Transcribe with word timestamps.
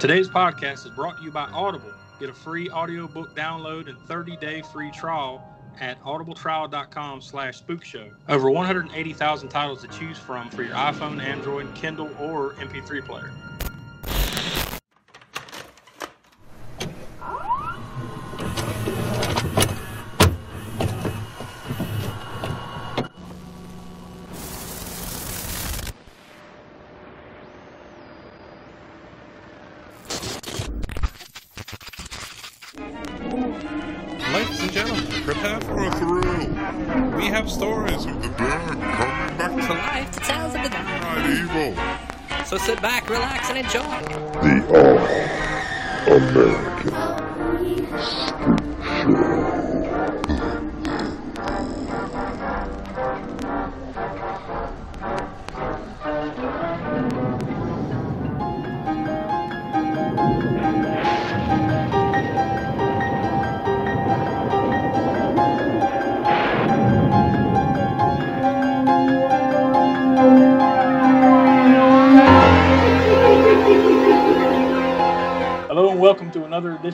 Today's 0.00 0.30
podcast 0.30 0.86
is 0.86 0.92
brought 0.92 1.18
to 1.18 1.22
you 1.22 1.30
by 1.30 1.44
Audible. 1.50 1.92
Get 2.18 2.30
a 2.30 2.32
free 2.32 2.70
audiobook 2.70 3.36
download 3.36 3.86
and 3.86 3.98
30-day 4.08 4.62
free 4.72 4.90
trial 4.92 5.42
at 5.78 6.02
audibletrial.com 6.04 7.20
slash 7.20 7.62
spookshow. 7.62 8.10
Over 8.26 8.50
180,000 8.50 9.48
titles 9.50 9.82
to 9.82 9.88
choose 9.88 10.16
from 10.16 10.48
for 10.48 10.62
your 10.62 10.72
iPhone, 10.72 11.22
Android, 11.22 11.74
Kindle, 11.74 12.08
or 12.18 12.54
MP3 12.54 13.04
player. 13.04 13.30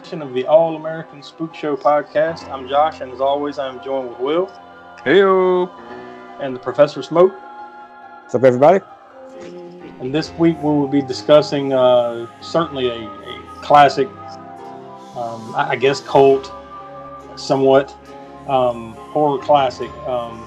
Edition 0.06 0.22
of 0.22 0.32
the 0.34 0.46
All 0.46 0.76
American 0.76 1.20
Spook 1.20 1.52
Show 1.52 1.76
podcast. 1.76 2.48
I'm 2.48 2.68
Josh, 2.68 3.00
and 3.00 3.10
as 3.10 3.20
always, 3.20 3.58
I'm 3.58 3.82
joined 3.82 4.10
with 4.10 4.20
Will 4.20 4.46
Heyo. 5.04 5.68
and 6.40 6.54
the 6.54 6.60
Professor 6.60 7.02
Smoke. 7.02 7.32
What's 8.22 8.36
up, 8.36 8.44
everybody? 8.44 8.84
And 9.98 10.14
this 10.14 10.30
week 10.34 10.58
we 10.58 10.70
will 10.70 10.86
be 10.86 11.02
discussing 11.02 11.72
uh, 11.72 12.28
certainly 12.40 12.88
a, 12.88 13.00
a 13.00 13.58
classic, 13.62 14.06
um, 15.16 15.52
I 15.56 15.70
I 15.70 15.76
guess, 15.76 16.00
cult, 16.00 16.52
somewhat 17.34 17.90
um, 18.46 18.92
horror 18.92 19.42
classic. 19.42 19.90
Um, 20.06 20.46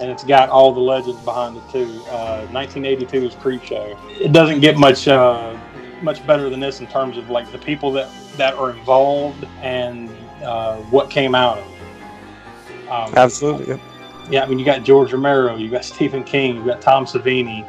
and 0.00 0.10
it's 0.10 0.24
got 0.24 0.48
all 0.48 0.72
the 0.72 0.80
legends 0.80 1.20
behind 1.20 1.56
it 1.56 1.62
too. 1.70 2.02
Uh, 2.10 2.48
1982's 2.48 3.36
Creepshow. 3.36 3.96
It 4.20 4.32
doesn't 4.32 4.58
get 4.58 4.76
much 4.76 5.06
uh, 5.06 5.56
much 6.02 6.26
better 6.26 6.50
than 6.50 6.58
this 6.58 6.80
in 6.80 6.88
terms 6.88 7.16
of 7.16 7.30
like 7.30 7.52
the 7.52 7.58
people 7.58 7.92
that 7.92 8.08
that 8.38 8.54
are 8.54 8.70
involved 8.70 9.46
and 9.60 10.08
uh, 10.42 10.76
what 10.90 11.10
came 11.10 11.34
out 11.34 11.58
of 11.58 11.66
it. 11.66 12.88
Um, 12.88 13.14
Absolutely. 13.14 13.66
Yep. 13.66 13.80
yeah, 14.30 14.44
I 14.44 14.46
mean, 14.48 14.58
you 14.58 14.64
got 14.64 14.82
George 14.82 15.12
Romero, 15.12 15.56
you 15.56 15.68
got 15.68 15.84
Stephen 15.84 16.24
King, 16.24 16.56
you 16.56 16.64
got 16.64 16.80
Tom 16.80 17.04
Savini, 17.04 17.68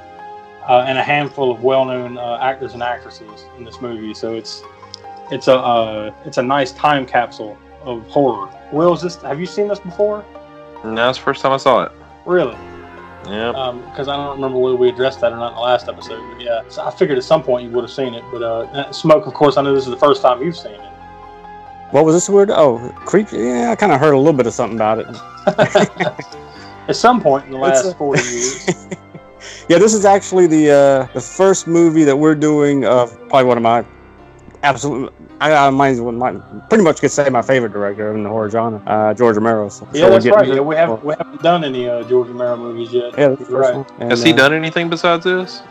uh, 0.68 0.86
and 0.88 0.98
a 0.98 1.04
handful 1.04 1.52
of 1.52 1.64
well-known 1.64 2.18
uh, 2.18 2.38
actors 2.42 2.74
and 2.74 2.84
actresses 2.84 3.46
in 3.58 3.64
this 3.64 3.82
movie. 3.82 4.14
So 4.14 4.36
it's 4.36 4.64
it's 5.32 5.48
a 5.48 5.56
uh, 5.56 6.14
it's 6.26 6.38
a 6.38 6.44
nice 6.44 6.72
time 6.72 7.06
capsule 7.06 7.58
of 7.84 8.08
horror. 8.08 8.50
Will, 8.72 8.94
is 8.94 9.02
this? 9.02 9.16
Have 9.24 9.40
you 9.40 9.46
seen 9.46 9.68
this 9.68 9.80
before? 9.80 10.24
No, 10.86 11.10
it's 11.10 11.18
the 11.18 11.24
first 11.24 11.42
time 11.42 11.52
I 11.52 11.58
saw 11.58 11.84
it. 11.84 11.92
Really? 12.26 12.56
Yeah. 13.30 13.72
Because 13.90 14.08
I 14.08 14.16
don't 14.16 14.36
remember 14.36 14.58
whether 14.60 14.76
we 14.76 14.90
addressed 14.90 15.22
that 15.22 15.32
or 15.32 15.38
not 15.38 15.50
in 15.50 15.56
the 15.56 15.62
last 15.62 15.88
episode. 15.88 16.22
But 16.34 16.42
yeah, 16.42 16.62
so 16.70 16.84
I 16.84 16.92
figured 16.92 17.18
at 17.18 17.24
some 17.24 17.44
point 17.44 17.66
you 17.66 17.72
would 17.72 17.84
have 17.84 17.92
seen 17.92 18.14
it. 18.14 18.24
But 18.32 18.42
uh, 18.44 18.92
Smoke, 18.92 19.28
of 19.28 19.34
course, 19.34 19.58
I 19.58 19.62
know 19.62 19.74
this 19.74 19.86
is 19.86 19.92
the 19.92 19.98
first 19.98 20.22
time 20.22 20.42
you've 20.42 20.58
seen 20.58 20.74
it. 20.74 20.82
What 21.92 22.06
was 22.06 22.16
this 22.16 22.30
word? 22.30 22.52
Oh, 22.52 22.78
creep. 23.06 23.32
Yeah, 23.32 23.72
I 23.72 23.76
kind 23.76 23.92
of 23.92 24.00
heard 24.00 24.14
a 24.14 24.18
little 24.18 24.34
bit 24.34 24.46
of 24.46 24.54
something 24.54 24.78
about 24.78 25.00
it. 25.00 25.08
at 26.88 26.96
some 26.96 27.22
point 27.22 27.46
in 27.46 27.52
the 27.52 27.58
last 27.58 27.86
a- 27.86 27.94
40 27.96 28.22
years. 28.22 28.88
Yeah, 29.70 29.78
this 29.78 29.94
is 29.94 30.04
actually 30.04 30.48
the 30.48 30.72
uh, 30.72 31.14
the 31.14 31.22
first 31.22 31.66
movie 31.68 32.04
that 32.04 32.18
we're 32.18 32.36
doing 32.36 32.86
of 32.86 33.16
probably 33.30 33.46
one 33.46 33.56
of 33.56 33.64
my 33.64 33.86
absolute. 34.64 35.14
I, 35.42 35.68
I 35.68 35.70
might, 35.70 35.94
might 35.98 36.70
pretty 36.70 36.84
much 36.84 37.00
could 37.00 37.12
say 37.12 37.30
my 37.30 37.42
favorite 37.42 37.72
director 37.72 38.14
in 38.14 38.24
the 38.24 38.30
horror 38.30 38.50
genre, 38.50 38.82
uh, 38.86 39.14
George 39.14 39.38
Romero. 39.38 39.70
So, 39.70 39.88
Yeah, 39.94 40.02
so 40.02 40.10
that's 40.10 40.26
right. 40.26 40.46
to- 40.46 40.56
Yeah, 40.56 40.60
we 40.62 40.76
haven't 40.76 41.04
we 41.04 41.14
haven't 41.18 41.42
done 41.42 41.64
any 41.64 41.88
uh, 41.88 42.04
George 42.04 42.28
Romero 42.28 42.58
movies 42.58 42.92
yet. 42.92 43.18
Yeah, 43.18 43.30
that's 43.30 43.46
the 43.46 43.52
You're 43.52 43.64
first 43.64 43.76
right. 43.76 44.02
And, 44.02 44.12
Has 44.12 44.22
he 44.24 44.34
uh, 44.34 44.36
done 44.36 44.54
anything 44.54 44.90
besides 44.90 45.24
this? 45.24 45.62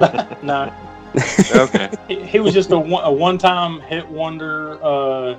no, 0.42 0.72
Okay. 1.54 1.90
he, 2.08 2.24
he 2.24 2.40
was 2.40 2.54
just 2.54 2.70
a 2.70 2.78
one, 2.78 3.04
a 3.04 3.12
one-time 3.12 3.80
hit 3.80 4.08
wonder, 4.08 4.82
uh, 4.82 5.36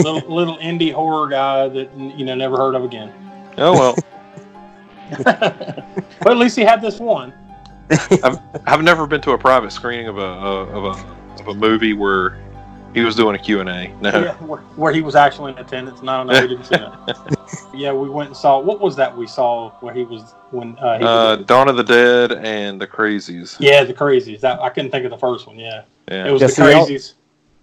little 0.00 0.20
little 0.28 0.58
indie 0.58 0.92
horror 0.92 1.28
guy 1.28 1.68
that 1.68 1.94
you 1.96 2.24
know 2.24 2.34
never 2.34 2.56
heard 2.56 2.74
of 2.74 2.84
again. 2.84 3.12
Oh 3.58 3.72
well. 3.72 3.96
but 5.24 6.26
at 6.26 6.36
least 6.36 6.56
he 6.56 6.62
had 6.62 6.80
this 6.82 6.98
one. 6.98 7.32
I've 8.66 8.82
never 8.82 9.06
been 9.06 9.20
to 9.22 9.30
a 9.32 9.38
private 9.38 9.70
screening 9.70 10.08
of 10.08 10.18
a 10.18 10.20
of 10.20 10.84
a 10.84 11.40
of 11.40 11.48
a 11.48 11.54
movie 11.54 11.94
where 11.94 12.38
he 12.98 13.04
was 13.04 13.14
doing 13.16 13.34
a 13.36 13.38
Q 13.38 13.60
and 13.60 13.68
A. 13.68 13.88
No. 14.00 14.10
Yeah, 14.24 14.34
where, 14.44 14.60
where 14.76 14.92
he 14.92 15.00
was 15.00 15.14
actually 15.14 15.52
in 15.52 15.58
attendance. 15.58 16.02
No, 16.02 16.22
no, 16.24 16.40
we 16.40 16.48
didn't 16.48 16.64
see 16.64 16.76
that. 16.76 17.68
yeah, 17.74 17.92
we 17.92 18.08
went 18.08 18.28
and 18.28 18.36
saw. 18.36 18.58
What 18.58 18.80
was 18.80 18.96
that 18.96 19.16
we 19.16 19.26
saw 19.26 19.70
where 19.80 19.94
he 19.94 20.04
was 20.04 20.34
when 20.50 20.76
uh, 20.78 20.98
he 20.98 21.04
Uh, 21.04 21.36
was, 21.36 21.46
Dawn 21.46 21.68
of 21.68 21.76
the 21.76 21.84
Dead 21.84 22.32
and 22.32 22.80
the 22.80 22.86
Crazies. 22.86 23.56
Yeah, 23.60 23.84
the 23.84 23.94
Crazies. 23.94 24.40
That 24.40 24.60
I 24.60 24.68
couldn't 24.70 24.90
think 24.90 25.04
of 25.04 25.10
the 25.10 25.18
first 25.18 25.46
one. 25.46 25.58
Yeah, 25.58 25.82
it 26.08 26.30
was 26.32 26.40
Yeah, 26.40 26.46
the 26.48 26.52
see, 26.52 26.62
y'all- 26.62 26.86
Crazies. 26.86 27.14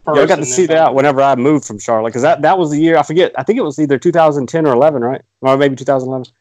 Yeah, 0.07 0.13
I 0.21 0.25
got 0.27 0.35
to 0.35 0.45
see 0.45 0.67
that 0.67 0.93
whenever 0.93 1.19
I 1.21 1.33
moved 1.35 1.65
from 1.65 1.79
Charlotte 1.79 2.09
because 2.11 2.21
that, 2.21 2.43
that 2.43 2.59
was 2.59 2.69
the 2.69 2.77
year 2.77 2.95
I 2.95 3.01
forget. 3.01 3.31
I 3.39 3.43
think 3.43 3.57
it 3.57 3.63
was 3.63 3.79
either 3.79 3.97
2010 3.97 4.67
or 4.67 4.73
11, 4.73 5.01
right? 5.03 5.21
Or 5.41 5.57
maybe 5.57 5.75
2011. 5.75 6.31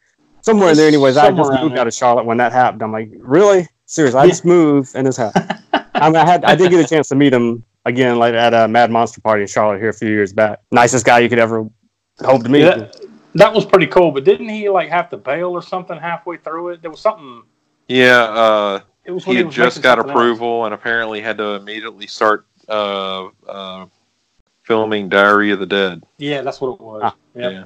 Somewhere 0.43 0.71
in 0.73 0.77
there, 0.77 0.87
anyways. 0.87 1.17
I 1.17 1.31
just 1.31 1.51
moved 1.51 1.73
there. 1.75 1.81
out 1.81 1.87
of 1.87 1.95
Charlotte 1.95 2.27
when 2.27 2.37
that 2.37 2.53
happened. 2.53 2.83
I'm 2.83 2.93
like, 2.93 3.09
really? 3.21 3.67
Seriously, 3.87 4.21
I 4.21 4.25
Yeah. 4.25 4.29
just 4.31 4.45
moved 4.45 4.95
and 4.95 5.07
this 5.07 5.17
happened. 5.17 5.59
I, 5.95 6.09
mean, 6.11 6.17
I 6.17 6.27
had 6.27 6.45
I 6.45 6.55
did 6.55 6.71
get 6.71 6.85
a 6.85 6.87
chance 6.87 7.09
to 7.09 7.15
meet 7.15 7.33
him 7.33 7.65
again, 7.85 8.19
like 8.19 8.35
at 8.35 8.55
a 8.55 8.69
Mad 8.69 8.91
Monster 8.91 9.21
party 9.21 9.43
in 9.43 9.49
Charlotte 9.49 9.79
here 9.79 9.89
a 9.91 9.93
few 9.95 10.09
years 10.09 10.33
back. 10.33 10.61
Nicest 10.71 11.05
guy 11.05 11.21
you 11.21 11.29
could 11.29 11.39
ever 11.39 11.69
hope 12.21 12.43
to 12.45 12.49
meet. 12.49 12.61
Yeah, 12.61 12.77
that, 12.77 12.97
that 13.35 13.53
was 13.55 13.65
pretty 13.65 13.87
cool. 13.87 14.11
But 14.11 14.25
didn't 14.25 14.49
he 14.49 14.69
like 14.69 14.89
have 14.91 15.11
to 15.11 15.17
bail 15.17 15.51
or 15.53 15.63
something 15.63 15.99
halfway 15.99 16.37
through 16.39 16.71
it? 16.71 16.83
There 16.83 16.91
was 16.91 17.01
something. 17.01 17.43
Yeah. 17.89 18.23
Uh, 18.23 18.81
It 19.05 19.11
was 19.13 19.27
when 19.27 19.37
he 19.37 19.39
had 19.39 19.47
was 19.47 19.55
just 19.55 19.83
got 19.83 19.99
something 19.99 20.11
else. 20.11 20.17
approval 20.19 20.65
and 20.65 20.75
apparently 20.75 21.21
had 21.21 21.39
to 21.39 21.55
immediately 21.55 22.07
start 22.07 22.47
uh, 22.69 23.29
uh, 23.49 23.87
filming 24.63 25.09
Diary 25.09 25.51
of 25.51 25.59
the 25.61 25.67
Dead. 25.67 26.03
Yeah, 26.19 26.41
that's 26.43 26.61
what 26.61 26.75
it 26.75 26.81
was. 26.81 27.03
Ah, 27.05 27.15
Yep. 27.35 27.53
Yeah. 27.53 27.65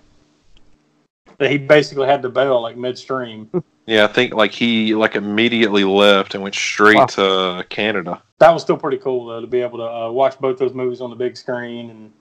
That 1.39 1.50
he 1.53 1.59
basically 1.59 2.06
had 2.09 2.23
to 2.23 2.29
bail 2.29 2.61
like 2.61 2.77
midstream. 2.77 3.49
Yeah, 3.87 4.05
I 4.05 4.09
think 4.09 4.35
like 4.35 4.50
he 4.53 4.95
like 4.95 5.17
immediately 5.17 5.83
left 5.83 6.35
and 6.35 6.43
went 6.43 6.55
straight 6.55 6.99
Wow. 6.99 7.06
to 7.06 7.65
Canada. 7.71 8.23
That 8.38 8.50
was 8.50 8.62
still 8.62 8.76
pretty 8.76 8.99
cool 8.99 9.26
though 9.26 9.41
to 9.41 9.47
be 9.47 9.60
able 9.60 9.78
to 9.78 9.84
uh, 9.84 10.10
watch 10.10 10.38
both 10.38 10.59
those 10.59 10.75
movies 10.75 11.00
on 11.00 11.10
the 11.10 11.16
big 11.16 11.37
screen 11.37 11.91
and 11.91 12.12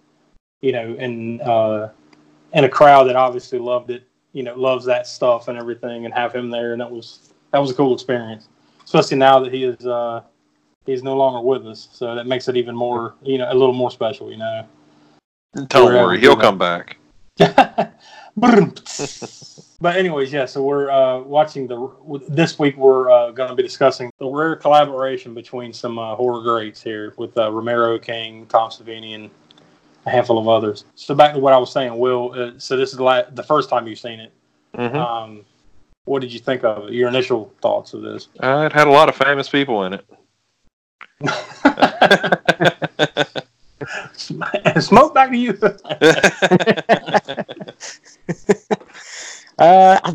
you 0.62 0.72
know 0.72 0.96
and 1.00 1.42
uh, 1.42 1.90
and 2.54 2.66
a 2.66 2.70
crowd 2.70 3.06
that 3.06 3.16
obviously 3.16 3.60
loved 3.60 3.90
it. 3.90 4.04
You 4.34 4.44
know, 4.44 4.54
loves 4.56 4.86
that 4.86 5.08
stuff 5.08 5.48
and 5.48 5.58
everything, 5.58 6.06
and 6.06 6.14
have 6.14 6.36
him 6.36 6.50
there, 6.50 6.74
and 6.74 6.82
that 6.82 6.92
was 6.92 7.34
that 7.52 7.60
was 7.60 7.72
a 7.72 7.74
cool 7.74 7.94
experience. 7.94 8.50
Especially 8.84 9.18
now 9.18 9.40
that 9.40 9.52
he 9.52 9.64
is 9.64 9.86
uh, 9.86 10.22
he's 10.86 11.02
no 11.02 11.16
longer 11.16 11.42
with 11.42 11.66
us, 11.66 11.90
so 11.92 12.14
that 12.14 12.28
makes 12.28 12.48
it 12.48 12.56
even 12.56 12.76
more 12.76 13.16
you 13.24 13.38
know 13.38 13.52
a 13.52 13.56
little 13.56 13.74
more 13.74 13.90
special. 13.90 14.30
You 14.30 14.38
know. 14.38 14.68
Don't 15.70 15.94
worry, 15.94 16.20
he'll 16.20 16.36
come 16.36 16.58
back. 16.58 16.98
but 18.38 19.96
anyways, 19.96 20.32
yeah. 20.32 20.46
So 20.46 20.64
we're 20.64 20.90
uh, 20.90 21.20
watching 21.22 21.68
the 21.68 22.22
this 22.30 22.58
week. 22.60 22.78
We're 22.78 23.10
uh, 23.10 23.32
going 23.32 23.50
to 23.50 23.56
be 23.56 23.64
discussing 23.64 24.12
the 24.20 24.28
rare 24.28 24.56
collaboration 24.56 25.34
between 25.34 25.74
some 25.74 26.00
uh, 26.00 26.16
horror 26.16 26.42
greats 26.42 26.82
here 26.82 27.14
with 27.18 27.38
uh, 27.38 27.52
Romero, 27.52 27.98
King, 28.00 28.46
Tom 28.48 28.70
Savini, 28.70 29.16
and 29.16 29.30
a 30.06 30.10
handful 30.10 30.38
of 30.38 30.48
others. 30.48 30.86
So 30.96 31.16
back 31.16 31.34
to 31.34 31.40
what 31.40 31.54
I 31.54 31.58
was 31.58 31.72
saying, 31.72 31.98
Will. 31.98 32.34
Uh, 32.34 32.52
so 32.58 32.78
this 32.78 32.92
is 32.92 32.98
the, 32.98 33.04
la- 33.04 33.30
the 33.32 33.44
first 33.44 33.70
time 33.70 33.88
you've 33.88 34.00
seen 34.00 34.20
it. 34.20 34.32
hmm 34.76 34.96
Um, 34.96 35.46
what 36.06 36.22
did 36.22 36.32
you 36.32 36.40
think 36.40 36.64
of 36.64 36.88
it? 36.88 36.94
Your 36.94 37.10
initial 37.10 37.52
thoughts 37.62 37.94
of 37.94 38.02
this? 38.02 38.30
Uh, 38.40 38.70
it 38.72 38.74
had 38.74 38.88
a 38.88 38.92
lot 38.92 39.10
of 39.10 39.16
famous 39.16 39.50
people 39.50 39.84
in 39.84 39.94
it. 39.94 40.06
Smoke 44.82 45.14
back 45.14 45.32
to 45.32 45.38
you. 45.38 45.54
Uh, 49.60 50.00
I, 50.04 50.10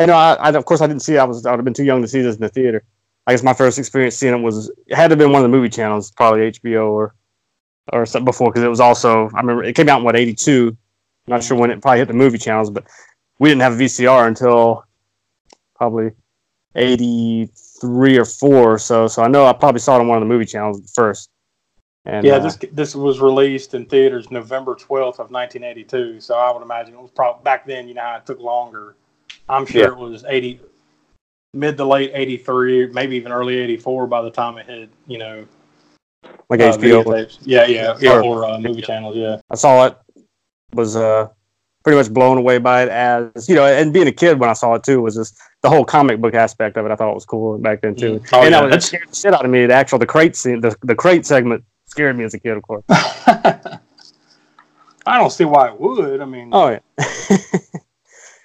you 0.00 0.06
know, 0.06 0.14
I, 0.14 0.34
I 0.34 0.50
of 0.50 0.64
course 0.64 0.80
I 0.80 0.86
didn't 0.86 1.02
see. 1.02 1.14
it. 1.14 1.18
I 1.18 1.24
was 1.24 1.44
I 1.44 1.50
would 1.50 1.58
have 1.58 1.64
been 1.64 1.74
too 1.74 1.84
young 1.84 2.00
to 2.02 2.08
see 2.08 2.20
this 2.20 2.36
in 2.36 2.40
the 2.40 2.48
theater. 2.48 2.84
I 3.26 3.32
guess 3.32 3.42
my 3.42 3.52
first 3.52 3.78
experience 3.78 4.14
seeing 4.14 4.34
it 4.34 4.42
was 4.42 4.70
it 4.86 4.94
had 4.94 5.08
to 5.08 5.12
have 5.12 5.18
been 5.18 5.32
one 5.32 5.44
of 5.44 5.50
the 5.50 5.56
movie 5.56 5.68
channels, 5.68 6.10
probably 6.12 6.52
HBO 6.52 6.90
or 6.90 7.14
or 7.92 8.06
something 8.06 8.24
before 8.24 8.50
because 8.50 8.62
it 8.62 8.68
was 8.68 8.80
also 8.80 9.28
I 9.34 9.40
remember 9.40 9.64
it 9.64 9.74
came 9.74 9.88
out 9.88 9.98
in 9.98 10.04
what 10.04 10.16
eighty 10.16 10.34
two. 10.34 10.76
Not 11.26 11.42
sure 11.42 11.58
when 11.58 11.70
it 11.70 11.82
probably 11.82 11.98
hit 11.98 12.08
the 12.08 12.14
movie 12.14 12.38
channels, 12.38 12.70
but 12.70 12.86
we 13.38 13.48
didn't 13.48 13.62
have 13.62 13.74
a 13.74 13.76
VCR 13.76 14.28
until 14.28 14.84
probably 15.74 16.12
eighty 16.76 17.50
three 17.80 18.16
or 18.16 18.24
four 18.24 18.74
or 18.74 18.78
so. 18.78 19.08
So 19.08 19.22
I 19.22 19.28
know 19.28 19.44
I 19.44 19.52
probably 19.52 19.80
saw 19.80 19.96
it 19.96 20.00
on 20.00 20.08
one 20.08 20.18
of 20.18 20.22
the 20.22 20.32
movie 20.32 20.46
channels 20.46 20.90
first. 20.94 21.30
And, 22.04 22.24
yeah, 22.24 22.34
uh, 22.36 22.38
this 22.40 22.56
this 22.72 22.94
was 22.94 23.20
released 23.20 23.74
in 23.74 23.84
theaters 23.84 24.30
November 24.30 24.74
twelfth 24.74 25.20
of 25.20 25.30
nineteen 25.30 25.62
eighty 25.64 25.84
two. 25.84 26.20
So 26.20 26.34
I 26.36 26.50
would 26.52 26.62
imagine 26.62 26.94
it 26.94 27.00
was 27.00 27.10
probably 27.10 27.42
back 27.42 27.66
then. 27.66 27.86
You 27.88 27.94
know 27.94 28.14
it 28.16 28.24
took 28.26 28.40
longer. 28.40 28.96
I'm 29.48 29.66
sure 29.66 29.82
Yeah. 29.82 29.88
it 29.88 29.96
was 29.96 30.24
eighty, 30.28 30.60
mid 31.52 31.76
to 31.76 31.84
late 31.84 32.12
eighty 32.14 32.36
three, 32.38 32.86
maybe 32.86 33.16
even 33.16 33.32
early 33.32 33.58
eighty 33.58 33.76
four 33.76 34.06
by 34.06 34.22
the 34.22 34.30
time 34.30 34.56
it 34.58 34.66
hit. 34.66 34.88
You 35.06 35.18
know, 35.18 35.46
like 36.48 36.60
uh, 36.60 36.72
HBO. 36.78 37.36
Yeah, 37.42 37.66
yeah, 37.66 37.96
yeah, 38.00 38.12
Or- 38.20 38.22
or 38.24 38.44
uh, 38.46 38.58
movie 38.58 38.80
channels. 38.82 39.14
Yeah, 39.16 39.40
I 39.50 39.56
saw 39.56 39.86
it, 39.86 39.96
was 40.72 40.96
uh, 40.96 41.28
pretty 41.84 41.96
much 41.98 42.10
blown 42.12 42.38
away 42.38 42.56
by 42.58 42.84
it 42.84 42.88
as 42.88 43.48
you 43.50 43.54
know, 43.54 43.66
and 43.66 43.92
being 43.92 44.06
a 44.08 44.12
kid 44.12 44.38
when 44.40 44.48
I 44.48 44.54
saw 44.54 44.74
it 44.74 44.82
too 44.82 45.02
was 45.02 45.14
just 45.16 45.38
the 45.62 45.68
whole 45.68 45.84
comic 45.84 46.20
book 46.22 46.32
aspect 46.34 46.76
of 46.78 46.86
it. 46.86 46.92
I 46.92 46.96
thought 46.96 47.10
it 47.10 47.14
was 47.14 47.26
cool 47.26 47.58
back 47.58 47.82
then 47.82 47.96
too, 47.96 48.22
Oh, 48.32 48.40
and 48.42 48.44
yeah, 48.44 48.50
that, 48.50 48.50
was, 48.50 48.50
that 48.50 48.68
that's- 48.70 48.86
scared 48.86 49.08
the 49.10 49.16
shit 49.16 49.34
out 49.34 49.44
of 49.44 49.50
me. 49.50 49.66
The 49.66 49.74
actual 49.74 49.98
the 49.98 50.06
crate 50.06 50.36
scene, 50.36 50.60
the, 50.62 50.74
the 50.84 50.94
crate 50.94 51.26
segment 51.26 51.64
scared 51.88 52.16
me 52.16 52.24
as 52.24 52.34
a 52.34 52.38
kid, 52.38 52.56
of 52.56 52.62
course. 52.62 52.84
I 52.88 53.80
don't 55.18 55.30
see 55.30 55.44
why 55.44 55.68
it 55.68 55.80
would. 55.80 56.20
I 56.20 56.24
mean, 56.24 56.50
Oh 56.52 56.68
yeah, 56.68 56.80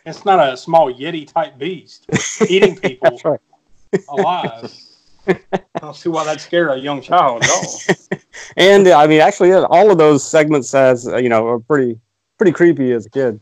it's 0.05 0.25
not 0.25 0.53
a 0.53 0.55
small 0.57 0.91
yeti 0.93 1.31
type 1.31 1.57
beast 1.57 2.05
eating 2.47 2.75
people 2.81 3.19
right. 3.23 3.39
alive. 4.09 4.73
I 5.27 5.35
don't 5.79 5.95
see 5.95 6.09
why 6.09 6.25
that 6.25 6.41
scared 6.41 6.71
a 6.71 6.77
young 6.77 7.01
child 7.01 7.43
at 7.43 7.49
all. 7.49 7.79
And 8.57 8.87
uh, 8.87 8.97
I 8.97 9.07
mean, 9.07 9.21
actually, 9.21 9.49
yeah, 9.49 9.65
all 9.69 9.91
of 9.91 9.97
those 9.97 10.25
segments 10.27 10.73
as 10.73 11.07
uh, 11.07 11.17
you 11.17 11.29
know 11.29 11.47
are 11.47 11.59
pretty 11.59 11.99
pretty 12.37 12.51
creepy 12.51 12.91
as 12.93 13.05
a 13.05 13.09
kid, 13.09 13.39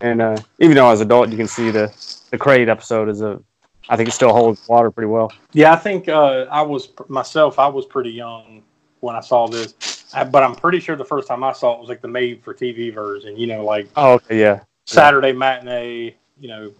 and 0.00 0.22
uh, 0.22 0.36
even 0.58 0.76
though 0.76 0.90
as 0.90 1.00
an 1.00 1.06
adult 1.06 1.30
you 1.30 1.36
can 1.36 1.48
see 1.48 1.70
the 1.70 1.92
the 2.30 2.38
crate 2.38 2.68
episode 2.68 3.08
is 3.08 3.22
a, 3.22 3.40
I 3.88 3.96
think 3.96 4.08
it 4.08 4.12
still 4.12 4.32
holds 4.32 4.66
water 4.68 4.90
pretty 4.90 5.08
well. 5.08 5.32
Yeah, 5.52 5.72
I 5.72 5.76
think 5.76 6.08
uh, 6.08 6.46
I 6.50 6.62
was 6.62 6.88
myself. 7.08 7.58
I 7.58 7.66
was 7.68 7.86
pretty 7.86 8.10
young 8.10 8.62
when 9.02 9.16
I 9.16 9.20
saw 9.20 9.48
this, 9.48 10.06
I, 10.14 10.24
but 10.24 10.42
I'm 10.42 10.54
pretty 10.54 10.80
sure 10.80 10.96
the 10.96 11.04
first 11.04 11.28
time 11.28 11.42
I 11.42 11.52
saw 11.52 11.74
it 11.74 11.80
was 11.80 11.88
like 11.88 12.00
the 12.00 12.08
made 12.08 12.42
for 12.42 12.54
TV 12.54 12.94
version. 12.94 13.36
You 13.36 13.48
know, 13.48 13.64
like 13.64 13.88
Oh 13.96 14.12
okay, 14.14 14.40
yeah, 14.40 14.60
Saturday 14.86 15.32
matinee. 15.32 16.14
You 16.40 16.48
know, 16.48 16.72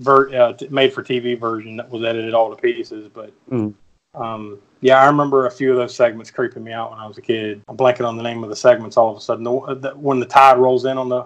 ver- 0.00 0.34
uh, 0.34 0.52
t- 0.52 0.68
made 0.68 0.92
for 0.92 1.02
TV 1.02 1.38
version 1.38 1.76
that 1.76 1.88
was 1.90 2.04
edited 2.04 2.34
all 2.34 2.54
to 2.54 2.60
pieces. 2.60 3.08
But 3.12 3.32
Mhm. 3.50 3.74
um, 4.14 4.58
yeah, 4.80 5.00
I 5.00 5.06
remember 5.06 5.46
a 5.46 5.50
few 5.50 5.70
of 5.70 5.76
those 5.76 5.94
segments 5.94 6.30
creeping 6.30 6.64
me 6.64 6.72
out 6.72 6.90
when 6.90 6.98
I 7.00 7.06
was 7.06 7.18
a 7.18 7.22
kid. 7.22 7.62
I'm 7.68 7.76
blanking 7.76 8.06
on 8.06 8.16
the 8.16 8.22
name 8.22 8.42
of 8.42 8.50
the 8.50 8.56
segments. 8.56 8.96
All 8.96 9.10
of 9.10 9.16
a 9.16 9.20
sudden, 9.20 9.44
the, 9.44 9.74
the, 9.74 9.90
when 9.92 10.18
the 10.20 10.26
tide 10.26 10.58
rolls 10.58 10.84
in 10.84 10.98
on 10.98 11.08
the 11.08 11.24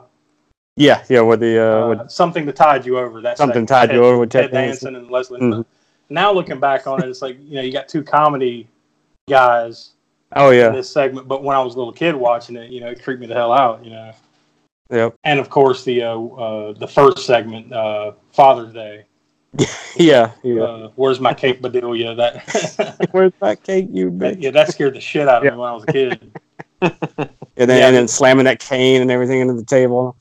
yeah, 0.76 1.04
yeah. 1.08 1.20
With 1.20 1.40
the 1.40 1.58
uh, 1.58 1.88
uh, 2.02 2.08
something 2.08 2.46
to 2.46 2.52
tide 2.52 2.84
you 2.86 2.98
over. 2.98 3.20
That 3.22 3.38
Something 3.38 3.66
segment. 3.66 3.90
Tide 3.90 3.92
You 3.94 4.04
Over 4.04 4.18
with 4.18 4.30
Ted 4.30 4.50
Ted 4.50 4.52
Danson 4.52 4.96
and 4.96 5.10
Leslie. 5.10 5.40
Mhm. 5.40 5.64
Now 6.08 6.32
looking 6.32 6.60
back 6.60 6.86
on 6.86 7.02
it, 7.02 7.08
it's 7.08 7.22
like 7.22 7.38
you 7.42 7.56
know 7.56 7.62
you 7.62 7.72
got 7.72 7.88
two 7.88 8.02
comedy 8.02 8.68
guys 9.28 9.90
oh 10.36 10.50
yeah, 10.50 10.70
this 10.70 10.90
segment, 10.90 11.28
but 11.28 11.42
when 11.42 11.56
I 11.56 11.60
was 11.60 11.74
a 11.74 11.78
little 11.78 11.92
kid 11.92 12.14
watching 12.14 12.56
it, 12.56 12.70
you 12.70 12.80
know, 12.80 12.88
it 12.88 13.02
creeped 13.02 13.20
me 13.20 13.26
the 13.26 13.34
hell 13.34 13.52
out. 13.52 13.84
You 13.84 13.90
know, 13.90 14.12
yep, 14.90 15.14
and 15.24 15.38
of 15.40 15.50
course 15.50 15.84
the 15.84 16.02
uh, 16.02 16.18
uh, 16.18 16.72
the 16.72 16.88
first 16.88 17.18
segment, 17.26 17.72
uh, 17.72 18.12
Father's 18.32 18.72
Day. 18.72 19.04
yeah, 19.96 20.32
yeah. 20.42 20.62
Uh, 20.62 20.90
Where's 20.96 21.20
my 21.20 21.34
cake, 21.34 21.60
Bedelia? 21.60 22.14
That 22.16 23.08
Where's 23.12 23.32
that 23.40 23.62
cake, 23.62 23.88
you 23.90 24.10
bitch? 24.10 24.40
yeah, 24.40 24.50
that 24.50 24.72
scared 24.72 24.94
the 24.94 25.00
shit 25.00 25.28
out 25.28 25.38
of 25.38 25.44
Yeah. 25.44 25.50
me 25.50 25.56
when 25.58 25.68
I 25.68 25.74
was 25.74 25.84
a 25.84 25.86
kid. 25.92 26.30
And 26.80 27.68
then, 27.68 27.78
Yeah. 27.78 27.86
and 27.88 27.96
then 27.96 28.08
slamming 28.08 28.46
that 28.46 28.58
cane 28.60 29.02
and 29.02 29.10
everything 29.10 29.40
into 29.40 29.52
the 29.54 29.64
table. 29.64 30.16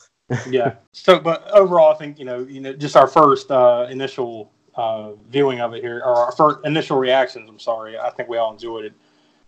yeah. 0.50 0.74
So, 0.92 1.19
but 1.19 1.50
overall, 1.52 1.94
I 1.94 1.98
think 1.98 2.19
you 2.19 2.25
know, 2.25 2.40
you 2.40 2.60
know, 2.60 2.74
just 2.74 2.98
our 2.98 3.08
first 3.08 3.50
uh, 3.52 3.88
initial 3.90 4.52
uh, 4.75 5.12
viewing 5.30 5.62
of 5.62 5.74
it 5.74 5.81
here, 5.81 6.00
or 6.00 6.16
our 6.16 6.31
first 6.34 6.60
initial 6.66 6.98
reactions. 6.98 7.50
I'm 7.50 7.60
sorry. 7.60 7.98
I 7.98 8.10
think 8.10 8.28
we 8.28 8.38
all 8.38 8.52
enjoyed 8.52 8.84
it. 8.86 8.94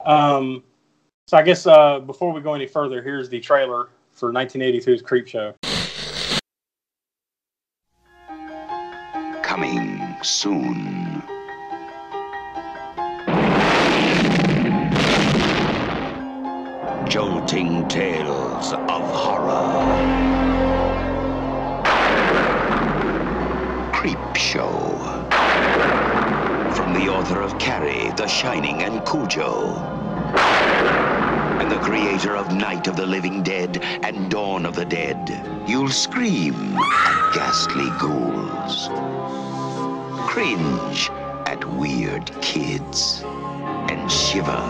Um, 0.05 0.63
so, 1.27 1.37
I 1.37 1.41
guess 1.41 1.65
uh, 1.65 1.99
before 1.99 2.33
we 2.33 2.41
go 2.41 2.53
any 2.53 2.67
further, 2.67 3.01
here's 3.01 3.29
the 3.29 3.39
trailer 3.39 3.89
for 4.11 4.31
1982's 4.31 5.01
Creep 5.01 5.27
Show. 5.27 5.53
Coming 9.41 10.15
soon. 10.21 11.23
Jolting 17.07 17.87
tales 17.87 18.73
of 18.73 19.01
horror. 19.01 19.53
Creep 23.93 24.35
Show. 24.35 24.69
From 26.75 26.93
the 26.93 27.07
author 27.09 27.41
of 27.41 27.57
Carrie, 27.59 28.11
The 28.17 28.27
Shining, 28.27 28.81
and 28.81 29.05
Cujo. 29.05 29.92
And 31.59 31.71
the 31.71 31.79
creator 31.79 32.35
of 32.35 32.53
Night 32.53 32.87
of 32.87 32.95
the 32.95 33.05
Living 33.05 33.43
Dead 33.43 33.79
and 34.03 34.29
Dawn 34.29 34.65
of 34.65 34.75
the 34.75 34.85
Dead. 34.85 35.29
You'll 35.67 35.89
scream 35.89 36.77
at 36.77 37.33
ghastly 37.33 37.89
ghouls 37.99 38.89
cringe 40.33 41.11
at 41.45 41.63
weird 41.75 42.25
kids, 42.41 43.21
and 43.23 44.11
shiver 44.11 44.65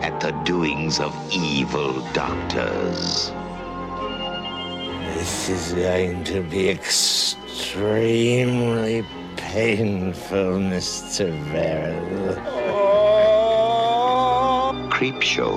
at 0.00 0.20
the 0.20 0.30
doings 0.44 1.00
of 1.00 1.12
evil 1.32 2.00
doctors. 2.12 3.32
This 5.12 5.48
is 5.48 5.72
going 5.72 6.22
to 6.22 6.40
be 6.42 6.70
extremely 6.70 7.74
painful, 9.36 10.60
Mr. 10.70 11.32
Verrill. 11.50 12.61
Creep 15.02 15.20
Show 15.20 15.52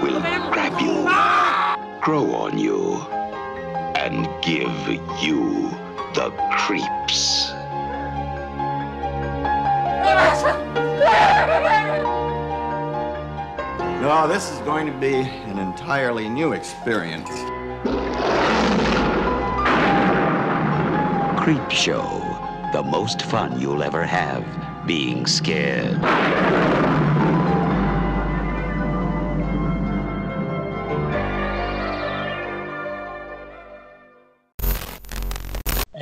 will 0.00 0.20
grab 0.52 0.80
you, 0.80 2.00
grow 2.00 2.32
on 2.36 2.56
you, 2.56 3.00
and 3.96 4.28
give 4.44 4.70
you 5.20 5.70
the 6.14 6.30
creeps. 6.52 7.50
No, 14.00 14.28
this 14.28 14.52
is 14.52 14.60
going 14.60 14.86
to 14.86 14.96
be 15.00 15.14
an 15.16 15.58
entirely 15.58 16.28
new 16.28 16.52
experience. 16.52 17.28
Creep 21.42 21.70
Show, 21.72 22.22
the 22.72 22.84
most 22.84 23.22
fun 23.22 23.58
you'll 23.60 23.82
ever 23.82 24.04
have 24.04 24.46
being 24.86 25.26
scared. 25.26 26.00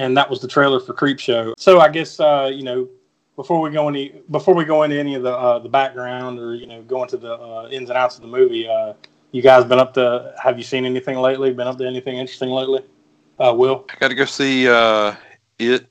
And 0.04 0.16
that 0.16 0.28
was 0.28 0.40
the 0.40 0.48
trailer 0.48 0.78
for 0.80 0.92
Creep 0.92 1.18
Show. 1.18 1.54
So 1.56 1.80
I 1.80 1.88
guess 1.88 2.20
uh, 2.20 2.50
you 2.52 2.62
know 2.62 2.88
before 3.36 3.60
we 3.60 3.70
go 3.70 3.88
any 3.88 4.20
before 4.30 4.54
we 4.54 4.64
go 4.64 4.82
into 4.82 4.98
any 4.98 5.14
of 5.14 5.22
the 5.22 5.32
uh, 5.32 5.58
the 5.58 5.68
background 5.68 6.38
or 6.38 6.54
you 6.54 6.66
know 6.66 6.82
go 6.82 7.02
into 7.02 7.16
the 7.16 7.34
uh, 7.34 7.68
ins 7.70 7.90
and 7.90 7.96
outs 7.96 8.16
of 8.16 8.22
the 8.22 8.28
movie, 8.28 8.68
uh, 8.68 8.92
you 9.32 9.42
guys 9.42 9.64
been 9.64 9.78
up 9.78 9.94
to? 9.94 10.34
Have 10.42 10.58
you 10.58 10.64
seen 10.64 10.84
anything 10.84 11.16
lately? 11.18 11.52
Been 11.52 11.66
up 11.66 11.78
to 11.78 11.86
anything 11.86 12.18
interesting 12.18 12.50
lately? 12.50 12.82
Uh, 13.38 13.52
Will? 13.56 13.84
I 13.90 13.96
got 13.98 14.08
to 14.08 14.14
go 14.14 14.24
see 14.26 14.68
uh, 14.68 15.14
it, 15.58 15.86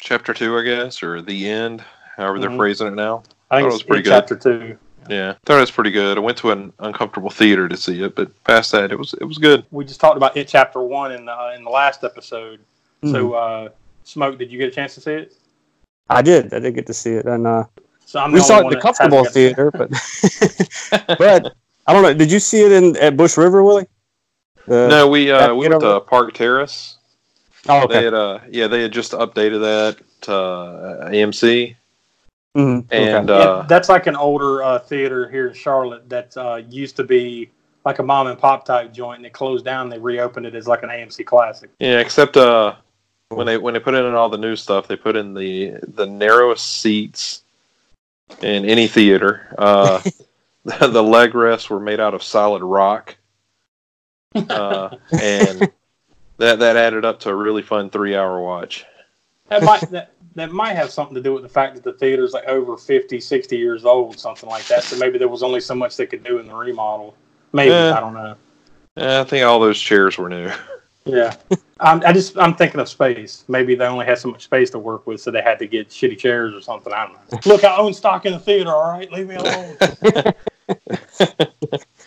chapter 0.00 0.34
two, 0.34 0.58
I 0.58 0.62
guess, 0.62 1.02
or 1.02 1.22
the 1.22 1.48
end, 1.48 1.82
however 2.16 2.38
they're 2.38 2.50
Mhm. 2.50 2.56
phrasing 2.58 2.88
it 2.88 2.94
now. 2.94 3.22
I 3.50 3.56
think 3.58 3.62
Thought 3.62 3.62
it 3.62 3.64
it's 3.66 3.72
was 3.74 3.82
pretty 3.84 4.02
good. 4.02 4.10
chapter 4.10 4.36
two. 4.36 4.78
Yeah, 5.08 5.34
thought 5.46 5.58
it 5.58 5.60
was 5.60 5.70
pretty 5.70 5.92
good. 5.92 6.18
I 6.18 6.20
went 6.20 6.36
to 6.38 6.50
an 6.50 6.72
uncomfortable 6.80 7.30
theater 7.30 7.68
to 7.68 7.76
see 7.76 8.02
it, 8.02 8.16
but 8.16 8.28
past 8.42 8.72
that, 8.72 8.90
it 8.90 8.98
was 8.98 9.14
it 9.14 9.24
was 9.24 9.38
good. 9.38 9.64
We 9.70 9.84
just 9.84 10.00
talked 10.00 10.16
about 10.16 10.36
it 10.36 10.48
chapter 10.48 10.82
one 10.82 11.12
in 11.12 11.24
the 11.26 11.54
in 11.56 11.62
the 11.62 11.70
last 11.70 12.02
episode. 12.02 12.58
So 13.06 13.30
Mm-hmm. 13.32 13.66
uh, 13.66 13.68
Smoke, 14.04 14.38
did 14.38 14.50
you 14.52 14.58
get 14.58 14.68
a 14.68 14.70
chance 14.70 14.94
to 14.94 15.00
see 15.00 15.12
it? 15.12 15.34
I 16.08 16.22
did. 16.22 16.54
I 16.54 16.60
did 16.60 16.74
get 16.74 16.86
to 16.86 16.94
see 16.94 17.12
it, 17.14 17.26
and 17.26 17.46
uh, 17.46 17.64
So 18.04 18.20
I'm 18.20 18.30
we 18.32 18.40
saw 18.40 18.60
it 18.60 18.64
in 18.64 18.70
the 18.70 18.76
comfortable 18.80 19.22
got 19.24 19.28
to 19.28 19.32
see 19.32 19.46
it. 19.46 19.56
theater, 19.56 19.70
but 19.72 19.90
but 21.18 21.54
I 21.86 21.92
don't 21.92 22.02
know. 22.02 22.14
Did 22.14 22.30
you 22.30 22.38
see 22.38 22.62
it 22.62 22.70
in 22.72 22.96
at 22.98 23.16
Bush 23.16 23.36
River, 23.36 23.62
Willie? 23.64 23.86
The- 24.66 24.88
no, 24.88 25.08
we 25.08 25.30
uh, 25.30 25.52
we 25.54 25.68
went 25.68 25.74
over- 25.74 25.94
to 25.94 26.00
Park 26.00 26.34
Terrace. 26.34 26.98
Oh, 27.68 27.80
They 27.88 27.96
okay. 27.96 28.04
had 28.04 28.14
uh, 28.14 28.38
yeah, 28.48 28.68
they 28.68 28.82
had 28.82 28.92
just 28.92 29.10
updated 29.12 29.60
that 29.60 30.28
uh, 30.32 31.08
AMC, 31.10 31.74
Mhm, 32.56 32.84
okay. 32.84 33.10
and 33.12 33.28
Yeah, 33.28 33.34
uh, 33.34 33.62
that's 33.66 33.88
like 33.88 34.06
an 34.06 34.14
older 34.14 34.62
uh, 34.62 34.78
theater 34.78 35.28
here 35.28 35.48
in 35.48 35.54
Charlotte 35.54 36.08
that 36.08 36.36
uh, 36.36 36.62
used 36.68 36.94
to 36.96 37.02
be 37.04 37.50
like 37.84 37.98
a 37.98 38.04
mom 38.04 38.28
and 38.28 38.38
pop 38.38 38.64
type 38.64 38.92
joint, 38.92 39.16
and 39.18 39.26
it 39.26 39.32
closed 39.32 39.64
down. 39.64 39.88
They 39.88 39.98
reopened 39.98 40.46
it 40.46 40.54
as 40.54 40.68
like 40.68 40.84
an 40.84 40.90
AMC 40.90 41.24
classic. 41.26 41.70
yeah, 41.80 41.98
except 41.98 42.36
uh, 42.36 42.74
when 43.28 43.46
they 43.46 43.58
when 43.58 43.74
they 43.74 43.80
put 43.80 43.94
in 43.94 44.14
all 44.14 44.28
the 44.28 44.38
new 44.38 44.56
stuff, 44.56 44.88
they 44.88 44.96
put 44.96 45.16
in 45.16 45.34
the 45.34 45.78
the 45.82 46.06
narrowest 46.06 46.80
seats 46.80 47.42
in 48.42 48.64
any 48.64 48.86
theater. 48.86 49.54
Uh, 49.58 50.00
the 50.64 51.02
leg 51.02 51.34
rests 51.34 51.70
were 51.70 51.78
made 51.78 52.00
out 52.00 52.12
of 52.12 52.24
solid 52.24 52.60
rock, 52.60 53.16
uh, 54.34 54.96
and 55.12 55.70
that 56.38 56.58
that 56.58 56.76
added 56.76 57.04
up 57.04 57.20
to 57.20 57.30
a 57.30 57.34
really 57.34 57.62
fun 57.62 57.88
three 57.88 58.16
hour 58.16 58.40
watch. 58.40 58.84
That 59.48 59.62
might 59.62 59.88
that, 59.92 60.12
that 60.34 60.50
might 60.50 60.74
have 60.74 60.90
something 60.90 61.14
to 61.14 61.22
do 61.22 61.32
with 61.32 61.44
the 61.44 61.48
fact 61.48 61.76
that 61.76 61.84
the 61.84 61.92
theater's 61.92 62.32
like 62.32 62.48
over 62.48 62.76
50, 62.76 63.20
60 63.20 63.56
years 63.56 63.84
old, 63.84 64.18
something 64.18 64.48
like 64.48 64.66
that. 64.66 64.82
So 64.82 64.98
maybe 64.98 65.18
there 65.18 65.28
was 65.28 65.44
only 65.44 65.60
so 65.60 65.74
much 65.74 65.96
they 65.96 66.06
could 66.06 66.24
do 66.24 66.38
in 66.38 66.46
the 66.46 66.54
remodel. 66.54 67.14
Maybe 67.52 67.72
Eh. 67.72 67.92
I 67.92 68.00
don't 68.00 68.14
know. 68.14 68.34
Yeah, 68.96 69.20
I 69.20 69.24
think 69.24 69.46
all 69.46 69.60
those 69.60 69.80
chairs 69.80 70.18
were 70.18 70.28
new. 70.28 70.50
Yeah, 71.06 71.36
I'm, 71.80 72.02
I 72.04 72.12
just 72.12 72.36
I'm 72.36 72.54
thinking 72.54 72.80
of 72.80 72.88
space. 72.88 73.44
Maybe 73.48 73.74
they 73.74 73.86
only 73.86 74.06
had 74.06 74.18
so 74.18 74.28
much 74.28 74.44
space 74.44 74.70
to 74.70 74.78
work 74.78 75.06
with, 75.06 75.20
so 75.20 75.30
they 75.30 75.42
had 75.42 75.58
to 75.60 75.66
get 75.66 75.88
shitty 75.88 76.18
chairs 76.18 76.54
or 76.54 76.60
something. 76.60 76.92
I 76.92 77.06
don't 77.06 77.32
know. 77.32 77.38
Look, 77.46 77.64
I 77.64 77.76
own 77.76 77.94
stock 77.94 78.26
in 78.26 78.32
the 78.32 78.38
theater. 78.38 78.70
All 78.70 78.90
right, 78.90 79.10
leave 79.12 79.28
me 79.28 79.36
alone. 79.36 79.76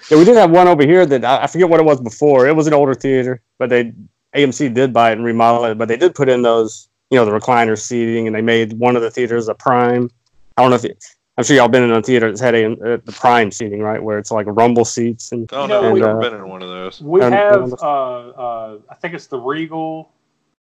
Yeah, 0.10 0.18
we 0.18 0.26
did 0.26 0.36
have 0.38 0.50
one 0.50 0.68
over 0.68 0.84
here 0.84 1.06
that 1.06 1.24
I 1.24 1.44
I 1.44 1.48
forget 1.48 1.70
what 1.70 1.80
it 1.80 1.86
was 1.86 2.02
before. 2.02 2.48
It 2.48 2.56
was 2.56 2.68
an 2.68 2.74
older 2.74 2.96
theater, 2.96 3.42
but 3.60 3.70
they 3.70 3.94
AMC 4.36 4.74
did 4.74 4.92
buy 4.92 5.12
it 5.12 5.14
and 5.14 5.26
remodel 5.26 5.66
it. 5.66 5.78
But 5.78 5.88
they 5.88 5.98
did 5.98 6.16
put 6.16 6.30
in 6.30 6.42
those, 6.42 6.88
you 7.12 7.18
know, 7.18 7.26
the 7.26 7.32
recliner 7.32 7.78
seating, 7.78 8.26
and 8.26 8.36
they 8.36 8.42
made 8.42 8.74
one 8.74 8.96
of 8.96 9.02
the 9.02 9.12
theaters 9.12 9.48
a 9.48 9.54
prime. 9.54 10.10
I 10.58 10.62
don't 10.62 10.72
know 10.72 10.78
if 10.78 10.86
it, 10.86 11.04
I'm 11.40 11.46
sure 11.46 11.56
y'all 11.56 11.70
been 11.70 11.84
in 11.84 11.92
a 11.92 12.02
theater 12.02 12.28
that's 12.30 12.42
had 12.42 12.54
a, 12.54 12.66
uh, 12.74 12.98
the 13.06 13.14
prime 13.14 13.50
seating, 13.50 13.80
right, 13.80 14.04
where 14.04 14.18
it's 14.18 14.30
like 14.30 14.46
rumble 14.50 14.84
seats 14.84 15.32
and 15.32 15.50
Oh 15.54 15.68
no, 15.68 15.84
know, 15.84 15.94
we've 15.94 16.04
never 16.04 16.18
uh, 16.18 16.22
been 16.30 16.34
in 16.34 16.50
one 16.50 16.62
of 16.62 16.68
those. 16.68 17.00
We 17.00 17.22
Um, 17.22 17.32
have, 17.32 17.74
uh, 17.82 17.86
uh, 17.86 18.78
I 18.90 18.96
think 18.96 19.14
it's 19.14 19.28
the 19.28 19.40
Regal. 19.40 20.12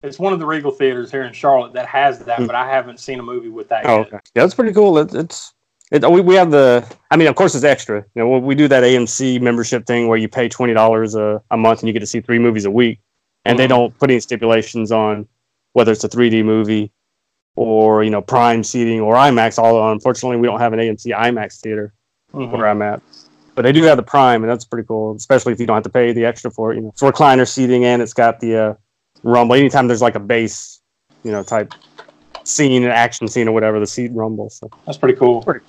It's 0.04 0.20
one 0.20 0.34
of 0.34 0.40
the 0.40 0.46
Regal 0.46 0.72
theaters 0.72 1.10
here 1.10 1.24
in 1.24 1.32
Charlotte 1.32 1.72
that 1.72 1.86
has 1.86 2.20
that, 2.26 2.40
Hmm. 2.40 2.48
but 2.48 2.56
I 2.56 2.68
haven't 2.70 3.00
seen 3.00 3.22
a 3.22 3.24
movie 3.24 3.48
with 3.48 3.70
that 3.70 3.86
Oh, 3.86 4.00
yet. 4.00 4.08
okay. 4.08 4.20
Yeah, 4.36 4.44
that's 4.44 4.54
pretty 4.54 4.74
cool. 4.74 4.98
It, 4.98 5.14
it's 5.14 5.54
it, 5.94 6.04
we, 6.12 6.20
we 6.20 6.36
have 6.36 6.52
the. 6.52 6.86
I 7.10 7.16
mean, 7.16 7.30
of 7.30 7.36
course, 7.36 7.56
it's 7.56 7.64
extra. 7.64 8.00
You 8.14 8.24
know, 8.24 8.28
we- 8.28 8.40
we 8.40 8.54
do 8.56 8.68
that 8.68 8.84
AMC 8.84 9.40
membership 9.40 9.86
thing 9.86 10.10
where 10.10 10.18
you 10.18 10.28
pay 10.28 10.50
twenty 10.50 10.74
dollars 10.74 11.16
a 11.16 11.42
a 11.52 11.56
month 11.56 11.80
and 11.80 11.88
you 11.88 11.94
get 11.94 12.02
to 12.02 12.06
see 12.06 12.20
three 12.20 12.38
movies 12.40 12.66
a 12.66 12.72
week, 12.72 13.00
and 13.46 13.58
they 13.58 13.66
Mhm. 13.66 13.70
don't 13.70 13.98
put 13.98 14.10
any 14.12 14.20
stipulations 14.20 14.92
on 14.92 15.26
whether 15.72 15.94
it's 15.94 16.04
a 16.04 16.10
three 16.10 16.30
D 16.30 16.44
movie 16.44 16.92
or 17.56 18.04
you 18.04 18.10
know 18.10 18.22
Prime 18.22 18.64
seating 18.64 19.00
or 19.02 19.16
IMAX. 19.16 19.58
Although 19.58 19.92
unfortunately, 19.92 20.38
we 20.38 20.48
don't 20.48 20.60
have 20.60 20.74
an 20.74 20.80
AMC 20.80 21.14
IMAX 21.14 21.60
theater 21.62 21.94
Mhm. 22.34 22.52
where 22.52 22.68
I'm 22.68 22.82
at. 22.82 23.02
But 23.56 23.62
they 23.62 23.72
do 23.72 23.84
have 23.84 23.96
the 23.98 24.04
Prime, 24.04 24.44
and 24.44 24.52
that's 24.52 24.66
pretty 24.66 24.86
cool, 24.86 25.16
especially 25.16 25.54
if 25.54 25.60
you 25.62 25.66
don't 25.66 25.76
have 25.76 25.84
to 25.84 25.90
pay 25.90 26.12
the 26.12 26.26
extra 26.26 26.52
for 26.52 26.72
it. 26.74 26.76
You 26.76 26.82
know, 26.82 26.90
it's 26.90 27.02
recliner 27.02 27.48
seating, 27.48 27.86
and 27.86 28.02
it's 28.02 28.14
got 28.14 28.42
the 28.42 28.58
uh, 28.58 28.74
rumble. 29.24 29.56
Anytime 29.56 29.88
there's 29.88 30.02
like 30.02 30.16
a 30.16 30.20
bass, 30.20 30.82
you 31.24 31.32
know, 31.32 31.42
type 31.44 31.74
scene, 32.44 32.84
an 32.84 32.92
action 32.92 33.28
scene 33.30 33.48
or 33.48 33.54
whatever, 33.54 33.80
the 33.80 33.88
seat 33.88 34.12
rumbles. 34.14 34.58
So. 34.58 34.70
That's 34.86 34.98
pretty 34.98 35.18
cool. 35.18 35.42
Pretty- 35.42 35.66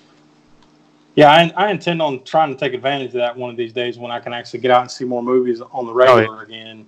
Yeah, 1.15 1.31
I, 1.31 1.53
I 1.57 1.71
intend 1.71 2.03
on 2.03 2.25
trying 2.25 2.53
to 2.53 2.59
take 2.59 2.75
advantage 2.75 3.09
of 3.09 3.15
that 3.21 3.37
one 3.37 3.51
of 3.51 3.57
these 3.57 3.73
days 3.73 3.97
when 3.99 4.11
I 4.11 4.19
can 4.19 4.33
actually 4.35 4.61
get 4.61 4.73
out 4.73 4.83
and 4.83 4.91
see 4.91 5.05
more 5.05 5.23
movies 5.23 5.63
on 5.73 5.87
the 5.87 5.95
regular 5.95 6.43
again. 6.43 6.87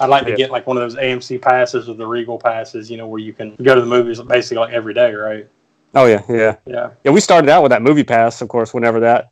I'd 0.00 0.08
like 0.10 0.24
to 0.24 0.30
Yeah. 0.30 0.36
get 0.36 0.50
like 0.50 0.66
one 0.66 0.76
of 0.76 0.82
those 0.82 0.96
AMC 0.96 1.38
passes 1.40 1.88
or 1.88 1.94
the 1.94 2.06
Regal 2.06 2.38
passes, 2.38 2.90
you 2.90 2.96
know, 2.96 3.06
where 3.06 3.20
you 3.20 3.32
can 3.32 3.54
go 3.62 3.74
to 3.74 3.80
the 3.80 3.86
movies 3.86 4.20
basically 4.20 4.58
like 4.58 4.72
every 4.72 4.94
day, 4.94 5.12
right? 5.14 5.46
Oh 5.94 6.04
yeah, 6.06 6.22
yeah, 6.28 6.56
Yeah. 6.66 6.90
yeah. 7.04 7.10
We 7.10 7.20
started 7.20 7.48
out 7.50 7.62
with 7.62 7.70
that 7.70 7.82
movie 7.82 8.04
pass, 8.04 8.40
of 8.42 8.48
course. 8.48 8.74
Whenever 8.74 9.00
that, 9.00 9.30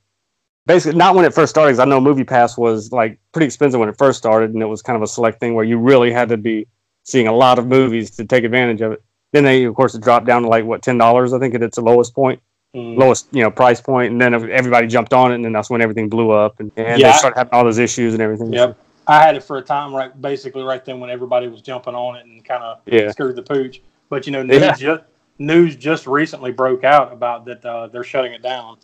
basically, 0.67 0.97
not 0.97 1.15
when 1.15 1.25
it 1.27 1.35
first 1.35 1.51
started, 1.51 1.73
because 1.73 1.81
I 1.81 1.85
know 1.85 2.01
movie 2.01 2.25
pass 2.25 2.57
was 2.57 2.91
like 2.93 3.19
pretty 3.33 3.47
expensive 3.47 3.79
when 3.81 3.89
it 3.89 3.99
first 3.99 4.19
started, 4.19 4.55
and 4.55 4.63
it 4.63 4.67
was 4.67 4.81
kind 4.81 4.97
of 4.97 5.03
a 5.03 5.07
select 5.07 5.41
thing 5.41 5.55
where 5.55 5.65
you 5.65 5.79
really 5.79 6.11
had 6.13 6.29
to 6.31 6.37
be 6.39 6.67
seeing 7.05 7.27
a 7.29 7.33
lot 7.33 7.59
of 7.59 7.67
movies 7.67 8.11
to 8.13 8.25
take 8.25 8.45
advantage 8.45 8.81
of 8.81 8.93
it. 8.93 9.03
Then 9.35 9.45
they, 9.45 9.65
of 9.65 9.75
course, 9.75 9.95
it 9.95 10.01
dropped 10.03 10.25
down 10.27 10.43
to 10.43 10.49
like 10.49 10.65
what 10.65 10.81
ten 10.81 10.97
dollars, 10.97 11.33
I 11.35 11.39
think, 11.39 11.55
at 11.55 11.63
its 11.63 11.77
the 11.77 11.83
lowest 11.83 12.15
point, 12.15 12.41
Mm. 12.75 12.99
lowest 12.99 13.29
you 13.31 13.43
know 13.43 13.51
price 13.51 13.81
point, 13.81 14.11
and 14.13 14.21
then 14.21 14.33
everybody 14.33 14.87
jumped 14.87 15.13
on 15.13 15.31
it, 15.33 15.35
and 15.37 15.45
then 15.45 15.53
that's 15.53 15.69
when 15.71 15.81
everything 15.83 16.09
blew 16.09 16.31
up, 16.31 16.59
and, 16.61 16.73
and 16.77 16.99
Yeah. 17.01 17.13
they 17.13 17.19
started 17.19 17.37
having 17.37 17.53
all 17.53 17.63
those 17.65 17.79
issues 17.79 18.15
and 18.15 18.23
everything. 18.23 18.53
Yep. 18.53 18.77
I 19.07 19.21
had 19.23 19.37
it 19.37 19.43
for 19.43 19.59
a 19.59 19.63
time, 19.63 19.95
right? 19.95 20.19
Basically, 20.21 20.63
right 20.63 20.85
then 20.85 21.01
when 21.01 21.11
everybody 21.11 21.49
was 21.49 21.61
jumping 21.63 21.95
on 21.95 22.17
it 22.17 22.27
and 22.27 22.45
kind 22.45 22.63
of 22.63 22.81
Yeah. 22.87 23.11
screwed 23.11 23.37
the 23.37 23.43
pooch. 23.43 23.81
But 24.09 24.27
you 24.27 24.33
know, 24.33 24.43
news, 24.43 24.61
Yeah. 24.63 24.75
just, 24.75 25.03
news 25.39 25.77
just 25.77 26.07
recently 26.07 26.53
broke 26.53 26.85
out 26.85 27.13
about 27.13 27.45
that 27.47 27.65
uh, 27.65 27.89
they're 27.89 28.05
shutting 28.05 28.33
it 28.33 28.43
down. 28.43 28.77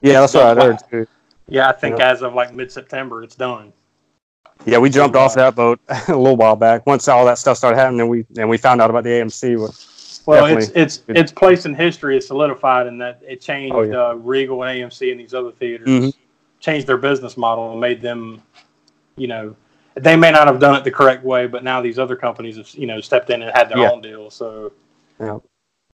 Yeah, 0.00 0.20
that's 0.20 0.34
what 0.34 0.58
I 0.58 0.64
heard 0.64 0.78
too. 0.90 1.06
Yeah, 1.48 1.68
I 1.68 1.72
think 1.72 1.98
Yeah. 1.98 2.10
as 2.10 2.22
of 2.22 2.34
like 2.34 2.54
mid 2.54 2.70
September, 2.72 3.22
it's 3.22 3.34
done. 3.36 3.72
Yeah, 4.66 4.78
we 4.78 4.90
jumped 4.90 5.14
off 5.16 5.34
that 5.36 5.54
boat 5.54 5.78
a 6.08 6.16
little 6.16 6.36
while 6.36 6.56
back. 6.56 6.84
Once 6.86 7.06
all 7.08 7.24
that 7.26 7.38
stuff 7.38 7.56
started 7.56 7.76
happening, 7.76 8.00
and 8.00 8.10
we 8.10 8.26
and 8.36 8.48
we 8.48 8.56
found 8.58 8.80
out 8.82 8.90
about 8.90 9.04
the 9.04 9.10
AMC. 9.10 9.56
Well, 10.26 10.44
it's 10.44 10.68
it's 10.74 11.02
its 11.08 11.32
place 11.32 11.64
in 11.64 11.74
history 11.74 12.16
is 12.18 12.26
solidified 12.26 12.86
in 12.86 12.98
that 12.98 13.20
it 13.26 13.40
changed 13.40 13.74
Oh, 13.74 13.82
yeah. 13.82 14.08
uh, 14.08 14.14
Regal 14.14 14.62
and 14.64 14.78
AMC 14.78 15.10
and 15.10 15.18
these 15.20 15.32
other 15.32 15.52
theaters 15.52 15.88
Mhm. 15.88 16.12
changed 16.60 16.86
their 16.86 16.98
business 16.98 17.36
model 17.36 17.70
and 17.70 17.80
made 17.80 18.02
them, 18.02 18.42
you 19.16 19.26
know, 19.26 19.54
they 19.98 20.16
may 20.16 20.30
not 20.30 20.46
have 20.46 20.58
done 20.58 20.74
it 20.76 20.84
the 20.84 20.90
correct 20.90 21.24
way, 21.24 21.46
but 21.46 21.64
now 21.64 21.80
these 21.80 21.98
other 21.98 22.16
companies 22.16 22.56
have 22.56 22.68
you 22.74 22.86
know 22.86 23.00
stepped 23.00 23.30
in 23.30 23.42
and 23.42 23.50
had 23.56 23.68
their 23.68 23.78
Yeah. 23.78 23.90
own 23.90 24.00
deal. 24.00 24.30
So 24.30 24.72
Yeah. 25.20 25.38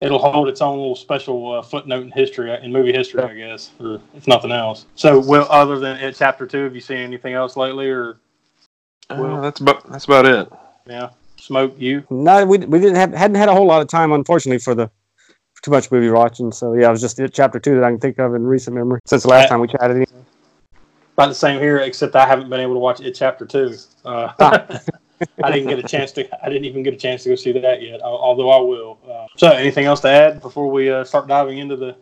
it'll 0.00 0.18
hold 0.18 0.48
its 0.48 0.60
own 0.60 0.78
little 0.78 0.96
special 0.96 1.52
uh, 1.52 1.62
footnote 1.62 2.02
in 2.02 2.10
history 2.10 2.52
in 2.62 2.72
movie 2.72 2.92
history, 2.92 3.22
I 3.22 3.34
guess, 3.34 3.70
or 3.80 4.00
if 4.16 4.26
nothing 4.26 4.52
else. 4.52 4.86
So, 4.94 5.20
well, 5.20 5.46
other 5.50 5.78
than 5.78 5.96
it, 5.98 6.14
chapter 6.16 6.46
two, 6.46 6.64
have 6.64 6.74
you 6.74 6.80
seen 6.80 6.98
anything 6.98 7.34
else 7.34 7.56
lately, 7.56 7.88
or 7.90 8.18
Uh, 9.10 9.40
that's 9.40 9.60
about 9.60 9.90
that's 9.90 10.06
about 10.06 10.26
it. 10.26 10.48
yeah, 10.86 11.10
smoke 11.36 11.74
you? 11.78 12.04
No, 12.10 12.44
we, 12.46 12.58
we 12.58 12.78
didn't 12.78 12.96
have 12.96 13.12
hadn't 13.12 13.36
had 13.36 13.48
a 13.48 13.54
whole 13.54 13.66
lot 13.66 13.82
of 13.82 13.88
time, 13.88 14.12
unfortunately, 14.12 14.58
for 14.58 14.74
the 14.74 14.90
too 15.62 15.70
much 15.70 15.92
movie 15.92 16.10
watching. 16.10 16.50
So 16.50 16.74
yeah, 16.74 16.88
it 16.88 16.90
was 16.90 17.00
just 17.00 17.20
chapter 17.32 17.60
two 17.60 17.74
that 17.76 17.84
I 17.84 17.90
can 17.90 18.00
think 18.00 18.18
of 18.18 18.34
in 18.34 18.44
recent 18.44 18.74
memory 18.74 18.98
since 19.06 19.22
the 19.22 19.28
last 19.28 19.44
I- 19.44 19.48
time 19.48 19.60
we 19.60 19.68
chatted. 19.68 20.06
About 21.22 21.28
the 21.28 21.34
same 21.36 21.60
here, 21.60 21.78
except 21.78 22.16
I 22.16 22.26
haven't 22.26 22.50
been 22.50 22.58
able 22.58 22.74
to 22.74 22.80
watch 22.80 23.00
it 23.00 23.12
chapter 23.12 23.46
two. 23.46 23.76
Uh, 24.04 24.32
I 25.44 25.52
didn't 25.52 25.68
get 25.68 25.78
a 25.78 25.84
chance 25.84 26.10
to. 26.12 26.44
I 26.44 26.48
didn't 26.48 26.64
even 26.64 26.82
get 26.82 26.94
a 26.94 26.96
chance 26.96 27.22
to 27.22 27.28
go 27.28 27.36
see 27.36 27.52
that 27.52 27.80
yet. 27.80 28.00
Although 28.02 28.50
I 28.50 28.60
will. 28.60 28.98
Uh, 29.08 29.28
so, 29.36 29.50
anything 29.52 29.84
else 29.84 30.00
to 30.00 30.08
add 30.08 30.40
before 30.40 30.68
we 30.68 30.90
uh, 30.90 31.04
start 31.04 31.28
diving 31.28 31.58
into 31.58 31.76
the, 31.76 31.94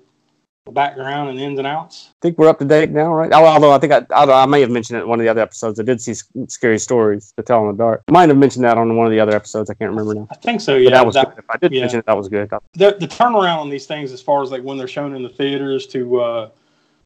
the 0.64 0.72
background 0.72 1.28
and 1.28 1.38
ins 1.38 1.58
and 1.58 1.66
outs? 1.66 2.12
I 2.12 2.16
think 2.22 2.38
we're 2.38 2.48
up 2.48 2.60
to 2.60 2.64
date 2.64 2.92
now, 2.92 3.12
right? 3.12 3.30
Although 3.30 3.72
I 3.72 3.78
think 3.78 3.92
I, 3.92 4.06
although 4.10 4.32
I 4.32 4.46
may 4.46 4.62
have 4.62 4.70
mentioned 4.70 4.98
it 4.98 5.02
in 5.02 5.08
one 5.10 5.20
of 5.20 5.24
the 5.24 5.28
other 5.28 5.42
episodes. 5.42 5.78
I 5.78 5.82
did 5.82 6.00
see 6.00 6.14
scary 6.48 6.78
stories 6.78 7.34
to 7.36 7.42
tell 7.42 7.60
in 7.68 7.76
the 7.76 7.76
dark. 7.76 8.04
Might 8.08 8.30
have 8.30 8.38
mentioned 8.38 8.64
that 8.64 8.78
on 8.78 8.96
one 8.96 9.06
of 9.06 9.12
the 9.12 9.20
other 9.20 9.36
episodes. 9.36 9.68
I 9.68 9.74
can't 9.74 9.90
remember 9.90 10.14
now. 10.14 10.28
I 10.30 10.36
think 10.36 10.62
so. 10.62 10.76
But 10.76 10.82
Yeah, 10.84 10.90
that 10.92 11.04
was 11.04 11.14
that- 11.16 11.36
good. 11.36 11.44
If 11.44 11.50
I 11.50 11.58
did 11.58 11.72
yeah. 11.74 11.80
mention 11.80 11.98
it, 11.98 12.06
that 12.06 12.16
was 12.16 12.30
good. 12.30 12.48
the, 12.72 12.96
the 12.98 13.06
turnaround 13.06 13.58
on 13.58 13.68
these 13.68 13.84
things, 13.84 14.12
as 14.12 14.22
far 14.22 14.42
as 14.42 14.50
like 14.50 14.62
when 14.62 14.78
they're 14.78 14.88
shown 14.88 15.14
in 15.14 15.22
the 15.22 15.28
theaters 15.28 15.86
to, 15.88 16.20
uh, 16.22 16.50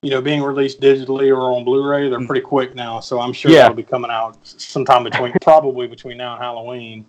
you 0.05 0.11
know, 0.11 0.21
being 0.21 0.43
released 0.43 0.81
digitally 0.81 1.35
or 1.35 1.41
on 1.57 1.65
Blu-ray, 1.65 2.11
they're 2.11 2.27
pretty 2.27 2.43
quick 2.43 2.75
now. 2.75 3.01
So 3.01 3.21
I'm 3.21 3.33
sure 3.33 3.51
Mm. 3.51 3.55
Yeah. 3.55 3.61
that'll 3.63 3.75
be 3.77 3.83
coming 3.83 4.11
out 4.11 4.37
sometime 4.45 5.03
between, 5.05 5.33
probably 5.43 5.87
between 5.87 6.19
now 6.19 6.35
and 6.35 6.43
Halloween. 6.43 7.07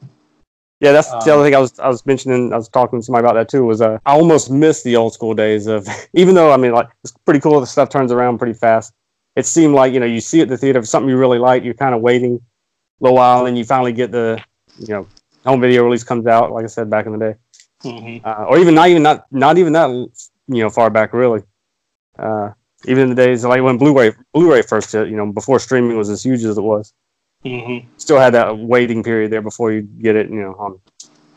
Yeah, 0.79 0.91
that's 0.91 1.09
the 1.09 1.17
Um, 1.31 1.39
other 1.39 1.43
thing 1.43 1.55
I 1.55 1.59
was 1.59 1.79
I 1.79 1.87
was 1.87 2.05
mentioning. 2.05 2.53
I 2.53 2.57
was 2.57 2.67
talking 2.69 2.99
to 2.99 3.03
somebody 3.05 3.25
about 3.25 3.35
that 3.35 3.49
too. 3.49 3.65
Was 3.65 3.81
uh, 3.81 3.97
I 4.05 4.13
almost 4.13 4.51
miss 4.51 4.83
the 4.83 4.95
old 4.97 5.13
school 5.13 5.33
days 5.33 5.67
of 5.67 5.87
even 6.13 6.35
though 6.35 6.51
I 6.51 6.57
mean 6.57 6.73
like 6.73 6.89
it's 7.03 7.13
pretty 7.25 7.39
cool. 7.39 7.59
The 7.59 7.67
stuff 7.67 7.89
turns 7.89 8.11
around 8.11 8.37
pretty 8.37 8.53
fast. 8.53 8.93
It 9.35 9.45
seemed 9.45 9.73
like 9.73 9.93
you 9.93 9.99
know 9.99 10.05
you 10.05 10.21
see 10.21 10.39
it 10.39 10.43
at 10.43 10.49
the 10.49 10.57
theater. 10.57 10.79
If 10.79 10.87
something 10.87 11.09
you 11.09 11.17
really 11.17 11.39
like, 11.39 11.63
you're 11.63 11.73
kind 11.73 11.95
of 11.95 12.01
waiting 12.01 12.35
a 12.35 13.03
little 13.03 13.15
while, 13.17 13.45
and 13.45 13.57
you 13.57 13.63
finally 13.65 13.93
get 13.93 14.11
the 14.11 14.41
you 14.79 14.87
know 14.93 15.07
home 15.45 15.61
video 15.61 15.83
release 15.83 16.03
comes 16.03 16.27
out. 16.27 16.51
Like 16.51 16.63
I 16.65 16.67
said 16.67 16.89
back 16.89 17.05
in 17.05 17.17
the 17.17 17.19
day, 17.19 17.35
hmm 17.81 18.17
uh, 18.25 18.45
or 18.49 18.57
even 18.59 18.75
not 18.75 18.89
even 18.89 19.01
not 19.03 19.25
not 19.31 19.57
even 19.57 19.73
that 19.73 19.89
you 19.89 20.61
know 20.61 20.69
far 20.69 20.89
back 20.89 21.13
really. 21.13 21.41
Uh, 22.19 22.51
even 22.87 23.03
in 23.03 23.09
the 23.09 23.15
days 23.15 23.43
like 23.43 23.61
when 23.61 23.77
Blu-ray 23.77 24.13
Blu-ray 24.33 24.61
first 24.61 24.91
hit, 24.91 25.07
you 25.09 25.15
know 25.15 25.31
before 25.31 25.59
streaming 25.59 25.97
was 25.97 26.09
as 26.09 26.23
huge 26.23 26.43
as 26.43 26.57
it 26.57 26.61
was 26.61 26.93
hmm 27.43 27.79
still 27.97 28.19
had 28.19 28.33
that 28.33 28.57
waiting 28.57 29.03
period 29.03 29.31
there 29.31 29.41
before 29.41 29.71
you 29.71 29.81
get 29.81 30.15
it, 30.15 30.29
you 30.29 30.41
know, 30.41 30.53
on 30.59 30.79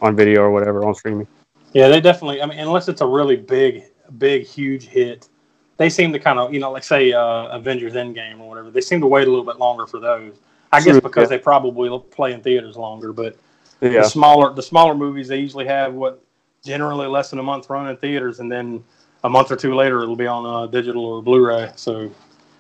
on 0.01 0.17
video 0.17 0.43
or 0.43 0.51
whatever 0.51 0.85
on 0.85 0.95
streaming. 0.95 1.27
Yeah, 1.73 1.89
they 1.89 2.01
definitely. 2.01 2.43
I 2.43 2.47
mean, 2.47 2.59
unless 2.59 2.89
it's 2.89 3.01
a 3.01 3.07
really 3.07 3.37
big, 3.37 3.85
big, 4.19 4.47
huge 4.47 4.85
hit, 4.85 5.29
they 5.77 5.91
seem 5.91 6.13
to 6.13 6.19
kind 6.19 6.39
of, 6.39 6.53
you 6.53 6.61
know, 6.61 6.71
like 6.71 6.85
say 6.85 7.13
uh, 7.13 7.49
Avengers 7.49 7.95
Endgame 7.95 8.41
or 8.41 8.49
whatever. 8.49 8.71
They 8.71 8.81
seem 8.81 9.01
to 9.01 9.07
wait 9.07 9.27
a 9.27 9.31
little 9.31 9.45
bit 9.45 9.59
longer 9.59 9.87
for 9.87 10.01
those. 10.01 10.35
I 10.73 10.81
guess 10.81 11.01
because 11.01 11.31
yeah. 11.31 11.37
they 11.37 11.43
probably 11.43 11.99
play 12.11 12.33
in 12.33 12.43
theaters 12.43 12.77
longer. 12.77 13.13
But 13.13 13.37
Yeah, 13.81 14.03
the 14.03 14.05
smaller, 14.05 14.53
the 14.53 14.63
smaller 14.63 14.95
movies, 14.95 15.29
they 15.29 15.39
usually 15.39 15.67
have 15.67 15.95
what 15.95 16.23
generally 16.65 17.07
less 17.07 17.31
than 17.31 17.39
a 17.39 17.43
month 17.43 17.71
run 17.71 17.89
in 17.89 17.97
theaters, 17.97 18.41
and 18.41 18.53
then 18.53 18.85
a 19.25 19.29
month 19.29 19.51
or 19.51 19.57
two 19.57 19.75
later 19.75 20.03
it'll 20.03 20.17
be 20.17 20.27
on 20.27 20.47
uh, 20.47 20.67
digital 20.67 21.05
or 21.05 21.23
Blu-ray. 21.23 21.73
So 21.77 22.11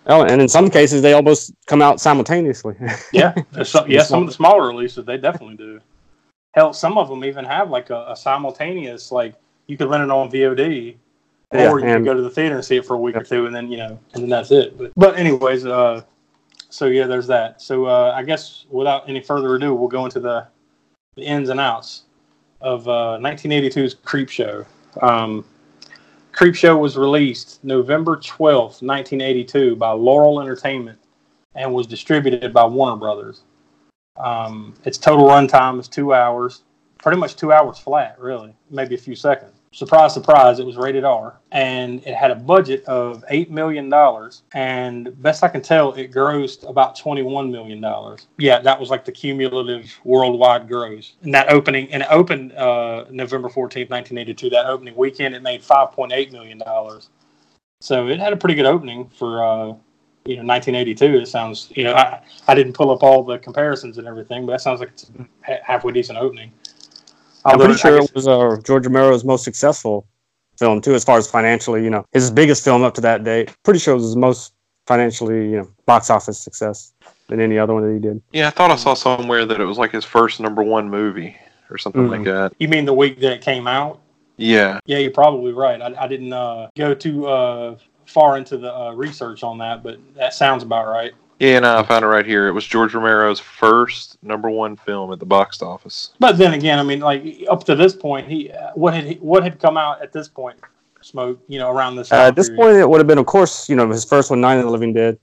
oh, 0.07 0.25
and 0.25 0.41
in 0.41 0.49
some 0.49 0.71
cases 0.71 1.03
they 1.03 1.13
almost 1.13 1.53
come 1.67 1.83
out 1.83 2.01
simultaneously. 2.01 2.75
yeah, 3.13 3.35
some, 3.63 3.91
yeah, 3.91 4.03
some 4.03 4.23
of 4.23 4.29
the 4.29 4.35
smaller 4.35 4.67
releases 4.67 5.05
they 5.05 5.17
definitely 5.17 5.57
do. 5.57 5.81
Hell, 6.55 6.73
some 6.73 6.99
of 6.99 7.09
them 7.09 7.25
even 7.25 7.45
have 7.45 7.71
like 7.71 7.91
a, 7.91 8.07
a 8.09 8.17
simultaneous, 8.17 9.13
like 9.13 9.35
you 9.67 9.77
could 9.77 9.89
rent 9.89 10.03
it 10.03 10.11
on 10.11 10.31
VOD, 10.31 10.97
Yeah, 11.53 11.71
or 11.71 11.79
you 11.79 11.87
could 11.87 12.05
go 12.05 12.15
to 12.15 12.23
the 12.23 12.31
theater 12.31 12.57
and 12.57 12.65
see 12.65 12.77
it 12.77 12.87
for 12.87 12.95
a 12.95 12.99
week 12.99 13.17
or 13.17 13.23
two, 13.23 13.47
and 13.47 13.55
then 13.55 13.71
you 13.71 13.79
know, 13.79 13.99
and 14.15 14.23
then 14.23 14.31
that's 14.31 14.51
it. 14.51 14.77
But 14.77 14.93
but 14.97 15.17
anyways, 15.17 15.67
uh, 15.67 16.03
so 16.71 16.87
yeah, 16.87 17.07
there's 17.07 17.27
that. 17.29 17.63
So 17.63 17.87
uh, 17.87 18.13
I 18.15 18.23
guess 18.23 18.67
without 18.71 19.09
any 19.09 19.21
further 19.21 19.55
ado, 19.55 19.75
we'll 19.75 19.89
go 19.89 20.05
into 20.05 20.21
the, 20.21 20.47
the 21.17 21.23
ins 21.23 21.49
and 21.49 21.61
outs 21.61 22.03
of 22.61 22.89
uh, 22.89 23.19
1982's 23.21 23.95
Creep 23.95 24.29
Show. 24.29 24.65
Um, 25.01 25.45
Creepshow 26.39 26.79
was 26.79 26.97
released 26.97 27.59
November 27.65 28.17
12th, 28.17 28.81
1982 28.81 29.75
by 29.75 29.91
Laurel 29.91 30.41
Entertainment 30.41 30.97
and 31.57 31.75
was 31.75 31.85
distributed 31.85 32.53
by 32.53 32.65
Warner 32.65 32.95
Brothers. 32.95 33.43
Um, 34.17 34.73
its 34.85 34.99
total 34.99 35.27
runtime 35.27 35.81
is 35.81 35.89
two 35.89 36.15
hours, 36.15 36.63
pretty 37.03 37.19
much 37.19 37.35
two 37.35 37.53
hours 37.53 37.81
flat, 37.81 38.21
really, 38.21 38.55
maybe 38.71 38.95
a 38.95 38.99
few 38.99 39.17
seconds. 39.17 39.58
Surprise, 39.73 40.15
surprise, 40.15 40.59
it 40.59 40.67
was 40.67 40.77
rated 40.77 41.05
R, 41.05 41.39
and 41.53 42.05
it 42.07 42.15
had 42.15 42.31
a 42.31 42.35
budget 42.35 42.85
of 42.87 43.23
$8 43.31 43.51
million. 43.51 43.93
And 44.53 45.23
best 45.23 45.45
I 45.45 45.49
can 45.49 45.61
tell, 45.61 45.93
it 45.93 46.11
grossed 46.11 46.69
about 46.69 46.99
$21 46.99 47.51
million. 47.51 48.17
Yeah, 48.39 48.61
that 48.61 48.81
was 48.81 48.89
like 48.89 49.05
the 49.05 49.13
cumulative 49.13 49.95
worldwide 50.05 50.69
gross. 50.69 51.17
And 51.23 51.35
that 51.35 51.53
opening, 51.53 51.93
and 51.93 52.03
it 52.03 52.09
opened 52.11 52.53
uh, 52.53 53.05
November 53.11 53.49
14th, 53.49 53.91
1982. 53.91 54.51
That 54.51 54.67
opening 54.67 54.97
weekend, 54.97 55.35
it 55.35 55.43
made 55.43 55.63
$5.8 55.63 56.33
million. 56.33 56.63
So 57.81 58.09
it 58.09 58.19
had 58.19 58.33
a 58.33 58.37
pretty 58.37 58.55
good 58.55 58.67
opening 58.67 59.09
for 59.09 59.45
uh, 59.45 59.67
you 60.25 60.37
know 60.37 60.45
1982. 60.45 61.19
It 61.19 61.27
sounds 61.27 61.73
you 61.77 61.85
know 61.85 61.95
I, 61.95 62.21
I 62.49 62.55
didn't 62.55 62.73
pull 62.73 62.91
up 62.91 63.03
all 63.03 63.23
the 63.23 63.39
comparisons 63.39 63.99
and 63.99 64.07
everything, 64.09 64.47
but 64.47 64.53
that 64.53 64.61
sounds 64.61 64.81
like 64.81 64.91
it's 64.91 65.11
a 65.47 65.59
halfway 65.63 65.93
decent 65.93 66.19
opening. 66.19 66.53
I'm 67.53 67.59
pretty 67.59 67.75
sure 67.75 68.01
guess- 68.01 68.09
it 68.09 68.15
was 68.15 68.29
uh, 68.29 68.57
George 68.65 68.87
Romero's 68.87 69.25
most 69.25 69.45
successful 69.45 70.07
film 70.59 70.81
too, 70.81 70.95
as 70.95 71.05
far 71.05 71.19
as 71.19 71.31
financially. 71.31 71.85
You 71.85 71.91
know, 71.91 72.05
his 72.13 72.31
biggest 72.31 72.65
film 72.65 72.83
up 72.83 72.95
to 72.95 73.01
that 73.03 73.25
date. 73.25 73.55
Pretty 73.63 73.81
sure 73.81 73.93
it 73.93 73.97
was 73.97 74.05
his 74.05 74.17
most 74.17 74.53
financially, 74.87 75.51
you 75.51 75.57
know, 75.59 75.69
box 75.87 76.11
office 76.11 76.39
success 76.39 76.93
than 77.29 77.41
any 77.41 77.59
other 77.59 77.75
one 77.75 77.87
that 77.87 77.93
he 77.93 78.01
did. 78.01 78.23
Yeah, 78.33 78.49
I 78.49 78.51
thought 78.51 78.71
I 78.71 78.77
saw 78.77 78.95
somewhere 78.95 79.45
that 79.45 79.61
it 79.61 79.65
was 79.65 79.79
like 79.79 79.93
his 79.93 80.05
first 80.05 80.41
number 80.41 80.63
one 80.63 80.89
movie 80.89 81.37
or 81.71 81.77
something 81.77 82.09
like 82.09 82.25
that. 82.25 82.55
You 82.59 82.69
mean 82.69 82.87
the 82.87 82.95
week 82.95 83.21
that 83.21 83.33
it 83.33 83.41
came 83.43 83.67
out? 83.67 84.01
Yeah. 84.39 84.81
Yeah, 84.87 84.99
you're 84.99 85.11
probably 85.11 85.53
right. 85.53 85.81
I, 85.83 86.05
I 86.05 86.09
didn't 86.09 86.33
uh, 86.33 86.69
go 86.77 86.95
too 86.95 87.27
uh, 87.27 87.77
far 88.07 88.39
into 88.39 88.57
the 88.57 88.75
uh, 88.75 88.93
research 88.93 89.43
on 89.43 89.59
that, 89.59 89.83
but 89.83 89.99
that 90.15 90.33
sounds 90.33 90.63
about 90.63 90.87
right. 90.87 91.13
Yeah, 91.41 91.61
no, 91.61 91.79
I 91.79 91.83
found 91.85 92.05
it 92.05 92.09
right 92.09 92.27
here. 92.27 92.49
It 92.49 92.53
was 92.53 92.67
George 92.67 92.95
Romero's 92.95 93.39
first 93.39 94.21
number 94.25 94.51
one 94.51 94.75
film 94.75 95.13
at 95.13 95.21
the 95.21 95.27
box 95.27 95.63
office. 95.63 96.11
But 96.19 96.37
then 96.37 96.53
again, 96.53 96.79
I 96.81 96.83
mean, 96.83 96.99
like 97.01 97.45
up 97.49 97.63
to 97.65 97.77
this 97.77 97.95
point, 97.95 98.29
he 98.29 98.51
uh, 98.51 98.73
what 98.75 98.95
had 98.95 99.05
he, 99.05 99.15
what 99.17 99.45
had 99.45 99.61
come 99.61 99.77
out 99.77 100.03
at 100.03 100.13
this 100.13 100.29
point? 100.29 100.59
Smoke, 101.01 101.41
you 101.47 101.61
know, 101.61 101.71
around 101.71 101.95
this. 101.95 102.11
Uh, 102.11 102.17
at 102.17 102.35
this 102.37 102.49
period? 102.49 102.61
point, 102.61 102.77
it 102.79 102.89
would 102.91 102.99
have 102.99 103.07
been, 103.07 103.19
of 103.19 103.27
course, 103.27 103.69
you 103.69 103.77
know, 103.77 103.89
his 103.89 104.05
first 104.05 104.31
one, 104.31 104.41
Night 104.41 104.57
of 104.57 104.65
the 104.65 104.71
Living 104.71 104.93
Dead. 104.93 105.17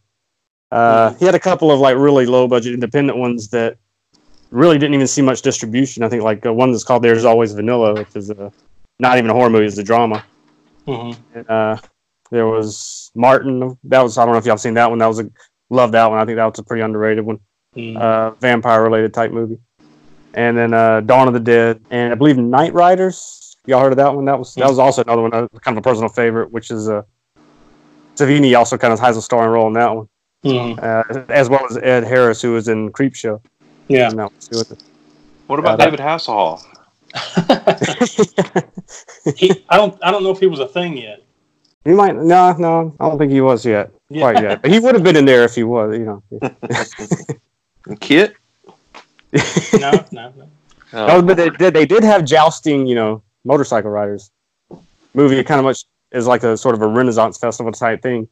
Uh, 0.71 1.13
He 1.15 1.25
had 1.25 1.35
a 1.35 1.39
couple 1.39 1.69
of 1.69 1.79
like 1.81 1.97
really 1.97 2.25
low 2.25 2.47
budget 2.47 2.73
independent 2.73 3.17
ones 3.17 3.49
that 3.49 3.77
really 4.51 4.77
didn't 4.77 4.93
even 4.93 5.07
see 5.07 5.21
much 5.21 5.41
distribution. 5.41 6.01
I 6.03 6.09
think 6.09 6.23
like 6.23 6.45
uh, 6.45 6.53
one 6.53 6.71
that's 6.71 6.85
called 6.85 7.03
"There's 7.03 7.25
Always 7.25 7.51
Vanilla," 7.51 7.93
which 7.93 8.15
is 8.15 8.29
a, 8.29 8.51
not 8.99 9.17
even 9.17 9.29
a 9.29 9.33
horror 9.33 9.49
movie; 9.49 9.65
it's 9.65 9.77
a 9.77 9.83
drama. 9.83 10.23
Mhm. 10.87 11.17
And, 11.33 11.49
uh, 11.49 11.77
there 12.31 12.47
was 12.47 13.11
Martin. 13.15 13.77
That 13.83 14.01
was 14.01 14.17
I 14.17 14.23
don't 14.23 14.33
know 14.33 14.39
if 14.39 14.45
y'all 14.45 14.57
seen 14.57 14.75
that 14.75 14.89
one. 14.89 14.99
That 14.99 15.07
was 15.07 15.19
a 15.19 15.29
love 15.69 15.91
that 15.93 16.09
one. 16.09 16.19
I 16.19 16.25
think 16.25 16.37
that 16.37 16.45
was 16.45 16.59
a 16.59 16.63
pretty 16.63 16.81
underrated 16.81 17.25
one. 17.25 17.39
Mhm. 17.75 17.97
Uh, 17.97 18.31
vampire 18.41 18.83
related 18.83 19.13
type 19.13 19.31
movie. 19.31 19.59
And 20.33 20.57
then 20.57 20.73
uh, 20.73 21.01
Dawn 21.01 21.27
of 21.27 21.33
the 21.33 21.39
Dead, 21.39 21.81
and 21.89 22.11
I 22.11 22.15
believe 22.15 22.35
Knightriders. 22.35 23.55
Y'all 23.65 23.81
heard 23.81 23.93
of 23.93 23.97
that 23.97 24.13
one? 24.13 24.25
That 24.25 24.37
was 24.37 24.53
that 24.55 24.69
was 24.69 24.79
also 24.79 25.01
another 25.03 25.21
one, 25.21 25.33
uh, 25.33 25.47
kind 25.61 25.77
of 25.77 25.79
a 25.79 25.81
personal 25.81 26.09
favorite, 26.09 26.51
which 26.51 26.71
is 26.71 26.87
uh, 26.87 27.01
Savini 28.15 28.57
also 28.57 28.77
kind 28.77 28.93
of 28.93 28.99
has 28.99 29.17
a 29.17 29.21
starring 29.21 29.51
role 29.51 29.67
in 29.67 29.73
that 29.73 29.95
one, 29.95 30.07
uh, 30.79 31.03
as 31.29 31.49
well 31.49 31.65
as 31.69 31.77
Ed 31.77 32.03
Harris, 32.03 32.41
who 32.41 32.53
was 32.53 32.67
in 32.67 32.91
Creepshow. 32.91 33.41
Yeah. 33.87 34.09
And 34.09 34.19
that 34.19 34.31
was 34.33 34.67
too. 34.67 34.77
What 35.47 35.59
about 35.59 35.79
Yeah, 35.79 35.85
David 35.85 35.99
Hasselhoff? 35.99 36.63
he, 39.35 39.51
I 39.69 39.77
don't 39.77 39.97
I 40.03 40.11
don't 40.11 40.23
know 40.23 40.31
if 40.31 40.39
he 40.39 40.47
was 40.47 40.59
a 40.59 40.67
thing 40.67 40.97
yet. 40.97 41.24
He 41.85 41.91
might 41.93 42.15
no, 42.15 42.53
no, 42.53 42.95
I 42.99 43.07
don't 43.07 43.17
think 43.19 43.31
he 43.31 43.41
was 43.41 43.63
yet, 43.65 43.91
Yeah. 44.09 44.21
quite 44.21 44.43
yet. 44.43 44.61
But 44.63 44.71
he 44.71 44.79
would 44.79 44.95
have 44.95 45.03
been 45.03 45.15
in 45.15 45.25
there 45.25 45.43
if 45.43 45.53
he 45.55 45.63
was, 45.63 45.95
you 45.97 46.05
know. 46.05 46.23
Kit? 47.99 48.35
No, 49.79 49.91
no, 50.11 50.33
no. 50.37 50.49
Oh, 50.93 51.07
No, 51.07 51.21
but 51.21 51.35
they 51.37 51.49
did. 51.49 51.73
They 51.73 51.85
did 51.85 52.03
have 52.03 52.23
jousting, 52.23 52.87
you 52.87 52.95
know, 52.95 53.21
motorcycle 53.43 53.91
riders. 53.91 54.31
Movie 55.13 55.43
kind 55.43 55.59
of 55.59 55.65
much 55.65 55.83
is 56.13 56.25
like 56.25 56.43
a 56.43 56.55
sort 56.57 56.73
of 56.75 56.81
a 56.81 56.87
Renaissance 56.87 57.37
festival 57.37 57.71
type 57.73 58.01
thing, 58.01 58.27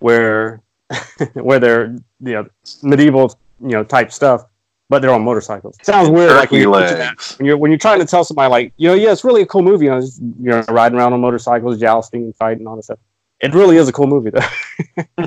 where 0.00 0.60
where 1.34 1.58
they're 1.58 1.96
you 2.20 2.32
know 2.34 2.46
medieval 2.82 3.38
you 3.60 3.70
know 3.70 3.82
type 3.84 4.12
stuff, 4.12 4.44
but 4.92 5.00
they're 5.00 5.10
on 5.10 5.24
motorcycles. 5.24 5.74
Sounds 5.80 6.10
weird, 6.10 6.32
like 6.32 6.50
when 6.50 6.60
you're, 6.60 6.70
picturing 6.70 6.98
that- 6.98 7.08
legs. 7.08 7.38
when 7.38 7.46
you're 7.46 7.56
when 7.56 7.70
you're 7.70 7.78
trying 7.78 7.98
to 7.98 8.04
tell 8.04 8.24
somebody 8.24 8.50
like 8.50 8.74
you 8.76 8.88
know 8.88 8.94
yeah 8.94 9.10
it's 9.10 9.24
really 9.24 9.40
a 9.40 9.46
cool 9.46 9.62
movie 9.62 9.86
you 9.86 9.90
know 9.90 10.02
just, 10.02 10.20
you 10.20 10.50
know 10.50 10.62
riding 10.68 10.98
around 10.98 11.14
on 11.14 11.20
motorcycles 11.22 11.80
jousting 11.80 12.24
and 12.24 12.36
fighting 12.36 12.66
all 12.66 12.76
this 12.76 12.84
stuff. 12.84 12.98
It 13.40 13.54
really 13.54 13.78
is 13.78 13.88
a 13.88 13.92
cool 13.92 14.06
movie 14.06 14.30
though. 14.30 15.26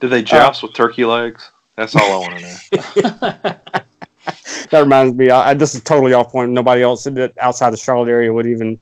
Did 0.00 0.10
they 0.10 0.22
joust 0.22 0.62
with 0.62 0.74
turkey 0.74 1.04
legs? 1.04 1.50
That's 1.74 1.96
all 1.96 2.22
I 2.22 2.28
want 2.28 2.38
to 2.38 2.76
know. 2.76 3.80
that 4.70 4.80
reminds 4.80 5.16
me, 5.16 5.30
I, 5.30 5.50
I, 5.50 5.54
this 5.54 5.74
is 5.74 5.82
totally 5.82 6.12
off 6.12 6.30
point. 6.30 6.52
Nobody 6.52 6.82
else 6.82 7.02
that 7.04 7.32
outside 7.38 7.70
the 7.70 7.76
Charlotte 7.76 8.08
area 8.08 8.32
would 8.32 8.46
even 8.46 8.78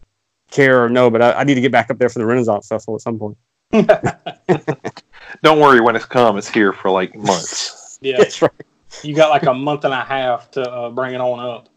care 0.51 0.85
or 0.85 0.91
know, 0.91 1.11
but 1.11 1.23
I, 1.23 1.33
I 1.33 1.45
need 1.45 1.55
to 1.55 1.61
get 1.63 1.73
back 1.73 1.91
up 1.91 1.99
there 1.99 2.11
for 2.11 2.19
the 2.19 2.27
Renaissance 2.27 2.69
Festival 2.69 2.97
at 2.97 3.01
some 3.01 3.19
point. 3.19 3.39
Don't 5.43 5.59
worry, 5.59 5.81
when 5.81 5.97
it's 5.97 6.05
come, 6.05 6.37
it's 6.37 6.49
here 6.49 6.73
for 6.73 6.91
like 6.91 7.15
months. 7.15 7.99
Yeah, 8.01 8.19
That's 8.19 8.41
right. 8.43 8.53
You 9.03 9.15
got 9.15 9.31
like 9.31 9.45
a 9.45 9.55
month 9.55 9.85
and 9.85 9.95
a 9.95 10.05
half 10.05 10.51
to 10.53 10.63
uh, 10.63 10.91
bring 10.91 11.15
it 11.15 11.21
on 11.21 11.41
up. 11.41 11.69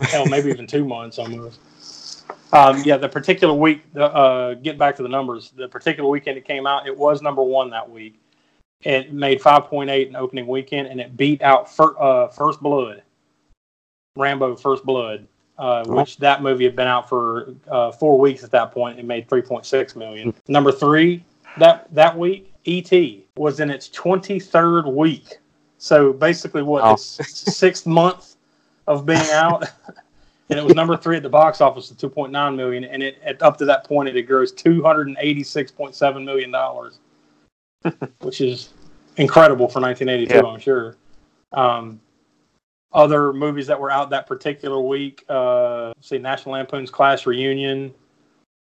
Hell, 0.00 0.26
maybe 0.26 0.50
even 0.50 0.66
two 0.66 0.84
months 0.84 1.18
almost. 1.18 1.60
Um, 2.52 2.82
yeah, 2.84 2.96
the 2.96 3.08
particular 3.08 3.54
week. 3.54 3.82
Uh, 3.96 4.54
get 4.54 4.78
back 4.78 4.96
to 4.96 5.02
the 5.02 5.08
numbers. 5.08 5.50
The 5.50 5.68
particular 5.68 6.08
weekend 6.08 6.38
it 6.38 6.44
came 6.44 6.66
out, 6.66 6.86
it 6.86 6.96
was 6.96 7.20
number 7.20 7.42
one 7.42 7.70
that 7.70 7.88
week. 7.88 8.20
It 8.82 9.12
made 9.12 9.40
5.8 9.40 10.08
in 10.08 10.14
opening 10.14 10.46
weekend, 10.46 10.86
and 10.86 11.00
it 11.00 11.16
beat 11.16 11.42
out 11.42 11.74
fir- 11.74 11.98
uh, 11.98 12.28
First 12.28 12.60
Blood, 12.60 13.02
Rambo 14.14 14.54
First 14.54 14.84
Blood, 14.84 15.26
uh, 15.58 15.84
which 15.84 16.16
that 16.18 16.42
movie 16.42 16.64
had 16.64 16.76
been 16.76 16.86
out 16.86 17.08
for 17.08 17.54
uh, 17.66 17.90
four 17.90 18.20
weeks 18.20 18.44
at 18.44 18.52
that 18.52 18.70
point. 18.70 19.00
It 19.00 19.04
made 19.04 19.28
3.6 19.28 19.96
million. 19.96 20.32
Number 20.46 20.70
three 20.70 21.24
that 21.58 21.92
that 21.94 22.16
week, 22.16 22.52
E.T. 22.64 23.26
was 23.36 23.60
in 23.60 23.70
its 23.70 23.88
23rd 23.88 24.92
week. 24.92 25.38
So 25.78 26.12
basically, 26.12 26.62
what 26.62 26.92
its 26.92 27.02
sixth 27.56 27.86
month 27.86 28.36
of 28.86 29.06
being 29.06 29.20
out, 29.30 29.64
and 30.50 30.58
it 30.58 30.64
was 30.64 30.74
number 30.74 30.96
three 30.96 31.16
at 31.16 31.22
the 31.22 31.28
box 31.28 31.60
office 31.60 31.90
at 31.90 31.98
2.9 31.98 32.56
million, 32.56 32.84
and 32.84 33.02
it 33.02 33.18
at, 33.24 33.40
up 33.42 33.56
to 33.58 33.64
that 33.66 33.84
point 33.84 34.08
it 34.08 34.16
had 34.16 34.26
grossed 34.26 34.54
286.7 34.56 36.24
million 36.24 36.50
dollars, 36.50 36.98
which 38.22 38.40
is 38.40 38.70
incredible 39.16 39.68
for 39.68 39.80
1982, 39.80 40.34
Yeah. 40.34 40.52
I'm 40.52 40.60
sure. 40.60 40.96
Um, 41.52 42.00
other 42.92 43.32
movies 43.32 43.66
that 43.66 43.78
were 43.78 43.90
out 43.90 44.10
that 44.10 44.26
particular 44.26 44.80
week, 44.80 45.24
uh, 45.28 45.92
see, 46.00 46.18
National 46.18 46.54
Lampoon's 46.54 46.90
Class 46.90 47.26
Reunion, 47.26 47.92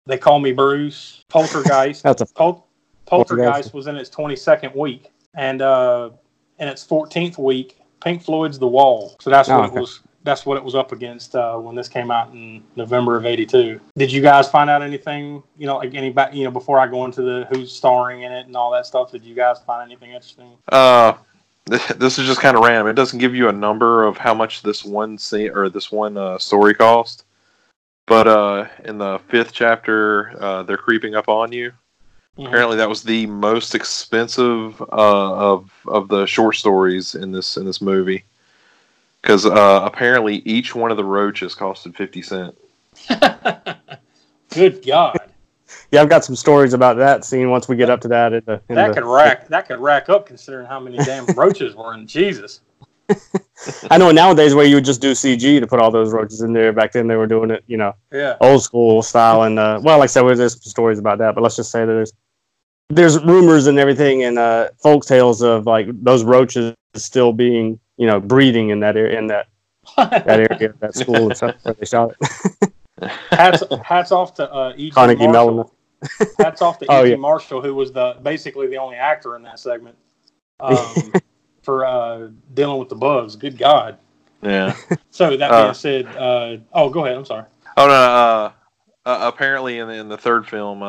They 0.07 0.17
Call 0.19 0.41
Me 0.41 0.53
Bruce, 0.53 1.25
Poltergeist. 1.29 2.03
That's 2.05 2.23
a 2.23 2.27
Pol- 2.27 2.67
Poltergeist 3.07 3.45
Poltergeist. 3.71 3.75
was 3.75 3.87
in 3.87 3.97
its 3.97 4.09
22nd 4.11 4.75
week, 4.75 5.11
and 5.35 5.61
uh, 5.61 6.11
in 6.59 6.69
its 6.69 6.87
14th 6.87 7.39
week, 7.39 7.79
Pink 8.03 8.23
Floyd's 8.23 8.59
The 8.59 8.67
Wall. 8.67 9.17
So 9.21 9.31
that's 9.31 9.49
Oh, 9.49 9.59
what 9.59 9.71
okay. 9.71 9.79
it 9.79 9.81
was. 9.81 10.01
That's 10.25 10.47
what 10.47 10.57
it 10.57 10.65
was 10.65 10.75
up 10.75 10.91
against 10.93 11.37
uh, 11.37 11.59
when 11.59 11.75
this 11.75 11.87
came 11.87 12.11
out 12.11 12.33
in 12.33 12.65
November 12.77 13.17
of 13.17 13.27
'82. 13.27 13.79
Did 13.99 14.11
you 14.11 14.23
guys 14.23 14.49
find 14.49 14.71
out 14.71 14.83
anything? 14.83 15.43
You 15.59 15.67
know, 15.67 15.77
like 15.77 15.95
any 15.95 16.09
back, 16.11 16.33
you 16.35 16.45
know, 16.45 16.51
before 16.51 16.79
I 16.79 16.87
go 16.87 17.05
into 17.05 17.21
the 17.21 17.47
who's 17.51 17.71
starring 17.71 18.23
in 18.23 18.33
it 18.33 18.47
and 18.47 18.57
all 18.57 18.71
that 18.71 18.87
stuff. 18.87 19.13
Did 19.13 19.23
you 19.23 19.35
guys 19.35 19.59
find 19.67 19.83
anything 19.91 20.13
interesting? 20.13 20.53
Uh, 20.73 21.13
this 21.67 22.19
is 22.19 22.27
just 22.27 22.41
kind 22.41 22.57
of 22.57 22.65
random. 22.65 22.87
It 22.87 22.95
doesn't 22.95 23.19
give 23.19 23.35
you 23.35 23.49
a 23.49 23.53
number 23.53 24.05
of 24.05 24.17
how 24.17 24.33
much 24.33 24.63
this 24.63 24.83
one 24.83 25.19
scene 25.19 25.51
or 25.51 25.69
this 25.69 25.93
one 25.93 26.17
uh, 26.17 26.39
story 26.39 26.75
cost. 26.75 27.25
But 28.07 28.27
uh, 28.27 28.69
in 28.85 28.97
the 28.99 29.19
fifth 29.29 29.53
chapter, 29.53 30.35
uh, 30.43 30.63
they're 30.63 30.77
creeping 30.77 31.15
up 31.15 31.29
on 31.29 31.53
you. 31.53 31.73
Mhm. 32.39 32.49
Apparently, 32.49 32.77
that 32.79 32.89
was 32.89 33.03
the 33.05 33.27
most 33.27 33.75
expensive 33.75 34.81
uh, 34.83 35.35
of 35.53 35.71
of 35.87 36.09
the 36.09 36.27
short 36.27 36.57
stories 36.57 37.15
in 37.15 37.31
this 37.33 37.57
in 37.57 37.65
this 37.65 37.81
movie. 37.81 38.25
Because 39.23 39.47
uh, 39.47 39.81
apparently, 39.85 40.37
each 40.45 40.75
one 40.75 40.91
of 40.91 40.97
the 40.97 41.05
roaches 41.05 41.55
costed 41.55 41.95
fifty 41.97 42.23
cent. 42.23 42.57
Good 44.51 44.85
God, 44.87 45.19
yeah. 45.91 46.03
I've 46.03 46.09
got 46.09 46.25
some 46.25 46.37
stories 46.37 46.75
about 46.75 46.97
that 46.97 47.25
scene 47.25 47.51
once 47.51 47.69
we 47.69 47.77
get 47.77 47.89
up 47.91 48.01
to 48.03 48.09
that. 48.09 48.33
In 48.33 48.43
the, 48.47 48.61
in 48.69 48.75
that 48.77 48.89
the- 48.89 48.95
could 49.01 49.05
rack. 49.05 49.49
That 49.49 49.67
could 49.67 49.79
rack 49.81 50.09
up 50.09 50.27
considering 50.27 50.67
how 50.67 50.79
many 50.81 50.99
damn 50.99 51.27
roaches 51.37 51.75
were 51.75 51.95
in 51.95 52.07
Jesus. 52.07 52.61
I 53.91 53.99
know 53.99 54.11
nowadays 54.11 54.55
where 54.55 54.65
you 54.65 54.77
would 54.77 54.85
just 54.85 55.01
do 55.03 55.13
CG 55.13 55.61
to 55.61 55.67
put 55.67 55.79
all 55.79 55.91
those 55.91 56.13
roaches 56.13 56.41
in 56.41 56.53
there. 56.55 56.73
Back 56.73 56.93
then 56.93 57.07
they 57.07 57.17
were 57.17 57.27
doing 57.27 57.51
it, 57.51 57.63
you 57.67 57.77
know, 57.77 57.95
Yeah. 58.11 58.37
old 58.41 58.63
school 58.63 59.03
style. 59.03 59.43
And 59.43 59.59
uh, 59.59 59.79
well, 59.83 59.99
like 59.99 60.05
I 60.05 60.07
said, 60.09 60.23
there's 60.25 60.55
some 60.55 60.63
stories 60.63 60.99
about 60.99 61.19
that. 61.19 61.35
But 61.35 61.43
let's 61.43 61.55
just 61.57 61.71
say 61.71 61.81
that 61.81 61.87
there's 61.93 62.13
there's 62.91 63.23
rumors 63.25 63.67
and 63.67 63.79
everything 63.79 64.25
and 64.25 64.39
uh, 64.39 64.69
folk 64.83 65.05
tales 65.07 65.43
of 65.43 65.67
like 65.67 65.87
those 66.03 66.23
roaches 66.25 66.75
still 66.95 67.33
being, 67.33 67.79
you 67.97 68.07
know, 68.07 68.21
breeding 68.21 68.71
in 68.71 68.81
that 68.81 68.97
area 68.97 69.19
in 69.19 69.27
that 69.29 69.47
that 69.97 70.29
area, 70.51 70.75
that 70.81 70.95
school 70.95 71.17
and 71.17 71.37
stuff 71.37 71.57
where 71.63 71.75
they 71.75 71.87
shot 71.87 72.15
it. 72.21 72.73
hats 73.31 73.63
hats 73.85 74.13
off 74.13 74.35
to 74.35 74.51
uh, 74.53 74.73
E.G. 74.77 74.91
Carnegie 74.93 75.27
Marshall. 75.27 75.55
Mellon. 75.55 76.31
hats 76.39 76.63
off 76.63 76.79
to 76.79 76.87
Oh, 76.91 77.03
E.G. 77.03 77.11
yeah. 77.11 77.17
Marshall, 77.17 77.61
who 77.63 77.75
was 77.75 77.93
the 77.93 78.17
basically 78.23 78.67
the 78.67 78.77
only 78.79 78.97
actor 78.97 79.37
in 79.37 79.43
that 79.43 79.59
segment 79.59 79.97
um, 80.61 81.13
for 81.63 81.85
uh, 81.85 82.29
dealing 82.55 82.79
with 82.79 82.89
the 82.89 82.95
bugs. 82.95 83.35
Good 83.37 83.59
God! 83.59 83.99
Yeah. 84.43 84.77
So 85.11 85.37
that 85.37 85.51
Uh. 85.51 85.63
being 85.65 85.75
said, 85.75 86.07
uh, 86.17 86.59
oh, 86.73 86.89
go 86.91 87.05
ahead. 87.05 87.17
I'm 87.17 87.25
sorry. 87.25 87.45
Oh 87.77 87.87
no. 87.87 87.93
Uh, 87.93 88.53
uh, 89.07 89.31
apparently, 89.35 89.79
in 89.81 89.89
the, 89.89 89.95
in 89.95 90.09
the 90.09 90.17
third 90.17 90.47
film, 90.49 90.83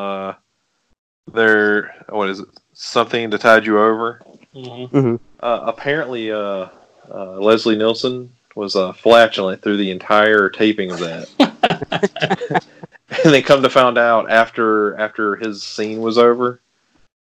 there 1.32 1.94
what 2.08 2.28
is 2.28 2.40
it? 2.40 2.48
Something 2.72 3.30
to 3.30 3.38
tide 3.38 3.66
you 3.66 3.78
over. 3.78 4.22
hmm 4.54 5.16
Uh, 5.40 5.60
apparently, 5.64 6.30
uh, 6.30 6.68
uh, 7.12 7.32
Leslie 7.38 7.76
Nielsen 7.76 8.32
was 8.54 8.74
uh, 8.74 8.92
flatulent 8.92 9.62
through 9.62 9.76
the 9.76 9.90
entire 9.90 10.48
taping 10.48 10.90
of 10.90 10.98
that, 10.98 12.62
and 13.24 13.32
they 13.32 13.42
come 13.42 13.62
to 13.62 13.70
find 13.70 13.98
out 13.98 14.30
after 14.30 14.96
after 14.96 15.36
his 15.36 15.62
scene 15.62 16.00
was 16.00 16.16
over, 16.18 16.60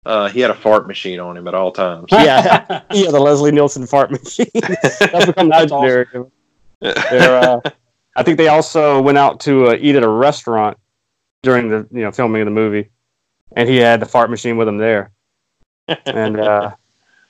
uh, 0.06 0.30
he 0.30 0.40
had 0.40 0.52
a 0.52 0.56
fart 0.56 0.88
machine 0.88 1.20
on 1.20 1.36
him 1.36 1.48
at 1.48 1.56
all 1.56 1.72
times. 1.72 2.08
Yeah, 2.12 2.82
yeah, 2.92 3.12
the 3.12 3.20
Leslie 3.20 3.52
Nielsen 3.52 3.88
fart 3.88 4.12
machine. 4.12 4.50
That's 4.54 5.26
become 5.26 5.50
That's 5.50 5.72
legendary. 5.72 6.06
They're, 6.80 7.38
uh, 7.38 7.60
I 8.16 8.24
think 8.24 8.38
they 8.38 8.48
also 8.48 9.02
went 9.02 9.18
out 9.18 9.40
to 9.42 9.68
uh, 9.68 9.78
eat 9.80 9.96
at 9.96 10.04
a 10.04 10.10
restaurant 10.10 10.78
during 11.44 11.70
the 11.70 11.88
you 11.92 12.02
know 12.02 12.12
filming 12.12 12.42
of 12.42 12.46
the 12.46 12.52
movie, 12.52 12.90
and 13.56 13.70
he 13.70 13.78
had 13.78 14.00
the 14.00 14.06
fart 14.06 14.30
machine 14.30 14.58
with 14.58 14.68
him 14.68 14.78
there. 14.78 15.12
And 16.06 16.40
uh, 16.40 16.76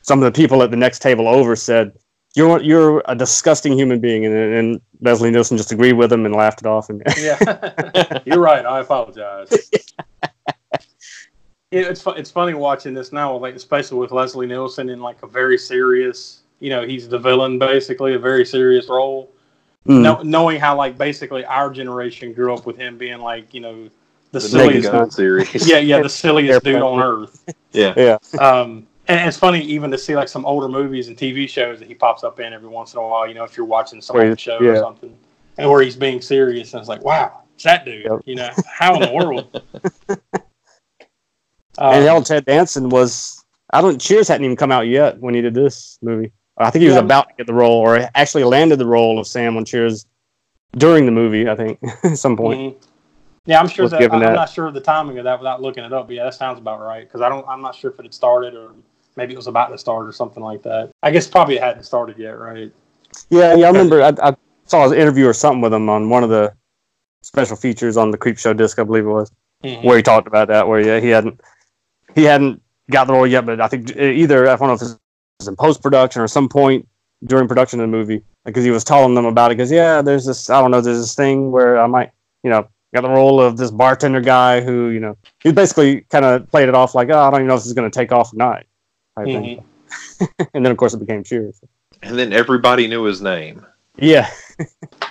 some 0.02 0.22
of 0.22 0.26
the 0.26 0.38
people 0.38 0.64
at 0.64 0.72
the 0.72 0.78
next 0.78 1.02
table 1.02 1.28
over 1.28 1.56
said, 1.56 1.94
"You're 2.36 2.62
you're 2.62 3.04
a 3.06 3.16
disgusting 3.16 3.74
human 3.74 4.00
being," 4.00 4.26
and, 4.26 4.36
and 4.36 4.82
Leslie 5.02 5.32
Nielsen 5.32 5.58
just 5.58 5.72
agreed 5.72 5.94
with 5.94 6.12
him 6.12 6.26
and 6.26 6.36
laughed 6.36 6.62
it 6.62 6.68
off. 6.68 6.90
And 6.90 7.02
yeah, 7.18 8.20
you're 8.26 8.40
right. 8.40 8.66
I 8.66 8.82
apologize. 8.82 9.52
It's 11.72 12.02
fu- 12.02 12.12
it's 12.12 12.32
funny 12.32 12.54
watching 12.54 12.94
this 12.94 13.12
now, 13.12 13.36
like 13.36 13.56
especially 13.56 13.98
with 13.98 14.12
Leslie 14.12 14.48
Nielsen 14.48 14.88
in 14.88 15.02
like 15.02 15.22
a 15.24 15.28
very 15.28 15.58
serious, 15.58 16.42
you 16.62 16.70
know, 16.70 16.88
he's 16.88 17.10
the 17.10 17.20
villain 17.20 17.60
basically, 17.60 18.14
a 18.14 18.20
very 18.20 18.46
serious 18.46 18.88
role. 18.88 19.30
Mm. 19.86 20.02
Know, 20.02 20.22
knowing 20.22 20.60
how 20.60 20.78
like 20.78 20.98
basically 20.98 21.44
our 21.44 21.70
generation 21.70 22.32
grew 22.32 22.54
up 22.54 22.66
with 22.66 22.78
him 22.78 22.98
being 22.98 23.20
like, 23.20 23.54
you 23.54 23.60
know, 23.60 23.90
the, 24.43 24.48
The 24.48 24.58
Naked 24.58 24.84
silliest, 24.84 24.91
Gun 24.91 25.12
series. 25.12 25.67
yeah, 25.69 25.78
yeah, 25.78 26.02
the 26.02 26.10
silliest 26.10 26.63
dude 26.63 26.82
on 26.82 27.02
earth. 27.02 27.43
Yeah. 27.71 27.93
yeah, 27.98 28.17
Um, 28.39 28.88
and 29.10 29.28
it's 29.28 29.36
funny 29.38 29.60
even 29.62 29.91
to 29.91 29.98
see 29.98 30.15
like 30.15 30.30
some 30.30 30.45
older 30.45 30.69
movies 30.69 31.10
and 31.10 31.17
TV 31.17 31.48
shows 31.50 31.78
that 31.80 31.89
he 31.89 31.93
pops 31.93 32.24
up 32.24 32.39
in 32.39 32.54
every 32.54 32.69
once 32.69 32.93
in 32.93 33.00
a 33.00 33.02
while. 33.02 33.28
You 33.28 33.34
know, 33.34 33.43
if 33.43 33.58
you're 33.58 33.65
watching 33.65 34.00
some 34.02 34.15
Where 34.15 34.28
old 34.30 34.39
he's- 34.39 34.39
show 34.39 34.58
or 34.65 34.78
something, 34.78 35.13
and 35.58 35.69
where 35.69 35.82
he's 35.82 35.98
being 35.98 36.21
serious, 36.21 36.74
and 36.74 36.80
it's 36.80 36.88
like, 36.88 37.04
wow, 37.04 37.41
it's 37.56 37.65
that 37.65 37.84
dude. 37.84 38.06
Yep. 38.06 38.21
You 38.26 38.36
know, 38.36 38.50
how 38.65 38.95
in 38.95 39.02
the 39.02 39.12
world? 39.12 39.62
Um, 41.78 41.93
and 41.95 42.04
hell, 42.06 42.24
Ted 42.24 42.45
Danson 42.45 42.88
was. 42.89 43.43
I 43.74 43.82
don't. 43.82 44.00
Cheers 44.00 44.30
hadn't 44.30 44.45
even 44.45 44.56
come 44.56 44.71
out 44.71 44.88
yet 44.88 45.19
when 45.19 45.34
he 45.34 45.41
did 45.41 45.54
this 45.54 45.98
movie. 46.02 46.32
I 46.58 46.69
think 46.69 46.82
he 46.84 46.88
was 46.88 46.95
Yeah. 46.95 47.02
about 47.02 47.28
to 47.30 47.36
get 47.36 47.48
the 47.48 47.54
role, 47.54 47.80
or 47.82 48.10
actually 48.15 48.45
landed 48.45 48.80
the 48.80 48.86
role 48.86 49.19
of 49.19 49.28
Sam 49.28 49.58
on 49.58 49.65
Cheers 49.65 50.06
during 50.78 51.06
the 51.06 51.12
movie. 51.12 51.50
I 51.50 51.56
think 51.56 51.80
at 52.06 52.17
some 52.17 52.38
point. 52.38 52.78
mhm. 52.80 52.88
Yeah, 53.45 53.60
I'm 53.60 53.67
sure 53.67 53.88
that 53.88 54.01
I'm 54.12 54.19
that. 54.19 54.34
not 54.34 54.49
sure 54.49 54.65
of 54.65 54.73
the 54.73 54.81
timing 54.81 55.17
of 55.19 55.23
that 55.25 55.39
without 55.39 55.62
looking 55.62 55.84
it 55.84 55.93
up. 55.93 56.08
But 56.08 56.15
yeah, 56.15 56.23
that 56.23 56.34
sounds 56.34 56.58
about 56.58 56.81
right 56.81 57.08
because 57.08 57.21
I 57.21 57.29
don't. 57.29 57.47
I'm 57.47 57.62
not 57.62 57.75
sure 57.75 57.91
if 57.91 57.99
it 57.99 58.03
had 58.03 58.13
started 58.13 58.55
or 58.55 58.71
maybe 59.15 59.34
it 59.34 59.38
was 59.38 59.47
about 59.47 59.67
to 59.67 59.77
start 59.77 60.08
or 60.08 60.12
something 60.12 60.41
like 60.43 60.63
that. 60.63 60.89
I 61.03 61.12
guess 61.12 61.27
probably 61.27 61.55
it 61.55 61.62
hadn't 61.63 61.84
started 61.84 62.17
yet, 62.17 62.39
right? 62.39 62.71
Yeah, 63.29 63.55
yeah. 63.55 63.67
I 63.67 63.69
remember. 63.69 64.01
I, 64.01 64.13
I 64.21 64.36
saw 64.65 64.89
an 64.89 64.97
interview 64.97 65.27
or 65.27 65.34
something 65.34 65.62
with 65.62 65.73
him 65.73 65.89
on 65.89 66.10
one 66.10 66.23
of 66.23 66.29
the 66.29 66.53
special 67.21 67.55
features 67.55 67.97
on 67.97 68.12
the 68.12 68.17
Creep 68.17 68.38
Show 68.38 68.53
disc, 68.53 68.77
I 68.79 68.84
believe 68.84 69.05
it 69.05 69.10
was, 69.10 69.31
Mhm. 69.63 69.84
where 69.84 69.97
he 69.97 70.03
talked 70.03 70.27
about 70.27 70.47
that. 70.47 70.67
Where 70.67 70.79
yeah, 70.79 70.99
he 70.99 71.10
hadn't 71.10 71.39
he 72.15 72.23
hadn't 72.23 72.62
got 72.89 73.05
the 73.05 73.13
role 73.13 73.27
yet, 73.27 73.45
but 73.45 73.62
I 73.62 73.67
think 73.67 73.95
either 73.95 74.47
I 74.49 74.55
don't 74.55 74.67
know 74.67 74.73
if 74.73 74.81
it 74.81 74.97
was 75.39 75.47
in 75.47 75.55
post 75.55 75.84
production 75.84 76.21
or 76.21 76.27
some 76.27 76.49
point 76.49 76.88
during 77.23 77.47
production 77.47 77.79
of 77.79 77.84
the 77.89 77.95
movie 77.95 78.23
because 78.43 78.63
he 78.63 78.71
was 78.71 78.84
telling 78.84 79.13
them 79.15 79.25
about 79.25 79.51
it. 79.51 79.58
Because 79.58 79.71
yeah, 79.71 80.01
there's 80.01 80.25
this 80.25 80.49
I 80.49 80.60
don't 80.62 80.71
know, 80.71 80.81
there's 80.81 80.99
this 80.99 81.15
thing 81.15 81.51
where 81.51 81.79
I 81.79 81.86
might 81.88 82.12
you 82.43 82.49
know 82.49 82.67
got 82.95 83.01
the 83.01 83.10
role 83.10 83.41
of 83.41 83.58
this 83.58 83.71
bartender 83.71 84.21
guy 84.21 84.62
who 84.62 84.89
you 84.89 84.99
know 84.99 85.17
he 85.43 85.51
basically 85.51 86.01
kind 86.10 86.25
of 86.25 86.49
played 86.49 86.69
it 86.69 86.75
off 86.75 86.95
like 86.95 87.10
oh 87.10 87.19
I 87.19 87.29
don't 87.29 87.41
even 87.41 87.47
know 87.47 87.55
if 87.55 87.60
this 87.60 87.67
is 87.67 87.73
going 87.73 87.89
to 87.89 87.95
take 87.95 88.12
off 88.12 88.34
or 88.34 88.38
not. 88.38 88.63
Type 89.17 89.25
thing. 89.25 89.63
and 90.53 90.65
then 90.65 90.71
of 90.71 90.77
course 90.77 90.93
it 90.93 90.99
became 90.99 91.23
Cheers. 91.23 91.62
And 92.01 92.17
then 92.17 92.34
everybody 92.34 92.88
knew 92.88 93.03
his 93.03 93.21
name. 93.21 93.65
Yeah. 93.97 94.29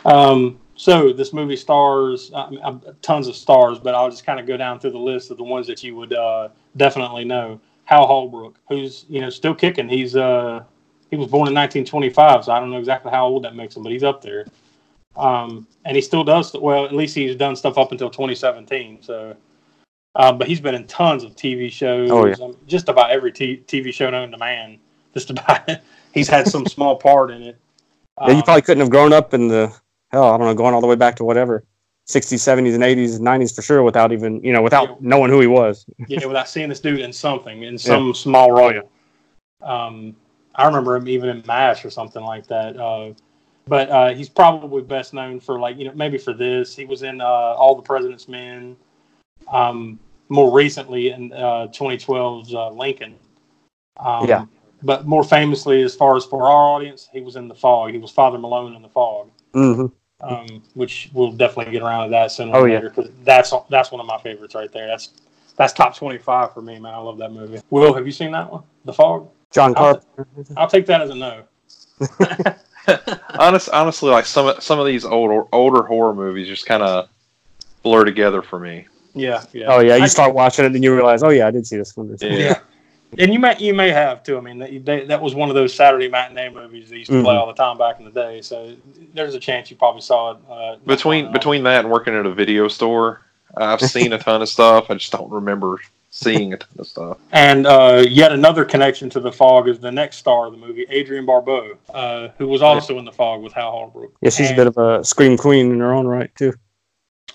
Um, 0.07 0.61
so 0.77 1.15
this 1.15 1.33
movie 1.33 1.57
stars 1.57 2.31
uh, 2.35 2.51
uh, 2.63 2.79
tons 3.01 3.27
of 3.27 3.35
stars, 3.35 3.79
but 3.79 3.95
I'll 3.95 4.11
just 4.11 4.27
kind 4.27 4.39
of 4.39 4.47
go 4.47 4.59
down 4.59 4.79
through 4.79 4.91
the 4.91 4.99
list 4.99 5.31
of 5.31 5.39
the 5.39 5.43
ones 5.43 5.67
that 5.67 5.83
you 5.83 5.97
would 5.97 6.13
uh, 6.13 6.49
definitely 6.77 7.25
know. 7.25 7.59
Hal 7.85 8.07
Holbrook, 8.07 8.59
who's 8.69 9.07
you 9.09 9.23
know 9.23 9.31
still 9.31 9.55
kicking. 9.55 9.89
He's 9.89 10.15
uh, 10.15 10.63
he 11.11 11.17
was 11.17 11.29
born 11.29 11.49
in 11.49 11.55
1925, 11.55 12.45
so 12.45 12.53
I 12.53 12.61
don't 12.61 12.71
know 12.71 12.79
exactly 12.79 13.11
how 13.11 13.25
old 13.27 13.45
that 13.45 13.57
makes 13.57 13.77
him, 13.77 13.83
but 13.83 13.93
he's 13.93 14.05
up 14.05 14.21
there. 14.21 14.45
Um, 15.17 15.67
and 15.85 15.95
he 15.97 16.01
still 16.03 16.25
does 16.25 16.53
well. 16.55 16.85
At 16.85 16.93
least 16.95 17.15
he's 17.15 17.37
done 17.37 17.55
stuff 17.57 17.79
up 17.79 17.93
until 17.93 18.11
2017. 18.11 19.03
So, 19.03 19.37
um, 20.17 20.39
but 20.39 20.49
he's 20.49 20.61
been 20.61 20.75
in 20.75 20.87
tons 20.87 21.23
of 21.25 21.37
TV 21.37 21.71
shows. 21.71 22.11
Oh, 22.11 22.27
yeah. 22.27 22.35
um, 22.43 22.57
just 22.67 22.89
about 22.89 23.11
every 23.11 23.33
t- 23.33 23.63
TV 23.67 23.93
show 23.93 24.11
known 24.11 24.31
to 24.31 24.39
man. 24.39 24.79
Just 25.15 25.31
about. 25.31 25.69
he's 26.13 26.27
had 26.27 26.49
some 26.49 26.67
small 26.67 26.97
part 26.97 27.31
in 27.31 27.41
it. 27.43 27.57
Yeah, 28.21 28.31
you 28.31 28.37
Um, 28.39 28.43
probably 28.43 28.63
couldn't 28.63 28.81
have 28.81 28.91
grown 28.91 29.13
up 29.13 29.33
in 29.33 29.47
the 29.47 29.73
hell. 30.11 30.25
I 30.33 30.37
don't 30.37 30.49
know, 30.49 30.55
going 30.55 30.75
all 30.75 30.81
the 30.81 30.89
way 30.89 30.97
back 30.97 31.15
to 31.17 31.25
whatever, 31.25 31.63
sixties, 32.07 32.43
seventies, 32.43 32.75
and 32.75 32.83
eighties, 32.83 33.21
nineties 33.21 33.55
for 33.55 33.63
sure, 33.63 33.85
without 33.85 34.11
even 34.11 34.43
you 34.43 34.53
know, 34.53 34.61
without 34.61 34.89
Yeah. 34.89 34.95
knowing 34.99 35.31
who 35.31 35.41
he 35.41 35.47
was. 35.47 35.87
yeah, 36.09 36.27
without 36.27 36.49
seeing 36.49 36.69
this 36.69 36.81
dude 36.81 36.99
in 36.99 37.13
something, 37.13 37.63
in 37.63 37.79
some 37.79 38.13
small 38.13 38.51
role. 38.51 38.91
Um, 39.63 40.17
I 40.57 40.67
remember 40.67 40.97
him 40.97 41.07
even 41.09 41.29
in 41.29 41.45
MASH 41.47 41.85
or 41.85 41.91
something 41.91 42.25
like 42.25 42.49
that. 42.49 42.77
Uh, 42.77 43.13
but 43.67 43.89
uh, 43.91 44.15
he's 44.15 44.29
probably 44.29 44.83
best 44.83 45.15
known 45.15 45.41
for 45.41 45.59
like 45.59 45.79
you 45.79 45.85
know 45.87 45.93
maybe 45.95 46.19
for 46.19 46.33
this. 46.33 46.75
He 46.77 46.85
was 46.85 47.03
in 47.03 47.21
uh, 47.21 47.25
All 47.25 47.75
the 47.75 47.83
President's 47.83 48.29
Men. 48.29 48.77
Um, 49.53 49.99
more 50.31 50.51
recently 50.51 51.11
in 51.11 51.33
uh, 51.35 51.69
2012's 51.69 52.55
uh, 52.55 52.71
Lincoln. 52.71 53.15
Um, 54.01 54.27
Yeah. 54.27 54.47
But 54.83 55.07
more 55.07 55.25
famously, 55.25 55.83
as 55.83 55.95
far 55.95 56.17
as 56.17 56.25
for 56.27 56.43
our 56.47 56.75
audience, 56.75 57.09
he 57.13 57.21
was 57.21 57.37
in 57.37 57.49
The 57.49 57.55
Fog. 57.55 57.91
He 57.93 57.99
was 57.99 58.11
Father 58.11 58.39
Malone 58.39 58.75
in 58.75 58.83
The 58.83 58.89
Fog. 58.89 59.31
Mm-hmm. 59.55 59.87
um, 60.27 60.63
which 60.75 61.11
we'll 61.15 61.31
definitely 61.33 61.73
get 61.73 61.83
around 61.83 62.05
to 62.05 62.11
that 62.11 62.33
sooner 62.33 62.55
Oh, 62.57 62.63
or 62.65 62.69
later. 62.71 62.91
Because 62.91 63.11
that's 63.23 63.53
that's 63.71 63.91
one 63.93 64.01
of 64.01 64.07
my 64.07 64.19
favorites 64.19 64.55
right 64.55 64.71
there. 64.73 64.87
That's 64.87 65.11
that's 65.57 65.73
top 65.73 65.95
twenty 65.97 66.19
five 66.19 66.53
for 66.53 66.61
me, 66.63 66.79
man. 66.79 66.93
I 66.95 66.99
love 66.99 67.19
that 67.19 67.33
movie. 67.33 67.61
Will, 67.71 67.95
have 67.95 68.05
you 68.07 68.13
seen 68.13 68.33
that 68.33 68.51
one, 68.51 68.63
The 68.85 68.93
Fog? 68.93 69.29
John 69.53 69.75
I'll- 69.77 70.03
I'll 70.57 70.69
take 70.69 70.87
that 70.87 71.01
as 71.03 71.11
a 71.11 71.15
no. 71.15 71.43
Honest, 73.39 73.69
honestly, 73.73 74.11
like 74.11 74.27
some 74.27 74.47
of- 74.47 74.63
some 74.63 74.79
of 74.79 74.87
these 74.87 75.05
older 75.05 75.45
older 75.53 75.83
horror 75.83 76.15
movies 76.15 76.47
just 76.49 76.67
kind 76.67 76.83
of 76.83 77.09
blur 77.83 78.05
together 78.05 78.43
for 78.43 78.59
me. 78.59 78.87
Yeah, 79.15 79.45
yeah. 79.53 79.67
Oh 79.69 79.81
yeah, 79.81 79.97
you 79.97 80.05
I- 80.05 80.09
start 80.09 80.35
watching 80.35 80.65
it, 80.65 80.71
then 80.71 80.83
you 80.83 80.95
realize, 80.95 81.23
oh 81.23 81.31
yeah, 81.31 81.47
I 81.47 81.51
did 81.51 81.67
see 81.67 81.77
this 81.77 81.97
one. 81.97 82.17
Yeah. 82.21 82.29
Yeah. 82.31 82.59
And 83.17 83.33
you 83.33 83.39
may 83.39 83.57
you 83.59 83.75
may 83.75 83.91
have 83.91 84.25
too. 84.25 84.37
I 84.37 84.41
mean, 84.41 84.59
they, 84.59 84.79
they, 84.79 85.05
that 85.07 85.23
was 85.23 85.37
one 85.37 85.49
of 85.49 85.55
those 85.55 85.73
Saturday 85.73 86.09
matinee 86.09 86.49
movies 86.51 86.91
they 86.91 86.97
used 86.97 87.13
to 87.13 87.23
play 87.23 87.33
Mhm. 87.35 87.39
all 87.39 87.47
the 87.47 87.53
time 87.55 87.79
back 87.79 88.01
in 88.01 88.05
the 88.05 88.11
day. 88.11 88.41
So 88.43 88.75
there's 89.15 89.35
a 89.37 89.39
chance 89.41 89.71
you 89.71 89.77
probably 89.77 90.01
saw 90.01 90.33
it. 90.33 90.39
Uh, 90.51 90.77
Between 90.85 91.31
between 91.31 91.63
that 91.63 91.85
and 91.85 91.93
working 91.93 92.13
at 92.15 92.27
a 92.27 92.35
video 92.35 92.67
store, 92.67 93.21
I've 93.57 93.81
seen 93.81 94.13
a 94.15 94.19
ton 94.19 94.43
of 94.43 94.49
stuff. 94.49 94.87
I 94.91 94.95
just 94.95 95.13
don't 95.13 95.31
remember 95.31 95.79
seeing 96.15 96.53
a 96.53 96.57
ton 96.57 96.69
of 96.79 96.87
stuff. 96.87 97.19
And 97.33 97.67
uh, 97.67 98.05
yet 98.09 98.31
another 98.33 98.65
connection 98.65 99.11
to 99.11 99.21
the 99.21 99.33
fog 99.33 99.69
is 99.69 99.81
the 99.81 99.91
next 99.91 100.19
star 100.19 100.47
of 100.47 100.53
the 100.53 100.59
movie, 100.59 100.87
Adrienne 100.89 101.27
Barbeau, 101.27 101.77
uh, 101.93 102.29
who 102.39 102.47
was 102.47 102.63
also 102.63 102.99
in 102.99 103.05
the 103.05 103.11
fog 103.11 103.43
with 103.43 103.53
Hal 103.53 103.73
Holbrook. 103.73 104.15
Yeah, 104.21 104.31
she's 104.31 104.51
a 104.51 104.55
bit 104.55 104.69
of 104.69 104.79
a 104.79 105.03
scream 105.05 105.37
queen 105.37 105.73
in 105.73 105.81
her 105.81 105.93
own 105.93 106.07
right 106.07 106.33
too. 106.37 106.55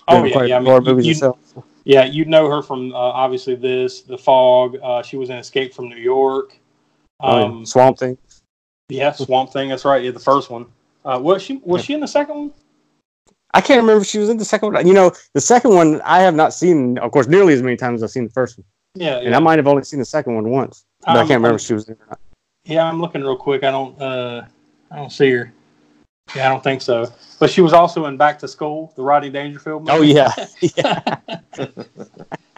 Oh 0.08 0.24
yeah, 0.24 0.42
yeah. 0.44 0.56
I 0.56 0.60
a 0.60 0.64
horror 0.64 0.80
mean, 0.80 0.86
you, 0.88 0.94
movies 0.94 1.06
you- 1.06 1.12
herself. 1.14 1.38
yeah, 1.84 2.04
you'd 2.04 2.28
know 2.28 2.48
her 2.48 2.62
from 2.62 2.92
uh, 2.94 2.96
obviously 2.96 3.54
this, 3.54 4.00
The 4.00 4.16
Fog. 4.16 4.76
Uh, 4.82 5.02
she 5.02 5.18
was 5.18 5.28
in 5.28 5.36
Escape 5.36 5.74
from 5.74 5.88
New 5.90 5.96
York. 5.96 6.56
Oh, 7.20 7.38
yeah. 7.38 7.44
Um, 7.44 7.66
Swamp 7.66 7.98
Thing. 7.98 8.16
yeah, 8.88 9.12
Swamp 9.12 9.52
Thing. 9.52 9.68
That's 9.68 9.84
right. 9.84 10.02
Yeah, 10.02 10.12
the 10.12 10.18
first 10.18 10.48
one. 10.50 10.64
Uh, 11.04 11.18
was 11.22 11.42
she 11.42 11.60
was 11.64 11.84
she 11.84 11.92
in 11.92 12.00
the 12.00 12.08
second 12.08 12.34
one? 12.34 12.52
I 13.52 13.60
can't 13.60 13.80
remember 13.80 14.02
if 14.02 14.06
she 14.08 14.18
was 14.18 14.28
in 14.28 14.36
the 14.36 14.44
second 14.44 14.72
one. 14.72 14.86
You 14.86 14.94
know, 14.94 15.12
the 15.34 15.40
second 15.40 15.74
one 15.74 16.00
I 16.02 16.20
have 16.20 16.34
not 16.34 16.52
seen, 16.54 16.98
of 16.98 17.10
course, 17.10 17.26
nearly 17.26 17.52
as 17.54 17.62
many 17.62 17.76
times 17.76 18.00
as 18.02 18.04
I've 18.04 18.12
seen 18.12 18.24
the 18.24 18.30
first 18.30 18.58
one, 18.58 18.64
Yeah, 18.94 19.18
and. 19.18 19.34
I 19.34 19.38
might 19.40 19.58
have 19.58 19.66
only 19.66 19.82
seen 19.82 19.98
the 19.98 20.04
second 20.04 20.34
one 20.36 20.48
once, 20.50 20.84
but 21.00 21.16
I 21.16 21.20
Um, 21.20 21.28
can't 21.28 21.38
remember 21.38 21.50
um, 21.50 21.56
if 21.56 21.62
she 21.62 21.74
was 21.74 21.88
in 21.88 21.94
or 21.94 22.06
not. 22.10 22.20
Yeah, 22.64 22.84
I'm 22.84 23.00
looking 23.00 23.22
real 23.22 23.36
quick. 23.36 23.64
I 23.64 23.70
don't. 23.70 24.00
Uh, 24.00 24.44
I 24.90 24.96
don't 24.96 25.10
see 25.10 25.30
her. 25.30 25.52
Yeah, 26.36 26.46
I 26.46 26.48
don't 26.50 26.62
think 26.62 26.80
so. 26.82 27.12
But 27.40 27.50
she 27.50 27.60
was 27.60 27.72
also 27.72 28.06
in 28.06 28.16
Back 28.16 28.38
to 28.40 28.48
School, 28.48 28.92
the 28.94 29.02
Rodney 29.02 29.30
Dangerfield 29.30 29.84
movie. 29.84 29.98
Oh 29.98 30.02
yeah, 30.02 30.32
yeah. 30.76 31.16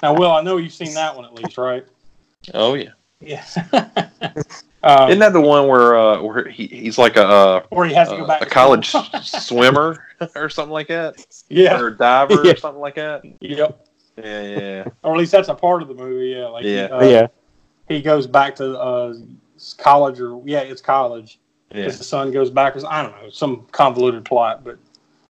Now, 0.02 0.14
Will, 0.14 0.33
I 0.33 0.42
know 0.42 0.57
you've 0.57 0.72
seen 0.74 0.92
that 0.94 1.14
one 1.14 1.24
at 1.24 1.33
least, 1.33 1.57
right? 1.57 1.87
Oh 2.55 2.74
yeah, 2.74 2.90
Yeah. 3.23 3.45
um, 4.83 5.09
isn't 5.09 5.21
that 5.21 5.33
the 5.33 5.41
one 5.41 5.69
where 5.69 5.97
uh, 5.97 6.21
where 6.23 6.49
he, 6.49 6.67
he's 6.67 6.99
like 6.99 7.17
a 7.17 7.27
uh, 7.27 7.63
where 7.71 7.87
he 7.87 7.95
has 7.95 8.09
to 8.09 8.17
go 8.17 8.27
back 8.27 8.43
a 8.43 8.45
to 8.45 8.51
college 8.51 8.95
swimmer 9.23 10.05
or 10.37 10.49
something 10.49 10.73
like 10.73 10.89
that, 10.89 11.25
yeah. 11.49 11.79
or 11.79 11.89
a 11.89 11.97
diver 11.97 12.45
Yeah. 12.45 12.53
or 12.53 12.57
something 12.57 12.81
like 12.81 12.97
that? 12.97 13.23
Yep. 13.41 13.87
Yeah, 14.19 14.43
yeah, 14.43 14.85
or 15.03 15.15
at 15.15 15.19
least 15.19 15.33
that's 15.33 15.49
a 15.49 15.55
part 15.55 15.81
of 15.83 15.89
the 15.89 15.95
movie. 15.95 16.29
Yeah, 16.29 16.47
like 16.49 16.65
Yeah. 16.65 16.89
uh, 16.93 17.05
yeah. 17.05 17.27
he 17.89 18.03
goes 18.03 18.27
back 18.27 18.57
to 18.57 18.79
uh, 18.79 19.15
college 19.79 20.21
or 20.21 20.43
yeah, 20.45 20.61
it's 20.61 20.83
college. 20.83 21.39
yeah. 21.71 21.83
because 21.83 21.99
the 21.99 22.05
son 22.05 22.31
goes 22.31 22.51
back, 22.51 22.75
backwards. 22.75 22.85
I 22.85 23.03
don't 23.03 23.13
know, 23.23 23.31
some 23.31 23.67
convoluted 23.73 24.25
plot, 24.25 24.65
but 24.65 24.79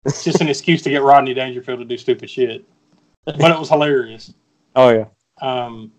it's 0.06 0.24
just 0.24 0.42
an 0.42 0.48
excuse 0.50 0.82
to 0.84 0.90
get 0.90 1.04
Rodney 1.04 1.34
Dangerfield 1.34 1.80
to 1.80 1.86
do 1.86 1.98
stupid 1.98 2.30
shit. 2.30 2.66
But 3.26 3.52
it 3.52 3.60
was 3.60 3.70
hilarious. 3.70 4.34
Oh 4.74 4.88
yeah. 4.88 5.06
Um, 5.42 5.92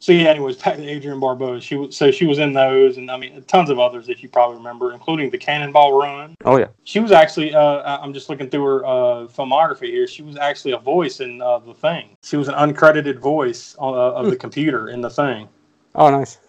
so 0.00 0.12
yeah, 0.12 0.30
anyways, 0.30 0.56
back 0.56 0.76
to 0.76 0.90
Adrienne 0.90 1.20
Barbeau. 1.20 1.60
She 1.60 1.76
was 1.76 1.94
so 1.94 2.10
she 2.10 2.26
was 2.26 2.38
in 2.38 2.54
those, 2.54 2.96
and 2.96 3.10
I 3.10 3.18
mean 3.18 3.42
tons 3.42 3.68
of 3.68 3.78
others 3.78 4.06
that 4.06 4.22
you 4.22 4.30
probably 4.30 4.56
remember, 4.56 4.92
including 4.94 5.28
the 5.28 5.36
Cannonball 5.36 5.98
Run. 5.98 6.34
Oh 6.46 6.56
yeah. 6.56 6.68
She 6.84 7.00
was 7.00 7.12
actually, 7.12 7.54
uh, 7.54 7.98
I'm 8.02 8.14
just 8.14 8.30
looking 8.30 8.48
through 8.48 8.64
her 8.64 8.86
uh, 8.86 9.26
filmography 9.26 9.88
here. 9.88 10.06
She 10.06 10.22
was 10.22 10.38
actually 10.38 10.72
a 10.72 10.78
voice 10.78 11.20
in 11.20 11.42
uh, 11.42 11.58
the 11.58 11.74
Thing. 11.74 12.16
She 12.24 12.38
was 12.38 12.48
an 12.48 12.54
uncredited 12.54 13.18
voice 13.18 13.76
on, 13.78 13.92
uh, 13.94 14.18
of 14.18 14.30
the 14.30 14.36
computer 14.36 14.88
in 14.88 15.02
the 15.02 15.10
Thing. 15.10 15.48
Oh 15.94 16.10
nice. 16.10 16.38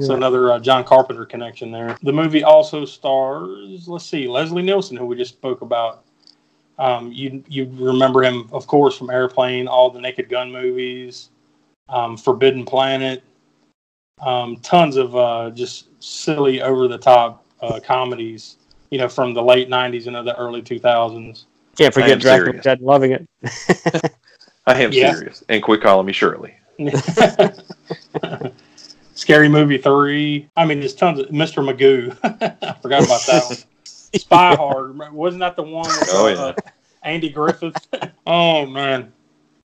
So 0.00 0.14
another 0.14 0.50
uh, 0.50 0.58
John 0.60 0.82
Carpenter 0.82 1.26
connection 1.26 1.70
there. 1.70 1.98
The 2.02 2.12
movie 2.12 2.42
also 2.42 2.86
stars, 2.86 3.86
let's 3.86 4.06
see, 4.06 4.26
Leslie 4.26 4.62
Nielsen, 4.62 4.96
who 4.96 5.04
we 5.04 5.14
just 5.14 5.34
spoke 5.34 5.60
about. 5.60 6.04
Um, 6.78 7.12
you 7.12 7.44
you 7.48 7.70
remember 7.74 8.22
him, 8.22 8.48
of 8.50 8.66
course, 8.66 8.96
from 8.96 9.10
Airplane, 9.10 9.68
all 9.68 9.90
the 9.90 10.00
Naked 10.00 10.30
Gun 10.30 10.50
movies, 10.50 11.28
um, 11.88 12.16
Forbidden 12.16 12.64
Planet, 12.64 13.22
um, 14.20 14.56
tons 14.58 14.96
of 14.96 15.14
uh, 15.16 15.50
just 15.50 15.88
silly, 16.02 16.62
over 16.62 16.88
the 16.88 16.98
top 16.98 17.44
uh, 17.60 17.80
comedies. 17.80 18.56
You 18.90 18.98
know, 18.98 19.08
from 19.08 19.34
the 19.34 19.42
late 19.42 19.68
'90s 19.68 20.06
into 20.06 20.22
the 20.22 20.36
early 20.36 20.62
2000s. 20.62 21.44
Can't 21.76 21.96
I 21.96 22.00
am 22.00 22.20
forget 22.20 22.20
Dracula. 22.20 22.60
Dead, 22.62 22.80
loving 22.80 23.12
it. 23.12 23.26
I 24.66 24.80
am 24.82 24.92
Yeah. 24.92 25.12
serious. 25.14 25.42
And 25.48 25.62
quit 25.62 25.82
calling 25.82 26.06
me 26.06 26.12
Shirley. 26.12 26.54
Scary 29.14 29.48
Movie 29.48 29.78
three. 29.78 30.48
I 30.56 30.64
mean, 30.64 30.80
there's 30.80 30.94
tons 30.94 31.18
of 31.18 31.26
Mr. 31.28 31.64
Magoo. 31.64 32.16
I 32.62 32.74
forgot 32.80 33.04
about 33.04 33.26
that 33.26 33.46
one. 33.46 33.56
Spy 33.84 34.54
Hard. 34.54 34.96
Wasn't 35.12 35.40
that 35.40 35.56
the 35.56 35.62
one 35.62 35.86
with 35.86 36.08
Oh, 36.10 36.26
uh, 36.26 36.54
yeah. 36.64 36.70
Andy 37.02 37.28
Griffith? 37.30 37.86
oh 38.26 38.64
man. 38.66 39.12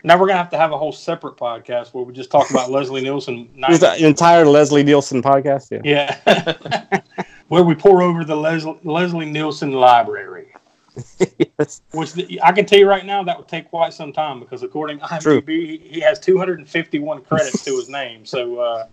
Now 0.05 0.19
we're 0.19 0.27
gonna 0.27 0.37
have 0.37 0.51
to 0.51 0.57
have 0.57 0.71
a 0.71 0.77
whole 0.77 0.91
separate 0.91 1.35
podcast 1.35 1.95
where 1.95 2.03
we 2.03 2.13
just 2.13 2.29
talk 2.29 2.51
about 2.51 2.69
Leslie 2.69 3.01
Nielsen. 3.01 3.49
There's 3.67 3.81
an 3.81 4.05
entire 4.05 4.45
Leslie 4.45 4.83
Nielsen 4.83 5.23
podcast. 5.23 5.81
Yeah. 5.83 6.15
Yeah. 6.27 7.01
where 7.47 7.63
we 7.63 7.73
pour 7.73 8.03
over 8.03 8.23
the 8.23 8.35
Leslie, 8.35 8.79
Leslie 8.83 9.25
Nielsen 9.25 9.71
library. 9.71 10.53
yes. 11.59 11.81
Which 11.91 12.13
the, 12.13 12.39
I 12.43 12.51
can 12.51 12.67
tell 12.67 12.77
you 12.77 12.87
right 12.87 13.03
now, 13.03 13.23
that 13.23 13.35
would 13.35 13.47
take 13.47 13.67
quite 13.71 13.93
some 13.93 14.13
time 14.13 14.39
because 14.39 14.61
according 14.61 14.99
to 14.99 15.17
True. 15.19 15.41
IMDb, 15.41 15.65
he, 15.65 15.77
he 15.77 15.99
has 16.01 16.19
251 16.19 17.23
credits 17.23 17.63
to 17.65 17.75
his 17.75 17.89
name. 17.89 18.27
So 18.27 18.59
uh, 18.59 18.87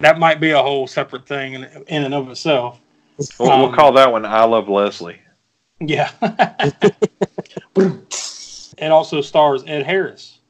that 0.00 0.18
might 0.18 0.40
be 0.40 0.52
a 0.52 0.62
whole 0.62 0.86
separate 0.86 1.28
thing 1.28 1.52
in, 1.52 1.64
in 1.88 2.04
and 2.04 2.14
of 2.14 2.30
itself. 2.30 2.80
We'll, 3.38 3.50
Um, 3.50 3.60
we'll 3.60 3.72
call 3.74 3.92
that 3.92 4.10
one 4.10 4.24
I 4.24 4.44
Love 4.44 4.70
Leslie. 4.70 5.20
Yeah. 5.78 6.10
It 8.78 8.90
also 8.90 9.20
stars 9.20 9.64
Ed 9.66 9.84
Harris, 9.84 10.40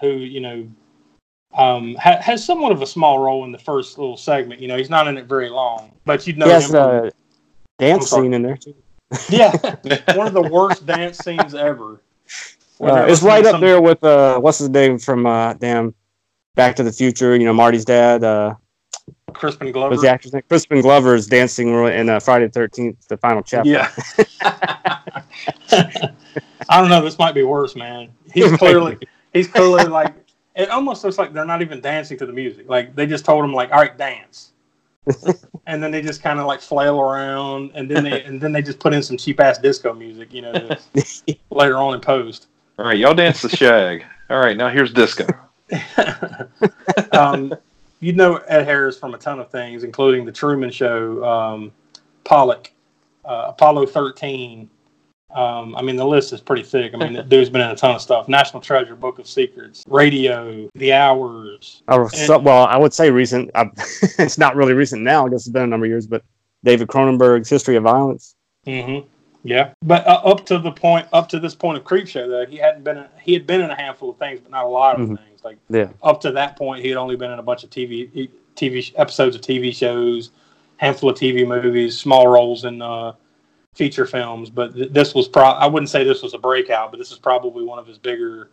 who, 0.00 0.08
you 0.08 0.40
know, 0.40 0.68
um, 1.56 1.94
ha- 1.96 2.20
has 2.20 2.44
somewhat 2.44 2.72
of 2.72 2.82
a 2.82 2.86
small 2.86 3.18
role 3.18 3.44
in 3.44 3.52
the 3.52 3.58
first 3.58 3.98
little 3.98 4.16
segment. 4.16 4.60
You 4.60 4.68
know, 4.68 4.76
he's 4.76 4.90
not 4.90 5.06
in 5.06 5.16
it 5.16 5.26
very 5.26 5.48
long, 5.48 5.92
but 6.04 6.26
you'd 6.26 6.38
know 6.38 6.46
He 6.46 6.52
has 6.52 6.64
him. 6.66 6.70
from- 6.72 7.06
a 7.06 7.10
dance 7.78 8.10
scene 8.10 8.34
in 8.34 8.42
there 8.42 8.56
too. 8.56 8.74
yeah, 9.28 9.50
one 10.14 10.26
of 10.26 10.32
the 10.32 10.48
worst 10.50 10.86
dance 10.86 11.18
scenes 11.18 11.54
ever. 11.54 12.00
Uh, 12.80 13.06
it's 13.08 13.22
right 13.22 13.46
up 13.46 13.60
there 13.60 13.80
with 13.80 14.02
uh, 14.02 14.38
what's 14.40 14.58
his 14.58 14.68
name 14.68 14.98
from 14.98 15.26
uh, 15.26 15.52
damn 15.54 15.94
Back 16.56 16.74
to 16.76 16.82
the 16.82 16.92
Future. 16.92 17.36
You 17.36 17.44
know, 17.44 17.52
Marty's 17.52 17.84
dad. 17.84 18.24
Uh, 18.24 18.54
Crispin 19.32 19.72
was 19.72 20.00
the 20.00 20.08
actor's 20.08 20.32
name? 20.32 20.42
Crispin 20.48 20.80
Glover 20.80 21.14
is 21.14 21.26
dancing 21.26 21.68
in 21.86 22.08
uh, 22.08 22.20
Friday 22.20 22.46
the 22.46 22.52
Thirteenth, 22.52 23.06
the 23.08 23.16
final 23.16 23.42
chapter. 23.42 23.68
Yeah. 23.70 23.90
I 26.68 26.80
don't 26.80 26.90
know. 26.90 27.02
This 27.02 27.18
might 27.18 27.34
be 27.34 27.42
worse, 27.42 27.76
man. 27.76 28.10
He's 28.32 28.52
clearly, 28.56 28.98
he's 29.32 29.48
clearly 29.48 29.84
like, 29.84 30.14
it 30.54 30.70
almost 30.70 31.02
looks 31.04 31.18
like 31.18 31.32
they're 31.32 31.44
not 31.44 31.62
even 31.62 31.80
dancing 31.80 32.18
to 32.18 32.26
the 32.26 32.32
music. 32.32 32.68
Like 32.68 32.94
they 32.94 33.06
just 33.06 33.24
told 33.24 33.44
him, 33.44 33.52
like, 33.52 33.72
all 33.72 33.80
right, 33.80 33.96
dance, 33.96 34.52
and 35.66 35.82
then 35.82 35.90
they 35.90 36.00
just 36.00 36.22
kind 36.22 36.38
of 36.40 36.46
like 36.46 36.60
flail 36.60 37.00
around, 37.00 37.72
and 37.74 37.90
then 37.90 38.04
they 38.04 38.22
and 38.22 38.40
then 38.40 38.52
they 38.52 38.62
just 38.62 38.78
put 38.78 38.94
in 38.94 39.02
some 39.02 39.16
cheap 39.16 39.40
ass 39.40 39.58
disco 39.58 39.92
music, 39.92 40.32
you 40.32 40.42
know, 40.42 40.52
to, 40.52 40.78
later 41.50 41.76
on 41.76 41.94
in 41.94 42.00
post. 42.00 42.46
All 42.78 42.86
right, 42.86 42.98
y'all 42.98 43.14
dance 43.14 43.42
the 43.42 43.48
shag. 43.48 44.04
All 44.30 44.38
right, 44.38 44.56
now 44.56 44.68
here's 44.68 44.92
disco. 44.92 45.26
um, 47.12 47.54
you 48.00 48.12
know 48.12 48.36
Ed 48.36 48.64
Harris 48.64 48.98
from 48.98 49.14
a 49.14 49.18
ton 49.18 49.40
of 49.40 49.50
things, 49.50 49.82
including 49.82 50.24
the 50.24 50.32
Truman 50.32 50.70
Show, 50.70 51.24
um, 51.24 51.72
Pollock, 52.24 52.70
uh, 53.24 53.46
Apollo 53.48 53.86
13. 53.86 54.68
Um, 55.34 55.74
I 55.74 55.82
mean, 55.82 55.96
the 55.96 56.06
list 56.06 56.32
is 56.32 56.40
pretty 56.40 56.62
thick. 56.62 56.94
I 56.94 56.96
mean, 56.96 57.12
the 57.12 57.22
dude's 57.24 57.50
been 57.50 57.60
in 57.60 57.70
a 57.70 57.74
ton 57.76 57.96
of 57.96 58.00
stuff. 58.00 58.28
National 58.28 58.60
Treasure, 58.60 58.94
Book 58.94 59.18
of 59.18 59.26
Secrets, 59.26 59.82
Radio, 59.88 60.68
The 60.76 60.92
Hours. 60.92 61.82
Oh, 61.88 62.06
so, 62.06 62.38
well, 62.38 62.66
I 62.66 62.76
would 62.76 62.94
say 62.94 63.10
recent. 63.10 63.50
I, 63.56 63.68
it's 64.18 64.38
not 64.38 64.54
really 64.54 64.74
recent 64.74 65.02
now. 65.02 65.26
I 65.26 65.30
guess 65.30 65.40
it's 65.40 65.48
been 65.48 65.64
a 65.64 65.66
number 65.66 65.86
of 65.86 65.90
years, 65.90 66.06
but 66.06 66.22
David 66.62 66.86
Cronenberg's 66.86 67.50
History 67.50 67.74
of 67.74 67.82
Violence. 67.82 68.36
hmm 68.64 69.00
Yeah, 69.42 69.72
but 69.82 70.06
uh, 70.06 70.20
up 70.24 70.46
to 70.46 70.58
the 70.58 70.70
point, 70.70 71.08
up 71.12 71.28
to 71.30 71.40
this 71.40 71.54
point 71.56 71.78
of 71.78 71.84
Creepshow, 71.84 72.28
though, 72.28 72.46
he 72.46 72.56
hadn't 72.56 72.84
been. 72.84 72.98
In, 72.98 73.06
he 73.20 73.32
had 73.32 73.44
been 73.44 73.60
in 73.60 73.70
a 73.70 73.74
handful 73.76 74.10
of 74.10 74.18
things, 74.18 74.38
but 74.40 74.52
not 74.52 74.64
a 74.64 74.68
lot 74.68 75.00
of 75.00 75.08
Mhm. 75.08 75.18
things. 75.18 75.44
Like 75.44 75.58
Yeah. 75.68 75.88
up 76.02 76.20
to 76.20 76.30
that 76.30 76.56
point, 76.56 76.82
he 76.82 76.90
had 76.90 76.96
only 76.96 77.16
been 77.16 77.32
in 77.32 77.40
a 77.40 77.42
bunch 77.42 77.64
of 77.64 77.70
TV 77.70 78.30
TV 78.54 78.92
episodes 78.96 79.34
of 79.34 79.42
TV 79.42 79.72
shows, 79.72 80.30
handful 80.76 81.10
of 81.10 81.16
TV 81.16 81.44
movies, 81.44 81.98
small 81.98 82.28
roles 82.28 82.64
in 82.64 82.80
uh, 82.80 83.12
feature 83.74 84.06
films. 84.06 84.50
But 84.50 84.74
th- 84.74 84.92
this 84.92 85.14
was 85.14 85.28
pro. 85.28 85.44
I 85.44 85.66
wouldn't 85.66 85.90
say 85.90 86.04
this 86.04 86.22
was 86.22 86.34
a 86.34 86.38
breakout, 86.38 86.90
but 86.90 86.98
this 86.98 87.12
is 87.12 87.18
probably 87.18 87.64
one 87.64 87.78
of 87.78 87.86
his 87.86 87.98
bigger, 87.98 88.50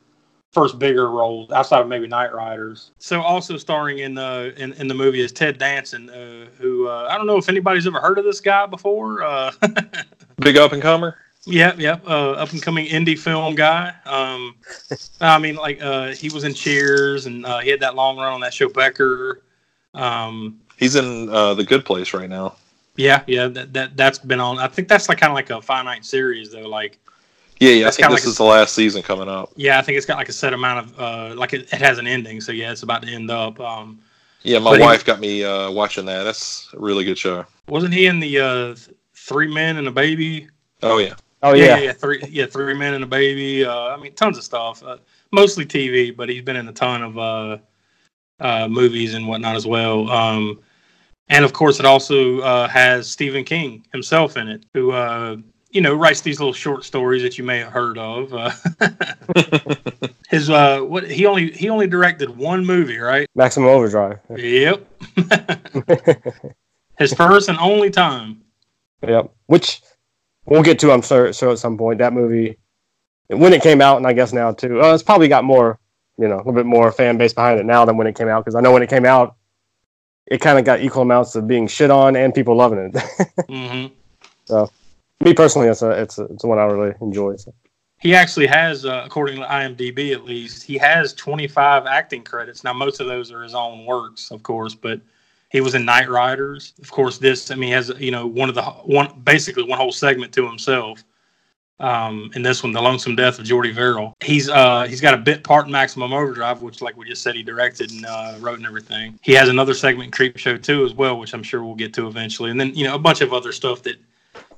first 0.51 0.79
bigger 0.79 1.10
roles 1.10 1.51
outside 1.51 1.81
of 1.81 1.88
maybe 1.88 2.07
Knightriders. 2.07 2.89
So 2.99 3.21
also 3.21 3.57
starring 3.57 3.99
in 3.99 4.17
uh, 4.17 4.51
in, 4.57 4.73
in 4.73 4.88
the 4.88 4.95
movie 4.95 5.21
is 5.21 5.31
Ted 5.31 5.57
Danson, 5.57 6.10
uh, 6.10 6.47
who 6.57 6.88
uh, 6.88 7.07
I 7.10 7.17
don't 7.17 7.27
know 7.27 7.38
if 7.38 7.49
anybody's 7.49 7.88
ever 7.88 7.99
heard 7.99 8.17
of 8.17 8.25
this 8.25 8.41
guy 8.41 8.65
before. 8.65 9.23
Uh, 9.23 9.51
Big 10.38 10.57
up 10.57 10.73
and 10.73 10.81
comer. 10.81 11.17
Yep, 11.45 11.79
yep. 11.79 12.03
Uh, 12.05 12.31
up 12.31 12.51
and 12.51 12.62
coming 12.62 12.86
indie 12.86 13.17
film 13.17 13.55
guy. 13.55 13.93
Um, 14.05 14.55
I 15.19 15.39
mean, 15.39 15.55
like 15.55 15.81
uh, 15.81 16.10
he 16.10 16.29
was 16.29 16.43
in 16.43 16.53
Cheers, 16.53 17.25
and 17.25 17.45
uh, 17.45 17.60
he 17.60 17.69
had 17.69 17.79
that 17.79 17.95
long 17.95 18.17
run 18.17 18.31
on 18.31 18.41
that 18.41 18.53
show 18.53 18.69
Becker. 18.69 19.41
Um, 19.95 20.60
He's 20.77 20.95
in 20.95 21.29
uh, 21.29 21.55
the 21.55 21.63
Good 21.63 21.84
Place 21.84 22.13
right 22.13 22.29
now. 22.29 22.55
Yeah, 22.95 23.23
yeah. 23.27 23.47
That 23.47 23.73
that 23.73 23.97
that's 23.97 24.19
been 24.19 24.39
on. 24.39 24.60
I 24.60 24.67
think 24.67 24.88
that's 24.88 25.10
like 25.10 25.17
kind 25.19 25.32
of 25.32 25.36
like 25.36 25.49
a 25.49 25.62
finite 25.62 26.06
series 26.06 26.51
though. 26.51 26.67
Like, 26.67 26.99
Yeah, 27.60 27.71
yeah. 27.71 27.88
I 27.88 27.91
think 27.91 28.08
this 28.10 28.13
like 28.19 28.23
a- 28.25 28.27
is 28.30 28.38
the 28.38 28.43
last 28.43 28.73
season 28.75 29.01
coming 29.04 29.30
up. 29.30 29.51
yeah, 29.56 29.80
I 29.80 29.82
think 29.82 29.97
it's 29.97 30.06
got 30.06 30.17
like 30.17 30.30
a 30.30 30.34
set 30.34 30.54
amount 30.54 30.86
of 30.91 30.99
uh, 30.99 31.36
like 31.36 31.54
it, 31.54 31.62
it 31.73 31.82
has 31.82 31.97
an 31.97 32.08
ending. 32.08 32.41
So 32.41 32.51
yeah, 32.51 32.71
it's 32.71 32.84
about 32.84 33.01
to 33.04 33.08
end 33.10 33.30
up. 33.32 33.60
Um, 33.60 33.99
Yeah, 34.43 34.60
my 34.60 34.71
But 34.71 34.80
he- 34.80 34.86
wife 34.86 35.06
got 35.06 35.19
me 35.19 35.43
uh, 35.43 35.69
watching 35.71 36.06
that. 36.06 36.23
That's 36.23 36.67
a 36.73 36.80
really 36.80 37.04
good 37.04 37.17
show. 37.17 37.45
wasn't 37.67 37.93
he 37.93 38.08
in 38.08 38.19
the 38.19 38.39
uh, 38.39 38.75
Three 39.15 39.47
Men 39.54 39.77
and 39.77 39.88
a 39.88 39.91
Baby? 39.91 40.47
Oh 40.84 40.97
yeah, 40.97 41.13
Oh 41.43 41.54
yeah, 41.54 41.63
yeah, 41.65 41.75
yeah, 41.77 41.82
yeah, 41.84 41.91
three, 41.93 42.23
yeah, 42.30 42.45
three 42.47 42.73
men 42.73 42.93
and 42.95 43.04
a 43.04 43.08
baby. 43.08 43.63
Uh, 43.65 43.89
I 43.89 43.97
mean, 43.97 44.13
tons 44.13 44.38
of 44.38 44.43
stuff. 44.43 44.84
Uh, 44.84 44.97
mostly 45.32 45.63
TV, 45.65 46.15
but 46.15 46.27
he's 46.30 46.41
been 46.43 46.56
in 46.56 46.67
a 46.67 46.71
ton 46.73 47.01
of 47.04 47.17
uh, 47.19 47.58
uh, 48.39 48.67
movies 48.67 49.13
and 49.13 49.27
whatnot 49.27 49.56
as 49.56 49.65
well. 49.67 50.10
Um, 50.10 50.60
and 51.31 51.45
of 51.45 51.53
course, 51.53 51.79
it 51.79 51.85
also 51.85 52.41
uh, 52.41 52.67
has 52.67 53.09
Stephen 53.09 53.43
King 53.43 53.85
himself 53.93 54.35
in 54.37 54.49
it, 54.49 54.65
who 54.73 54.91
uh, 54.91 55.37
you 55.71 55.79
know 55.79 55.95
writes 55.95 56.21
these 56.21 56.39
little 56.39 56.53
short 56.53 56.83
stories 56.83 57.23
that 57.23 57.37
you 57.37 57.43
may 57.43 57.59
have 57.59 57.71
heard 57.71 57.97
of. 57.97 58.33
Uh, 58.33 58.51
his 60.29 60.49
uh, 60.49 60.81
what 60.81 61.09
he 61.09 61.25
only 61.25 61.51
he 61.51 61.69
only 61.69 61.87
directed 61.87 62.29
one 62.29 62.65
movie, 62.65 62.97
right? 62.97 63.27
Maximum 63.33 63.69
Overdrive. 63.69 64.19
Yep. 64.35 64.85
His 66.99 67.13
first 67.13 67.49
and 67.49 67.57
only 67.57 67.89
time. 67.89 68.41
Yep. 69.07 69.33
Which 69.47 69.81
we'll 70.45 70.61
get 70.61 70.77
to, 70.79 70.91
I'm 70.91 71.01
sure, 71.01 71.33
sure 71.33 71.51
at 71.51 71.57
some 71.57 71.75
point. 71.75 71.97
That 71.97 72.13
movie, 72.13 72.59
when 73.29 73.53
it 73.53 73.63
came 73.63 73.81
out, 73.81 73.97
and 73.97 74.05
I 74.05 74.13
guess 74.13 74.33
now 74.33 74.51
too, 74.51 74.79
uh, 74.79 74.93
it's 74.93 75.01
probably 75.01 75.27
got 75.27 75.43
more, 75.43 75.79
you 76.19 76.27
know, 76.27 76.35
a 76.35 76.37
little 76.37 76.53
bit 76.53 76.67
more 76.67 76.91
fan 76.91 77.17
base 77.17 77.33
behind 77.33 77.59
it 77.59 77.65
now 77.65 77.85
than 77.85 77.97
when 77.97 78.05
it 78.05 78.15
came 78.15 78.27
out. 78.27 78.45
Because 78.45 78.53
I 78.53 78.61
know 78.61 78.71
when 78.71 78.83
it 78.83 78.89
came 78.89 79.05
out, 79.05 79.35
it 80.31 80.39
kind 80.39 80.57
of 80.57 80.63
got 80.63 80.81
equal 80.81 81.01
amounts 81.01 81.35
of 81.35 81.45
being 81.45 81.67
shit 81.67 81.91
on 81.91 82.15
and 82.15 82.33
people 82.33 82.55
loving 82.55 82.79
it. 82.79 83.03
hmm 83.49 83.87
so, 84.45 84.71
me 85.19 85.33
personally, 85.33 85.67
it's 85.67 85.81
a, 85.81 85.91
it's 85.91 86.17
a, 86.17 86.23
it's 86.25 86.45
one 86.45 86.57
I 86.57 86.63
really 86.63 86.95
enjoy. 87.01 87.35
So. 87.35 87.53
He 87.99 88.15
actually 88.15 88.47
has, 88.47 88.85
uh, 88.85 89.03
according 89.05 89.41
to 89.41 89.45
IMDb 89.45 90.13
at 90.13 90.23
least, 90.23 90.63
he 90.63 90.77
has 90.77 91.13
25 91.13 91.85
acting 91.85 92.23
credits. 92.23 92.63
Now, 92.63 92.71
most 92.71 93.01
of 93.01 93.07
those 93.07 93.31
are 93.31 93.43
his 93.43 93.53
own 93.53 93.85
works, 93.85 94.31
of 94.31 94.41
course, 94.41 94.73
but 94.73 95.01
he 95.49 95.59
was 95.59 95.75
in 95.75 95.85
Knightriders. 95.85 96.79
Of 96.79 96.89
course, 96.89 97.17
this, 97.17 97.51
I 97.51 97.55
mean, 97.55 97.67
he 97.67 97.73
has, 97.73 97.91
you 97.99 98.11
know, 98.11 98.25
one 98.25 98.47
of 98.47 98.55
the, 98.55 98.63
one, 98.63 99.21
basically 99.25 99.63
one 99.63 99.77
whole 99.77 99.91
segment 99.91 100.33
to 100.33 100.47
himself. 100.47 101.03
Um, 101.81 102.29
in 102.35 102.43
this 102.43 102.61
one, 102.61 102.71
The 102.71 102.81
Lonesome 102.81 103.15
Death 103.15 103.39
of 103.39 103.45
Jordy 103.45 103.71
Verrill. 103.71 104.15
He's 104.21 104.49
uh, 104.49 104.85
he's 104.87 105.01
got 105.01 105.15
a 105.15 105.17
bit 105.17 105.43
part 105.43 105.65
in 105.65 105.71
Maximum 105.71 106.13
Overdrive, 106.13 106.61
which, 106.61 106.79
like 106.79 106.95
we 106.95 107.07
just 107.07 107.23
said, 107.23 107.35
he 107.35 107.41
directed 107.41 107.89
and 107.91 108.05
uh, 108.05 108.35
wrote 108.39 108.59
and 108.59 108.67
everything. 108.67 109.17
He 109.23 109.33
has 109.33 109.49
another 109.49 109.73
segment 109.73 110.05
in 110.05 110.11
Creep 110.11 110.37
Show 110.37 110.57
too, 110.57 110.85
as 110.85 110.93
well, 110.93 111.17
which 111.17 111.33
I'm 111.33 111.41
sure 111.41 111.63
we'll 111.63 111.73
get 111.73 111.91
to 111.95 112.07
eventually. 112.07 112.51
And 112.51 112.59
then 112.59 112.75
you 112.75 112.83
know 112.83 112.93
a 112.93 112.99
bunch 112.99 113.21
of 113.21 113.33
other 113.33 113.51
stuff 113.51 113.81
that 113.83 113.95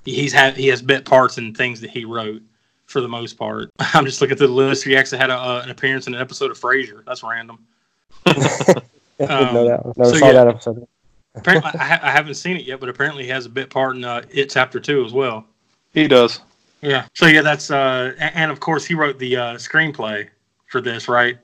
he's 0.04 0.34
had. 0.34 0.58
He 0.58 0.68
has 0.68 0.82
bit 0.82 1.06
parts 1.06 1.38
and 1.38 1.56
things 1.56 1.80
that 1.80 1.92
he 1.92 2.04
wrote 2.04 2.42
for 2.88 3.00
the 3.00 3.08
most 3.08 3.38
part. 3.38 3.72
I'm 3.80 4.06
just 4.06 4.20
looking 4.20 4.36
through 4.36 4.48
the 4.48 4.54
list. 4.54 4.84
He 4.84 4.96
actually 4.98 5.20
had 5.20 5.30
a, 5.30 5.38
uh, 5.38 5.62
an 5.64 5.70
appearance 5.70 6.08
in 6.08 6.16
an 6.16 6.22
episode 6.22 6.52
of 6.52 6.60
Frasier. 6.60 7.06
That's 7.06 7.24
random. 7.24 7.66
I 8.26 8.34
know 9.20 9.66
that. 9.66 9.98
Never 9.98 10.10
so 10.10 10.18
saw 10.18 10.26
yeah. 10.26 10.32
that 10.34 10.48
episode. 10.48 10.88
Apparently, 11.36 11.72
I, 11.80 11.84
ha- 11.84 12.00
I 12.04 12.12
haven't 12.12 12.36
seen 12.36 12.58
it 12.58 12.66
yet, 12.66 12.80
but 12.80 12.90
apparently 12.90 13.24
he 13.24 13.30
has 13.30 13.48
a 13.48 13.50
bit 13.50 13.72
part 13.72 13.96
in 13.96 14.04
uh, 14.04 14.22
It 14.30 14.52
Chapter 14.52 14.80
Two 14.80 15.04
as 15.04 15.14
well. 15.14 15.48
He 15.92 16.08
does. 16.08 16.42
Yeah. 16.84 17.06
So 17.14 17.28
yeah, 17.28 17.42
that's 17.42 17.72
uh, 17.72 18.14
and 18.20 18.52
of 18.52 18.60
course 18.60 18.86
he 18.86 18.94
wrote 18.94 19.18
the 19.18 19.36
uh, 19.38 19.54
screenplay 19.56 20.28
for 20.68 20.82
this, 20.82 21.08
right? 21.08 21.38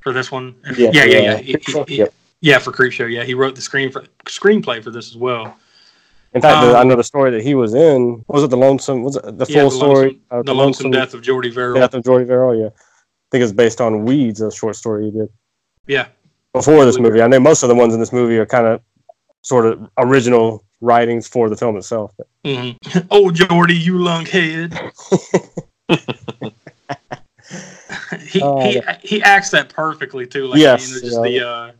For 0.00 0.12
this 0.12 0.32
one. 0.32 0.54
Yeah, 0.76 0.90
yeah, 0.92 1.04
yeah. 1.04 1.04
yeah. 1.04 1.20
yeah. 1.20 1.36
He- 1.36 1.56
he- 1.86 1.96
he- 1.96 2.06
yeah, 2.42 2.58
for 2.58 2.72
Creep 2.72 2.92
Show. 2.92 3.04
Yeah, 3.04 3.22
he 3.22 3.34
wrote 3.34 3.54
the 3.54 3.60
screen 3.60 3.92
for, 3.92 4.02
screenplay 4.24 4.82
for 4.82 4.90
this 4.90 5.10
as 5.10 5.16
well. 5.16 5.54
In 6.32 6.40
fact, 6.40 6.64
Um, 6.64 6.74
I 6.74 6.84
know 6.84 6.96
the 6.96 7.04
story 7.04 7.30
that 7.32 7.42
he 7.42 7.54
was 7.54 7.74
in. 7.74 8.24
Was 8.28 8.42
it 8.44 8.48
the 8.48 8.56
lonesome? 8.56 9.02
Was 9.02 9.16
it 9.16 9.36
the 9.36 9.44
full 9.44 9.54
Yeah, 9.54 9.64
the 9.64 9.70
story? 9.70 9.94
Lonesome- 10.06 10.20
of 10.30 10.46
the 10.46 10.54
Lonesome 10.54 10.90
Death 10.90 11.12
of 11.12 11.20
Jordy 11.20 11.50
Verrill. 11.50 11.78
Death 11.78 11.92
of 11.92 12.02
Jordy 12.02 12.24
Verrill. 12.24 12.58
Yeah, 12.58 12.68
I 12.68 13.28
think 13.30 13.42
it's 13.44 13.52
based 13.52 13.82
on 13.82 14.04
Weeds, 14.06 14.40
a 14.40 14.50
short 14.50 14.76
story 14.76 15.04
he 15.06 15.10
did 15.10 15.28
Yeah. 15.86 16.06
before 16.54 16.86
this 16.86 16.98
movie. 16.98 17.20
I 17.20 17.26
know 17.26 17.40
most 17.40 17.62
of 17.62 17.68
the 17.68 17.74
ones 17.74 17.92
in 17.92 18.00
this 18.00 18.12
movie 18.12 18.38
are 18.38 18.46
kind 18.46 18.66
of 18.66 18.80
sort 19.42 19.66
of 19.66 19.86
original 19.98 20.64
writings 20.80 21.28
for 21.28 21.48
the 21.48 21.56
film 21.56 21.76
itself. 21.76 22.14
hmm 22.44 22.70
Oh, 23.10 23.30
Jordy, 23.30 23.74
you 23.74 23.94
lunkhead. 23.94 24.72
he 28.26 28.40
he 28.40 28.80
he 29.02 29.22
acts 29.22 29.50
that 29.50 29.68
perfectly 29.68 30.26
too. 30.26 30.46
Like 30.46 30.60
Yes, 30.60 30.88
you 30.88 30.94
know, 30.94 31.00
just 31.00 31.24
yeah. 31.24 31.30
the 31.30 31.48
uh, 31.48 31.72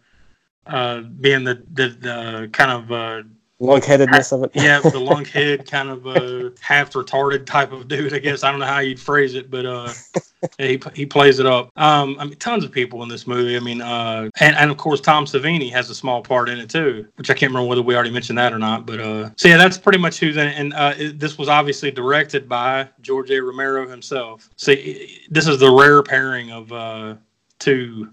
uh, 0.67 1.01
being 1.01 1.45
the 1.45 1.63
the, 1.73 1.89
the 1.89 2.51
kind 2.53 2.71
of 2.71 2.93
uh, 2.93 3.23
Lunkheadedness 3.61 4.33
of 4.33 4.45
it. 4.45 4.53
yeah, 4.55 4.81
the 4.81 4.91
lunkhead 4.93 5.71
kind 5.71 5.91
of 5.91 6.07
uh, 6.07 6.51
half 6.61 6.93
retarded 6.93 7.45
type 7.45 7.73
of 7.73 7.89
dude. 7.89 8.15
I 8.15 8.19
guess 8.19 8.43
I 8.43 8.51
don't 8.51 8.61
know 8.61 8.67
how 8.67 8.79
you'd 8.79 8.99
phrase 8.99 9.35
it, 9.35 9.51
but 9.51 9.67
uh, 9.67 9.93
he 10.59 10.81
he 10.95 11.05
plays 11.05 11.39
it 11.41 11.47
up. 11.47 11.71
Um, 11.77 12.17
I 12.19 12.25
mean, 12.25 12.37
tons 12.37 12.65
of 12.65 12.73
people 12.73 13.03
in 13.03 13.11
this 13.11 13.27
movie. 13.27 13.57
I 13.57 13.61
mean, 13.61 13.83
uh, 13.83 14.31
and 14.41 14.57
and 14.57 14.71
of 14.71 14.79
course 14.79 15.03
Tom 15.03 15.27
Savini 15.27 15.71
has 15.73 15.91
a 15.91 15.95
small 15.95 16.23
part 16.23 16.49
in 16.49 16.59
it 16.59 16.71
too, 16.71 17.07
which 17.17 17.29
I 17.29 17.35
can't 17.35 17.51
remember 17.51 17.69
whether 17.69 17.83
we 17.83 17.95
already 17.95 18.11
mentioned 18.11 18.39
that 18.39 18.55
or 18.55 18.59
not. 18.59 18.87
But 18.87 19.01
uh, 19.01 19.31
so 19.37 19.49
yeah, 19.49 19.59
that's 19.59 19.77
pretty 19.77 19.99
much 19.99 20.19
who's 20.19 20.39
in 20.39 20.49
it. 20.49 20.55
And 20.57 20.73
uh, 20.73 20.95
it, 20.97 21.19
this 21.19 21.37
was 21.37 21.51
obviously 21.51 21.91
directed 21.91 22.49
by 22.49 22.89
George 23.03 23.31
A. 23.31 23.43
Romero 23.43 23.87
himself. 23.87 24.49
See, 24.57 25.27
this 25.29 25.47
is 25.47 25.59
the 25.59 25.71
rare 25.71 26.03
pairing 26.03 26.51
of 26.51 26.73
uh, 26.73 27.17
two 27.59 28.09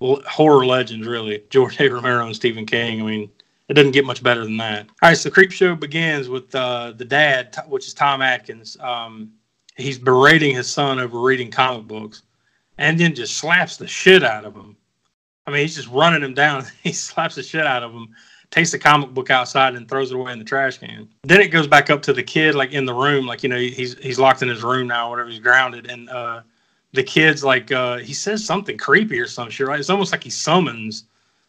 horror 0.00 0.64
legends, 0.64 1.06
really, 1.06 1.42
George 1.50 1.78
A. 1.78 1.88
Romero 1.90 2.24
and 2.24 2.34
Stephen 2.34 2.64
King. 2.64 3.02
I 3.02 3.04
mean. 3.04 3.30
It 3.68 3.74
doesn't 3.74 3.92
get 3.92 4.06
much 4.06 4.22
better 4.22 4.44
than 4.44 4.56
that. 4.56 4.86
All 5.02 5.10
right, 5.10 5.16
so 5.16 5.30
Creep 5.30 5.52
Show 5.52 5.74
begins 5.74 6.28
with 6.28 6.54
uh, 6.54 6.92
the 6.96 7.04
dad, 7.04 7.54
which 7.68 7.86
is 7.86 7.92
Tom 7.92 8.22
Atkins. 8.22 8.78
Um, 8.80 9.32
he's 9.76 9.98
berating 9.98 10.54
his 10.54 10.68
son 10.68 10.98
over 10.98 11.20
reading 11.20 11.50
comic 11.50 11.86
books, 11.86 12.22
and 12.78 12.98
then 12.98 13.14
just 13.14 13.36
slaps 13.36 13.76
the 13.76 13.86
shit 13.86 14.24
out 14.24 14.46
of 14.46 14.54
him. 14.54 14.76
I 15.46 15.50
mean, 15.50 15.60
he's 15.60 15.76
just 15.76 15.88
running 15.88 16.22
him 16.22 16.34
down. 16.34 16.64
he 16.82 16.92
slaps 16.92 17.34
the 17.34 17.42
shit 17.42 17.66
out 17.66 17.82
of 17.82 17.92
him, 17.92 18.08
takes 18.50 18.72
the 18.72 18.78
comic 18.78 19.10
book 19.10 19.28
outside, 19.28 19.74
and 19.74 19.86
throws 19.86 20.12
it 20.12 20.16
away 20.16 20.32
in 20.32 20.38
the 20.38 20.44
trash 20.46 20.78
can. 20.78 21.06
Then 21.24 21.42
it 21.42 21.48
goes 21.48 21.66
back 21.66 21.90
up 21.90 22.00
to 22.02 22.14
the 22.14 22.22
kid, 22.22 22.54
like 22.54 22.72
in 22.72 22.86
the 22.86 22.94
room, 22.94 23.26
like 23.26 23.42
you 23.42 23.50
know, 23.50 23.58
he's 23.58 23.98
he's 23.98 24.18
locked 24.18 24.40
in 24.40 24.48
his 24.48 24.62
room 24.62 24.86
now, 24.86 25.10
whatever. 25.10 25.28
He's 25.28 25.40
grounded, 25.40 25.90
and 25.90 26.08
uh, 26.08 26.40
the 26.94 27.02
kid's 27.02 27.44
like, 27.44 27.70
uh, 27.70 27.98
he 27.98 28.14
says 28.14 28.42
something 28.42 28.78
creepy 28.78 29.20
or 29.20 29.26
some 29.26 29.50
shit. 29.50 29.66
Right? 29.66 29.78
It's 29.78 29.90
almost 29.90 30.12
like 30.12 30.24
he 30.24 30.30
summons 30.30 31.04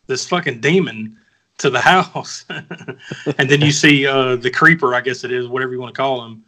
this 0.07 0.27
fucking 0.27 0.59
demon 0.59 1.17
to 1.59 1.69
the 1.69 1.79
house. 1.79 2.45
and 3.37 3.49
then 3.49 3.61
you 3.61 3.71
see 3.71 4.07
uh, 4.07 4.35
the 4.35 4.49
creeper, 4.49 4.95
I 4.95 5.01
guess 5.01 5.23
it 5.23 5.31
is, 5.31 5.47
whatever 5.47 5.73
you 5.73 5.79
want 5.79 5.93
to 5.93 5.97
call 5.97 6.25
him. 6.25 6.43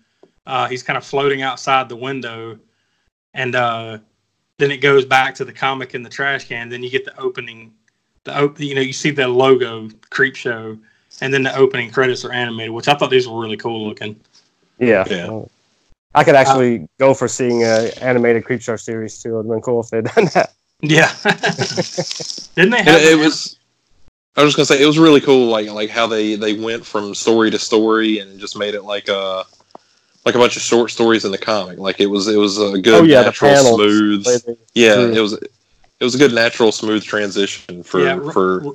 Uh, 0.45 0.67
he's 0.67 0.83
kind 0.83 0.97
of 0.97 1.05
floating 1.05 1.43
outside 1.43 1.87
the 1.87 1.95
window. 1.95 2.57
And 3.33 3.55
uh, 3.55 3.99
then 4.57 4.71
it 4.71 4.77
goes 4.77 5.05
back 5.05 5.35
to 5.35 5.45
the 5.45 5.53
comic 5.53 5.93
in 5.93 6.03
the 6.03 6.09
trash 6.09 6.47
can. 6.47 6.69
Then 6.69 6.83
you 6.83 6.89
get 6.89 7.05
the 7.05 7.17
opening, 7.19 7.73
the 8.23 8.43
op- 8.43 8.59
you 8.59 8.75
know, 8.75 8.81
you 8.81 8.93
see 8.93 9.11
the 9.11 9.27
logo, 9.27 9.89
Creep 10.09 10.35
Show, 10.35 10.77
and 11.21 11.33
then 11.33 11.43
the 11.43 11.55
opening 11.55 11.91
credits 11.91 12.25
are 12.25 12.31
animated, 12.31 12.71
which 12.71 12.87
I 12.87 12.95
thought 12.95 13.11
these 13.11 13.27
were 13.27 13.39
really 13.39 13.57
cool 13.57 13.87
looking. 13.87 14.19
Yeah. 14.79 15.05
Yeah. 15.09 15.27
Uh, 15.27 15.45
I 16.13 16.25
could 16.25 16.35
actually 16.35 16.89
go 16.99 17.13
for 17.13 17.29
seeing 17.29 17.63
an 17.63 17.91
animated 18.01 18.43
Creepshow 18.43 18.77
series 18.79 19.21
too. 19.21 19.39
It'd 19.39 19.49
been 19.49 19.61
cool 19.61 19.79
if 19.79 19.89
they'd 19.89 20.03
done 20.03 20.25
that. 20.33 20.53
Yeah. 20.81 21.09
Didn't 22.55 22.71
they 22.71 22.83
have 22.83 23.01
it 23.01 23.13
an- 23.13 23.19
was. 23.19 23.57
I 24.37 24.43
was 24.43 24.53
just 24.53 24.57
gonna 24.57 24.65
say 24.79 24.83
it 24.83 24.87
was 24.87 24.97
really 24.99 25.21
cool, 25.21 25.47
like 25.47 25.69
like 25.69 25.89
how 25.89 26.07
they 26.07 26.35
they 26.35 26.53
went 26.53 26.85
from 26.85 27.13
story 27.13 27.51
to 27.51 27.59
story 27.59 28.19
and 28.19 28.39
just 28.39 28.57
made 28.57 28.73
it 28.73 28.83
like 28.83 29.07
a 29.09 29.43
like 30.25 30.35
a 30.35 30.37
bunch 30.37 30.55
of 30.55 30.61
short 30.61 30.89
stories 30.91 31.25
in 31.25 31.31
the 31.31 31.37
comic. 31.37 31.77
Like 31.79 31.99
it 31.99 32.05
was 32.07 32.27
it 32.27 32.37
was 32.37 32.57
a 32.57 32.79
good 32.79 32.93
oh 32.93 33.03
yeah, 33.03 33.19
the 33.19 33.25
natural 33.25 33.51
panels. 33.53 33.75
smooth. 33.75 34.23
They- 34.25 34.37
they- 34.37 34.57
Yeah, 34.73 34.93
True. 34.95 35.13
it 35.13 35.19
was 35.19 35.33
it 35.33 36.03
was 36.03 36.15
a 36.15 36.17
good 36.17 36.33
natural 36.33 36.71
smooth 36.71 37.03
transition 37.03 37.83
for 37.83 37.99
Yeah, 38.01 38.31
for 38.31 38.65
r- 38.67 38.73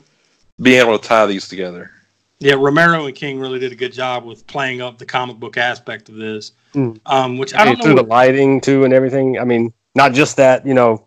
being 0.60 0.80
able 0.80 0.98
to 0.98 1.08
tie 1.08 1.26
these 1.26 1.48
together. 1.48 1.90
Yeah, 2.38 2.54
Romero 2.58 3.06
and 3.06 3.14
King 3.14 3.40
really 3.40 3.58
did 3.58 3.72
a 3.72 3.76
good 3.76 3.94
job 3.94 4.26
with 4.26 4.46
playing 4.46 4.82
up 4.82 4.98
the 4.98 5.06
comic 5.06 5.38
book 5.38 5.56
aspect 5.56 6.10
of 6.10 6.16
this, 6.16 6.52
Mm. 6.74 7.00
um, 7.06 7.38
which 7.38 7.54
I 7.54 7.64
don't 7.64 7.80
through 7.82 7.94
know. 7.94 8.02
the 8.02 8.08
lighting 8.08 8.60
too 8.60 8.84
and 8.84 8.92
everything. 8.92 9.38
I 9.38 9.44
mean, 9.44 9.72
not 9.94 10.12
just 10.12 10.36
that 10.36 10.66
you 10.66 10.74
know 10.74 11.06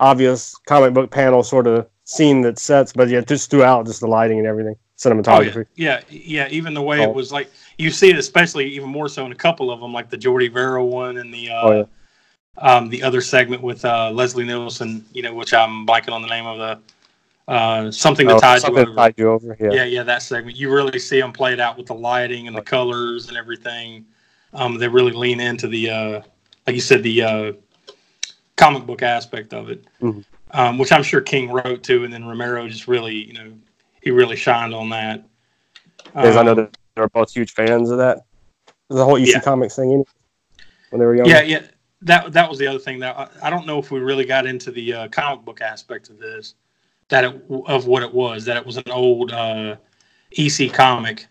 obvious 0.00 0.54
comic 0.66 0.94
book 0.94 1.10
panel 1.10 1.42
sort 1.42 1.66
of 1.66 1.86
scene 2.10 2.40
that 2.42 2.58
sets, 2.58 2.92
but 2.92 3.08
yeah, 3.08 3.20
just 3.20 3.50
throughout, 3.50 3.86
just 3.86 4.00
the 4.00 4.06
lighting 4.06 4.38
and 4.38 4.46
everything, 4.46 4.74
Oh, 4.74 5.08
cinematography. 5.10 5.66
yeah, 5.76 6.00
yeah, 6.10 6.18
yeah. 6.24 6.48
Even 6.50 6.74
the 6.74 6.82
way 6.82 6.98
Oh. 7.00 7.10
it 7.10 7.14
was 7.14 7.30
like 7.30 7.50
you 7.78 7.90
see 7.90 8.10
it, 8.10 8.18
especially 8.18 8.66
even 8.66 8.88
more 8.88 9.08
so 9.08 9.24
in 9.24 9.32
a 9.32 9.36
couple 9.36 9.70
of 9.70 9.80
them, 9.80 9.92
like 9.92 10.10
the 10.10 10.16
Jordy 10.16 10.48
Verrill 10.48 10.88
one 10.88 11.18
and 11.18 11.32
the 11.32 11.50
uh, 11.50 11.60
Oh, 11.62 11.72
yeah. 11.78 11.84
um, 12.58 12.88
the 12.88 13.02
other 13.02 13.20
segment 13.20 13.62
with 13.62 13.84
uh, 13.84 14.10
Leslie 14.10 14.44
Nielsen. 14.44 15.04
You 15.12 15.22
know, 15.22 15.34
which 15.34 15.54
I'm 15.54 15.86
blanking 15.86 16.12
on 16.12 16.20
the 16.22 16.28
name 16.28 16.46
of 16.46 16.58
the 16.58 17.52
uh, 17.52 17.90
something 17.92 18.26
that 18.26 18.42
Oh, 18.42 18.54
you 18.54 18.60
something 18.60 18.86
over. 18.88 18.94
tide 18.96 19.14
you 19.16 19.30
over. 19.30 19.56
Yeah. 19.60 19.70
yeah, 19.72 19.84
yeah, 19.84 20.02
that 20.02 20.22
segment. 20.22 20.56
You 20.56 20.72
really 20.72 20.98
see 20.98 21.20
them 21.20 21.32
played 21.32 21.60
out 21.60 21.78
with 21.78 21.86
the 21.86 21.94
lighting 21.94 22.48
and 22.48 22.56
the 22.56 22.62
colors 22.62 23.28
and 23.28 23.36
everything. 23.36 24.04
Um, 24.52 24.78
they 24.78 24.88
really 24.88 25.12
lean 25.12 25.38
into 25.40 25.68
the, 25.68 25.90
uh, 25.90 26.20
like 26.66 26.74
you 26.74 26.80
said, 26.80 27.02
the 27.04 27.22
uh, 27.22 27.52
comic 28.56 28.84
book 28.84 29.02
aspect 29.02 29.54
of 29.54 29.70
it, 29.70 29.84
Mhm. 30.02 30.24
Um, 30.52 30.78
which 30.78 30.92
I'm 30.92 31.02
sure 31.02 31.20
King 31.20 31.50
wrote 31.50 31.82
too, 31.82 32.04
and 32.04 32.12
then 32.12 32.24
Romero 32.24 32.68
just 32.68 32.88
really, 32.88 33.14
you 33.14 33.32
know, 33.34 33.52
he 34.02 34.10
really 34.10 34.36
shined 34.36 34.74
on 34.74 34.88
that. 34.90 35.24
Because 36.04 36.36
I 36.36 36.42
know 36.42 36.52
Um, 36.52 36.56
that 36.58 36.76
they're 36.96 37.08
both 37.08 37.32
huge 37.32 37.52
fans 37.52 37.90
of 37.90 37.98
that. 37.98 38.18
The 38.88 39.04
whole 39.04 39.16
EC 39.16 39.28
Yeah. 39.28 39.40
Comics 39.40 39.76
thing 39.76 40.04
when 40.90 40.98
they 40.98 41.06
were 41.06 41.14
young. 41.16 41.28
yeah, 41.28 41.42
yeah. 41.42 41.62
That 42.02 42.32
that 42.32 42.48
was 42.48 42.58
the 42.58 42.66
other 42.66 42.78
thing 42.78 42.98
that 43.00 43.16
I, 43.16 43.28
I 43.48 43.50
don't 43.50 43.66
know 43.66 43.78
if 43.78 43.90
we 43.90 44.00
really 44.00 44.24
got 44.24 44.46
into 44.46 44.70
the 44.70 44.94
uh, 44.94 45.08
comic 45.08 45.44
book 45.44 45.60
aspect 45.60 46.08
of 46.08 46.18
this, 46.18 46.54
that 47.10 47.24
it, 47.24 47.42
of 47.66 47.86
what 47.86 48.02
it 48.02 48.12
was. 48.12 48.44
That 48.46 48.56
it 48.56 48.64
was 48.64 48.78
an 48.78 48.90
old 48.90 49.32
uh, 49.32 49.76
EC 50.38 50.72
comic, 50.72 51.26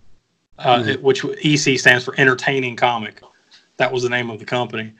uh, 0.60 0.78
Mhm. 0.78 0.88
it- 0.90 1.04
which 1.04 1.26
EC 1.44 1.78
stands 1.80 2.06
for 2.06 2.14
Entertaining 2.20 2.76
Comic. 2.76 3.22
That 3.78 3.92
was 3.92 4.04
the 4.04 4.10
name 4.10 4.30
of 4.30 4.38
the 4.40 4.46
company, 4.46 4.94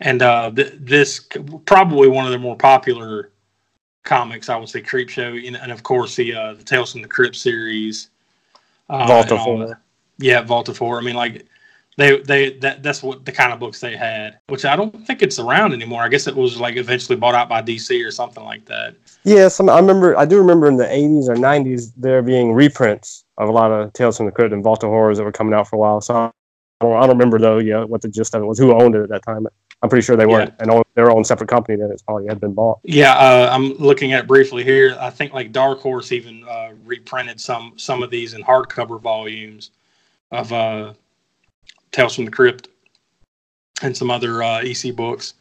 and 0.00 0.22
uh, 0.22 0.50
th- 0.50 0.74
this 0.80 1.28
probably 1.66 2.08
one 2.08 2.24
of 2.24 2.32
the 2.32 2.38
more 2.38 2.56
popular 2.56 3.30
comics. 4.04 4.48
I 4.48 4.56
would 4.56 4.68
say 4.68 4.80
Creep 4.80 5.08
Show, 5.08 5.34
and, 5.34 5.56
and 5.56 5.72
of 5.72 5.82
course 5.82 6.16
the 6.16 6.34
uh, 6.34 6.54
the 6.54 6.64
Tales 6.64 6.92
from 6.92 7.02
the 7.02 7.08
Crypt 7.08 7.36
series. 7.36 8.10
Uh, 8.88 9.06
Vault 9.06 9.32
of 9.32 9.38
Horror. 9.38 9.80
Yeah, 10.18 10.42
Vault 10.42 10.68
of 10.68 10.78
Horror. 10.78 11.00
I 11.00 11.02
mean, 11.02 11.14
like 11.14 11.46
they 11.98 12.20
they 12.20 12.50
that 12.58 12.82
that's 12.82 13.02
what 13.02 13.24
the 13.24 13.32
kind 13.32 13.52
of 13.52 13.60
books 13.60 13.80
they 13.80 13.96
had, 13.96 14.38
which 14.48 14.64
I 14.64 14.76
don't 14.76 15.06
think 15.06 15.22
it's 15.22 15.38
around 15.38 15.72
anymore. 15.72 16.02
I 16.02 16.08
guess 16.08 16.26
it 16.26 16.34
was 16.34 16.58
like 16.58 16.76
eventually 16.76 17.16
bought 17.16 17.34
out 17.34 17.48
by 17.48 17.62
DC 17.62 18.06
or 18.06 18.10
something 18.10 18.44
like 18.44 18.64
that. 18.66 18.94
Yeah, 19.24 19.48
some 19.48 19.68
I 19.68 19.78
remember. 19.78 20.16
I 20.16 20.24
do 20.24 20.38
remember 20.38 20.68
in 20.68 20.76
the 20.76 20.84
'80s 20.86 21.28
or 21.28 21.34
'90s 21.34 21.92
there 21.96 22.22
being 22.22 22.52
reprints 22.52 23.24
of 23.38 23.48
a 23.48 23.52
lot 23.52 23.70
of 23.70 23.92
Tales 23.92 24.16
from 24.16 24.26
the 24.26 24.32
Crypt 24.32 24.52
and 24.52 24.64
Vault 24.64 24.84
of 24.84 24.90
Horrors 24.90 25.18
that 25.18 25.24
were 25.24 25.32
coming 25.32 25.54
out 25.54 25.68
for 25.68 25.76
a 25.76 25.78
while. 25.78 26.00
So 26.00 26.14
I 26.14 26.30
don't, 26.80 26.96
I 26.96 27.00
don't 27.00 27.10
remember 27.10 27.38
though. 27.38 27.58
Yeah, 27.58 27.84
what 27.84 28.00
the 28.00 28.08
gist 28.08 28.34
of 28.34 28.42
it 28.42 28.46
was, 28.46 28.58
who 28.58 28.72
owned 28.72 28.94
it 28.94 29.02
at 29.02 29.08
that 29.10 29.22
time. 29.22 29.46
I'm 29.82 29.88
pretty 29.88 30.04
sure 30.04 30.16
they 30.16 30.26
weren't 30.26 30.54
and 30.60 30.70
owned 30.70 30.84
their 30.94 31.10
own 31.10 31.24
separate 31.24 31.48
company. 31.48 31.76
Then 31.76 31.90
it's 31.90 32.02
probably 32.02 32.28
had 32.28 32.40
been 32.40 32.52
bought. 32.52 32.78
Yeah, 32.84 33.14
uh, 33.14 33.48
I'm 33.52 33.74
looking 33.74 34.12
at 34.12 34.28
briefly 34.28 34.62
here. 34.62 34.96
I 35.00 35.10
think 35.10 35.32
like 35.32 35.50
Dark 35.50 35.80
Horse 35.80 36.12
even 36.12 36.44
uh, 36.48 36.70
reprinted 36.84 37.40
some 37.40 37.72
some 37.76 38.02
of 38.02 38.10
these 38.10 38.34
in 38.34 38.42
hardcover 38.42 39.00
volumes 39.00 39.70
of 40.30 40.52
uh, 40.52 40.92
Tales 41.90 42.14
from 42.14 42.26
the 42.26 42.30
Crypt 42.30 42.68
and 43.82 43.96
some 43.96 44.10
other 44.10 44.42
uh, 44.42 44.62
EC 44.62 44.94
books. 44.94 45.34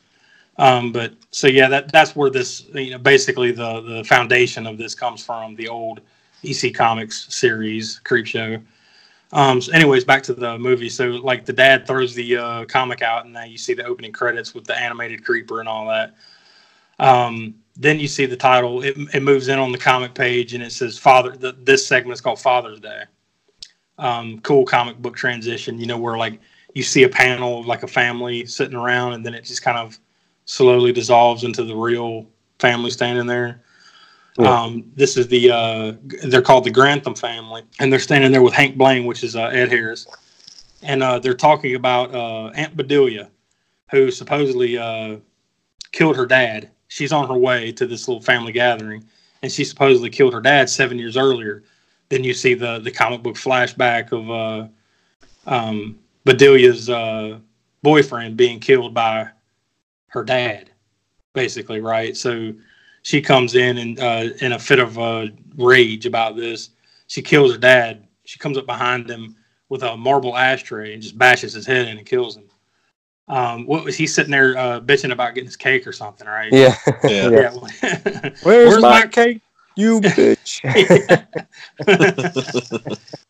Um, 0.58 0.92
but 0.92 1.14
so 1.30 1.48
yeah, 1.48 1.68
that 1.70 1.92
that's 1.92 2.16
where 2.16 2.32
this 2.32 2.66
you 2.74 2.92
know 2.92 2.98
basically 2.98 3.52
the 3.52 3.82
the 3.82 4.04
foundation 4.04 4.66
of 4.66 4.80
this 4.80 4.96
comes 4.96 5.24
from 5.24 5.56
the 5.56 5.68
old 5.68 6.02
EC 6.44 6.74
Comics 6.74 7.34
series 7.34 8.00
Creep 8.00 8.26
Show. 8.26 8.58
Um, 9.34 9.62
so 9.62 9.72
anyways, 9.72 10.04
back 10.04 10.24
to 10.24 10.34
the 10.34 10.58
movie. 10.58 10.90
So 10.90 11.08
like 11.08 11.46
the 11.46 11.54
dad 11.54 11.88
throws 11.88 12.14
the 12.14 12.38
uh, 12.38 12.66
comic 12.66 13.02
out, 13.02 13.26
and 13.26 13.34
now 13.34 13.44
you 13.44 13.58
see 13.58 13.74
the 13.74 13.86
opening 13.86 14.12
credits 14.12 14.54
with 14.54 14.66
the 14.66 14.78
animated 14.78 15.24
creeper 15.24 15.60
and 15.60 15.70
all 15.70 15.88
that. 15.88 16.16
Um, 17.00 17.56
then 17.76 18.00
you 18.00 18.08
see 18.08 18.26
the 18.26 18.38
title. 18.38 18.84
It, 18.84 18.96
it 19.14 19.24
moves 19.24 19.48
in 19.48 19.58
on 19.58 19.72
the 19.72 19.78
comic 19.78 20.14
page, 20.14 20.54
and 20.54 20.64
it 20.64 20.72
says 20.72 20.98
Father. 20.98 21.32
The, 21.32 21.54
this 21.54 21.86
segment 21.86 22.14
is 22.14 22.22
called 22.22 22.40
Father's 22.40 22.80
Day. 22.80 23.04
Um, 23.98 24.40
cool 24.42 24.66
comic 24.66 24.98
book 24.98 25.16
transition. 25.16 25.80
You 25.80 25.88
know 25.88 25.98
where 25.98 26.18
like 26.18 26.40
you 26.74 26.84
see 26.84 27.04
a 27.04 27.10
panel 27.10 27.60
of 27.60 27.66
like 27.66 27.84
a 27.84 27.88
family 27.88 28.46
sitting 28.46 28.78
around, 28.78 29.14
and 29.14 29.26
then 29.26 29.34
it 29.34 29.46
just 29.46 29.62
kind 29.62 29.78
of 29.78 29.98
slowly 30.46 30.92
dissolves 30.92 31.44
into 31.44 31.64
the 31.64 31.76
real 31.76 32.28
family 32.60 32.92
standing 32.92 33.28
there. 33.28 33.64
Yeah. 34.40 34.62
Um, 34.62 34.92
this 34.96 35.18
is 35.18 35.28
the 35.28 35.52
uh, 35.52 35.94
they're 36.24 36.42
called 36.42 36.64
the 36.64 36.72
Grantham 36.72 37.16
family, 37.16 37.64
and 37.80 37.92
they're 37.92 38.00
standing 38.00 38.32
there 38.32 38.42
with 38.42 38.54
Hank 38.54 38.78
Blaine, 38.78 39.06
which 39.06 39.24
is 39.24 39.36
uh, 39.36 39.46
Ed 39.48 39.70
Harris, 39.70 40.08
and 40.82 41.04
uh, 41.04 41.20
they're 41.20 41.34
talking 41.34 41.76
about 41.76 42.16
uh, 42.16 42.48
Aunt 42.48 42.78
Bedelia, 42.78 43.30
who 43.90 44.10
supposedly 44.10 44.78
uh, 44.78 45.18
killed 45.92 46.16
her 46.16 46.26
dad. 46.26 46.70
She's 46.88 47.12
on 47.12 47.28
her 47.28 47.38
way 47.38 47.72
to 47.74 47.86
this 47.86 48.08
little 48.08 48.22
family 48.22 48.54
gathering, 48.54 49.04
and 49.42 49.52
she 49.52 49.66
supposedly 49.66 50.10
killed 50.10 50.34
her 50.34 50.42
dad 50.42 50.70
seven 50.70 50.98
years 50.98 51.18
earlier. 51.18 51.64
Then 52.08 52.24
you 52.24 52.34
see 52.34 52.54
the 52.54 52.80
the 52.80 52.92
comic 52.92 53.22
book 53.22 53.36
flashback 53.36 54.14
of 54.14 54.32
uh, 54.32 54.68
um, 55.46 56.00
Bedelia's 56.26 56.90
uh, 56.90 57.40
boyfriend 57.84 58.38
being 58.38 58.60
killed 58.60 58.94
by 58.94 59.28
her 60.08 60.24
dad, 60.24 60.70
basically, 61.34 61.82
right? 61.82 62.16
So 62.16 62.54
she 63.04 63.22
comes 63.22 63.56
in 63.56 63.78
and 63.78 64.00
uh, 64.00 64.30
in 64.42 64.54
a 64.54 64.60
fit 64.60 64.80
of 64.80 64.98
uh, 65.00 65.28
rage 65.58 66.06
about 66.06 66.36
this. 66.36 66.70
She 67.08 67.22
kills 67.22 67.52
her 67.52 67.58
dad. 67.58 68.08
She 68.26 68.40
comes 68.40 68.58
up 68.58 68.66
behind 68.66 69.10
him 69.10 69.36
with 69.70 69.84
a 69.84 69.98
marble 69.98 70.38
ashtray 70.38 70.94
and 70.94 71.02
just 71.02 71.18
bashes 71.18 71.54
his 71.54 71.66
head 71.66 71.88
in 71.88 71.98
and 71.98 72.06
kills 72.06 72.38
him. 72.38 72.44
Um, 73.28 73.66
what 73.66 73.86
was 73.86 73.96
he 73.96 74.08
sitting 74.08 74.32
there 74.32 74.58
uh, 74.58 74.80
bitching 74.82 75.12
about 75.12 75.34
getting 75.36 75.48
his 75.48 75.56
cake 75.56 75.88
or 75.88 75.94
something, 75.94 76.28
right? 76.28 76.52
Yeah. 76.52 76.76
Yeah. 77.04 77.30
Yeah. 77.30 77.50
Where's, 78.44 78.44
Where's 78.44 78.82
my 78.82 79.02
my- 79.02 79.08
cake? 79.08 79.42
You 79.78 80.02
bitch. 80.02 80.60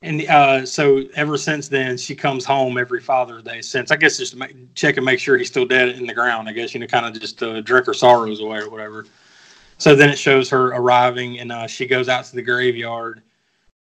and 0.01 0.27
uh, 0.27 0.65
so 0.65 1.03
ever 1.15 1.37
since 1.37 1.67
then, 1.67 1.97
she 1.97 2.15
comes 2.15 2.45
home 2.45 2.79
every 2.79 2.99
Father's 2.99 3.43
Day 3.43 3.61
since. 3.61 3.91
I 3.91 3.95
guess 3.95 4.17
just 4.17 4.31
to 4.33 4.39
make, 4.39 4.73
check 4.73 4.97
and 4.97 5.05
make 5.05 5.19
sure 5.19 5.37
he's 5.37 5.49
still 5.49 5.65
dead 5.67 5.89
in 5.89 6.07
the 6.07 6.13
ground. 6.15 6.49
I 6.49 6.53
guess 6.53 6.73
you 6.73 6.79
know, 6.79 6.87
kind 6.87 7.05
of 7.05 7.19
just 7.21 7.43
uh, 7.43 7.61
drink 7.61 7.85
her 7.85 7.93
sorrows 7.93 8.41
away 8.41 8.57
or 8.57 8.71
whatever. 8.71 9.05
So 9.81 9.95
then 9.95 10.11
it 10.11 10.19
shows 10.19 10.47
her 10.51 10.67
arriving, 10.67 11.39
and 11.39 11.51
uh, 11.51 11.65
she 11.65 11.87
goes 11.87 12.07
out 12.07 12.25
to 12.25 12.35
the 12.35 12.43
graveyard, 12.43 13.23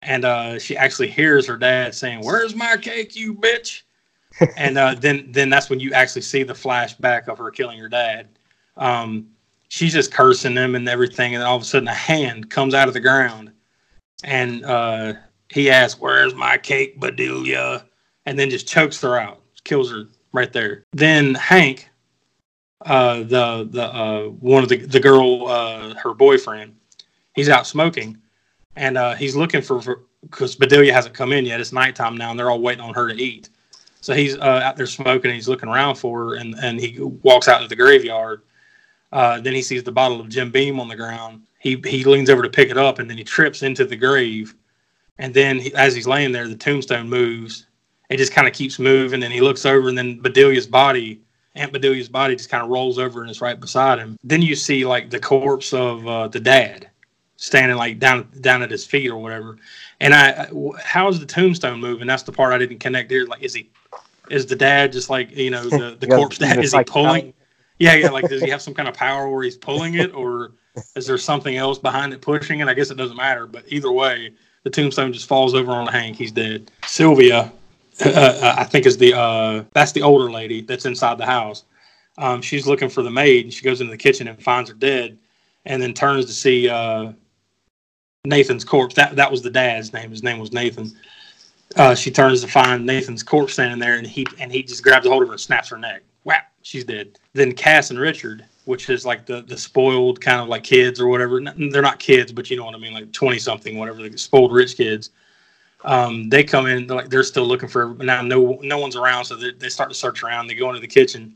and 0.01 0.25
uh, 0.25 0.57
she 0.57 0.75
actually 0.75 1.09
hears 1.09 1.45
her 1.45 1.57
dad 1.57 1.93
saying, 1.93 2.21
"Where's 2.21 2.55
my 2.55 2.75
cake, 2.77 3.15
you 3.15 3.35
bitch?" 3.35 3.83
and 4.57 4.79
uh, 4.79 4.95
then 4.95 5.31
then 5.31 5.51
that's 5.51 5.69
when 5.69 5.79
you 5.79 5.93
actually 5.93 6.23
see 6.23 6.41
the 6.41 6.55
flashback 6.55 7.27
of 7.27 7.37
her 7.37 7.51
killing 7.51 7.77
her 7.77 7.87
dad. 7.87 8.29
Um, 8.77 9.27
she's 9.67 9.93
just 9.93 10.11
cursing 10.11 10.55
them 10.55 10.73
and 10.73 10.89
everything, 10.89 11.35
and 11.35 11.41
then 11.41 11.47
all 11.47 11.57
of 11.57 11.61
a 11.61 11.65
sudden 11.65 11.87
a 11.87 11.93
hand 11.93 12.49
comes 12.49 12.73
out 12.73 12.87
of 12.87 12.95
the 12.95 12.99
ground, 12.99 13.51
and 14.23 14.65
uh, 14.65 15.13
he 15.49 15.69
asks, 15.69 16.01
"Where's 16.01 16.33
my 16.33 16.57
cake, 16.57 16.99
Bedelia?" 16.99 17.85
and 18.25 18.39
then 18.39 18.49
just 18.49 18.67
chokes 18.67 18.99
her 19.01 19.19
out, 19.19 19.43
kills 19.65 19.91
her 19.91 20.05
right 20.33 20.51
there. 20.51 20.83
Then 20.93 21.35
Hank, 21.35 21.90
uh, 22.85 23.17
the 23.19 23.67
the 23.69 23.83
uh, 23.83 24.23
one 24.25 24.63
of 24.63 24.69
the 24.69 24.77
the 24.77 24.99
girl, 24.99 25.47
uh, 25.47 25.93
her 25.95 26.13
boyfriend, 26.13 26.75
he's 27.33 27.49
out 27.49 27.67
smoking, 27.67 28.17
and 28.75 28.97
uh, 28.97 29.15
he's 29.15 29.35
looking 29.35 29.61
for 29.61 30.01
because 30.21 30.55
Bedelia 30.55 30.93
hasn't 30.93 31.15
come 31.15 31.33
in 31.33 31.45
yet. 31.45 31.59
It's 31.59 31.71
nighttime 31.71 32.17
now, 32.17 32.31
and 32.31 32.39
they're 32.39 32.49
all 32.49 32.61
waiting 32.61 32.83
on 32.83 32.93
her 32.93 33.07
to 33.07 33.15
eat. 33.15 33.49
So 34.01 34.13
he's 34.15 34.35
uh, 34.37 34.61
out 34.63 34.77
there 34.77 34.87
smoking, 34.87 35.29
and 35.29 35.35
he's 35.35 35.47
looking 35.47 35.69
around 35.69 35.95
for 35.95 36.19
her, 36.19 36.35
and 36.35 36.55
and 36.55 36.79
he 36.79 36.99
walks 36.99 37.47
out 37.47 37.61
to 37.61 37.67
the 37.67 37.75
graveyard. 37.75 38.41
Uh, 39.11 39.39
then 39.41 39.53
he 39.53 39.61
sees 39.61 39.83
the 39.83 39.91
bottle 39.91 40.19
of 40.19 40.29
Jim 40.29 40.51
Beam 40.51 40.79
on 40.79 40.87
the 40.87 40.95
ground. 40.95 41.43
He 41.59 41.81
he 41.85 42.03
leans 42.03 42.29
over 42.29 42.41
to 42.41 42.49
pick 42.49 42.69
it 42.69 42.77
up, 42.77 42.99
and 42.99 43.09
then 43.09 43.17
he 43.17 43.23
trips 43.23 43.61
into 43.61 43.85
the 43.85 43.95
grave. 43.95 44.55
And 45.19 45.33
then 45.33 45.59
he, 45.59 45.73
as 45.75 45.93
he's 45.93 46.07
laying 46.07 46.31
there, 46.31 46.47
the 46.47 46.55
tombstone 46.55 47.07
moves. 47.07 47.67
It 48.09 48.17
just 48.17 48.33
kind 48.33 48.47
of 48.47 48.53
keeps 48.53 48.79
moving, 48.79 49.21
and 49.21 49.31
he 49.31 49.39
looks 49.39 49.65
over, 49.65 49.87
and 49.87 49.97
then 49.97 50.19
Bedelia's 50.19 50.67
body, 50.67 51.21
Aunt 51.55 51.73
Bedelia's 51.73 52.09
body, 52.09 52.35
just 52.35 52.49
kind 52.49 52.63
of 52.63 52.69
rolls 52.69 52.97
over 52.97 53.21
and 53.21 53.29
is 53.29 53.41
right 53.41 53.59
beside 53.59 53.99
him. 53.99 54.17
Then 54.23 54.41
you 54.41 54.55
see 54.55 54.85
like 54.85 55.09
the 55.09 55.19
corpse 55.19 55.73
of 55.73 56.07
uh, 56.07 56.27
the 56.27 56.39
dad 56.39 56.89
standing 57.41 57.75
like 57.75 57.99
down 57.99 58.27
down 58.39 58.61
at 58.61 58.71
his 58.71 58.85
feet 58.85 59.09
or 59.09 59.17
whatever. 59.17 59.57
And 59.99 60.13
I, 60.13 60.49
how's 60.83 61.19
the 61.19 61.25
tombstone 61.25 61.79
moving? 61.79 62.07
That's 62.07 62.23
the 62.23 62.31
part 62.31 62.53
I 62.53 62.57
didn't 62.57 62.79
connect 62.79 63.11
here. 63.11 63.25
Like, 63.25 63.43
is 63.43 63.53
he, 63.53 63.69
is 64.29 64.45
the 64.45 64.55
dad 64.55 64.91
just 64.91 65.09
like 65.09 65.35
you 65.35 65.49
know 65.49 65.67
the 65.67 65.97
the 65.99 66.07
corpse 66.07 66.37
dad? 66.37 66.63
Is 66.63 66.73
he 66.73 66.83
pulling? 66.83 67.33
Yeah, 67.79 67.95
yeah. 67.95 68.09
Like, 68.09 68.29
does 68.29 68.41
he 68.41 68.49
have 68.49 68.61
some 68.61 68.73
kind 68.73 68.87
of 68.87 68.93
power 68.93 69.27
where 69.27 69.43
he's 69.43 69.57
pulling 69.57 69.95
it, 69.95 70.13
or 70.13 70.53
is 70.95 71.07
there 71.07 71.17
something 71.17 71.57
else 71.57 71.79
behind 71.79 72.13
it 72.13 72.21
pushing 72.21 72.59
it? 72.59 72.67
I 72.67 72.73
guess 72.73 72.91
it 72.91 72.97
doesn't 72.97 73.17
matter. 73.17 73.47
But 73.47 73.65
either 73.67 73.91
way, 73.91 74.33
the 74.63 74.69
tombstone 74.69 75.11
just 75.11 75.27
falls 75.27 75.53
over 75.53 75.71
on 75.71 75.87
Hank. 75.87 76.15
He's 76.15 76.31
dead. 76.31 76.71
Sylvia, 76.85 77.51
uh, 78.05 78.55
I 78.57 78.63
think 78.63 78.85
is 78.85 78.97
the 78.97 79.13
uh, 79.17 79.63
that's 79.73 79.91
the 79.91 80.01
older 80.01 80.31
lady 80.31 80.61
that's 80.61 80.85
inside 80.85 81.17
the 81.17 81.25
house. 81.25 81.63
Um, 82.17 82.41
she's 82.41 82.67
looking 82.67 82.89
for 82.89 83.03
the 83.03 83.11
maid, 83.11 83.45
and 83.45 83.53
she 83.53 83.63
goes 83.63 83.81
into 83.81 83.91
the 83.91 83.97
kitchen 83.97 84.27
and 84.27 84.41
finds 84.41 84.69
her 84.69 84.75
dead, 84.75 85.17
and 85.65 85.81
then 85.81 85.93
turns 85.93 86.25
to 86.25 86.33
see 86.33 86.69
uh, 86.69 87.13
Nathan's 88.25 88.65
corpse. 88.65 88.95
That 88.95 89.15
that 89.15 89.31
was 89.31 89.41
the 89.41 89.49
dad's 89.49 89.93
name. 89.93 90.11
His 90.11 90.23
name 90.23 90.39
was 90.39 90.51
Nathan. 90.51 90.91
Uh, 91.77 91.95
she 91.95 92.11
turns 92.11 92.41
to 92.41 92.47
find 92.47 92.85
Nathan's 92.85 93.23
corpse 93.23 93.53
standing 93.53 93.79
there, 93.79 93.95
and 93.97 94.05
he 94.05 94.25
and 94.39 94.51
he 94.51 94.63
just 94.63 94.83
grabs 94.83 95.05
a 95.05 95.09
hold 95.09 95.23
of 95.23 95.29
her 95.29 95.33
and 95.33 95.41
snaps 95.41 95.69
her 95.69 95.77
neck. 95.77 96.01
Whap! 96.23 96.51
She's 96.61 96.83
dead. 96.83 97.17
Then 97.33 97.53
Cass 97.53 97.89
and 97.89 97.99
Richard, 97.99 98.45
which 98.65 98.89
is 98.89 99.05
like 99.05 99.25
the 99.25 99.41
the 99.41 99.57
spoiled 99.57 100.21
kind 100.21 100.41
of 100.41 100.47
like 100.47 100.63
kids 100.63 100.99
or 100.99 101.07
whatever. 101.07 101.41
They're 101.41 101.81
not 101.81 101.99
kids, 101.99 102.31
but 102.31 102.49
you 102.49 102.57
know 102.57 102.65
what 102.65 102.75
I 102.75 102.79
mean, 102.79 102.93
like 102.93 103.11
twenty 103.13 103.39
something, 103.39 103.77
whatever. 103.77 104.07
The 104.07 104.17
spoiled 104.17 104.51
rich 104.51 104.75
kids. 104.75 105.11
Um, 105.83 106.29
they 106.29 106.43
come 106.43 106.67
in, 106.67 106.87
they're 106.87 106.97
like 106.97 107.09
they're 107.09 107.23
still 107.23 107.45
looking 107.45 107.69
for 107.69 107.95
now. 107.95 108.21
No 108.21 108.59
no 108.61 108.77
one's 108.77 108.95
around, 108.95 109.25
so 109.25 109.35
they, 109.35 109.51
they 109.51 109.69
start 109.69 109.89
to 109.89 109.95
search 109.95 110.23
around. 110.23 110.47
They 110.47 110.53
go 110.53 110.69
into 110.69 110.81
the 110.81 110.87
kitchen, 110.87 111.33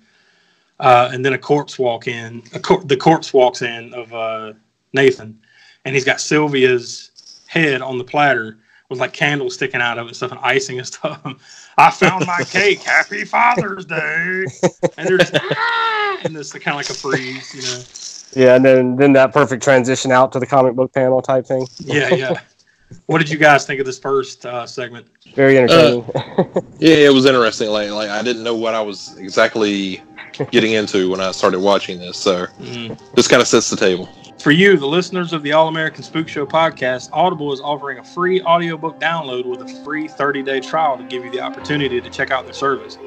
uh, 0.79 1.09
and 1.11 1.25
then 1.25 1.33
a 1.33 1.37
corpse 1.37 1.79
walk 1.79 2.07
in. 2.07 2.43
A 2.53 2.59
cor- 2.59 2.83
the 2.83 2.97
corpse 2.97 3.33
walks 3.33 3.61
in 3.61 3.93
of 3.93 4.13
uh, 4.13 4.53
Nathan, 4.93 5.39
and 5.83 5.95
he's 5.95 6.05
got 6.05 6.17
Sylvia's 6.17 7.41
head 7.47 7.81
on 7.81 7.97
the 7.97 8.03
platter 8.03 8.57
with 8.89 8.99
like 8.99 9.13
candles 9.13 9.55
sticking 9.55 9.81
out 9.81 9.97
of 9.97 10.05
it, 10.05 10.09
and 10.09 10.15
stuff, 10.15 10.31
and 10.31 10.39
icing 10.41 10.77
and 10.77 10.87
stuff. 10.93 11.19
I 11.77 11.91
found 11.91 12.25
my 12.27 12.43
cake. 12.47 12.83
Happy 12.83 13.25
Father's 13.25 13.85
Day. 13.85 14.45
And 14.97 15.07
they're 15.07 15.17
just 15.17 15.35
ah! 15.41 16.19
and 16.23 16.37
it's 16.37 16.51
kind 16.53 16.67
of 16.67 16.75
like 16.75 16.89
a 16.89 16.93
freeze, 16.93 17.53
you 17.53 17.61
know. 17.63 18.47
Yeah, 18.47 18.55
and 18.55 18.65
then 18.65 18.95
then 18.97 19.13
that 19.13 19.33
perfect 19.33 19.63
transition 19.63 20.11
out 20.11 20.31
to 20.33 20.39
the 20.39 20.45
comic 20.45 20.75
book 20.75 20.93
panel 20.93 21.21
type 21.21 21.45
thing. 21.45 21.67
Yeah, 21.79 22.13
yeah. 22.13 22.41
What 23.07 23.17
did 23.19 23.29
you 23.29 23.37
guys 23.37 23.65
think 23.65 23.79
of 23.79 23.85
this 23.85 23.97
first 23.99 24.45
uh, 24.45 24.65
segment? 24.67 25.07
Very 25.33 25.57
entertaining. 25.57 26.05
Yeah, 26.77 26.95
it 26.97 27.13
was 27.13 27.25
interesting. 27.25 27.69
Like, 27.69 27.89
like 27.91 28.09
I 28.09 28.21
didn't 28.21 28.43
know 28.43 28.53
what 28.55 28.75
I 28.75 28.81
was 28.81 29.17
exactly 29.17 30.03
getting 30.51 30.73
into 30.73 31.09
when 31.09 31.21
I 31.21 31.31
started 31.31 31.59
watching 31.61 31.99
this. 31.99 32.17
So 32.17 32.45
Mm. 32.59 32.99
just 33.15 33.29
kind 33.29 33.41
of 33.41 33.47
sets 33.47 33.69
the 33.69 33.77
table. 33.77 34.09
For 34.39 34.51
you, 34.51 34.77
the 34.77 34.85
listeners 34.85 35.31
of 35.33 35.41
the 35.41 35.53
All 35.53 35.69
American 35.69 36.03
Spook 36.03 36.27
Show 36.27 36.45
podcast, 36.45 37.09
Audible 37.13 37.53
is 37.53 37.61
offering 37.61 37.97
a 37.99 38.03
free 38.03 38.41
audiobook 38.41 38.99
download 38.99 39.45
with 39.45 39.61
a 39.61 39.83
free 39.83 40.07
30 40.07 40.43
day 40.43 40.59
trial 40.59 40.97
to 40.97 41.03
give 41.05 41.23
you 41.23 41.31
the 41.31 41.39
opportunity 41.39 42.01
to 42.01 42.09
check 42.09 42.29
out 42.29 42.43
their 42.43 42.53
service. 42.53 42.97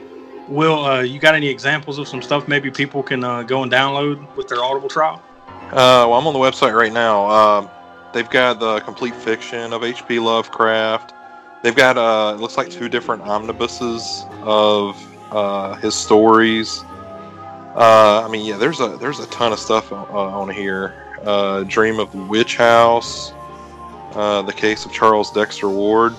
Will, 0.49 0.83
uh, 0.85 1.03
you 1.03 1.19
got 1.21 1.35
any 1.35 1.49
examples 1.49 1.99
of 1.99 2.09
some 2.09 2.23
stuff 2.23 2.49
maybe 2.49 2.71
people 2.71 3.03
can 3.03 3.23
uh, 3.23 3.43
go 3.43 3.63
and 3.63 3.71
download 3.71 4.35
with 4.35 4.49
their 4.49 4.65
Audible 4.65 4.89
trial? 4.89 5.23
Uh, 5.47 6.09
well, 6.09 6.15
I'm 6.15 6.27
on 6.27 6.33
the 6.33 6.39
website 6.39 6.75
right 6.75 6.93
now. 6.93 7.71
They've 8.19 8.29
got 8.29 8.59
the 8.59 8.81
complete 8.81 9.15
fiction 9.15 9.73
of 9.73 9.85
H.P. 9.85 10.19
Lovecraft. 10.19 11.15
They've 11.63 11.77
got 11.77 11.97
uh, 11.97 12.35
it 12.35 12.41
looks 12.41 12.57
like 12.57 12.69
two 12.69 12.89
different 12.89 13.23
omnibuses 13.23 14.25
of 14.43 15.01
uh, 15.31 15.77
his 15.77 15.95
stories. 15.95 16.83
Uh, 17.77 18.25
I 18.27 18.29
mean, 18.29 18.45
yeah, 18.45 18.57
there's 18.57 18.81
a 18.81 18.97
there's 18.97 19.21
a 19.21 19.29
ton 19.29 19.53
of 19.53 19.61
stuff 19.61 19.93
on, 19.93 20.05
uh, 20.09 20.37
on 20.37 20.49
here. 20.49 21.17
Uh, 21.23 21.63
Dream 21.63 22.01
of 22.01 22.11
the 22.11 22.19
Witch 22.19 22.57
House, 22.57 23.31
uh, 24.15 24.43
the 24.43 24.53
case 24.53 24.85
of 24.85 24.93
Charles 24.93 25.31
Dexter 25.31 25.69
Ward. 25.69 26.13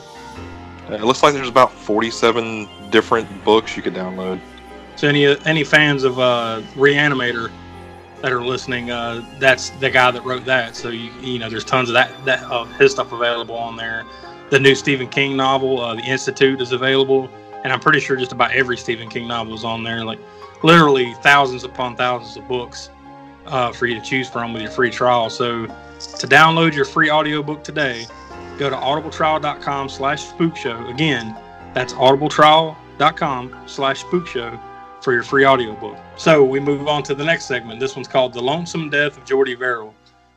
Uh, 0.89 0.93
it 0.93 1.03
looks 1.03 1.21
like 1.21 1.33
there's 1.33 1.49
about 1.49 1.69
47 1.69 2.69
different 2.91 3.43
books 3.43 3.75
you 3.75 3.83
could 3.83 3.93
download. 3.93 4.39
So 4.95 5.09
any 5.09 5.25
any 5.45 5.65
fans 5.65 6.05
of 6.05 6.17
uh, 6.17 6.61
Reanimator 6.75 7.51
that 8.21 8.31
are 8.31 8.43
listening, 8.43 8.91
uh, 8.91 9.25
that's 9.39 9.69
the 9.71 9.89
guy 9.89 10.11
that 10.11 10.23
wrote 10.23 10.45
that. 10.45 10.75
So 10.75 10.89
you 10.89 11.11
you 11.21 11.39
know, 11.39 11.49
there's 11.49 11.65
tons 11.65 11.89
of 11.89 11.93
that 11.93 12.11
that 12.25 12.43
of 12.43 12.71
his 12.75 12.91
stuff 12.91 13.11
available 13.11 13.55
on 13.55 13.75
there. 13.75 14.05
The 14.49 14.59
new 14.59 14.75
Stephen 14.75 15.07
King 15.07 15.37
novel, 15.37 15.79
uh, 15.79 15.95
The 15.95 16.01
Institute, 16.01 16.59
is 16.59 16.71
available, 16.71 17.29
and 17.63 17.71
I'm 17.71 17.79
pretty 17.79 17.99
sure 17.99 18.15
just 18.15 18.31
about 18.31 18.51
every 18.51 18.77
Stephen 18.77 19.09
King 19.09 19.27
novel 19.27 19.53
is 19.53 19.63
on 19.63 19.83
there. 19.83 20.03
Like 20.03 20.19
literally 20.63 21.13
thousands 21.21 21.63
upon 21.63 21.95
thousands 21.95 22.35
of 22.37 22.47
books 22.47 22.89
uh, 23.45 23.71
for 23.71 23.85
you 23.85 23.95
to 23.95 24.01
choose 24.01 24.29
from 24.29 24.53
with 24.53 24.61
your 24.61 24.71
free 24.71 24.89
trial. 24.89 25.29
So 25.29 25.65
to 25.65 26.27
download 26.27 26.73
your 26.73 26.85
free 26.85 27.09
audiobook 27.09 27.63
today, 27.63 28.05
go 28.57 28.69
to 28.69 28.75
audibletrial.com 28.75 29.89
slash 29.89 30.23
spook. 30.23 30.55
Again, 30.65 31.35
That's 31.73 31.93
audibletrial.com 31.93 33.63
slash 33.67 34.01
spook 34.01 34.27
show 34.27 34.59
for 35.01 35.13
your 35.13 35.23
free 35.23 35.45
audiobook. 35.45 35.97
So 36.17 36.43
we 36.43 36.59
move 36.59 36.87
on 36.87 37.03
to 37.03 37.15
the 37.15 37.23
next 37.23 37.45
segment. 37.45 37.79
This 37.79 37.95
one's 37.95 38.07
called 38.07 38.33
The 38.33 38.41
Lonesome 38.41 38.89
Death 38.89 39.17
of 39.17 39.25
Jordy 39.25 39.55
Verrill. 39.55 39.93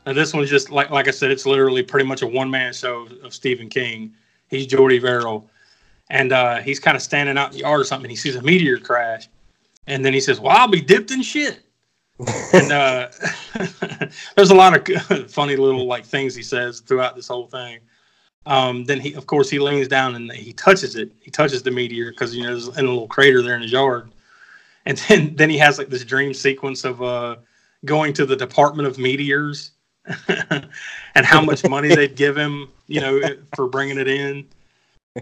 Now 0.07 0.13
this 0.13 0.33
one's 0.33 0.51
just 0.51 0.71
like 0.71 0.91
like 0.91 1.09
I 1.09 1.11
said, 1.11 1.31
it's 1.31 1.47
literally 1.47 1.83
pretty 1.83 2.07
much 2.07 2.23
a 2.23 2.27
one 2.27 2.51
man 2.51 2.73
show 2.73 3.07
of, 3.23 3.33
Stephen 3.33 3.69
King. 3.69 4.13
He's 4.49 4.67
Jordy 4.67 4.99
Verrill. 4.99 5.49
And 6.11 6.33
uh, 6.33 6.59
he's 6.59 6.79
kind 6.79 6.97
of 6.97 7.03
standing 7.03 7.39
out 7.39 7.53
in 7.53 7.53
the 7.55 7.59
yard 7.61 7.81
or 7.81 7.85
something. 7.85 8.11
He 8.11 8.17
sees 8.17 8.37
a 8.37 8.43
meteor 8.43 8.79
crash. 8.79 9.29
And 9.87 10.05
then 10.05 10.13
he 10.13 10.21
says, 10.21 10.41
Well, 10.41 10.57
I'll 10.57 10.69
be 10.69 10.81
dipped 10.81 11.11
in 11.11 11.23
shit. 11.23 11.61
and 12.53 12.71
uh, 12.71 13.09
there's 14.37 14.51
a 14.51 14.55
lot 14.55 14.91
of 14.91 15.31
funny 15.31 15.57
little 15.57 15.87
like 15.87 16.05
things 16.05 16.35
he 16.35 16.43
says 16.43 16.81
throughout 16.81 17.17
this 17.17 17.29
whole 17.29 17.47
thing. 17.47 17.79
Um, 18.45 18.85
then 18.85 19.01
he, 19.01 19.15
of 19.15 19.27
course, 19.27 19.49
he 19.49 19.59
leans 19.59 19.89
down 19.89 20.17
and 20.17 20.31
he 20.33 20.53
touches 20.53 20.97
it. 20.97 21.13
He 21.21 21.31
touches 21.31 21.63
the 21.63 21.71
meteor 21.71 22.11
because 22.11 22.35
you 22.35 22.43
know 22.43 22.51
there's 22.51 22.69
in 22.77 22.87
a 22.87 22.89
little 22.89 23.07
crater 23.07 23.41
there 23.41 23.55
in 23.55 23.63
his 23.63 23.73
yard. 23.73 24.12
And 24.87 24.99
then 25.09 25.35
then 25.37 25.51
he 25.51 25.59
has 25.59 25.79
like 25.79 25.89
this 25.89 26.05
dream 26.05 26.35
sequence 26.35 26.85
of 26.85 27.03
uh, 27.03 27.37
going 27.85 28.13
to 28.15 28.27
the 28.27 28.37
Department 28.37 28.87
of 28.89 28.99
Meteors 28.99 29.73
and 30.29 31.27
how 31.27 31.41
much 31.41 31.69
money 31.69 31.89
they'd 31.95 32.17
give 32.17 32.37
him, 32.37 32.69
you 32.87 33.01
know, 33.01 33.21
for 33.55 33.69
bringing 33.69 33.99
it 33.99 34.09
in. 34.09 34.47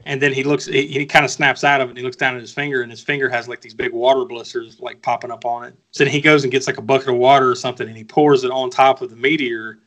And 0.04 0.22
then 0.22 0.32
he 0.32 0.44
looks, 0.44 0.66
he, 0.66 0.86
he 0.86 1.04
kind 1.04 1.24
of 1.24 1.32
snaps 1.32 1.64
out 1.64 1.80
of 1.80 1.88
it. 1.88 1.90
And 1.90 1.98
he 1.98 2.04
looks 2.04 2.16
down 2.16 2.36
at 2.36 2.40
his 2.40 2.52
finger, 2.52 2.82
and 2.82 2.90
his 2.90 3.00
finger 3.00 3.28
has 3.28 3.48
like 3.48 3.60
these 3.60 3.74
big 3.74 3.92
water 3.92 4.24
blisters 4.24 4.78
like 4.78 5.02
popping 5.02 5.32
up 5.32 5.44
on 5.44 5.64
it. 5.64 5.74
So 5.90 6.04
then 6.04 6.12
he 6.12 6.20
goes 6.20 6.44
and 6.44 6.52
gets 6.52 6.68
like 6.68 6.78
a 6.78 6.82
bucket 6.82 7.08
of 7.08 7.16
water 7.16 7.50
or 7.50 7.56
something, 7.56 7.88
and 7.88 7.96
he 7.96 8.04
pours 8.04 8.44
it 8.44 8.52
on 8.52 8.70
top 8.70 9.02
of 9.02 9.10
the 9.10 9.16
meteor, 9.16 9.78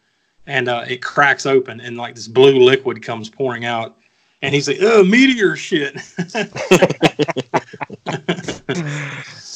and 0.45 0.67
uh, 0.67 0.83
it 0.87 1.01
cracks 1.01 1.45
open, 1.45 1.79
and 1.79 1.95
like 1.95 2.15
this 2.15 2.27
blue 2.27 2.59
liquid 2.59 3.01
comes 3.01 3.29
pouring 3.29 3.63
out. 3.63 3.97
And 4.41 4.53
he's 4.53 4.67
like, 4.67 4.79
"Oh, 4.81 5.05
meteor 5.05 5.55
shit." 5.55 5.95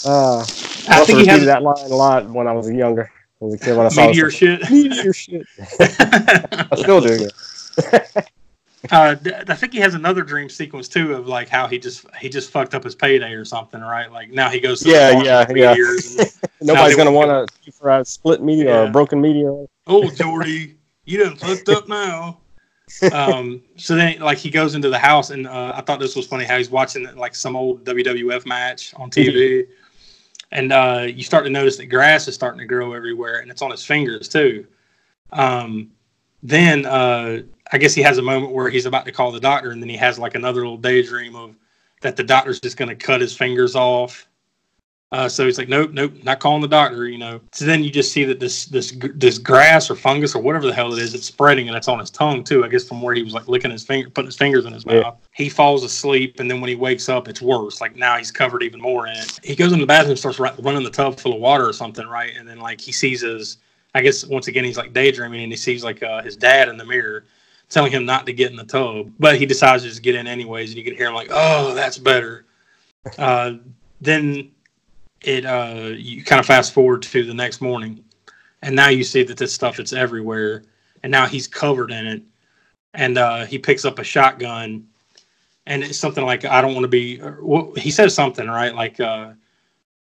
Uh, 0.06 0.40
I 0.42 1.04
think 1.06 1.20
he 1.20 1.26
has 1.28 1.46
that 1.46 1.64
line 1.64 1.86
a 1.86 1.96
lot 1.96 2.30
when 2.30 2.48
I 2.48 2.54
was 2.54 2.70
younger. 2.70 3.12
As 3.42 3.54
a 3.54 3.58
kid, 3.58 3.78
when 3.78 3.86
I 3.86 3.90
saw 3.90 4.08
meteor 4.08 4.28
it, 4.28 4.32
shit. 4.32 4.72
meteor 4.72 5.14
shit. 5.14 5.46
I 5.80 6.68
still 6.76 7.02
do. 7.02 7.30
Yeah. 7.92 8.00
uh, 8.92 9.16
I 9.24 9.56
think 9.56 9.74
he 9.74 9.80
has 9.80 9.94
another 9.94 10.24
dream 10.24 10.50
sequence 10.50 10.88
too 10.88 11.14
of 11.14 11.28
like 11.28 11.50
how 11.50 11.68
he 11.68 11.78
just 11.78 12.06
he 12.18 12.30
just 12.30 12.50
fucked 12.50 12.74
up 12.74 12.84
his 12.84 12.96
payday 12.96 13.34
or 13.34 13.46
something, 13.46 13.82
right? 13.82 14.12
Like 14.12 14.32
now 14.32 14.50
he 14.50 14.60
goes 14.60 14.82
to 14.82 14.90
Yeah, 14.90 15.22
yeah, 15.22 15.46
yeah. 15.54 15.74
and, 15.74 16.34
Nobody's 16.62 16.96
gonna 16.96 17.12
want 17.12 17.52
to 17.66 17.72
for 17.72 17.90
a 17.90 18.06
split 18.06 18.42
meteor 18.42 18.72
or 18.72 18.84
a 18.86 18.90
broken 18.90 19.22
meteor. 19.22 19.66
oh 19.86 20.10
Jordy, 20.12 20.78
you 21.06 21.24
done 21.24 21.36
fucked 21.36 21.70
up 21.70 21.88
now. 21.88 22.40
um, 23.12 23.62
so 23.76 23.96
then 23.96 24.20
like 24.20 24.38
he 24.38 24.50
goes 24.50 24.74
into 24.74 24.90
the 24.90 24.98
house 24.98 25.30
and 25.30 25.46
uh, 25.46 25.74
I 25.76 25.82
thought 25.82 26.00
this 26.00 26.16
was 26.16 26.26
funny 26.26 26.46
how 26.46 26.58
he's 26.58 26.70
watching 26.70 27.04
like 27.16 27.36
some 27.36 27.56
old 27.56 27.84
WWF 27.84 28.46
match 28.46 28.94
on 28.96 29.12
TV, 29.12 29.68
and 30.52 30.72
uh, 30.72 31.06
you 31.08 31.24
start 31.24 31.44
to 31.46 31.50
notice 31.50 31.78
that 31.78 31.88
grass 31.88 32.28
is 32.28 32.36
starting 32.36 32.60
to 32.60 32.66
grow 32.66 32.94
everywhere 32.94 33.40
and 33.40 33.52
it's 33.52 33.62
on 33.62 33.72
his 33.72 33.86
fingers 33.86 34.28
too. 34.28 34.66
Um, 35.32 35.92
then 36.44 36.86
uh, 36.86 37.42
I 37.72 37.78
guess 37.78 37.94
he 37.94 38.02
has 38.02 38.18
a 38.18 38.22
moment 38.22 38.54
where 38.54 38.70
he's 38.70 38.86
about 38.86 39.06
to 39.06 39.12
call 39.12 39.32
the 39.32 39.40
doctor, 39.40 39.72
and 39.72 39.82
then 39.82 39.90
he 39.90 39.98
has 39.98 40.18
like 40.20 40.36
another 40.36 40.62
little 40.62 40.78
daydream 40.78 41.36
of 41.36 41.56
that 42.02 42.16
the 42.16 42.24
doctor's 42.24 42.60
just 42.60 42.78
going 42.78 42.90
to 42.90 42.96
cut 42.96 43.22
his 43.22 43.36
fingers 43.36 43.76
off. 43.76 44.28
Uh, 45.14 45.30
so 45.30 45.46
he's 45.46 45.58
like, 45.58 45.70
nope, 45.70 45.92
nope, 45.94 46.12
not 46.24 46.42
calling 46.42 46.62
the 46.62 46.68
doctor, 46.68 47.08
you 47.08 47.18
know. 47.18 47.40
So 47.54 47.64
then 47.64 47.82
you 47.82 47.90
just 47.90 48.12
see 48.12 48.26
that 48.26 48.42
this 48.42 48.66
this 48.66 48.92
this 49.16 49.38
grass 49.38 49.90
or 49.90 49.96
fungus 49.96 50.36
or 50.36 50.42
whatever 50.42 50.68
the 50.68 50.74
hell 50.74 50.92
it 50.94 51.00
is, 51.00 51.14
it's 51.14 51.26
spreading 51.26 51.70
and 51.70 51.78
it's 51.78 51.88
on 51.88 51.98
his 52.00 52.10
tongue 52.10 52.44
too. 52.44 52.66
I 52.66 52.68
guess 52.68 52.86
from 52.86 53.02
where 53.02 53.16
he 53.16 53.24
was 53.24 53.34
like 53.34 53.48
licking 53.48 53.72
his 53.72 53.86
finger, 53.86 54.10
putting 54.10 54.26
his 54.28 54.36
fingers 54.36 54.66
in 54.66 54.74
his 54.74 54.84
Yeah. 54.86 55.02
mouth. 55.02 55.18
He 55.34 55.48
falls 55.48 55.86
asleep, 55.86 56.42
and 56.42 56.52
then 56.52 56.60
when 56.60 56.68
he 56.68 56.76
wakes 56.76 57.08
up, 57.08 57.30
it's 57.30 57.42
worse. 57.42 57.80
Like 57.80 57.96
now 57.96 58.18
he's 58.18 58.32
covered 58.32 58.64
even 58.64 58.82
more 58.82 59.08
in 59.08 59.16
it. 59.16 59.40
He 59.44 59.56
goes 59.56 59.72
in 59.72 59.80
the 59.80 59.86
bathroom, 59.86 60.18
starts 60.18 60.40
ru- 60.40 60.50
running 60.60 60.84
the 60.84 60.90
tub 60.90 61.18
full 61.20 61.34
of 61.34 61.40
water 61.40 61.66
or 61.68 61.74
something, 61.74 62.06
right? 62.06 62.34
And 62.38 62.46
then 62.46 62.60
like 62.60 62.82
he 62.82 62.92
sees 62.92 63.22
his, 63.22 63.58
I 63.96 64.02
guess 64.02 64.26
once 64.26 64.50
again 64.50 64.66
he's 64.66 64.78
like 64.78 64.92
daydreaming, 64.92 65.42
and 65.42 65.52
he 65.54 65.58
sees 65.58 65.86
like 65.86 66.04
uh, 66.04 66.22
his 66.22 66.36
dad 66.36 66.68
in 66.68 66.76
the 66.76 66.86
mirror 66.86 67.24
telling 67.70 67.92
him 67.94 68.06
not 68.06 68.26
to 68.26 68.34
get 68.34 68.52
in 68.52 68.58
the 68.58 68.64
tub, 68.66 69.10
but 69.20 69.38
he 69.38 69.46
decides 69.46 69.84
to 69.84 69.90
just 69.90 70.02
get 70.02 70.16
in 70.16 70.28
anyways, 70.28 70.70
and 70.72 70.78
you 70.78 70.84
can 70.84 70.96
hear 70.96 71.08
him 71.08 71.14
like, 71.14 71.30
"Oh, 71.32 71.74
that's 71.74 71.98
better." 71.98 72.46
Uh, 73.18 73.54
then 74.02 74.52
it 75.22 75.46
uh, 75.46 75.92
you 75.96 76.24
kind 76.24 76.40
of 76.40 76.46
fast 76.46 76.74
forward 76.74 77.02
to 77.04 77.24
the 77.24 77.34
next 77.34 77.62
morning, 77.62 78.04
and 78.62 78.76
now 78.76 78.90
you 78.90 79.04
see 79.04 79.24
that 79.24 79.38
this 79.38 79.54
stuff 79.54 79.80
it's 79.80 79.94
everywhere, 79.94 80.64
and 81.04 81.12
now 81.12 81.26
he's 81.26 81.48
covered 81.48 81.92
in 81.92 82.06
it, 82.08 82.22
and 82.94 83.18
uh, 83.18 83.46
he 83.46 83.58
picks 83.58 83.86
up 83.86 84.00
a 84.00 84.04
shotgun, 84.04 84.88
and 85.66 85.84
it's 85.84 85.98
something 85.98 86.26
like, 86.26 86.46
"I 86.46 86.62
don't 86.62 86.74
want 86.74 86.84
to 86.84 86.90
be." 86.90 87.22
Well, 87.42 87.74
he 87.76 87.92
says 87.92 88.14
something 88.14 88.48
right, 88.48 88.74
like, 88.74 89.00
uh, 89.00 89.32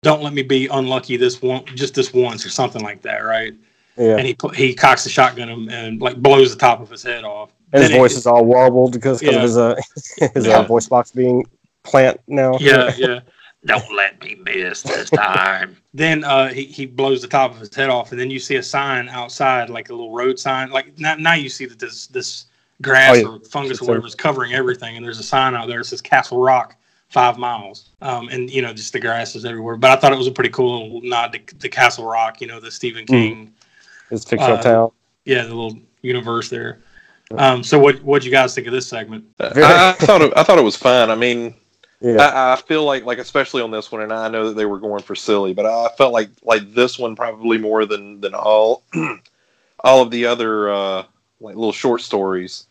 "Don't 0.02 0.22
let 0.22 0.32
me 0.32 0.42
be 0.42 0.66
unlucky 0.68 1.16
this 1.16 1.40
one, 1.42 1.64
just 1.66 1.94
this 1.94 2.12
once," 2.12 2.44
or 2.46 2.50
something 2.50 2.82
like 2.82 3.02
that, 3.02 3.18
right? 3.18 3.54
Yeah. 3.96 4.16
And 4.16 4.26
he 4.26 4.36
he 4.54 4.74
cocks 4.74 5.04
the 5.04 5.10
shotgun 5.10 5.50
and, 5.50 5.70
and 5.70 6.00
like 6.00 6.16
blows 6.16 6.52
the 6.52 6.58
top 6.58 6.80
of 6.80 6.88
his 6.88 7.02
head 7.02 7.24
off. 7.24 7.52
And 7.74 7.82
his 7.82 7.90
Then 7.90 8.00
voice 8.00 8.16
is 8.16 8.26
all 8.26 8.44
wobbled 8.44 8.92
because, 8.92 9.20
because 9.20 9.34
Yeah. 9.34 9.36
of 9.38 9.42
his 9.42 9.56
uh, 9.58 10.30
his 10.34 10.46
Yeah. 10.46 10.58
uh, 10.58 10.62
voice 10.62 10.88
box 10.88 11.10
being 11.10 11.44
plant 11.82 12.20
now. 12.26 12.56
Yeah, 12.58 12.92
yeah. 12.98 13.20
Don't 13.66 13.94
let 13.94 14.20
me 14.22 14.34
miss 14.44 14.82
this 14.82 15.08
time. 15.10 15.76
then 15.94 16.24
uh, 16.24 16.48
he, 16.48 16.64
he 16.64 16.84
blows 16.86 17.22
the 17.22 17.28
top 17.28 17.52
of 17.52 17.60
his 17.60 17.72
head 17.74 17.90
off, 17.90 18.10
and 18.10 18.20
then 18.20 18.28
you 18.30 18.38
see 18.40 18.56
a 18.56 18.62
sign 18.62 19.08
outside, 19.08 19.70
like 19.70 19.88
a 19.88 19.92
little 19.92 20.10
road 20.12 20.38
sign. 20.38 20.70
Like 20.70 20.98
now, 20.98 21.14
now 21.14 21.34
you 21.34 21.48
see 21.48 21.66
that 21.66 21.78
this 21.78 22.08
this 22.08 22.46
grass 22.80 23.16
Oh, 23.16 23.18
yeah. 23.20 23.26
or 23.26 23.40
fungus 23.40 23.72
It's 23.78 23.82
or 23.82 23.86
whatever 23.88 24.06
is 24.08 24.14
covering 24.16 24.52
everything, 24.54 24.96
and 24.96 25.04
there's 25.04 25.20
a 25.20 25.22
sign 25.24 25.54
out 25.54 25.68
there 25.68 25.78
that 25.78 25.84
says 25.84 26.00
Castle 26.00 26.38
Rock, 26.40 26.74
five 27.08 27.38
miles. 27.38 27.90
Um, 28.00 28.28
and 28.30 28.50
you 28.50 28.62
know, 28.62 28.72
just 28.72 28.92
the 28.92 28.98
grass 29.00 29.36
is 29.36 29.44
everywhere. 29.44 29.76
But 29.76 29.92
I 29.92 29.96
thought 30.00 30.12
it 30.12 30.18
was 30.18 30.26
a 30.26 30.32
pretty 30.32 30.50
cool 30.50 30.82
little 30.84 31.08
nod 31.08 31.32
to, 31.32 31.38
to 31.38 31.68
Castle 31.68 32.04
Rock. 32.06 32.40
You 32.40 32.48
know, 32.48 32.58
the 32.58 32.70
Stephen 32.70 33.06
King, 33.06 33.52
His 34.10 34.24
fictional 34.24 34.56
Uh, 34.56 34.62
town. 34.62 34.90
yeah, 35.24 35.42
the 35.42 35.54
little 35.54 35.78
universe 36.02 36.48
there. 36.48 36.80
Um, 37.36 37.62
so 37.62 37.78
what 37.78 38.02
what 38.02 38.24
you 38.24 38.32
guys 38.32 38.56
think 38.56 38.66
of 38.66 38.72
this 38.72 38.88
segment? 38.88 39.24
I, 39.38 39.90
I 39.90 39.92
thought 40.04 40.20
it, 40.20 40.32
I 40.36 40.42
thought 40.42 40.58
it 40.58 40.64
was 40.64 40.74
fine. 40.76 41.10
I 41.10 41.14
mean, 41.14 41.54
Yeah. 42.02 42.20
I, 42.20 42.52
I 42.54 42.56
feel 42.56 42.84
like 42.84 43.04
like 43.04 43.18
especially 43.18 43.62
on 43.62 43.70
this 43.70 43.92
one, 43.92 44.02
and 44.02 44.12
I 44.12 44.28
know 44.28 44.48
that 44.48 44.54
they 44.56 44.66
were 44.66 44.78
going 44.80 45.02
for 45.02 45.14
silly, 45.14 45.54
but 45.54 45.66
I 45.66 45.88
felt 45.96 46.12
like 46.12 46.30
like 46.42 46.74
this 46.74 46.98
one 46.98 47.14
probably 47.16 47.58
more 47.58 47.86
than 47.86 48.20
than 48.20 48.34
all 48.34 48.82
all 49.80 50.02
of 50.02 50.10
the 50.10 50.26
other 50.26 50.70
uh, 50.70 51.04
like 51.40 51.54
little 51.56 51.72
short 51.72 52.00
stories. 52.00 52.66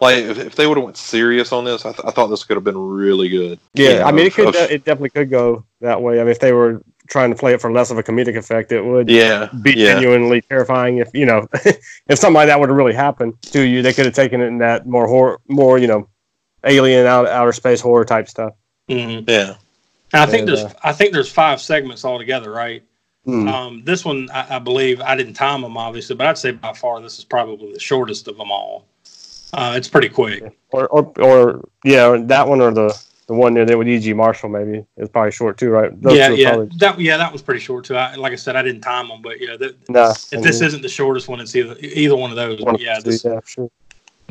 Like 0.00 0.16
if, 0.16 0.38
if 0.38 0.56
they 0.56 0.66
would 0.66 0.76
have 0.76 0.84
went 0.84 0.96
serious 0.96 1.52
on 1.52 1.64
this, 1.64 1.86
I, 1.86 1.92
th- 1.92 2.04
I 2.04 2.10
thought 2.10 2.26
this 2.26 2.42
could 2.42 2.56
have 2.56 2.64
been 2.64 2.76
really 2.76 3.28
good. 3.28 3.60
Yeah, 3.74 3.98
You 3.98 4.02
I 4.02 4.10
mean, 4.10 4.26
it 4.26 4.34
could. 4.34 4.48
of- 4.48 4.56
it 4.56 4.84
definitely 4.84 5.10
could 5.10 5.30
go 5.30 5.64
that 5.80 6.02
way. 6.02 6.20
I 6.20 6.24
mean, 6.24 6.32
if 6.32 6.40
they 6.40 6.52
were 6.52 6.82
trying 7.08 7.30
to 7.30 7.36
play 7.36 7.52
it 7.52 7.60
for 7.60 7.70
less 7.70 7.92
of 7.92 7.98
a 7.98 8.02
comedic 8.02 8.36
effect, 8.36 8.72
it 8.72 8.82
would 8.82 9.08
yeah, 9.08 9.48
be 9.62 9.74
yeah. 9.76 9.94
genuinely 9.94 10.40
terrifying. 10.42 10.98
If 10.98 11.10
you 11.14 11.24
know, 11.24 11.46
if 11.54 12.18
something 12.18 12.34
like 12.34 12.48
that 12.48 12.58
would 12.58 12.68
have 12.68 12.76
really 12.76 12.94
happened 12.94 13.40
to 13.42 13.60
you, 13.62 13.80
they 13.82 13.92
could 13.92 14.06
have 14.06 14.14
taken 14.14 14.40
it 14.40 14.46
in 14.46 14.58
that 14.58 14.86
more 14.86 15.06
horror, 15.06 15.40
more 15.48 15.78
you 15.78 15.86
know, 15.86 16.08
alien 16.64 17.06
out 17.06 17.28
outer 17.28 17.52
space 17.52 17.80
horror 17.80 18.04
type 18.04 18.28
stuff. 18.28 18.54
Mhm. 18.88 19.28
yeah. 19.28 19.54
And 20.12 20.22
I 20.22 20.26
think 20.26 20.40
And, 20.40 20.48
there's 20.48 20.64
uh, 20.64 20.72
I 20.82 20.92
think 20.92 21.12
there's 21.12 21.30
five 21.30 21.60
segments 21.60 22.04
altogether, 22.04 22.50
right? 22.50 22.82
Hmm. 23.24 23.48
Um, 23.48 23.82
this 23.84 24.04
one, 24.04 24.28
I, 24.32 24.56
I 24.56 24.58
believe, 24.58 25.00
I 25.00 25.14
didn't 25.14 25.34
time 25.34 25.62
them 25.62 25.76
obviously, 25.76 26.16
but 26.16 26.26
I'd 26.26 26.38
say 26.38 26.50
by 26.50 26.72
far 26.72 27.00
this 27.00 27.18
is 27.18 27.24
probably 27.24 27.72
the 27.72 27.80
shortest 27.80 28.28
of 28.28 28.36
them 28.36 28.50
all. 28.50 28.86
Uh, 29.54 29.74
it's 29.76 29.88
pretty 29.88 30.08
quick. 30.08 30.42
Or, 30.70 30.88
or, 30.88 31.12
or 31.20 31.68
yeah, 31.84 32.16
that 32.24 32.48
one 32.48 32.60
or 32.60 32.72
the 32.72 32.98
the 33.28 33.34
one 33.34 33.54
there 33.54 33.78
with 33.78 33.88
E.G. 33.88 34.12
Marshall 34.14 34.48
maybe 34.48 34.84
is 34.96 35.08
probably 35.08 35.30
short 35.30 35.56
too, 35.56 35.70
right? 35.70 36.02
Those 36.02 36.16
yeah, 36.16 36.30
yeah, 36.30 36.50
probably- 36.50 36.76
that 36.78 37.00
yeah, 37.00 37.16
that 37.16 37.32
was 37.32 37.40
pretty 37.40 37.60
short 37.60 37.84
too. 37.84 37.96
I, 37.96 38.16
like 38.16 38.32
I 38.32 38.36
said, 38.36 38.56
I 38.56 38.62
didn't 38.62 38.80
time 38.80 39.08
them, 39.08 39.22
but 39.22 39.40
yeah, 39.40 39.56
that, 39.56 39.88
Nah, 39.88 40.10
if 40.10 40.34
I 40.34 40.40
this 40.40 40.60
isn't 40.60 40.82
the 40.82 40.88
shortest 40.88 41.28
one, 41.28 41.38
it's 41.40 41.54
either 41.54 41.76
either 41.80 42.16
one 42.16 42.30
of 42.30 42.36
those. 42.36 42.60
one 42.60 42.74
But 42.74 42.80
yeah, 42.80 42.96
the 42.98 43.04
two, 43.04 43.10
this, 43.10 43.24
yeah, 43.24 43.40
sure. 43.46 43.70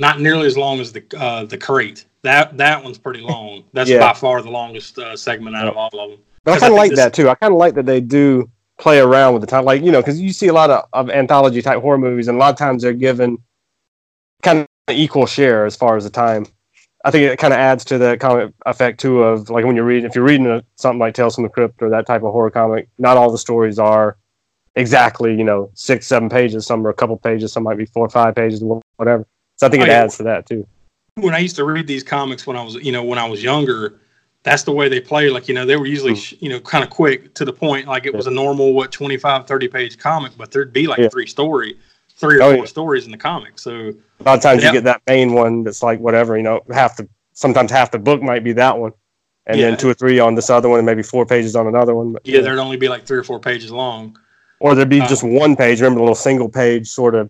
Not 0.01 0.19
nearly 0.19 0.47
as 0.47 0.57
long 0.57 0.79
as 0.79 0.91
the 0.91 1.03
uh, 1.17 1.45
the 1.45 1.57
crate. 1.57 2.05
That 2.23 2.57
that 2.57 2.83
one's 2.83 2.97
pretty 2.97 3.21
long. 3.33 3.63
That's 3.71 3.89
Yeah. 3.89 3.99
by 3.99 4.13
far 4.13 4.41
the 4.41 4.49
longest 4.51 4.97
uh, 4.99 5.15
segment 5.15 5.55
out 5.55 5.67
of 5.67 5.77
all 5.77 5.89
of 5.93 6.09
them. 6.09 6.19
But 6.43 6.55
I 6.55 6.59
kind 6.59 6.73
of 6.73 6.77
like 6.77 6.89
this- 6.89 6.99
that 6.99 7.13
too. 7.13 7.29
I 7.29 7.35
kind 7.35 7.53
of 7.53 7.59
like 7.59 7.75
that 7.75 7.85
they 7.85 8.01
do 8.01 8.49
play 8.79 8.99
around 8.99 9.33
with 9.33 9.41
the 9.41 9.47
time, 9.47 9.63
like 9.63 9.83
you 9.83 9.91
know, 9.91 10.01
because 10.01 10.19
you 10.19 10.33
see 10.33 10.47
a 10.47 10.53
lot 10.53 10.71
of, 10.71 10.85
of 10.91 11.09
anthology 11.11 11.61
type 11.61 11.79
horror 11.81 11.99
movies, 11.99 12.27
and 12.27 12.35
a 12.35 12.39
lot 12.39 12.49
of 12.51 12.57
times 12.57 12.81
they're 12.81 12.93
given 12.93 13.37
kind 14.41 14.59
of 14.59 14.67
equal 14.95 15.27
share 15.27 15.65
as 15.65 15.75
far 15.75 15.95
as 15.97 16.03
the 16.03 16.09
time. 16.09 16.45
I 17.05 17.09
think 17.11 17.23
it 17.31 17.39
kind 17.39 17.53
of 17.53 17.59
adds 17.59 17.83
to 17.85 17.97
the 17.97 18.17
comic 18.17 18.53
effect 18.65 18.99
too 18.99 19.21
of 19.23 19.49
like 19.51 19.65
when 19.65 19.75
you're 19.75 19.85
reading, 19.85 20.05
if 20.05 20.13
you're 20.15 20.23
reading 20.23 20.47
a, 20.47 20.63
something 20.77 20.99
like 20.99 21.13
Tales 21.15 21.35
from 21.35 21.43
the 21.43 21.49
Crypt 21.49 21.81
or 21.81 21.89
that 21.91 22.05
type 22.07 22.23
of 22.23 22.31
horror 22.31 22.51
comic, 22.51 22.89
not 22.97 23.17
all 23.17 23.31
the 23.31 23.37
stories 23.39 23.77
are 23.79 24.17
exactly 24.75 25.35
you 25.35 25.43
know 25.43 25.69
six, 25.75 26.07
seven 26.07 26.29
pages. 26.29 26.65
Some 26.65 26.85
are 26.85 26.89
a 26.89 26.93
couple 26.93 27.17
pages, 27.17 27.53
some 27.53 27.63
might 27.63 27.77
be 27.77 27.85
four 27.85 28.05
or 28.05 28.09
five 28.09 28.33
pages, 28.35 28.63
whatever. 28.97 29.25
So 29.61 29.67
I 29.67 29.69
think 29.69 29.83
it 29.83 29.89
adds 29.89 30.17
to 30.17 30.23
that 30.23 30.47
too. 30.47 30.65
when 31.19 31.35
I 31.35 31.37
used 31.37 31.55
to 31.57 31.65
read 31.65 31.85
these 31.85 32.01
comics 32.03 32.47
when 32.47 32.57
I 32.57 32.63
was, 32.63 32.75
you 32.75 32.91
know, 32.91 33.03
when 33.03 33.19
I 33.19 33.29
was 33.29 33.43
younger, 33.43 33.99
that's 34.41 34.63
the 34.63 34.71
way 34.71 34.89
they 34.89 34.99
play. 34.99 35.29
Like, 35.29 35.47
you 35.47 35.53
know, 35.53 35.67
they 35.67 35.75
were 35.75 35.85
usually, 35.85 36.15
Hmm. 36.15 36.35
you 36.39 36.49
know, 36.49 36.59
kind 36.61 36.83
of 36.83 36.89
quick 36.89 37.35
to 37.35 37.45
the 37.45 37.53
point. 37.53 37.87
Like 37.87 38.07
it 38.07 38.15
was 38.15 38.25
a 38.25 38.31
normal, 38.31 38.73
what, 38.73 38.91
25, 38.91 39.45
30 39.45 39.67
page 39.67 39.99
comic, 39.99 40.31
but 40.35 40.49
there'd 40.49 40.73
be 40.73 40.87
like 40.87 40.97
Yeah. 40.97 41.09
three 41.09 41.27
story, 41.27 41.77
three 42.15 42.37
or 42.39 42.41
Oh, 42.41 42.51
four 42.53 42.63
yeah. 42.63 42.65
stories 42.65 43.05
in 43.05 43.11
the 43.11 43.17
comic. 43.19 43.59
So, 43.59 43.93
A 44.21 44.23
lot 44.23 44.37
of 44.37 44.41
times 44.41 44.63
Yeah. 44.63 44.69
you 44.69 44.73
get 44.77 44.83
that 44.85 45.01
main 45.07 45.33
one 45.33 45.63
that's 45.63 45.83
like 45.83 45.99
whatever, 45.99 46.37
you 46.37 46.43
know, 46.43 46.61
half 46.73 46.97
the 46.97 47.07
sometimes 47.33 47.69
half 47.69 47.91
the 47.91 47.99
book 47.99 48.23
might 48.23 48.43
be 48.43 48.53
that 48.53 48.79
one. 48.79 48.93
and 49.47 49.59
then 49.59 49.75
two 49.75 49.89
or 49.89 49.93
three 49.95 50.19
on 50.19 50.35
this 50.35 50.49
other 50.51 50.69
one, 50.69 50.77
and 50.79 50.85
maybe 50.85 51.01
four 51.03 51.25
pages 51.25 51.55
on 51.55 51.65
another 51.67 51.93
one. 51.95 52.13
But, 52.13 52.21
Yeah, 52.25 52.41
there'd 52.41 52.59
only 52.59 52.77
be 52.77 52.87
like 52.87 53.05
three 53.05 53.17
or 53.17 53.23
four 53.23 53.39
pages 53.39 53.71
long. 53.71 54.17
or 54.59 54.75
there'd 54.75 54.87
be 54.87 55.01
uh, 55.01 55.07
just 55.07 55.23
one 55.23 55.55
page. 55.55 55.81
Remember 55.81 55.97
the 55.97 56.03
little 56.03 56.15
single 56.15 56.47
page 56.47 56.87
sort 56.87 57.15
of, 57.15 57.29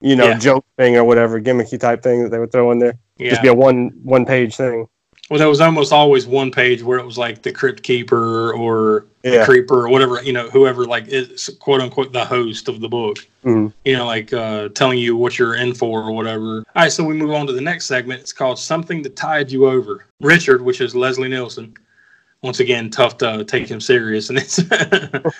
you 0.00 0.16
know, 0.16 0.26
Yeah. 0.28 0.38
joke 0.38 0.64
thing 0.76 0.96
or 0.96 1.04
whatever, 1.04 1.40
gimmicky 1.40 1.78
type 1.80 2.02
thing 2.02 2.22
that 2.22 2.30
they 2.30 2.38
would 2.38 2.52
throw 2.52 2.70
in 2.70 2.78
there. 2.78 2.94
Yeah. 3.18 3.30
Just 3.30 3.42
be 3.42 3.48
a 3.48 3.54
one 3.54 3.92
one 4.02 4.24
page 4.26 4.56
thing. 4.56 4.86
Well, 5.28 5.40
there 5.40 5.48
was 5.48 5.60
almost 5.60 5.92
always 5.92 6.24
one 6.24 6.52
page 6.52 6.84
where 6.84 6.98
it 7.00 7.04
was 7.04 7.18
like 7.18 7.42
the 7.42 7.50
crypt 7.50 7.82
keeper 7.82 8.52
or 8.52 9.06
Yeah. 9.24 9.44
creeper 9.44 9.84
or 9.84 9.88
whatever, 9.88 10.22
you 10.22 10.32
know, 10.32 10.48
whoever 10.50 10.84
like 10.84 11.08
is 11.08 11.50
quote 11.58 11.80
unquote 11.80 12.12
the 12.12 12.24
host 12.24 12.68
of 12.68 12.80
the 12.80 12.88
book. 12.88 13.26
Mhm. 13.44 13.72
You 13.84 13.96
know, 13.96 14.06
like 14.06 14.32
uh, 14.32 14.68
telling 14.68 14.98
you 14.98 15.16
what 15.16 15.36
you're 15.38 15.56
in 15.56 15.74
for 15.74 16.02
or 16.02 16.12
whatever. 16.12 16.58
All 16.58 16.82
right, 16.82 16.92
so 16.92 17.02
we 17.02 17.14
move 17.14 17.32
on 17.32 17.46
to 17.48 17.52
the 17.52 17.60
next 17.60 17.86
segment. 17.86 18.20
It's 18.20 18.32
called 18.32 18.58
Something 18.58 19.02
That 19.02 19.16
Tide 19.16 19.50
You 19.50 19.66
Over. 19.68 20.04
Richard, 20.20 20.62
which 20.62 20.80
is 20.80 20.94
Leslie 20.94 21.28
Nielsen. 21.28 21.74
Once 22.42 22.60
again, 22.60 22.90
tough 22.90 23.18
to 23.18 23.42
take 23.44 23.66
him 23.68 23.80
serious. 23.80 24.28
And 24.28 24.38
it's 24.38 24.58
and 24.70 25.32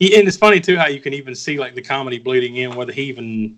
it's 0.00 0.36
funny 0.36 0.58
too 0.58 0.76
how 0.76 0.88
you 0.88 1.00
can 1.00 1.12
even 1.14 1.34
see 1.36 1.58
like 1.58 1.74
the 1.76 1.82
comedy 1.82 2.18
bleeding 2.18 2.56
in, 2.56 2.74
whether 2.74 2.92
he 2.92 3.02
even 3.02 3.56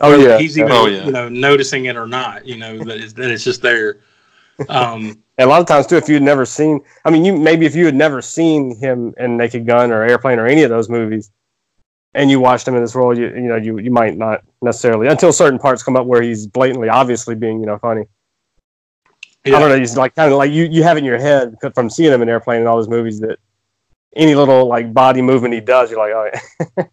Oh 0.00 0.10
whether 0.10 0.28
yeah. 0.28 0.38
he's 0.38 0.58
even 0.58 0.72
Oh, 0.72 0.86
yeah. 0.86 1.04
you 1.04 1.12
know 1.12 1.28
noticing 1.28 1.84
it 1.86 1.96
or 1.96 2.06
not. 2.06 2.46
You 2.46 2.56
know 2.56 2.78
that 2.84 2.98
it's, 3.00 3.12
that 3.14 3.30
it's 3.30 3.44
just 3.44 3.62
there. 3.62 4.00
Um, 4.68 5.20
And 5.36 5.48
a 5.48 5.50
lot 5.50 5.60
of 5.60 5.66
times 5.66 5.88
too, 5.88 5.96
if 5.96 6.08
you'd 6.08 6.22
never 6.22 6.46
seen, 6.46 6.80
I 7.04 7.10
mean, 7.10 7.24
you 7.24 7.36
maybe 7.36 7.66
if 7.66 7.74
you 7.74 7.84
had 7.86 7.96
never 7.96 8.22
seen 8.22 8.76
him 8.76 9.12
in 9.18 9.36
Naked 9.36 9.66
Gun 9.66 9.90
or 9.90 10.04
Airplane 10.04 10.38
or 10.38 10.46
any 10.46 10.62
of 10.62 10.70
those 10.70 10.88
movies, 10.88 11.28
and 12.14 12.30
you 12.30 12.38
watched 12.38 12.68
him 12.68 12.76
in 12.76 12.80
this 12.82 12.94
role, 12.94 13.18
you 13.18 13.26
you 13.30 13.40
know 13.48 13.56
you 13.56 13.78
you 13.78 13.90
might 13.90 14.16
not 14.16 14.42
necessarily 14.62 15.08
until 15.08 15.32
certain 15.32 15.58
parts 15.58 15.82
come 15.82 15.96
up 15.96 16.06
where 16.06 16.22
he's 16.22 16.46
blatantly, 16.46 16.88
obviously 16.88 17.34
being 17.34 17.58
you 17.58 17.66
know 17.66 17.78
funny. 17.78 18.04
Yeah. 19.44 19.56
I 19.56 19.58
don't 19.58 19.70
know. 19.70 19.78
He's 19.80 19.96
like 19.96 20.14
kind 20.14 20.30
of 20.30 20.38
like 20.38 20.52
you 20.52 20.66
you 20.66 20.84
have 20.84 20.96
in 20.96 21.04
your 21.04 21.18
head 21.18 21.56
from 21.74 21.90
seeing 21.90 22.12
him 22.12 22.22
in 22.22 22.28
Airplane 22.28 22.60
and 22.60 22.68
all 22.68 22.76
those 22.76 22.88
movies 22.88 23.18
that 23.18 23.40
any 24.14 24.36
little 24.36 24.68
like 24.68 24.94
body 24.94 25.20
movement 25.20 25.52
he 25.52 25.60
does, 25.60 25.90
you're 25.90 25.98
like, 25.98 26.12
oh, 26.12 26.30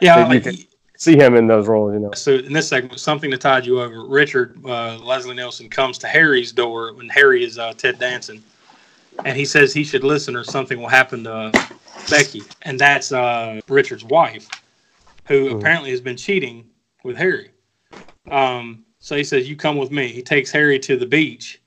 yeah. 0.00 0.18
yeah, 0.18 0.26
like, 0.28 0.44
can- 0.44 0.56
see 1.04 1.16
him 1.16 1.34
in 1.36 1.46
those 1.46 1.68
roles, 1.68 1.92
you 1.94 2.00
know. 2.00 2.10
so 2.12 2.34
in 2.34 2.52
this 2.52 2.68
segment, 2.68 2.98
something 2.98 3.30
that 3.30 3.40
tide 3.40 3.66
you 3.66 3.80
over. 3.80 4.06
Richard 4.06 4.58
uh, 4.64 4.96
Leslie 4.98 5.34
Nielsen 5.34 5.68
comes 5.68 5.98
to 5.98 6.06
Harry's 6.08 6.50
door 6.52 6.92
when 6.94 7.08
Harry 7.10 7.44
is 7.44 7.58
uh, 7.58 7.74
Ted 7.74 7.98
Danson, 7.98 8.42
and 9.24 9.36
he 9.36 9.44
says 9.44 9.72
he 9.72 9.84
should 9.84 10.02
listen 10.04 10.34
or 10.34 10.44
something 10.44 10.80
will 10.80 10.88
happen 10.88 11.22
to 11.24 11.52
Becky, 12.10 12.42
and 12.62 12.78
that's 12.78 13.12
uh, 13.12 13.60
Richard's 13.68 14.04
wife, 14.04 14.48
who 15.26 15.50
Mhm. 15.50 15.58
apparently 15.58 15.90
has 15.90 16.00
been 16.00 16.16
cheating 16.16 16.64
with 17.04 17.16
Harry. 17.16 17.50
Um, 18.30 18.84
so 18.98 19.14
he 19.16 19.24
says, 19.24 19.48
"You 19.48 19.56
come 19.56 19.76
with 19.76 19.90
me." 19.90 20.08
He 20.08 20.22
takes 20.22 20.50
Harry 20.50 20.78
to 20.80 20.96
the 20.96 21.06
beach, 21.06 21.60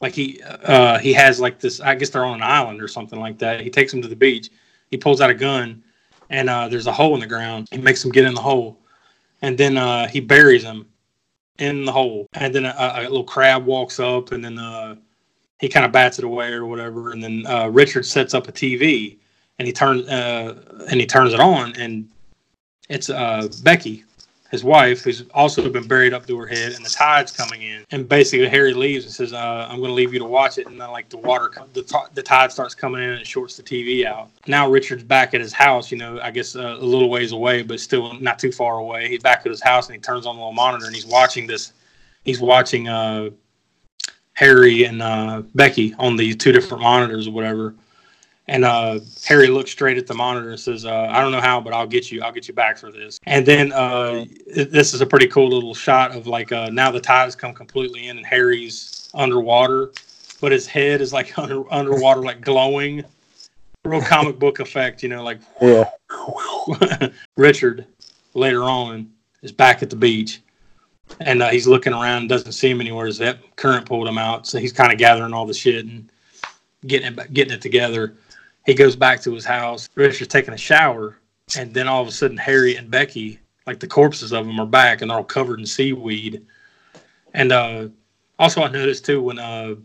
like 0.00 0.14
he 0.14 0.40
uh, 0.42 0.98
he 0.98 1.12
has 1.12 1.38
like 1.38 1.60
this. 1.60 1.80
I 1.80 1.94
guess 1.94 2.08
they're 2.10 2.24
on 2.24 2.36
an 2.36 2.42
island 2.42 2.82
or 2.82 2.88
something 2.88 3.20
like 3.20 3.38
that. 3.38 3.60
He 3.60 3.70
takes 3.70 3.92
him 3.92 4.00
to 4.02 4.08
the 4.08 4.16
beach. 4.16 4.48
He 4.90 4.96
pulls 4.96 5.20
out 5.20 5.28
a 5.28 5.34
gun, 5.34 5.82
and 6.30 6.48
uh, 6.48 6.68
there's 6.68 6.86
a 6.86 6.92
hole 6.92 7.14
in 7.14 7.20
the 7.20 7.26
ground. 7.26 7.68
He 7.70 7.78
makes 7.78 8.04
him 8.04 8.10
get 8.10 8.24
in 8.24 8.34
the 8.34 8.40
hole, 8.40 8.78
and 9.42 9.56
then 9.56 9.76
uh, 9.76 10.08
he 10.08 10.20
buries 10.20 10.62
him 10.62 10.86
in 11.58 11.84
the 11.84 11.92
hole. 11.92 12.26
And 12.34 12.54
then 12.54 12.64
a, 12.64 12.74
a 12.96 13.02
little 13.02 13.24
crab 13.24 13.64
walks 13.64 13.98
up, 14.00 14.32
and 14.32 14.44
then 14.44 14.58
uh, 14.58 14.96
he 15.60 15.68
kind 15.68 15.86
of 15.86 15.92
bats 15.92 16.18
it 16.18 16.24
away 16.24 16.52
or 16.52 16.66
whatever. 16.66 17.12
And 17.12 17.22
then 17.22 17.46
uh, 17.46 17.68
Richard 17.68 18.06
sets 18.06 18.34
up 18.34 18.48
a 18.48 18.52
TV, 18.52 19.18
and 19.58 19.66
he 19.66 19.72
turns 19.72 20.08
uh, 20.08 20.84
and 20.90 21.00
he 21.00 21.06
turns 21.06 21.32
it 21.32 21.40
on, 21.40 21.74
and 21.76 22.08
it's 22.88 23.10
uh, 23.10 23.48
Becky, 23.62 24.04
his 24.50 24.64
wife, 24.64 25.02
who's 25.02 25.24
also 25.34 25.68
been 25.68 25.86
buried 25.86 26.14
up 26.14 26.26
to 26.26 26.38
her 26.38 26.46
head, 26.46 26.72
and 26.72 26.84
the 26.84 26.90
tide's 26.90 27.30
coming 27.30 27.62
in. 27.62 27.84
And 27.90 28.08
basically, 28.08 28.48
Harry 28.48 28.72
leaves 28.72 29.04
and 29.04 29.12
says, 29.12 29.32
uh, 29.32 29.66
"I'm 29.68 29.78
going 29.78 29.90
to 29.90 29.94
leave 29.94 30.12
you 30.12 30.18
to 30.20 30.24
watch 30.24 30.56
it." 30.56 30.66
And 30.66 30.80
then, 30.80 30.90
like 30.90 31.10
the 31.10 31.18
water, 31.18 31.50
the, 31.74 31.82
t- 31.82 31.96
the 32.14 32.22
tide 32.22 32.50
starts 32.50 32.74
coming 32.74 33.02
in, 33.02 33.10
and 33.10 33.26
shorts 33.26 33.56
the 33.56 33.62
TV 33.62 34.06
out. 34.06 34.30
Now 34.46 34.68
Richard's 34.68 35.04
back 35.04 35.34
at 35.34 35.40
his 35.40 35.52
house. 35.52 35.90
You 35.90 35.98
know, 35.98 36.18
I 36.20 36.30
guess 36.30 36.56
uh, 36.56 36.76
a 36.78 36.84
little 36.84 37.10
ways 37.10 37.32
away, 37.32 37.62
but 37.62 37.78
still 37.78 38.14
not 38.14 38.38
too 38.38 38.52
far 38.52 38.78
away. 38.78 39.08
He's 39.08 39.22
back 39.22 39.40
at 39.44 39.50
his 39.50 39.62
house, 39.62 39.86
and 39.86 39.96
he 39.96 40.00
turns 40.00 40.26
on 40.26 40.36
the 40.36 40.40
little 40.40 40.52
monitor, 40.52 40.86
and 40.86 40.94
he's 40.94 41.06
watching 41.06 41.46
this. 41.46 41.72
He's 42.24 42.40
watching 42.40 42.88
uh, 42.88 43.30
Harry 44.32 44.84
and 44.84 45.02
uh, 45.02 45.42
Becky 45.54 45.94
on 45.98 46.16
these 46.16 46.36
two 46.36 46.52
different 46.52 46.82
monitors 46.82 47.28
or 47.28 47.32
whatever. 47.32 47.74
And 48.48 48.64
uh, 48.64 49.00
Harry 49.26 49.48
looks 49.48 49.70
straight 49.70 49.98
at 49.98 50.06
the 50.06 50.14
monitor 50.14 50.50
and 50.50 50.58
says, 50.58 50.86
uh, 50.86 51.08
"I 51.10 51.20
don't 51.20 51.32
know 51.32 51.40
how, 51.40 51.60
but 51.60 51.74
I'll 51.74 51.86
get 51.86 52.10
you. 52.10 52.22
I'll 52.22 52.32
get 52.32 52.48
you 52.48 52.54
back 52.54 52.78
for 52.78 52.90
this." 52.90 53.18
And 53.26 53.44
then 53.44 53.72
uh, 53.72 54.24
this 54.46 54.94
is 54.94 55.02
a 55.02 55.06
pretty 55.06 55.26
cool 55.26 55.50
little 55.50 55.74
shot 55.74 56.16
of 56.16 56.26
like 56.26 56.50
uh, 56.50 56.70
now 56.70 56.90
the 56.90 57.00
tide 57.00 57.24
has 57.24 57.36
come 57.36 57.52
completely 57.52 58.08
in, 58.08 58.16
and 58.16 58.26
Harry's 58.26 59.10
underwater, 59.14 59.92
but 60.40 60.50
his 60.50 60.66
head 60.66 61.00
is 61.00 61.12
like 61.12 61.38
under 61.38 61.70
underwater, 61.72 62.22
like 62.22 62.40
glowing, 62.40 63.04
real 63.84 64.00
comic 64.00 64.38
book 64.38 64.60
effect. 64.60 65.02
You 65.02 65.10
know, 65.10 65.22
like 65.22 65.40
Yeah. 65.60 65.90
Richard 67.36 67.86
later 68.34 68.64
on 68.64 69.10
is 69.42 69.52
back 69.52 69.82
at 69.82 69.90
the 69.90 69.96
beach 69.96 70.40
and 71.20 71.42
uh, 71.42 71.48
he's 71.48 71.66
looking 71.66 71.92
around, 71.92 72.28
doesn't 72.28 72.52
see 72.52 72.70
him 72.70 72.80
anywhere. 72.80 73.06
As 73.06 73.18
that 73.18 73.38
current 73.56 73.86
pulled 73.86 74.08
him 74.08 74.18
out, 74.18 74.46
so 74.46 74.58
he's 74.58 74.72
kind 74.72 74.92
of 74.92 74.98
gathering 74.98 75.32
all 75.32 75.46
the 75.46 75.54
shit 75.54 75.84
and 75.84 76.10
getting 76.86 77.12
it 77.12 77.32
getting 77.32 77.54
it 77.54 77.62
together. 77.62 78.14
He 78.68 78.74
goes 78.74 78.94
back 78.94 79.22
to 79.22 79.32
his 79.32 79.46
house. 79.46 79.88
Richard's 79.94 80.28
taking 80.30 80.52
a 80.52 80.58
shower, 80.58 81.16
and 81.56 81.72
then 81.72 81.88
all 81.88 82.02
of 82.02 82.08
a 82.08 82.12
sudden, 82.12 82.36
Harry 82.36 82.76
and 82.76 82.90
Becky, 82.90 83.38
like 83.66 83.80
the 83.80 83.86
corpses 83.86 84.30
of 84.30 84.46
them, 84.46 84.60
are 84.60 84.66
back, 84.66 85.00
and 85.00 85.10
they're 85.10 85.16
all 85.16 85.24
covered 85.24 85.58
in 85.58 85.64
seaweed. 85.64 86.44
And 87.32 87.50
uh, 87.50 87.88
also, 88.38 88.60
I 88.60 88.68
noticed 88.68 89.06
too 89.06 89.22
when 89.22 89.38
uh, 89.38 89.76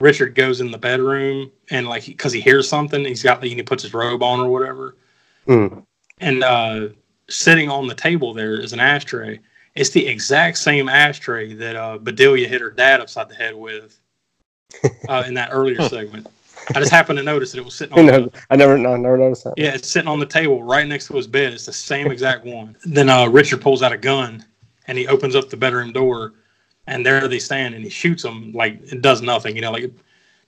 Richard 0.00 0.34
goes 0.34 0.60
in 0.60 0.72
the 0.72 0.78
bedroom 0.78 1.52
and 1.70 1.86
like 1.86 2.04
because 2.04 2.32
he 2.32 2.40
hears 2.40 2.68
something, 2.68 3.04
he's 3.04 3.22
got 3.22 3.44
he 3.44 3.62
puts 3.62 3.84
his 3.84 3.94
robe 3.94 4.24
on 4.24 4.40
or 4.40 4.48
whatever 4.50 4.96
Hmm. 5.46 5.78
and 6.18 6.42
uh, 6.44 6.88
sitting 7.28 7.68
on 7.68 7.86
the 7.86 7.94
table 7.94 8.34
there 8.34 8.54
is 8.54 8.72
an 8.72 8.80
ashtray. 8.80 9.38
It's 9.76 9.90
the 9.90 10.04
exact 10.06 10.58
same 10.58 10.88
ashtray 10.88 11.54
that 11.54 11.76
uh, 11.76 11.98
Bedelia 11.98 12.48
hit 12.48 12.60
her 12.60 12.70
dad 12.70 13.00
upside 13.00 13.28
the 13.28 13.34
head 13.36 13.54
with 13.54 14.00
uh, 15.08 15.22
in 15.26 15.34
that 15.34 15.50
earlier 15.52 15.88
segment. 15.88 16.26
I 16.74 16.80
just 16.80 16.90
happened 16.92 17.18
to 17.18 17.22
notice 17.22 17.52
that 17.52 17.58
it 17.58 17.64
was 17.64 17.74
sitting 17.74 17.98
on. 17.98 18.06
The, 18.06 18.30
I 18.50 18.56
never, 18.56 18.78
no, 18.78 18.94
I 18.94 18.96
never 18.96 19.18
noticed 19.18 19.44
that. 19.44 19.54
yeah, 19.56 19.74
it's 19.74 19.88
sitting 19.88 20.08
on 20.08 20.18
the 20.18 20.26
table 20.26 20.62
right 20.62 20.86
next 20.86 21.06
to 21.08 21.14
his 21.14 21.26
bed. 21.26 21.52
It's 21.52 21.66
the 21.66 21.72
same 21.72 22.10
exact 22.10 22.44
one. 22.44 22.76
Then 22.84 23.08
uh, 23.08 23.26
Richard 23.28 23.60
pulls 23.60 23.82
out 23.82 23.92
a 23.92 23.98
gun 23.98 24.44
and 24.86 24.98
he 24.98 25.06
opens 25.06 25.36
up 25.36 25.48
the 25.48 25.56
bedroom 25.56 25.92
door, 25.92 26.34
and 26.86 27.06
there 27.06 27.28
they 27.28 27.38
stand, 27.38 27.74
and 27.74 27.84
he 27.84 27.90
shoots 27.90 28.22
them 28.22 28.52
like 28.52 28.80
it 28.92 29.02
does 29.02 29.22
nothing. 29.22 29.54
You 29.54 29.62
know, 29.62 29.70
like 29.70 29.84
it 29.84 29.94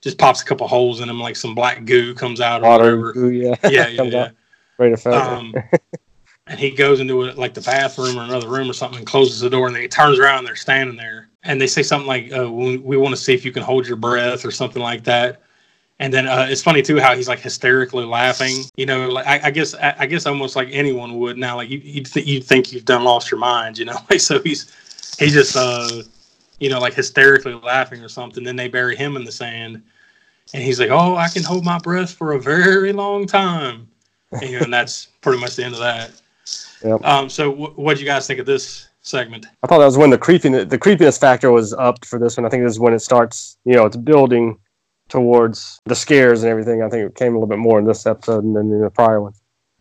just 0.01 0.17
pops 0.17 0.41
a 0.41 0.45
couple 0.45 0.67
holes 0.67 1.01
in 1.01 1.07
them, 1.07 1.19
like 1.19 1.35
some 1.35 1.55
black 1.55 1.85
goo 1.85 2.13
comes 2.13 2.41
out 2.41 2.61
or 2.61 2.65
Water, 2.65 2.97
whatever. 2.97 3.17
ooh, 3.17 3.29
yeah, 3.29 3.55
Yeah, 3.63 3.87
yeah, 3.87 4.03
yeah. 4.03 4.29
Great. 4.77 5.05
Um, 5.07 5.55
and 6.47 6.59
he 6.59 6.71
goes 6.71 6.99
into 6.99 7.23
it 7.23 7.37
like 7.37 7.53
the 7.53 7.61
bathroom 7.61 8.17
or 8.19 8.23
another 8.23 8.49
room 8.49 8.69
or 8.69 8.73
something 8.73 8.99
and 8.99 9.07
closes 9.07 9.39
the 9.39 9.49
door 9.49 9.67
and 9.67 9.75
then 9.75 9.81
he 9.81 9.87
turns 9.87 10.19
around 10.19 10.39
and 10.39 10.47
they're 10.47 10.55
standing 10.55 10.95
there 10.95 11.29
and 11.43 11.59
they 11.59 11.67
say 11.67 11.81
something 11.81 12.07
like 12.07 12.31
uh, 12.37 12.51
we, 12.51 12.77
we 12.77 12.97
want 12.97 13.15
to 13.15 13.21
see 13.21 13.33
if 13.33 13.43
you 13.45 13.51
can 13.51 13.63
hold 13.63 13.87
your 13.87 13.97
breath 13.97 14.45
or 14.45 14.51
something 14.51 14.81
like 14.81 15.03
that 15.03 15.41
and 15.99 16.13
then 16.13 16.27
uh, 16.27 16.45
it's 16.49 16.61
funny 16.61 16.81
too 16.81 16.99
how 16.99 17.15
he's 17.15 17.27
like 17.27 17.39
hysterically 17.39 18.05
laughing 18.05 18.63
you 18.75 18.85
know 18.85 19.09
like 19.09 19.25
i, 19.27 19.47
I 19.47 19.51
guess 19.51 19.73
I, 19.75 19.95
I 19.99 20.05
guess 20.05 20.25
almost 20.25 20.55
like 20.55 20.69
anyone 20.71 21.17
would 21.19 21.37
now 21.37 21.55
like 21.55 21.69
you 21.69 21.79
you, 21.79 22.03
th- 22.03 22.25
you 22.25 22.41
think 22.41 22.71
you've 22.73 22.85
done 22.85 23.03
lost 23.03 23.31
your 23.31 23.39
mind 23.39 23.77
you 23.77 23.85
know 23.85 23.97
like 24.09 24.19
so 24.19 24.41
he's 24.41 24.71
he's 25.17 25.33
just 25.33 25.55
uh 25.55 26.03
you 26.59 26.69
know 26.69 26.79
like 26.79 26.93
hysterically 26.93 27.53
laughing 27.53 28.03
or 28.03 28.09
something 28.09 28.43
then 28.43 28.55
they 28.55 28.67
bury 28.67 28.95
him 28.95 29.15
in 29.15 29.23
the 29.23 29.31
sand 29.31 29.81
and 30.53 30.63
he's 30.63 30.79
like 30.79 30.89
oh 30.89 31.15
i 31.15 31.27
can 31.27 31.43
hold 31.43 31.63
my 31.63 31.77
breath 31.79 32.11
for 32.11 32.33
a 32.33 32.39
very 32.39 32.93
long 32.93 33.25
time 33.25 33.87
and, 34.31 34.49
you 34.49 34.57
know, 34.57 34.63
and 34.63 34.73
that's 34.73 35.07
pretty 35.21 35.39
much 35.39 35.55
the 35.55 35.63
end 35.63 35.73
of 35.73 35.79
that 35.79 36.11
Yep. 36.83 37.03
um, 37.03 37.29
so 37.29 37.51
wh- 37.51 37.77
what 37.79 37.95
do 37.95 38.03
you 38.03 38.05
guys 38.05 38.27
think 38.27 38.39
of 38.39 38.45
this 38.45 38.89
segment? 39.01 39.47
I 39.63 39.67
thought 39.67 39.79
that 39.79 39.85
was 39.85 39.97
when 39.97 40.09
the 40.09 40.17
creepiness, 40.17 40.67
the 40.67 40.77
creepiness 40.77 41.17
factor 41.17 41.51
was 41.51 41.73
up 41.73 42.05
for 42.05 42.19
this 42.19 42.37
one. 42.37 42.45
I 42.45 42.49
think 42.49 42.63
this 42.63 42.73
is 42.73 42.79
when 42.79 42.93
it 42.93 42.99
starts. 42.99 43.57
You 43.65 43.73
know, 43.73 43.85
it's 43.85 43.97
building 43.97 44.59
towards 45.09 45.79
the 45.85 45.95
scares 45.95 46.43
and 46.43 46.51
everything. 46.51 46.81
I 46.81 46.89
think 46.89 47.09
it 47.09 47.15
came 47.15 47.33
a 47.33 47.35
little 47.35 47.47
bit 47.47 47.59
more 47.59 47.79
in 47.79 47.85
this 47.85 48.05
episode 48.05 48.41
than 48.41 48.71
in 48.71 48.81
the 48.81 48.89
prior 48.89 49.21
one, 49.21 49.33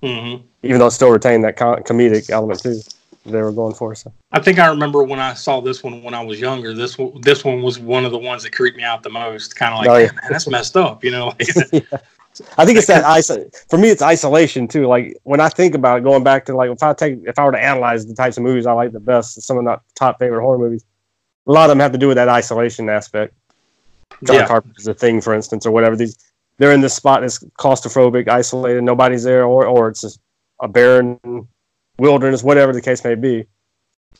hmm 0.03 0.37
even 0.62 0.79
though 0.79 0.87
it 0.87 0.93
still 0.93 1.11
retained 1.11 1.45
that 1.45 1.57
co- 1.59 1.77
comedic 1.77 2.31
element 2.31 2.62
too. 2.62 2.81
They 3.27 3.41
were 3.41 3.53
going 3.53 3.75
for 3.75 3.95
so. 3.95 4.12
I 4.33 4.41
think 4.41 4.59
I 4.59 4.66
remember 4.66 5.03
when 5.03 5.18
I 5.18 5.33
saw 5.33 5.61
this 5.61 5.83
one 5.83 6.03
when 6.03 6.12
I 6.12 6.22
was 6.22 6.39
younger. 6.41 6.75
This 6.75 6.99
one, 6.99 7.20
this 7.22 7.43
one 7.43 7.62
was 7.62 7.79
one 7.79 8.05
of 8.05 8.12
the 8.12 8.18
ones 8.18 8.43
that 8.43 8.53
creeped 8.55 8.77
me 8.77 8.83
out 8.83 9.03
the 9.03 9.09
most. 9.09 9.57
Kind 9.57 9.72
of 9.72 9.81
like, 9.81 9.89
Oh, 9.89 9.97
yeah. 9.97 10.07
man, 10.12 10.31
that's 10.31 10.47
messed 10.47 10.77
up, 10.77 11.03
you 11.05 11.11
know? 11.11 11.33
Yeah. 11.72 11.81
I 12.59 12.66
think 12.66 12.79
it's 12.79 12.89
that 12.89 13.05
iso- 13.05 13.49
for 13.70 13.79
me. 13.79 13.91
It's 13.91 14.03
isolation 14.03 14.66
too. 14.66 14.87
Like 14.89 15.16
when 15.22 15.39
I 15.41 15.49
think 15.49 15.75
about 15.77 15.99
it, 15.99 16.05
going 16.05 16.25
back 16.25 16.45
to 16.47 16.57
like 16.57 16.68
if 16.70 16.83
I 16.83 16.93
take 16.93 17.20
if 17.27 17.39
I 17.39 17.45
were 17.45 17.53
to 17.53 17.62
analyze 17.62 18.07
the 18.07 18.14
types 18.14 18.37
of 18.37 18.43
movies 18.43 18.66
I 18.66 18.72
like 18.72 18.91
the 18.91 18.99
best, 18.99 19.41
some 19.43 19.57
of 19.57 19.62
my 19.62 19.79
top 19.95 20.18
favorite 20.18 20.43
horror 20.43 20.59
movies, 20.59 20.85
a 21.47 21.53
lot 21.53 21.64
of 21.64 21.68
them 21.68 21.79
have 21.79 21.93
to 21.93 21.99
do 21.99 22.09
with 22.09 22.16
that 22.16 22.29
isolation 22.29 22.89
aspect. 22.89 23.35
John 24.23 24.37
Yeah. 24.37 24.47
Carpenter's 24.47 24.87
a 24.87 24.95
Thing, 24.95 25.21
for 25.21 25.35
instance, 25.35 25.67
or 25.67 25.71
whatever. 25.71 25.97
These 25.97 26.17
they're 26.59 26.73
in 26.73 26.81
this 26.83 26.95
spot 26.95 27.23
that's 27.23 27.39
claustrophobic, 27.59 28.29
isolated, 28.29 28.83
nobody's 28.85 29.25
there, 29.25 29.45
or 29.45 29.67
or 29.67 29.89
it's 29.89 30.01
just 30.03 30.21
a 30.61 30.69
barren 30.69 31.19
wilderness, 31.99 32.43
whatever 32.43 32.73
the 32.73 32.81
case 32.81 33.03
may 33.05 33.15
be. 33.15 33.45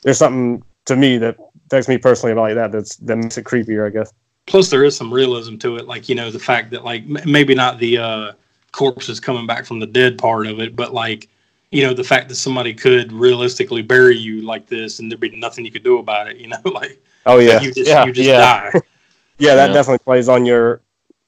There's 0.03 0.19
something 0.19 0.63
to 0.87 0.97
me 0.97 1.19
that 1.19 1.37
affects 1.67 1.89
me 1.89 1.99
personally 1.99 2.33
about 2.33 2.43
like 2.43 2.55
that. 2.57 2.73
That's 2.73 2.97
that 2.97 3.17
makes 3.17 3.39
it 3.39 3.45
creepier, 3.45 3.87
I 3.87 3.91
guess. 3.91 4.13
plus 4.47 4.69
there 4.69 4.85
is 4.85 4.97
some 4.97 5.13
realism 5.13 5.57
to 5.59 5.77
it, 5.77 5.87
like 5.87 6.09
you 6.09 6.15
know 6.15 6.31
the 6.31 6.39
fact 6.39 6.71
that 6.73 6.85
like 6.85 7.03
m- 7.03 7.31
maybe 7.31 7.55
not 7.55 7.79
the 7.79 7.99
uh, 7.99 8.33
corpses 8.73 9.21
coming 9.21 9.47
back 9.47 9.65
from 9.65 9.79
the 9.81 9.87
dead 9.87 10.19
part 10.19 10.47
of 10.47 10.61
it, 10.61 10.75
but 10.77 10.93
like 10.93 11.29
you 11.71 11.83
know 11.83 11.95
the 11.95 12.05
fact 12.05 12.29
that 12.29 12.35
somebody 12.37 12.75
could 12.75 13.13
realistically 13.13 13.81
bury 13.83 14.17
you 14.17 14.43
like 14.43 14.67
this 14.67 14.99
and 14.99 15.11
there'd 15.11 15.21
be 15.21 15.35
nothing 15.37 15.65
you 15.65 15.71
could 15.71 15.85
do 15.85 15.99
about 15.99 16.29
it. 16.29 16.37
You 16.37 16.49
know, 16.49 16.59
like 16.65 17.01
Oh 17.27 17.39
yeah, 17.39 17.55
like, 17.55 17.63
you 17.63 17.73
just 17.73 17.89
yeah, 17.89 18.05
you 18.05 18.13
just 18.13 18.29
yeah, 18.29 18.71
die. 18.73 18.81
yeah. 19.39 19.55
That 19.55 19.69
Yeah. 19.69 19.75
definitely 19.75 19.99
plays 20.05 20.29
on 20.29 20.45
your 20.47 20.81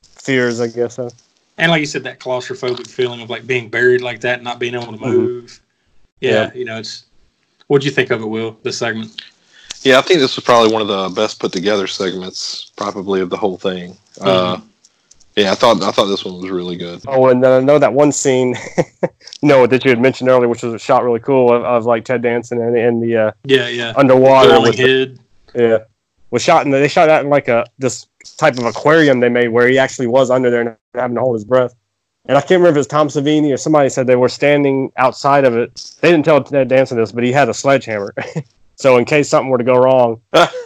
fears, 0.02 0.60
I 0.60 0.68
guess. 0.68 0.94
So. 0.96 1.10
And 1.58 1.70
like 1.70 1.80
you 1.80 1.86
said, 1.86 2.04
that 2.04 2.20
claustrophobic 2.20 2.86
feeling 2.86 3.20
of 3.22 3.30
like 3.30 3.46
being 3.46 3.68
buried 3.68 4.00
like 4.02 4.20
that, 4.20 4.34
and 4.36 4.44
not 4.44 4.58
being 4.58 4.74
able 4.74 4.92
to 4.92 4.98
move. 4.98 5.60
Yeah, 6.20 6.30
Yeah. 6.32 6.50
you 6.54 6.64
know, 6.64 6.78
it's. 6.78 7.04
What 7.68 7.80
do 7.80 7.86
you 7.86 7.92
think 7.92 8.10
of 8.10 8.22
it, 8.22 8.26
Will? 8.26 8.56
This 8.62 8.78
segment? 8.78 9.20
Yeah, 9.82 9.98
I 9.98 10.02
think 10.02 10.20
this 10.20 10.36
was 10.36 10.44
probably 10.44 10.72
one 10.72 10.82
of 10.82 10.88
the 10.88 11.08
best 11.20 11.40
put 11.40 11.52
together 11.52 11.86
segments, 11.86 12.70
probably 12.76 13.20
of 13.20 13.30
the 13.30 13.36
whole 13.36 13.56
thing. 13.56 13.96
Uh, 14.20 14.58
yeah, 15.36 15.50
I 15.52 15.54
thought 15.54 15.82
I 15.82 15.90
thought 15.90 16.06
this 16.06 16.24
one 16.24 16.40
was 16.40 16.48
really 16.50 16.76
good. 16.76 17.02
Oh, 17.08 17.28
and 17.28 17.42
then 17.42 17.50
I 17.52 17.60
know 17.64 17.78
that 17.78 17.92
one 17.92 18.12
scene, 18.12 18.54
no, 19.42 19.66
that 19.66 19.84
you 19.84 19.90
had 19.90 20.00
mentioned 20.00 20.28
earlier, 20.30 20.48
which 20.48 20.62
was 20.62 20.74
a 20.74 20.78
shot 20.78 21.02
really 21.04 21.20
cool 21.20 21.52
of, 21.52 21.62
of 21.64 21.84
like 21.86 22.04
Ted 22.04 22.22
Danson 22.22 22.60
and, 22.60 22.76
and 22.76 23.02
the 23.02 23.16
uh, 23.16 23.32
Yeah, 23.44 23.68
yeah. 23.68 23.92
underwater 23.96 24.48
Glowing 24.50 24.62
with 24.62 24.76
the- 24.76 25.18
Yeah, 25.54 25.78
was 26.36 26.42
shot 26.42 26.66
in. 26.66 26.70
The, 26.70 26.78
they 26.78 26.88
shot 26.88 27.06
that 27.06 27.24
in 27.24 27.30
like 27.30 27.48
a 27.48 27.64
this 27.78 28.06
type 28.36 28.58
of 28.58 28.64
aquarium 28.64 29.20
they 29.20 29.30
made 29.30 29.48
where 29.48 29.68
he 29.68 29.78
actually 29.78 30.06
was 30.06 30.30
under 30.30 30.50
there 30.50 30.60
and 30.60 30.76
having 30.94 31.14
to 31.14 31.20
hold 31.22 31.34
his 31.34 31.44
breath. 31.44 31.74
And 32.26 32.36
I 32.36 32.40
can't 32.40 32.60
remember 32.60 32.70
if 32.70 32.76
it 32.76 32.80
was 32.80 32.86
Tom 32.88 33.08
Savini 33.08 33.54
or 33.54 33.56
somebody 33.56 33.88
said 33.88 34.06
they 34.06 34.16
were 34.16 34.28
standing 34.28 34.92
outside 34.98 35.44
of 35.44 35.56
it. 35.56 35.94
They 36.00 36.10
didn't 36.10 36.26
tell 36.26 36.42
Ted 36.42 36.68
Danson 36.68 36.98
this, 36.98 37.12
but 37.12 37.24
he 37.24 37.32
had 37.32 37.48
a 37.48 37.54
sledgehammer. 37.54 38.14
so 38.76 38.98
in 38.98 39.06
case 39.06 39.30
something 39.30 39.48
were 39.48 39.58
to 39.58 39.64
go 39.64 39.76
wrong, 39.76 40.20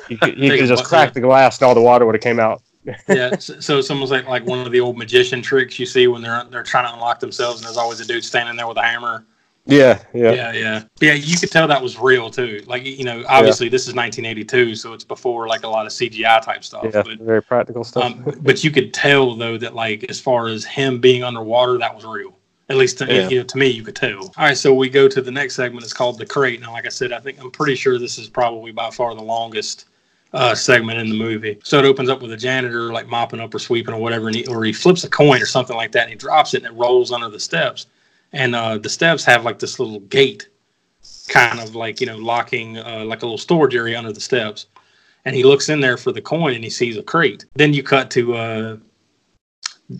he 0.08 0.16
could, 0.16 0.38
he 0.38 0.48
could 0.58 0.66
just 0.66 0.84
crack 0.84 1.12
the 1.12 1.20
glass 1.20 1.58
and 1.58 1.68
all 1.68 1.74
the 1.74 1.80
water 1.80 2.04
would 2.04 2.16
have 2.16 2.22
came 2.22 2.40
out. 2.40 2.62
yeah, 3.08 3.36
so, 3.36 3.60
so 3.60 3.78
it's 3.78 3.90
almost 3.90 4.10
like 4.10 4.26
like 4.26 4.44
one 4.46 4.66
of 4.66 4.72
the 4.72 4.80
old 4.80 4.96
magician 4.96 5.42
tricks 5.42 5.78
you 5.78 5.84
see 5.84 6.06
when 6.06 6.22
they're 6.22 6.42
they're 6.44 6.62
trying 6.62 6.86
to 6.86 6.94
unlock 6.94 7.20
themselves, 7.20 7.60
and 7.60 7.66
there's 7.66 7.76
always 7.76 8.00
a 8.00 8.06
dude 8.06 8.24
standing 8.24 8.56
there 8.56 8.66
with 8.66 8.78
a 8.78 8.82
hammer. 8.82 9.26
Yeah, 9.70 10.02
yeah, 10.12 10.32
Yeah, 10.32 10.52
yeah, 10.52 10.82
yeah. 11.00 11.12
You 11.14 11.36
could 11.36 11.50
tell 11.50 11.66
that 11.68 11.82
was 11.82 11.98
real 11.98 12.30
too. 12.30 12.62
Like 12.66 12.84
you 12.84 13.04
know, 13.04 13.24
obviously 13.28 13.68
this 13.68 13.82
is 13.88 13.94
1982, 13.94 14.74
so 14.74 14.92
it's 14.92 15.04
before 15.04 15.48
like 15.48 15.62
a 15.64 15.68
lot 15.68 15.86
of 15.86 15.92
CGI 15.92 16.42
type 16.42 16.64
stuff. 16.64 16.84
yeah. 16.92 17.02
But 17.02 17.18
very 17.18 17.42
practical 17.42 17.84
stuff. 17.84 18.04
um, 18.04 18.34
but 18.40 18.62
you 18.64 18.70
could 18.70 18.92
tell 18.92 19.34
though 19.36 19.56
that 19.58 19.74
like 19.74 20.04
as 20.10 20.20
far 20.20 20.48
as 20.48 20.64
him 20.64 21.00
being 21.00 21.22
underwater, 21.24 21.78
that 21.78 21.94
was 21.94 22.04
real. 22.04 22.36
At 22.68 22.76
least 22.76 22.98
to, 22.98 23.06
Yeah. 23.12 23.28
you 23.28 23.38
know, 23.38 23.44
to 23.44 23.58
me, 23.58 23.66
you 23.66 23.82
could 23.82 23.96
tell. 23.96 24.20
All 24.20 24.32
right, 24.38 24.56
so 24.56 24.72
we 24.72 24.88
go 24.88 25.08
to 25.08 25.20
the 25.20 25.30
next 25.32 25.56
segment. 25.56 25.82
It's 25.84 25.92
called 25.92 26.18
the 26.18 26.26
crate. 26.26 26.60
Now, 26.60 26.72
like 26.72 26.86
I 26.86 26.88
said, 26.90 27.12
I 27.12 27.18
think 27.18 27.40
I'm 27.42 27.50
pretty 27.50 27.74
sure 27.74 27.98
this 27.98 28.16
is 28.16 28.28
probably 28.28 28.70
by 28.70 28.90
far 28.90 29.12
the 29.16 29.22
longest 29.22 29.86
uh, 30.32 30.54
segment 30.54 31.00
in 31.00 31.08
the 31.08 31.16
movie. 31.18 31.58
So 31.64 31.80
it 31.80 31.84
opens 31.84 32.08
up 32.08 32.22
with 32.22 32.30
a 32.30 32.36
janitor 32.36 32.92
like 32.92 33.08
mopping 33.08 33.40
up 33.40 33.52
or 33.52 33.58
sweeping 33.58 33.92
or 33.92 34.00
whatever, 34.00 34.28
and 34.28 34.36
he, 34.36 34.46
or 34.46 34.62
he 34.64 34.72
flips 34.72 35.02
a 35.02 35.10
coin 35.10 35.42
or 35.42 35.46
something 35.46 35.74
like 35.74 35.90
that, 35.90 36.02
and 36.02 36.10
he 36.10 36.16
drops 36.16 36.54
it 36.54 36.58
and 36.64 36.72
it 36.72 36.78
rolls 36.78 37.10
under 37.10 37.28
the 37.28 37.40
steps. 37.40 37.86
And 38.32 38.54
uh, 38.54 38.78
the 38.78 38.88
steps 38.88 39.24
have 39.24 39.44
like 39.44 39.58
this 39.58 39.78
little 39.78 40.00
gate, 40.00 40.48
kind 41.28 41.60
of 41.60 41.74
like 41.74 42.00
you 42.00 42.06
know 42.06 42.16
locking 42.16 42.78
uh, 42.78 43.04
like 43.04 43.22
a 43.22 43.26
little 43.26 43.38
storage 43.38 43.74
area 43.74 43.98
under 43.98 44.12
the 44.12 44.20
steps. 44.20 44.66
And 45.24 45.36
he 45.36 45.42
looks 45.42 45.68
in 45.68 45.80
there 45.80 45.96
for 45.96 46.12
the 46.12 46.22
coin 46.22 46.54
and 46.54 46.64
he 46.64 46.70
sees 46.70 46.96
a 46.96 47.02
crate. 47.02 47.44
Then 47.54 47.74
you 47.74 47.82
cut 47.82 48.10
to 48.12 48.34
uh, 48.34 48.76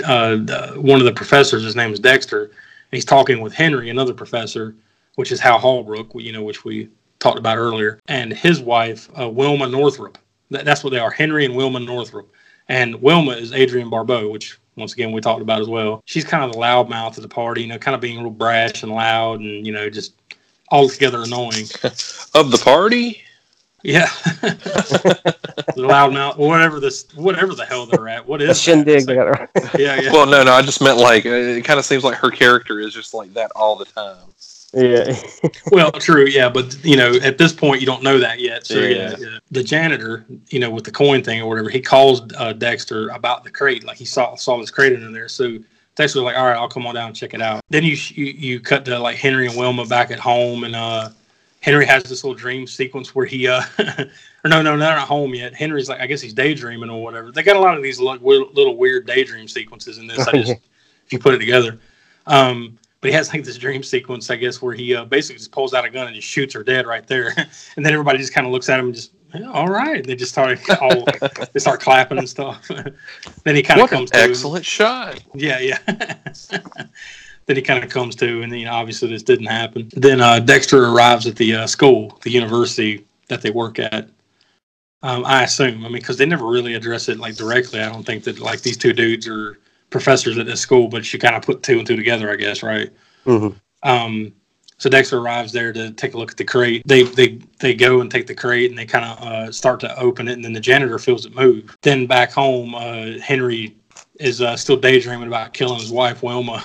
uh, 0.05 0.37
one 0.77 0.99
of 0.99 1.05
the 1.05 1.13
professors. 1.15 1.63
His 1.63 1.77
name 1.77 1.93
is 1.93 2.01
Dexter. 2.01 2.45
And 2.45 2.97
he's 2.97 3.05
talking 3.05 3.41
with 3.41 3.53
Henry, 3.53 3.91
another 3.91 4.15
professor, 4.15 4.75
which 5.17 5.31
is 5.31 5.39
Hal 5.39 5.59
Holbrook, 5.59 6.11
you 6.15 6.33
know, 6.33 6.43
which 6.43 6.65
we 6.65 6.89
talked 7.21 7.39
about 7.39 7.59
earlier, 7.59 8.01
and 8.09 8.33
his 8.33 8.61
wife, 8.61 9.09
uh, 9.19 9.29
Wilma 9.29 9.69
Northrup. 9.69 10.19
That, 10.51 10.65
that's 10.65 10.83
what 10.83 10.91
they 10.91 10.99
are, 10.99 11.11
Henry 11.11 11.45
and 11.45 11.55
Wilma 11.55 11.81
Northrup. 11.81 12.33
And 12.69 13.01
Wilma 13.01 13.33
is 13.33 13.53
Adrienne 13.53 13.91
Barbeau, 13.91 14.31
which 14.31 14.59
once 14.81 14.93
again 14.95 15.13
we 15.13 15.21
talked 15.21 15.43
about 15.43 15.61
as 15.61 15.69
well. 15.69 16.03
She's 16.07 16.25
kind 16.25 16.43
of 16.45 16.53
the 16.53 16.59
loudmouth 16.59 17.17
of 17.17 17.23
the 17.23 17.29
party, 17.29 17.63
you 17.63 17.69
know, 17.69 17.79
kind 17.79 17.95
of 17.95 18.01
being 18.01 18.21
real 18.21 18.31
brash 18.31 18.83
and 18.83 18.93
loud, 18.93 19.41
and 19.41 19.67
you 19.67 19.73
know, 19.73 19.89
just 19.91 20.15
altogether 20.71 21.23
annoying. 21.23 21.67
Of 22.35 22.53
the 22.53 22.59
party, 22.63 23.23
Yeah, 23.83 24.07
the 24.41 25.75
loudmouth, 25.77 26.37
whatever 26.39 26.81
this, 26.81 27.07
whatever 27.15 27.55
the 27.55 27.65
hell 27.65 27.87
they're 27.87 28.09
at. 28.09 28.27
What 28.27 28.43
is 28.43 28.47
The 28.47 28.53
is 28.53 28.65
that? 28.87 28.87
shindig. 28.87 29.07
They 29.07 29.15
Yeah, 29.83 30.01
yeah. 30.01 30.13
well, 30.13 30.27
no, 30.27 30.43
no, 30.45 30.53
I 30.53 30.63
just 30.63 30.81
meant 30.81 30.99
like 30.99 31.27
uh, 31.27 31.31
it 31.31 31.65
kind 31.65 31.79
of 31.79 31.85
seems 31.85 32.05
like 32.05 32.17
her 32.19 32.31
character 32.31 32.79
is 32.81 32.95
just 32.95 33.15
like 33.15 33.35
that 33.35 33.51
all 33.57 33.77
the 33.77 33.87
time. 33.87 34.30
Yeah. 34.73 35.17
Well, 35.73 35.93
true, 35.93 36.27
yeah, 36.27 36.49
but 36.49 36.77
you 36.85 36.97
know, 36.97 37.15
at 37.23 37.39
this 37.39 37.53
point, 37.53 37.81
you 37.81 37.87
don't 37.87 38.03
know 38.03 38.19
that 38.19 38.41
yet. 38.41 38.67
So 38.67 38.79
yeah, 38.79 39.17
Yeah. 39.19 39.39
the 39.51 39.63
janitor, 39.63 40.25
you 40.49 40.59
know, 40.59 40.71
with 40.71 40.85
the 40.85 40.91
coin 40.91 41.23
thing 41.23 41.41
or 41.41 41.49
whatever, 41.49 41.71
he 41.71 41.81
calls 41.81 42.23
uh, 42.37 42.53
Dexter 42.53 43.09
about 43.11 43.45
the 43.45 43.51
crate, 43.51 43.85
like 43.85 43.97
he 43.97 44.05
saw 44.05 44.35
saw 44.37 44.59
this 44.59 44.71
crate 44.71 44.93
in 44.93 45.13
there. 45.13 45.29
So 45.29 45.59
Dexter's 45.97 46.23
like, 46.23 46.37
"All 46.37 46.47
right, 46.47 46.57
I'll 46.57 46.69
come 46.69 46.87
on 46.87 46.95
down 46.95 47.09
and 47.09 47.17
check 47.17 47.35
it 47.35 47.43
out." 47.43 47.63
Then 47.71 47.85
you 47.85 47.97
you, 48.15 48.27
you 48.27 48.61
cut 48.61 48.85
to 48.87 48.99
like 48.99 49.17
Henry 49.17 49.47
and 49.47 49.57
Wilma 49.57 49.87
back 49.87 50.11
at 50.11 50.19
home, 50.19 50.65
and 50.65 50.75
uh, 50.75 51.11
Henry 51.61 51.87
has 51.87 52.03
this 52.05 52.25
little 52.25 52.37
dream 52.37 52.67
sequence 52.67 53.15
where 53.15 53.27
he 53.27 53.47
uh, 53.47 53.63
or 53.79 54.49
no, 54.49 54.63
no, 54.63 54.77
they're 54.77 54.97
not 54.97 55.07
home 55.07 55.35
yet. 55.35 55.55
Henry's 55.55 55.89
like, 55.89 56.01
I 56.01 56.07
guess 56.07 56.21
he's 56.21 56.33
daydreaming 56.35 56.91
or 56.91 57.03
whatever. 57.03 57.31
They 57.31 57.43
got 57.43 57.57
a 57.57 57.61
lot 57.61 57.77
of 57.77 57.83
these 57.83 58.01
like, 58.01 58.21
little 58.23 58.77
weird 58.77 59.07
daydream 59.07 59.47
sequences 59.47 59.99
in 59.99 60.07
this. 60.07 60.27
I 60.27 60.33
just 60.33 60.53
if 61.07 61.13
you 61.13 61.19
put 61.19 61.35
it 61.35 61.39
together. 61.39 61.79
Um, 62.27 62.79
but 63.01 63.09
he 63.09 63.15
has 63.15 63.33
like 63.33 63.45
this 63.45 63.57
dream 63.57 63.83
sequence, 63.83 64.29
I 64.31 64.37
guess, 64.37 64.61
where 64.61 64.75
he 64.75 64.95
uh, 64.95 65.05
basically 65.05 65.39
just 65.39 65.53
pulls 65.53 65.73
out 65.73 65.85
a 65.85 65.91
gun 65.91 66.07
and 66.07 66.17
just 66.17 66.29
shoots 66.29 66.55
her 66.55 66.63
dead 66.63 66.87
right 66.87 67.07
there, 67.07 67.33
and 67.77 67.85
then 67.85 67.93
everybody 67.93 68.19
just 68.19 68.35
kind 68.35 68.47
of 68.47 68.53
looks 68.53 68.69
at 68.69 68.79
him 68.79 68.87
and 68.87 68.95
just, 68.95 69.13
"Yeah, 69.35 69.51
all 69.51 69.69
right. 69.69 70.07
They 70.07 70.15
just 70.15 70.33
start 70.33 70.59
all 70.81 71.07
they 71.53 71.61
start 71.61 71.81
clapping 71.81 72.19
and 72.19 72.29
stuff. 72.29 72.69
then 73.45 73.57
he 73.57 73.63
kind 73.63 73.81
of 73.81 73.85
What 73.85 73.93
an 73.93 73.99
comes 73.99 74.11
to, 74.11 74.19
excellent 74.19 74.65
shot! 74.65 75.23
yeah, 75.35 75.59
yeah. 75.61 75.79
then 77.47 77.57
he 77.57 77.63
kind 77.63 77.83
of 77.83 77.91
comes 77.91 78.15
to, 78.17 78.43
and 78.43 78.53
you 78.59 78.67
know, 78.67 78.73
obviously 78.73 79.09
this 79.09 79.23
didn't 79.23 79.47
happen. 79.47 79.91
Then 79.95 80.21
uh, 80.21 80.39
Dexter 80.41 80.87
arrives 80.87 81.27
at 81.27 81.37
the 81.37 81.55
uh, 81.55 81.67
school, 81.67 82.19
the 82.23 82.31
university 82.31 83.07
that 83.29 83.41
they 83.41 83.51
work 83.51 83.79
at. 83.79 84.11
Um, 85.03 85.25
I 85.25 85.45
assume. 85.45 85.87
I 85.87 85.89
mean, 85.89 85.95
because 85.95 86.19
they 86.19 86.27
never 86.27 86.47
really 86.47 86.75
address 86.75 87.09
it 87.09 87.19
like 87.19 87.35
directly. 87.35 87.81
I 87.81 87.89
don't 87.89 88.05
think 88.05 88.25
that 88.25 88.39
like 88.39 88.61
these 88.61 88.77
two 88.77 88.93
dudes 88.93 89.27
are 89.27 89.59
professors 89.91 90.39
at 90.39 90.47
this 90.47 90.61
school, 90.61 90.89
but 90.89 91.13
you 91.13 91.19
kind 91.19 91.37
of 91.37 91.43
put 91.43 91.63
two 91.63 91.79
and 91.79 91.87
two 91.87 91.97
together, 91.97 92.31
I 92.31 92.37
guess, 92.37 92.63
right? 92.63 92.91
Mhm. 93.27 93.55
Um, 93.83 94.33
so 94.79 94.89
Dexter 94.89 95.19
arrives 95.19 95.53
there 95.53 95.73
to 95.75 95.91
take 95.91 96.15
a 96.15 96.19
look 96.19 96.31
at 96.31 96.37
the 96.39 96.45
crate. 96.45 96.83
They 96.87 97.03
they 97.03 97.39
they 97.59 97.75
go 97.75 98.01
and 98.01 98.11
take 98.11 98.27
the 98.27 98.35
crate 98.35 98.71
and 98.71 98.79
they 98.79 98.87
kind 98.87 99.05
of 99.05 99.23
uh, 99.23 99.53
start 99.53 99.79
to 99.81 99.99
open 99.99 100.27
it, 100.27 100.33
and 100.33 100.45
then 100.45 100.55
the 100.55 100.61
janitor 100.61 100.99
feels 100.99 101.27
it 101.27 101.35
move. 101.35 101.77
Then 101.83 102.07
back 102.07 102.33
home, 102.33 102.75
uh, 102.75 103.19
Henry 103.23 103.77
is 104.21 104.43
uh, 104.43 104.55
still 104.55 104.77
daydreaming 104.77 105.29
about 105.29 105.55
killing 105.55 105.81
his 105.81 105.91
wife 105.91 106.23
Wilma. 106.23 106.63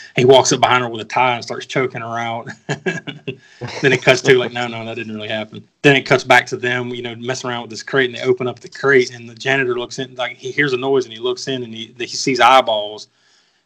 he 0.16 0.24
walks 0.24 0.52
up 0.52 0.60
behind 0.60 0.84
her 0.84 0.88
with 0.88 1.00
a 1.00 1.04
tie 1.04 1.34
and 1.34 1.44
starts 1.44 1.66
choking 1.66 2.00
her 2.00 2.18
out. 2.18 2.48
then 2.68 3.92
it 3.92 4.02
cuts 4.02 4.22
to 4.22 4.38
like, 4.38 4.52
no, 4.52 4.68
no, 4.68 4.84
that 4.84 4.94
didn't 4.94 5.14
really 5.14 5.28
happen. 5.28 5.66
Then 5.82 5.96
it 5.96 6.02
cuts 6.02 6.22
back 6.22 6.46
to 6.46 6.56
them, 6.56 6.90
you 6.90 7.02
know, 7.02 7.16
messing 7.16 7.50
around 7.50 7.62
with 7.62 7.70
this 7.70 7.82
crate, 7.82 8.08
and 8.08 8.18
they 8.18 8.22
open 8.22 8.46
up 8.46 8.60
the 8.60 8.68
crate, 8.68 9.12
and 9.12 9.28
the 9.28 9.34
janitor 9.34 9.76
looks 9.76 9.98
in, 9.98 10.14
like 10.14 10.36
he 10.36 10.52
hears 10.52 10.72
a 10.72 10.76
noise, 10.76 11.04
and 11.04 11.12
he 11.12 11.18
looks 11.18 11.48
in, 11.48 11.64
and 11.64 11.74
he 11.74 11.92
he 11.98 12.06
sees 12.06 12.38
eyeballs, 12.38 13.08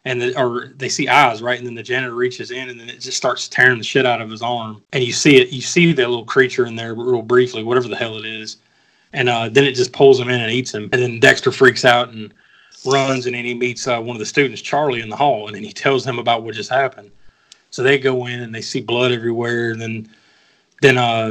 and 0.03 0.19
the, 0.19 0.39
or 0.39 0.73
they 0.75 0.89
see 0.89 1.07
eyes, 1.07 1.43
right? 1.43 1.59
And 1.59 1.67
then 1.67 1.75
the 1.75 1.83
janitor 1.83 2.15
reaches 2.15 2.49
in, 2.49 2.69
and 2.69 2.79
then 2.79 2.89
it 2.89 2.99
just 2.99 3.17
starts 3.17 3.47
tearing 3.47 3.77
the 3.77 3.83
shit 3.83 4.07
out 4.07 4.19
of 4.19 4.31
his 4.31 4.41
arm, 4.41 4.81
and 4.93 5.03
you 5.03 5.13
see 5.13 5.37
it, 5.37 5.49
you 5.49 5.61
see 5.61 5.93
the 5.93 6.07
little 6.07 6.25
creature 6.25 6.65
in 6.65 6.75
there 6.75 6.95
real 6.95 7.21
briefly, 7.21 7.63
whatever 7.63 7.87
the 7.87 7.95
hell 7.95 8.17
it 8.17 8.25
is, 8.25 8.57
and 9.13 9.29
uh, 9.29 9.47
then 9.47 9.63
it 9.63 9.73
just 9.73 9.93
pulls 9.93 10.19
him 10.19 10.29
in 10.29 10.41
and 10.41 10.51
eats 10.51 10.73
him, 10.73 10.89
and 10.91 11.01
then 11.01 11.19
Dexter 11.19 11.51
freaks 11.51 11.85
out 11.85 12.09
and 12.09 12.33
runs, 12.85 13.25
and 13.25 13.35
then 13.35 13.45
he 13.45 13.53
meets 13.53 13.87
uh, 13.87 13.99
one 13.99 14.15
of 14.15 14.19
the 14.19 14.25
students, 14.25 14.61
Charlie, 14.61 15.01
in 15.01 15.09
the 15.09 15.15
hall, 15.15 15.47
and 15.47 15.55
then 15.55 15.63
he 15.63 15.71
tells 15.73 16.05
him 16.05 16.19
about 16.19 16.43
what 16.43 16.55
just 16.55 16.69
happened. 16.69 17.11
So 17.69 17.83
they 17.83 17.97
go 17.99 18.27
in 18.27 18.41
and 18.41 18.53
they 18.53 18.61
see 18.61 18.81
blood 18.81 19.11
everywhere, 19.11 19.71
and 19.71 19.81
then 19.81 20.09
then 20.81 20.97
uh, 20.97 21.29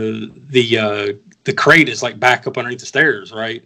the 0.51 0.79
uh, 0.79 1.13
the 1.45 1.53
crate 1.53 1.89
is 1.89 2.03
like 2.03 2.19
back 2.19 2.47
up 2.47 2.59
underneath 2.59 2.81
the 2.81 2.87
stairs, 2.87 3.33
right? 3.33 3.65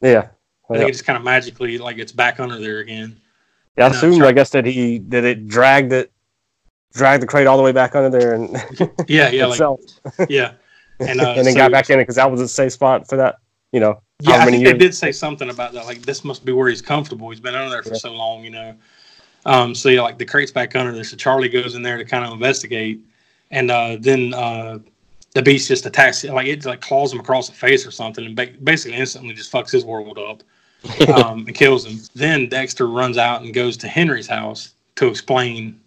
Yeah. 0.00 0.28
I 0.70 0.74
Yeah. 0.74 0.78
think 0.78 0.88
it 0.90 0.92
just 0.92 1.04
kind 1.06 1.16
of 1.16 1.22
magically 1.24 1.78
like 1.78 1.98
it's 1.98 2.12
back 2.12 2.40
under 2.40 2.58
there 2.58 2.78
again. 2.78 3.20
Yeah, 3.76 3.86
I 3.86 3.88
No, 3.90 3.94
assumed, 3.96 4.16
sure. 4.16 4.26
I 4.26 4.32
guess, 4.32 4.50
that 4.50 4.64
he 4.66 4.98
that 5.08 5.24
it 5.24 5.46
dragged 5.48 5.92
it, 5.92 6.12
dragged 6.92 7.22
the 7.22 7.26
crate 7.26 7.46
all 7.46 7.56
the 7.56 7.62
way 7.62 7.72
back 7.72 7.94
under 7.94 8.10
there 8.10 8.34
and 8.34 8.50
Yeah, 9.08 9.30
yeah, 9.30 9.46
like 9.46 9.60
itself, 9.60 9.80
yeah, 10.28 10.52
and 11.00 11.20
uh, 11.20 11.34
and 11.36 11.46
then 11.46 11.54
so- 11.54 11.54
got 11.54 11.70
back 11.72 11.88
in 11.90 11.98
it 11.98 12.02
because 12.02 12.16
that 12.16 12.30
was 12.30 12.40
a 12.40 12.48
safe 12.48 12.72
spot 12.72 13.08
for 13.08 13.16
that. 13.16 13.36
You 13.72 13.80
know, 13.80 14.02
Yeah, 14.26 14.42
I 14.42 14.46
think 14.46 14.64
they 14.64 14.72
did 14.72 14.94
say 14.94 15.12
something 15.12 15.50
about 15.50 15.72
that. 15.74 15.84
Like 15.84 16.02
this 16.02 16.24
must 16.24 16.44
be 16.44 16.52
where 16.52 16.68
he's 16.68 16.80
comfortable. 16.80 17.28
He's 17.30 17.40
been 17.40 17.54
under 17.54 17.70
there 17.70 17.82
for 17.82 17.94
so 17.94 18.12
long, 18.12 18.42
you 18.42 18.50
know. 18.50 18.74
Um, 19.44 19.74
so 19.74 19.90
yeah, 19.90 20.00
like 20.00 20.16
the 20.16 20.24
crate's 20.24 20.50
back 20.50 20.74
under 20.74 20.92
there. 20.92 21.04
So 21.04 21.16
Charlie 21.16 21.50
goes 21.50 21.74
in 21.74 21.82
there 21.82 21.98
to 21.98 22.04
kind 22.04 22.24
of 22.24 22.32
investigate, 22.32 23.00
and 23.50 23.70
uh, 23.70 23.98
then 24.00 24.32
uh, 24.32 24.78
the 25.34 25.42
beast 25.42 25.68
just 25.68 25.84
attacks. 25.84 26.24
Like 26.24 26.46
it 26.46 26.64
like 26.64 26.80
claws 26.80 27.12
him 27.12 27.20
across 27.20 27.48
the 27.48 27.54
face 27.54 27.86
or 27.86 27.90
something, 27.90 28.24
and 28.24 28.34
ba- 28.34 28.54
basically 28.62 28.96
instantly 28.96 29.34
just 29.34 29.52
fucks 29.52 29.70
his 29.70 29.84
world 29.84 30.18
up 30.18 30.42
um, 31.10 31.44
and 31.46 31.54
kills 31.54 31.84
him. 31.84 32.00
Then 32.14 32.48
Dexter 32.48 32.86
runs 32.86 33.18
out 33.18 33.42
and 33.42 33.52
goes 33.52 33.76
to 33.78 33.88
Henry's 33.88 34.26
house 34.26 34.72
to 34.96 35.08
explain, 35.08 35.78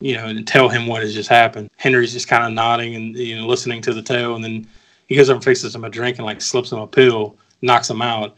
you 0.00 0.16
know, 0.16 0.26
and 0.26 0.44
tell 0.44 0.68
him 0.68 0.88
what 0.88 1.02
has 1.02 1.14
just 1.14 1.28
happened. 1.28 1.70
Henry's 1.76 2.12
just 2.12 2.26
kind 2.26 2.44
of 2.44 2.52
nodding 2.52 2.96
and 2.96 3.16
you 3.16 3.36
know 3.36 3.46
listening 3.46 3.80
to 3.82 3.94
the 3.94 4.02
tale, 4.02 4.34
and 4.34 4.42
then 4.42 4.66
he 5.06 5.14
goes 5.14 5.30
over 5.30 5.36
and 5.36 5.44
fixes 5.44 5.72
him 5.72 5.84
a 5.84 5.90
drink 5.90 6.18
and 6.18 6.26
like 6.26 6.40
slips 6.40 6.72
him 6.72 6.78
a 6.80 6.86
pill, 6.88 7.36
knocks 7.64 7.90
him 7.90 8.02
out. 8.02 8.36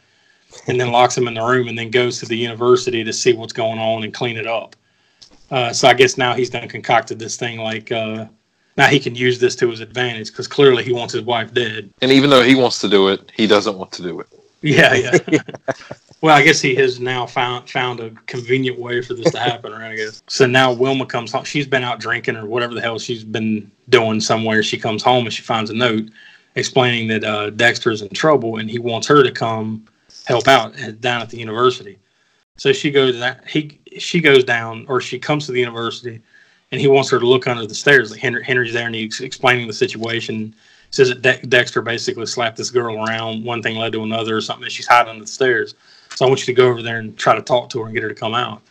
and 0.69 0.81
then 0.81 0.91
locks 0.91 1.19
him 1.19 1.29
in 1.29 1.35
the 1.35 1.43
room, 1.43 1.69
and 1.69 1.77
then 1.77 1.91
goes 1.91 2.19
to 2.21 2.27
the 2.27 2.37
university 2.37 3.05
to 3.05 3.13
see 3.13 3.35
what's 3.35 3.53
going 3.53 3.79
on 3.79 4.05
and 4.05 4.15
clean 4.15 4.37
it 4.37 4.47
up. 4.47 4.75
Uh, 5.51 5.73
so 5.73 5.89
I 5.89 5.95
guess 5.95 6.17
now 6.17 6.35
he's 6.35 6.51
done 6.51 6.69
concocted 6.69 7.19
this 7.19 7.37
thing 7.37 7.59
like 7.59 7.93
uh, 7.93 8.27
now 8.77 8.87
he 8.87 8.99
can 8.99 9.15
use 9.15 9.39
this 9.39 9.55
to 9.57 9.71
his 9.71 9.81
advantage 9.81 10.29
because 10.29 10.49
clearly 10.49 10.83
he 10.83 10.93
wants 10.93 11.13
his 11.13 11.23
wife 11.23 11.53
dead. 11.53 11.91
And 12.03 12.11
even 12.11 12.31
though 12.31 12.43
he 12.43 12.55
wants 12.55 12.79
to 12.81 12.89
do 12.89 13.09
it, 13.09 13.31
he 13.35 13.47
doesn't 13.47 13.77
want 13.77 13.93
to 13.93 14.03
do 14.03 14.21
it. 14.21 14.27
Yeah, 14.63 14.95
yeah. 14.95 15.39
well, 16.21 16.35
I 16.35 16.43
guess 16.43 16.61
he 16.61 16.75
has 16.77 16.99
now 16.99 17.27
found 17.27 17.71
found 17.71 18.01
a 18.01 18.11
convenient 18.27 18.79
way 18.79 19.03
for 19.03 19.15
this 19.15 19.31
to 19.33 19.39
happen, 19.39 19.73
right? 19.73 19.93
I 19.93 19.97
guess. 19.97 20.23
So 20.29 20.47
now 20.47 20.73
Wilma 20.73 21.07
comes 21.07 21.33
home. 21.33 21.45
She's 21.45 21.67
been 21.67 21.85
out 21.85 22.01
drinking 22.01 22.37
or 22.37 22.47
whatever 22.47 22.75
the 22.75 22.81
hell 22.81 22.99
she's 22.99 23.23
been 23.23 23.71
doing 23.89 24.21
somewhere. 24.21 24.63
She 24.63 24.79
comes 24.79 25.03
home 25.03 25.27
and 25.27 25.33
she 25.33 25.43
finds 25.43 25.71
a 25.71 25.75
note 25.75 26.09
explaining 26.57 27.09
that 27.09 27.25
uh, 27.25 27.51
Dexter's 27.51 28.03
in 28.03 28.09
trouble 28.09 28.57
and 28.57 28.69
he 28.69 28.79
wants 28.79 29.07
her 29.07 29.23
to 29.23 29.31
come 29.31 29.87
help 30.27 30.49
out 30.49 30.79
at, 30.81 31.01
down 31.01 31.23
at 31.23 31.31
the 31.31 31.39
university. 31.39 31.99
So 32.57 32.73
she 32.73 32.91
goes 32.91 33.19
that 33.19 33.47
he 33.47 33.79
she 33.99 34.21
goes 34.21 34.43
down 34.43 34.87
or 34.89 35.01
she 35.01 35.19
comes 35.19 35.47
to 35.47 35.53
the 35.53 35.61
university 35.61 36.21
and 36.73 36.81
he 36.81 36.89
wants 36.89 37.11
her 37.11 37.19
to 37.19 37.27
look 37.27 37.47
under 37.47 37.67
the 37.67 37.75
stairs. 37.75 38.11
Like 38.11 38.21
Henry, 38.21 38.43
Henry's 38.43 38.73
there 38.73 38.87
and 38.87 38.95
he's 38.95 39.21
explaining 39.21 39.67
the 39.67 39.73
situation. 39.73 40.55
Says 40.91 41.09
that 41.11 41.23
De- 41.23 41.47
Dexter 41.47 41.83
basically 41.83 42.27
slapped 42.27 42.57
this 42.57 42.71
girl 42.71 43.05
around. 43.05 43.45
One 43.45 43.63
thing 43.63 43.77
led 43.77 43.93
to 43.93 44.03
another 44.03 44.37
or 44.37 44.41
something. 44.41 44.65
And 44.65 44.73
she's 44.73 44.87
hiding 44.87 45.11
under 45.11 45.25
the 45.25 45.31
stairs. 45.31 45.75
So 46.15 46.25
I 46.25 46.29
want 46.29 46.41
you 46.41 46.47
to 46.47 46.53
go 46.55 46.69
over 46.69 46.83
there 46.83 46.99
and 46.99 47.17
try 47.19 47.35
to 47.35 47.43
talk 47.43 47.69
to 47.71 47.81
her 47.81 47.87
and 47.87 47.95
get 47.95 48.03
her 48.03 48.09
to 48.09 48.15
come 48.15 48.35
out. 48.35 48.63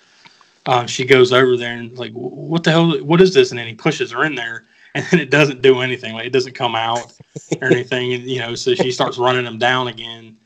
Um, 0.65 0.87
she 0.87 1.05
goes 1.05 1.31
over 1.31 1.57
there 1.57 1.77
and 1.77 1.95
like, 1.97 2.11
what 2.13 2.63
the 2.63 2.71
hell? 2.71 2.97
What 3.03 3.21
is 3.21 3.33
this? 3.33 3.51
And 3.51 3.59
then 3.59 3.67
he 3.67 3.75
pushes 3.75 4.11
her 4.11 4.25
in 4.25 4.33
there, 4.33 4.63
and 5.05 5.05
then 5.11 5.19
it 5.19 5.29
doesn't 5.29 5.61
do 5.61 5.81
anything. 5.81 6.13
Like 6.13 6.25
it 6.25 6.31
doesn't 6.31 6.53
come 6.53 6.73
out 6.73 7.11
or 7.61 7.67
anything. 7.67 8.13
And 8.13 8.23
you 8.23 8.39
know, 8.39 8.55
so 8.55 8.73
she 8.75 8.91
starts 8.91 9.17
running 9.17 9.45
him 9.45 9.59
down 9.59 9.89
again. 9.89 10.37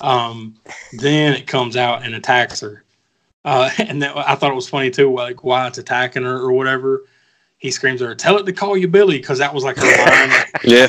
Um, 0.00 0.56
then 0.98 1.34
it 1.34 1.46
comes 1.46 1.76
out 1.76 2.04
and 2.04 2.12
attacks 2.16 2.60
her. 2.60 2.82
Uh, 3.44 3.70
and 3.78 4.02
then 4.02 4.10
I 4.16 4.34
thought 4.34 4.50
it 4.50 4.56
was 4.56 4.68
funny 4.68 4.90
too, 4.90 5.14
like 5.14 5.44
why 5.44 5.68
it's 5.68 5.78
attacking 5.78 6.24
her 6.24 6.36
or 6.36 6.52
whatever. 6.52 7.04
He 7.58 7.70
screams 7.70 8.02
at 8.02 8.08
her, 8.08 8.14
"Tell 8.16 8.36
it 8.36 8.44
to 8.44 8.52
call 8.52 8.76
you 8.76 8.88
Billy," 8.88 9.18
because 9.18 9.38
that 9.38 9.54
was 9.54 9.62
like 9.62 9.76
her 9.76 9.82
line. 9.82 10.44
Yeah. 10.64 10.88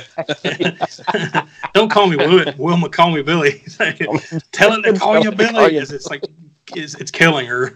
Don't 1.73 1.89
call 1.89 2.07
me 2.07 2.17
Will, 2.17 2.53
Wilma. 2.57 2.89
Call 2.89 3.11
me 3.11 3.21
Billy. 3.21 3.63
Tell 4.51 4.73
it 4.73 4.81
to 4.83 4.97
call 4.97 5.23
you 5.23 5.31
Billy. 5.31 5.77
It's, 5.77 5.91
it's 5.91 6.07
like 6.07 6.23
it's, 6.75 6.95
it's 6.95 7.11
killing 7.11 7.45
her. 7.45 7.73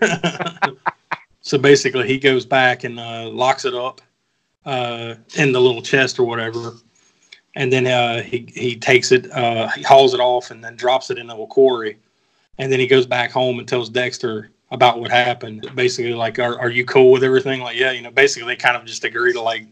so 1.41 1.57
basically, 1.57 2.07
he 2.07 2.17
goes 2.17 2.45
back 2.45 2.83
and 2.83 2.99
uh, 2.99 3.29
locks 3.29 3.63
it 3.63 3.73
up 3.73 4.01
uh, 4.65 5.15
in 5.37 5.51
the 5.51 5.59
little 5.59 5.81
chest 5.81 6.19
or 6.19 6.23
whatever, 6.23 6.73
and 7.55 7.71
then 7.71 7.87
uh, 7.87 8.21
he 8.21 8.47
he 8.53 8.75
takes 8.75 9.11
it, 9.11 9.31
uh, 9.31 9.67
he 9.69 9.81
hauls 9.83 10.13
it 10.13 10.19
off, 10.19 10.51
and 10.51 10.63
then 10.63 10.75
drops 10.75 11.09
it 11.09 11.17
into 11.17 11.35
a 11.35 11.47
quarry, 11.47 11.97
and 12.57 12.71
then 12.71 12.79
he 12.79 12.87
goes 12.87 13.05
back 13.05 13.31
home 13.31 13.59
and 13.59 13.67
tells 13.67 13.89
Dexter 13.89 14.51
about 14.71 14.99
what 14.99 15.11
happened. 15.11 15.69
Basically, 15.75 16.13
like, 16.13 16.39
are 16.39 16.59
are 16.59 16.69
you 16.69 16.85
cool 16.85 17.11
with 17.11 17.23
everything? 17.23 17.61
Like, 17.61 17.77
yeah, 17.77 17.91
you 17.91 18.01
know. 18.01 18.11
Basically, 18.11 18.47
they 18.47 18.55
kind 18.55 18.77
of 18.77 18.85
just 18.85 19.03
agree 19.03 19.33
to 19.33 19.41
like 19.41 19.67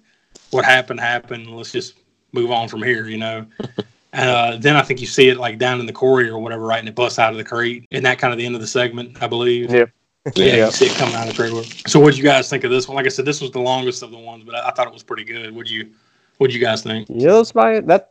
what 0.51 0.65
happened 0.65 0.99
happened. 0.99 1.47
Let's 1.47 1.71
just 1.71 1.95
move 2.31 2.51
on 2.51 2.67
from 2.67 2.83
here, 2.83 3.07
you 3.07 3.17
know. 3.17 3.45
Uh, 4.13 4.57
then 4.57 4.75
I 4.75 4.81
think 4.81 4.99
you 4.99 5.05
see 5.05 5.29
it 5.29 5.37
like 5.37 5.59
down 5.59 5.79
in 5.79 5.85
the 5.85 5.93
quarry 5.93 6.29
or 6.29 6.39
whatever, 6.39 6.65
right? 6.65 6.79
And 6.79 6.87
it 6.87 6.95
busts 6.95 7.19
out 7.19 7.31
of 7.31 7.37
the 7.37 7.43
crate. 7.43 7.85
And 7.91 8.05
that 8.05 8.17
kind 8.17 8.33
of 8.33 8.39
the 8.39 8.45
end 8.45 8.55
of 8.55 8.61
the 8.61 8.67
segment, 8.67 9.21
I 9.21 9.27
believe. 9.27 9.69
Yep. 9.69 9.91
Yeah, 10.35 10.45
Yeah. 10.45 10.65
you 10.65 10.71
see 10.71 10.85
it 10.87 10.91
coming 10.93 11.15
out 11.15 11.27
of 11.27 11.29
the 11.29 11.33
trailer. 11.33 11.63
So, 11.87 11.99
what 11.99 12.11
do 12.13 12.17
you 12.17 12.23
guys 12.23 12.49
think 12.49 12.63
of 12.63 12.71
this 12.71 12.87
one? 12.87 12.95
Like 12.95 13.05
I 13.05 13.09
said, 13.09 13.25
this 13.25 13.41
was 13.41 13.51
the 13.51 13.59
longest 13.61 14.03
of 14.03 14.11
the 14.11 14.17
ones, 14.17 14.43
but 14.45 14.55
I, 14.55 14.69
I 14.69 14.71
thought 14.71 14.87
it 14.87 14.93
was 14.93 15.03
pretty 15.03 15.23
good. 15.23 15.55
What 15.55 15.67
do 15.67 15.73
you, 15.73 15.89
what 16.37 16.49
do 16.49 16.53
you 16.57 16.63
guys 16.63 16.83
think? 16.83 17.07
Yeah, 17.09 17.33
that's 17.33 17.55
my 17.55 17.79
that 17.81 18.09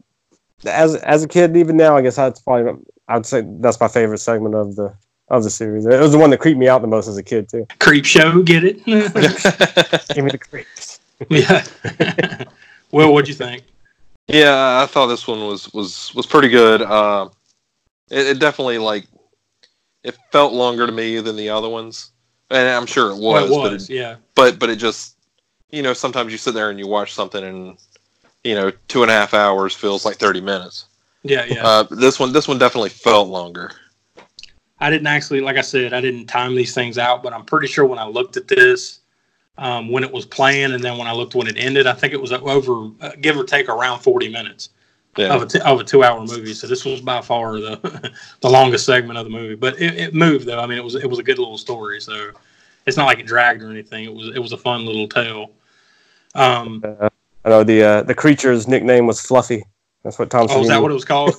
as 0.65 0.97
as 0.97 1.23
a 1.25 1.29
kid, 1.29 1.57
even 1.57 1.77
now, 1.77 1.97
I 1.97 2.03
guess 2.03 2.17
that's 2.17 2.41
probably 2.41 2.83
I'd 3.09 3.27
say 3.27 3.43
that's 3.61 3.79
my 3.81 3.89
favorite 3.89 4.19
segment 4.19 4.55
of 4.55 4.77
the 4.77 4.95
of 5.29 5.43
the 5.43 5.51
series. 5.51 5.85
It 5.87 6.01
was 6.01 6.13
the 6.13 6.19
one 6.19 6.31
that 6.31 6.39
creeped 6.39 6.59
me 6.59 6.69
out 6.69 6.81
the 6.83 6.87
most 6.89 7.09
as 7.09 7.17
a 7.19 7.23
kid 7.23 7.49
too. 7.49 7.67
Creep 7.81 8.05
show, 8.05 8.43
get 8.43 8.65
it? 8.65 8.85
Give 8.85 10.25
me 10.25 10.31
the 10.31 10.39
creeps. 10.39 11.01
yeah. 11.29 11.65
well, 12.93 13.13
what'd 13.13 13.29
you 13.29 13.35
think? 13.35 13.65
Yeah, 14.29 14.81
I 14.83 14.87
thought 14.87 15.07
this 15.09 15.27
one 15.27 15.47
was 15.47 15.73
was 15.73 16.15
was 16.15 16.27
pretty 16.27 16.49
good. 16.49 16.83
Uh, 16.83 17.29
it, 18.11 18.27
it 18.27 18.39
definitely 18.39 18.79
like 18.79 19.07
it 20.07 20.17
felt 20.31 20.53
longer 20.53 20.87
to 20.87 20.93
me 20.93 21.19
than 21.21 21.35
the 21.35 21.51
other 21.51 21.69
ones, 21.69 22.13
and 22.51 22.69
I'm 22.69 22.87
sure 22.87 23.11
it 23.11 23.17
was. 23.17 23.51
Well, 23.51 23.67
it 23.67 23.71
but 23.71 23.73
it, 23.73 23.91
yeah. 23.91 24.17
but 24.37 24.59
but 24.59 24.71
it 24.71 24.77
just 24.77 25.17
you 25.71 25.83
know 25.83 25.93
sometimes 25.93 26.31
you 26.31 26.39
sit 26.39 26.55
there 26.55 26.71
and 26.71 26.79
you 26.79 26.87
watch 26.87 27.13
something 27.13 27.43
and 27.43 27.77
you 28.45 28.55
know 28.55 28.71
two 28.87 29.03
and 29.03 29.11
a 29.11 29.15
half 29.15 29.35
hours 29.35 29.75
feels 29.75 30.05
like 30.05 30.17
30 30.17 30.41
minutes. 30.41 30.87
Yeah, 31.25 31.45
yeah. 31.45 31.67
Uh, 31.67 31.83
this 31.91 32.21
one 32.21 32.33
this 32.33 32.47
one 32.47 32.57
definitely 32.57 32.91
felt 32.91 33.29
longer. 33.29 33.73
I 34.79 34.91
didn't 34.91 35.09
actually, 35.09 35.41
like 35.41 35.57
I 35.57 35.63
said, 35.63 35.93
I 35.93 36.01
didn't 36.01 36.27
time 36.27 36.55
these 36.55 36.75
things 36.75 36.99
out, 36.99 37.23
but 37.23 37.33
I'm 37.33 37.45
pretty 37.45 37.67
sure 37.67 37.85
when 37.85 37.99
I 37.99 38.07
looked 38.07 38.37
at 38.37 38.47
this, 38.47 39.01
um, 39.59 39.89
when 39.89 40.05
it 40.05 40.13
was 40.13 40.27
playing, 40.27 40.73
and 40.73 40.85
then 40.85 40.99
when 40.99 41.09
I 41.09 41.13
looked 41.13 41.35
when 41.35 41.47
it 41.49 41.57
ended, 41.57 41.87
I 41.87 41.95
think 41.95 42.13
it 42.13 42.21
was 42.21 42.31
over, 42.31 42.91
uh, 43.01 43.13
give 43.21 43.39
or 43.39 43.45
take, 43.45 43.71
around 43.71 44.01
40 44.01 44.29
minutes 44.29 44.69
Yeah. 45.17 45.35
of 45.35 45.43
a 45.43 45.47
t- 45.47 45.61
of 45.61 45.81
a 45.81 45.85
two 45.85 46.05
hour 46.05 46.21
movie. 46.21 46.55
So 46.55 46.67
this 46.67 46.85
was 46.85 47.01
by 47.01 47.21
far 47.23 47.59
the 47.59 48.13
the 48.41 48.51
longest 48.51 48.87
segment 48.87 49.19
of 49.19 49.25
the 49.25 49.31
movie, 49.31 49.55
but 49.55 49.81
it, 49.81 49.95
it 49.95 50.15
moved 50.15 50.47
though. 50.47 50.61
I 50.61 50.67
mean, 50.67 50.79
it 50.79 50.85
was 50.85 50.95
it 50.95 51.09
was 51.09 51.19
a 51.19 51.23
good 51.23 51.39
little 51.39 51.59
story. 51.59 52.01
So 52.01 52.31
it's 52.87 52.97
not 52.97 53.07
like 53.07 53.19
it 53.19 53.27
dragged 53.27 53.63
or 53.63 53.71
anything. 53.71 54.05
It 54.05 54.15
was 54.15 54.35
it 54.35 54.39
was 54.39 54.53
a 54.53 54.59
fun 54.59 54.85
little 54.85 55.09
tale. 55.09 55.51
Um, 56.35 56.83
Uh, 56.85 57.09
I 57.45 57.49
know 57.49 57.65
the 57.65 57.83
uh, 57.83 58.03
the 58.03 58.15
creature's 58.15 58.67
nickname 58.67 59.07
was 59.07 59.21
Fluffy. 59.21 59.65
That's 60.03 60.19
what 60.19 60.31
Tom 60.31 60.47
oh, 60.51 60.61
is 60.61 60.69
that 60.69 60.81
what 60.81 60.91
it 60.91 60.95
was 60.95 61.05
called? 61.05 61.35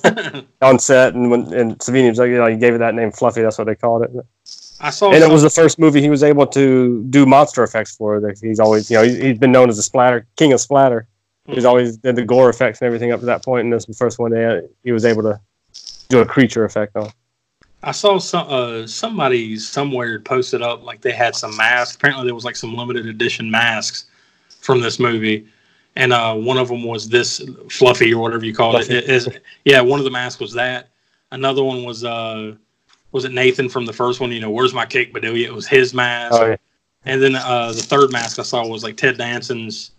on 0.62 0.78
set, 0.78 1.14
and 1.14 1.30
when 1.30 1.52
and 1.54 1.78
Savini 1.78 2.08
was 2.10 2.18
like, 2.18 2.28
you 2.28 2.36
know, 2.36 2.46
he 2.46 2.56
gave 2.56 2.74
it 2.74 2.78
that 2.78 2.94
name, 2.94 3.10
Fluffy. 3.10 3.42
That's 3.42 3.56
what 3.56 3.66
they 3.66 3.74
called 3.74 4.02
it. 4.02 4.10
I 4.80 4.90
saw. 4.90 5.10
and 5.12 5.22
it 5.22 5.30
was 5.30 5.42
the 5.42 5.50
first 5.50 5.78
movie 5.78 6.00
he 6.00 6.10
was 6.10 6.22
able 6.22 6.46
to 6.48 7.02
do 7.04 7.26
monster 7.26 7.62
effects 7.62 7.96
for. 7.96 8.22
He's 8.40 8.60
always, 8.60 8.90
you 8.90 8.96
know, 8.96 9.04
he's, 9.04 9.16
he's 9.16 9.38
been 9.38 9.52
known 9.52 9.68
as 9.68 9.78
a 9.78 9.82
splatter 9.82 10.26
king 10.36 10.52
of 10.52 10.60
splatter. 10.60 11.08
He's 11.48 11.62
Hmm. 11.64 11.68
always 11.68 11.96
did 11.96 12.16
the 12.16 12.24
gore 12.24 12.50
effects 12.50 12.80
and 12.80 12.86
everything 12.86 13.10
up 13.12 13.20
to 13.20 13.26
that 13.26 13.44
point, 13.44 13.64
and 13.64 13.72
this 13.72 13.86
was 13.86 13.96
the 13.96 14.04
first 14.04 14.18
one 14.18 14.32
had, 14.32 14.68
he 14.84 14.92
was 14.92 15.04
able 15.04 15.22
to 15.22 15.40
do 16.08 16.20
a 16.20 16.26
creature 16.26 16.64
effect 16.64 16.94
on. 16.96 17.10
I 17.82 17.92
saw 17.92 18.18
some 18.18 18.46
uh, 18.48 18.86
somebody 18.86 19.56
somewhere 19.56 20.18
posted 20.20 20.62
up 20.62 20.84
like 20.84 21.00
they 21.00 21.12
had 21.12 21.36
some 21.36 21.56
masks. 21.56 21.94
Apparently, 21.96 22.24
there 22.26 22.34
was 22.34 22.44
like 22.44 22.56
some 22.56 22.74
limited 22.74 23.06
edition 23.06 23.50
masks 23.50 24.06
from 24.60 24.80
this 24.80 24.98
movie, 24.98 25.46
and 25.94 26.12
uh, 26.12 26.34
one 26.34 26.58
of 26.58 26.68
them 26.68 26.82
was 26.82 27.08
this 27.08 27.40
fluffy 27.70 28.12
or 28.12 28.20
whatever 28.20 28.44
you 28.44 28.52
call 28.54 28.76
it. 28.76 28.86
Fluffy. 28.86 28.96
it. 28.98 29.04
Is 29.08 29.28
yeah, 29.64 29.80
one 29.80 30.00
of 30.00 30.04
the 30.04 30.10
masks 30.10 30.40
was 30.40 30.52
that. 30.54 30.88
Another 31.30 31.62
one 31.62 31.84
was 31.84 32.04
uh, 32.04 32.54
was 33.12 33.24
it 33.24 33.32
Nathan 33.32 33.68
from 33.68 33.86
the 33.86 33.92
first 33.92 34.18
one? 34.20 34.32
You 34.32 34.40
know, 34.40 34.50
where's 34.50 34.74
my 34.74 34.84
cake, 34.84 35.12
Bedelia? 35.12 35.46
It 35.46 35.54
was 35.54 35.68
his 35.68 35.94
mask. 35.94 36.34
Oh, 36.34 36.46
yeah. 36.48 36.56
And 37.04 37.22
then 37.22 37.36
uh, 37.36 37.68
the 37.72 37.82
third 37.82 38.10
mask 38.10 38.38
I 38.40 38.42
saw 38.42 38.66
was 38.66 38.82
like 38.82 38.96
Ted 38.96 39.16
Danson's 39.16 39.92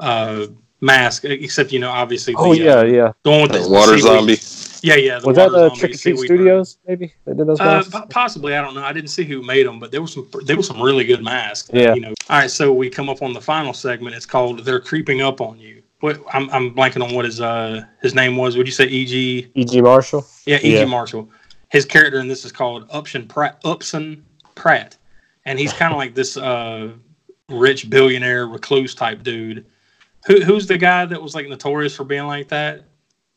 uh, 0.00 0.46
mask, 0.80 1.24
except 1.24 1.72
you 1.72 1.78
know, 1.78 1.90
obviously. 1.90 2.34
Oh 2.36 2.52
yeah, 2.52 2.76
uh, 2.78 2.84
yeah. 2.84 3.12
the 3.22 3.30
one 3.30 3.42
with 3.42 3.52
The 3.52 3.58
the 3.60 3.68
water 3.68 3.98
seaweed- 3.98 4.02
zombie. 4.38 4.38
Yeah, 4.82 4.94
yeah. 4.94 5.18
the 5.18 5.26
Was 5.26 5.36
that 5.36 5.52
water 5.52 5.64
uh, 5.64 5.68
zombie 5.68 5.78
Trick 5.80 5.90
or 5.90 5.92
Treat 5.92 5.98
seaweed 6.16 6.18
Studios? 6.26 6.78
Maybe 6.88 7.12
they 7.26 7.34
did 7.34 7.46
those 7.46 7.60
uh, 7.60 7.64
masks. 7.64 7.96
possibly, 8.08 8.56
I 8.56 8.62
don't 8.62 8.74
know. 8.74 8.82
I 8.82 8.94
didn't 8.94 9.10
see 9.10 9.24
who 9.24 9.42
made 9.42 9.66
them, 9.66 9.78
but 9.78 9.90
there 9.92 10.00
was 10.00 10.12
some 10.14 10.26
there 10.46 10.56
was 10.56 10.66
some 10.66 10.80
really 10.80 11.04
good 11.04 11.22
masks. 11.22 11.68
Yeah. 11.72 11.94
You 11.94 12.00
know. 12.00 12.14
All 12.30 12.38
right, 12.38 12.50
so 12.50 12.72
we 12.72 12.88
come 12.88 13.08
up 13.10 13.20
on 13.22 13.32
the 13.34 13.40
final 13.42 13.74
segment. 13.74 14.16
It's 14.16 14.24
called 14.26 14.64
"They're 14.64 14.80
Creeping 14.80 15.20
Up 15.20 15.40
on 15.42 15.58
You." 15.58 15.82
What 16.00 16.18
I'm 16.32 16.48
I'm 16.48 16.74
blanking 16.74 17.06
on 17.06 17.14
what 17.14 17.26
his 17.26 17.42
uh 17.42 17.82
his 18.00 18.14
name 18.14 18.36
was. 18.38 18.56
Would 18.56 18.66
you 18.66 18.72
say 18.72 18.86
E.G. 18.86 19.50
E.G. 19.54 19.80
Marshall. 19.82 20.26
Yeah, 20.46 20.56
E.G. 20.56 20.72
Yeah. 20.78 20.84
Marshall. 20.86 21.28
His 21.68 21.84
character 21.84 22.18
in 22.20 22.26
this 22.26 22.46
is 22.46 22.52
called 22.52 22.86
Upson 22.90 23.28
Pratt. 23.28 23.60
Upson 23.66 24.24
Pratt, 24.54 24.96
and 25.44 25.58
he's 25.58 25.74
kind 25.74 25.92
of 25.92 25.98
like 25.98 26.14
this 26.14 26.38
uh 26.38 26.92
rich 27.50 27.90
billionaire 27.90 28.46
recluse 28.46 28.94
type 28.94 29.22
dude. 29.22 29.66
Who 30.26 30.40
who's 30.42 30.66
the 30.66 30.78
guy 30.78 31.06
that 31.06 31.20
was 31.20 31.34
like 31.34 31.48
notorious 31.48 31.94
for 31.94 32.04
being 32.04 32.26
like 32.26 32.48
that? 32.48 32.84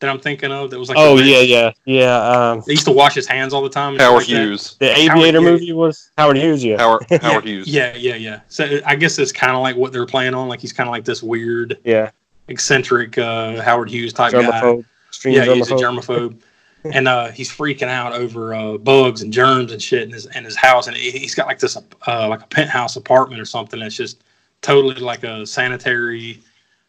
That 0.00 0.10
I'm 0.10 0.18
thinking 0.20 0.50
of. 0.52 0.70
That 0.70 0.78
was 0.78 0.88
like. 0.88 0.98
Oh 0.98 1.16
yeah, 1.18 1.40
yeah, 1.40 1.70
yeah. 1.86 2.16
Um, 2.16 2.62
They 2.66 2.72
used 2.72 2.84
to 2.84 2.92
wash 2.92 3.14
his 3.14 3.26
hands 3.26 3.54
all 3.54 3.62
the 3.62 3.70
time. 3.70 3.92
and 3.94 4.02
Howard 4.02 4.22
like 4.22 4.26
that. 4.26 4.42
Hughes. 4.42 4.76
the 4.80 4.88
Howard 4.88 4.98
Aviator 4.98 5.40
Hughes. 5.40 5.50
movie 5.60 5.72
was 5.72 6.10
Howard 6.18 6.36
Hughes. 6.36 6.64
Yeah, 6.64 6.78
Howard 6.78 7.06
Yeah, 7.10 7.18
Howard 7.22 7.44
Hughes. 7.44 7.68
Yeah, 7.68 7.94
yeah, 7.96 8.16
yeah. 8.16 8.40
So 8.48 8.80
I 8.84 8.96
guess 8.96 9.18
it's 9.18 9.32
kind 9.32 9.52
of 9.56 9.62
like 9.62 9.76
what 9.76 9.92
they're 9.92 10.04
playing 10.04 10.34
on. 10.34 10.48
Like 10.48 10.60
he's 10.60 10.72
kind 10.72 10.88
of 10.88 10.92
like 10.92 11.04
this 11.04 11.22
weird, 11.22 11.78
yeah. 11.84 12.10
eccentric 12.48 13.16
uh, 13.16 13.62
Howard 13.62 13.88
Hughes 13.88 14.12
type 14.12 14.32
guy. 14.32 14.82
Extreme 15.08 15.36
Yeah, 15.36 15.54
he's 15.54 15.70
a 15.70 15.74
germaphobe. 15.74 16.36
germaphobe, 16.84 16.92
and 16.92 17.08
uh, 17.08 17.30
he's 17.30 17.50
freaking 17.50 17.88
out 17.88 18.12
over 18.12 18.52
uh, 18.52 18.76
bugs 18.76 19.22
and 19.22 19.32
germs 19.32 19.72
and 19.72 19.80
shit 19.80 20.02
in 20.02 20.10
his 20.10 20.26
in 20.34 20.44
his 20.44 20.56
house. 20.56 20.86
And 20.88 20.96
he, 20.96 21.12
he's 21.12 21.34
got 21.34 21.46
like 21.46 21.60
this 21.60 21.76
uh, 21.76 22.28
like 22.28 22.42
a 22.42 22.46
penthouse 22.48 22.96
apartment 22.96 23.40
or 23.40 23.44
something 23.46 23.78
that's 23.80 23.96
just 23.96 24.24
totally 24.60 24.96
like 24.96 25.22
a 25.22 25.46
sanitary. 25.46 26.42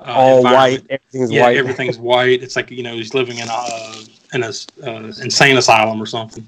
Uh, 0.05 0.13
All 0.13 0.43
white. 0.43 0.85
Everything's 0.89 1.31
yeah, 1.31 1.43
white. 1.43 1.57
everything's 1.57 1.97
white. 1.97 2.43
It's 2.43 2.55
like 2.55 2.69
you 2.69 2.83
know 2.83 2.93
he's 2.93 3.13
living 3.13 3.39
in 3.39 3.47
a 3.49 3.93
in 4.33 4.43
a 4.43 4.51
uh, 4.83 5.11
insane 5.21 5.57
asylum 5.57 6.01
or 6.01 6.05
something, 6.05 6.45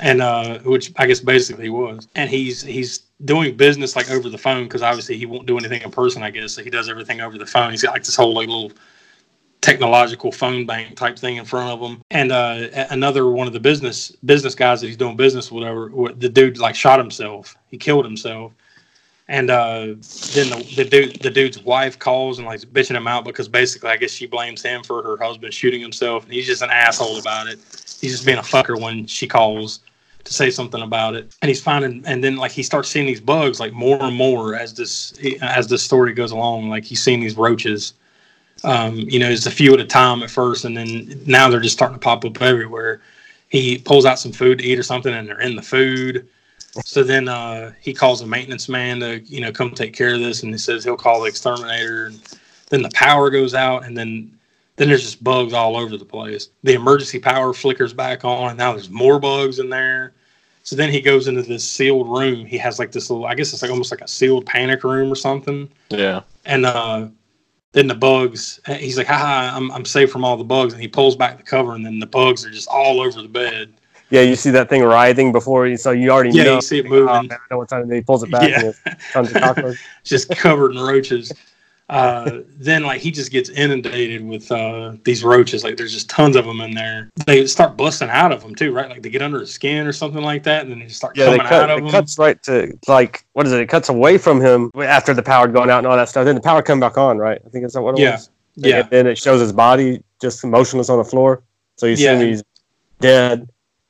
and 0.00 0.20
uh, 0.20 0.58
which 0.60 0.92
I 0.96 1.06
guess 1.06 1.20
basically 1.20 1.64
he 1.64 1.70
was. 1.70 2.08
And 2.14 2.28
he's 2.28 2.60
he's 2.60 3.02
doing 3.24 3.56
business 3.56 3.96
like 3.96 4.10
over 4.10 4.28
the 4.28 4.38
phone 4.38 4.64
because 4.64 4.82
obviously 4.82 5.16
he 5.16 5.24
won't 5.24 5.46
do 5.46 5.56
anything 5.56 5.80
in 5.82 5.90
person. 5.90 6.22
I 6.22 6.30
guess 6.30 6.52
so 6.52 6.62
he 6.62 6.70
does 6.70 6.88
everything 6.90 7.20
over 7.20 7.38
the 7.38 7.46
phone. 7.46 7.70
He's 7.70 7.82
got 7.82 7.92
like 7.92 8.04
this 8.04 8.16
whole 8.16 8.34
like 8.34 8.48
little 8.48 8.72
technological 9.60 10.30
phone 10.30 10.66
bank 10.66 10.96
type 10.96 11.18
thing 11.18 11.36
in 11.36 11.44
front 11.44 11.70
of 11.70 11.80
him. 11.80 12.02
And 12.10 12.32
uh, 12.32 12.68
another 12.90 13.28
one 13.28 13.46
of 13.46 13.52
the 13.52 13.60
business 13.60 14.10
business 14.24 14.54
guys 14.54 14.80
that 14.80 14.88
he's 14.88 14.96
doing 14.96 15.16
business 15.16 15.50
with, 15.50 15.62
whatever, 15.62 15.90
the 16.14 16.28
dude 16.28 16.58
like 16.58 16.74
shot 16.74 16.98
himself. 16.98 17.56
He 17.68 17.78
killed 17.78 18.04
himself. 18.04 18.52
And 19.30 19.50
uh, 19.50 19.94
then 20.32 20.48
the, 20.48 20.72
the 20.76 20.84
dude, 20.84 21.20
the 21.20 21.30
dude's 21.30 21.62
wife 21.62 21.98
calls 21.98 22.38
and 22.38 22.46
like 22.46 22.60
bitching 22.60 22.96
him 22.96 23.06
out 23.06 23.26
because 23.26 23.46
basically, 23.46 23.90
I 23.90 23.98
guess 23.98 24.10
she 24.10 24.26
blames 24.26 24.62
him 24.62 24.82
for 24.82 25.02
her 25.02 25.18
husband 25.18 25.52
shooting 25.52 25.82
himself, 25.82 26.24
and 26.24 26.32
he's 26.32 26.46
just 26.46 26.62
an 26.62 26.70
asshole 26.70 27.18
about 27.18 27.46
it. 27.46 27.58
He's 28.00 28.12
just 28.12 28.24
being 28.24 28.38
a 28.38 28.42
fucker 28.42 28.80
when 28.80 29.06
she 29.06 29.26
calls 29.26 29.80
to 30.24 30.32
say 30.32 30.50
something 30.50 30.80
about 30.80 31.14
it. 31.14 31.34
And 31.42 31.48
he's 31.48 31.62
finding, 31.62 32.02
and 32.06 32.24
then 32.24 32.36
like 32.36 32.52
he 32.52 32.62
starts 32.62 32.88
seeing 32.88 33.06
these 33.06 33.20
bugs 33.20 33.60
like 33.60 33.74
more 33.74 34.02
and 34.02 34.16
more 34.16 34.54
as 34.54 34.72
this 34.72 35.12
as 35.42 35.66
this 35.66 35.82
story 35.82 36.14
goes 36.14 36.30
along. 36.30 36.70
Like 36.70 36.84
he's 36.84 37.02
seeing 37.02 37.20
these 37.20 37.36
roaches. 37.36 37.94
Um, 38.64 38.96
you 38.96 39.18
know, 39.18 39.28
it's 39.28 39.46
a 39.46 39.50
few 39.50 39.74
at 39.74 39.80
a 39.80 39.84
time 39.84 40.22
at 40.22 40.30
first, 40.30 40.64
and 40.64 40.76
then 40.76 41.20
now 41.26 41.50
they're 41.50 41.60
just 41.60 41.76
starting 41.76 41.96
to 41.96 42.00
pop 42.00 42.24
up 42.24 42.40
everywhere. 42.40 43.00
He 43.50 43.78
pulls 43.78 44.04
out 44.04 44.18
some 44.18 44.32
food 44.32 44.58
to 44.58 44.64
eat 44.64 44.78
or 44.78 44.82
something, 44.82 45.12
and 45.12 45.28
they're 45.28 45.40
in 45.40 45.54
the 45.54 45.62
food. 45.62 46.26
So 46.84 47.02
then 47.02 47.28
uh, 47.28 47.72
he 47.80 47.92
calls 47.94 48.20
a 48.20 48.26
maintenance 48.26 48.68
man 48.68 49.00
to 49.00 49.20
you 49.20 49.40
know 49.40 49.52
come 49.52 49.72
take 49.72 49.94
care 49.94 50.14
of 50.14 50.20
this, 50.20 50.42
and 50.42 50.52
he 50.52 50.58
says 50.58 50.84
he'll 50.84 50.96
call 50.96 51.22
the 51.22 51.28
exterminator. 51.28 52.06
And 52.06 52.20
then 52.70 52.82
the 52.82 52.90
power 52.94 53.30
goes 53.30 53.54
out, 53.54 53.84
and 53.84 53.96
then 53.96 54.38
then 54.76 54.88
there's 54.88 55.02
just 55.02 55.22
bugs 55.22 55.52
all 55.52 55.76
over 55.76 55.96
the 55.96 56.04
place. 56.04 56.50
The 56.62 56.74
emergency 56.74 57.18
power 57.18 57.52
flickers 57.52 57.92
back 57.92 58.24
on, 58.24 58.50
and 58.50 58.58
now 58.58 58.72
there's 58.72 58.90
more 58.90 59.18
bugs 59.18 59.58
in 59.58 59.68
there. 59.68 60.14
So 60.62 60.76
then 60.76 60.90
he 60.92 61.00
goes 61.00 61.28
into 61.28 61.42
this 61.42 61.68
sealed 61.68 62.08
room. 62.08 62.44
He 62.44 62.58
has 62.58 62.78
like 62.78 62.92
this 62.92 63.10
little, 63.10 63.24
I 63.24 63.34
guess 63.34 63.52
it's 63.52 63.62
like 63.62 63.70
almost 63.70 63.90
like 63.90 64.02
a 64.02 64.08
sealed 64.08 64.44
panic 64.46 64.84
room 64.84 65.10
or 65.10 65.14
something. 65.14 65.68
Yeah. 65.88 66.20
And 66.44 66.66
uh, 66.66 67.08
then 67.72 67.86
the 67.86 67.94
bugs, 67.94 68.60
he's 68.66 68.98
like, 68.98 69.06
haha, 69.06 69.56
I'm, 69.56 69.72
I'm 69.72 69.84
safe 69.84 70.10
from 70.10 70.24
all 70.24 70.36
the 70.36 70.44
bugs. 70.44 70.74
And 70.74 70.82
he 70.82 70.86
pulls 70.86 71.16
back 71.16 71.38
the 71.38 71.42
cover, 71.42 71.74
and 71.74 71.84
then 71.84 71.98
the 71.98 72.06
bugs 72.06 72.44
are 72.44 72.50
just 72.50 72.68
all 72.68 73.00
over 73.00 73.22
the 73.22 73.28
bed. 73.28 73.72
Yeah, 74.10 74.22
you 74.22 74.36
see 74.36 74.50
that 74.52 74.68
thing 74.70 74.82
writhing 74.82 75.32
before 75.32 75.66
you, 75.66 75.76
so 75.76 75.90
you 75.90 76.10
already 76.10 76.30
know. 76.30 76.36
Yeah, 76.36 76.44
know. 76.44 76.54
you 76.56 76.60
see 76.62 76.78
it 76.78 76.86
Oh, 76.86 76.90
moving. 76.90 77.06
man, 77.06 77.32
I 77.32 77.36
know 77.50 77.58
what 77.58 77.68
time. 77.68 77.90
He 77.90 78.00
pulls 78.00 78.22
it 78.22 78.30
back, 78.30 78.50
Yeah. 78.50 78.72
tons 79.12 79.30
of 79.32 79.40
cockroaches. 79.42 79.80
just 80.04 80.30
covered 80.30 80.72
in 80.72 80.78
roaches. 80.80 81.32
Uh, 81.90 82.40
then 82.58 82.82
like 82.82 83.00
he 83.00 83.10
just 83.10 83.30
gets 83.32 83.48
inundated 83.48 84.22
with 84.22 84.50
uh, 84.52 84.92
these 85.04 85.24
roaches. 85.24 85.64
Like 85.64 85.78
there's 85.78 85.92
just 85.92 86.10
tons 86.10 86.36
of 86.36 86.44
them 86.44 86.60
in 86.60 86.72
there. 86.74 87.08
They 87.26 87.46
start 87.46 87.78
busting 87.78 88.10
out 88.10 88.30
of 88.30 88.42
them 88.42 88.54
too, 88.54 88.72
right? 88.74 88.90
Like 88.90 89.00
they 89.00 89.08
get 89.08 89.22
under 89.22 89.40
his 89.40 89.50
skin 89.50 89.86
or 89.86 89.92
something 89.94 90.22
like 90.22 90.42
that, 90.42 90.62
and 90.62 90.70
then 90.70 90.80
they 90.80 90.84
just 90.84 90.98
start 90.98 91.16
Yeah, 91.16 91.30
they 91.30 91.38
coming 91.38 91.46
cut. 91.48 91.62
out 91.62 91.70
of 91.70 91.78
It 91.78 91.84
him. 91.84 91.90
cuts 91.90 92.18
right 92.18 92.42
to 92.42 92.78
like 92.88 93.24
what 93.32 93.46
is 93.46 93.52
it? 93.52 93.60
It 93.60 93.68
cuts 93.70 93.88
away 93.88 94.18
from 94.18 94.38
him 94.40 94.70
after 94.76 95.14
the 95.14 95.22
power 95.22 95.46
had 95.46 95.54
gone 95.54 95.70
out 95.70 95.78
and 95.78 95.86
all 95.86 95.96
that 95.96 96.10
stuff. 96.10 96.26
Then 96.26 96.34
the 96.34 96.42
power 96.42 96.60
come 96.60 96.78
back 96.78 96.98
on, 96.98 97.16
right? 97.16 97.40
I 97.44 97.48
think 97.48 97.64
that's 97.64 97.74
what 97.74 97.94
it 97.98 98.02
Yeah. 98.02 98.12
was. 98.12 98.30
Yeah. 98.56 98.80
And 98.80 98.90
then 98.90 99.06
it 99.06 99.16
shows 99.16 99.40
his 99.40 99.52
body 99.54 100.02
just 100.20 100.44
motionless 100.44 100.90
on 100.90 100.98
the 100.98 101.04
floor. 101.04 101.42
So 101.76 101.86
you 101.86 101.94
Yeah. 101.96 102.12
assume 102.12 102.28
he's 102.28 102.42
dead. 103.00 103.48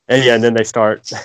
And 0.09 0.23
yeah, 0.23 0.35
and 0.35 0.43
then 0.43 0.53
they 0.53 0.63
start. 0.63 1.11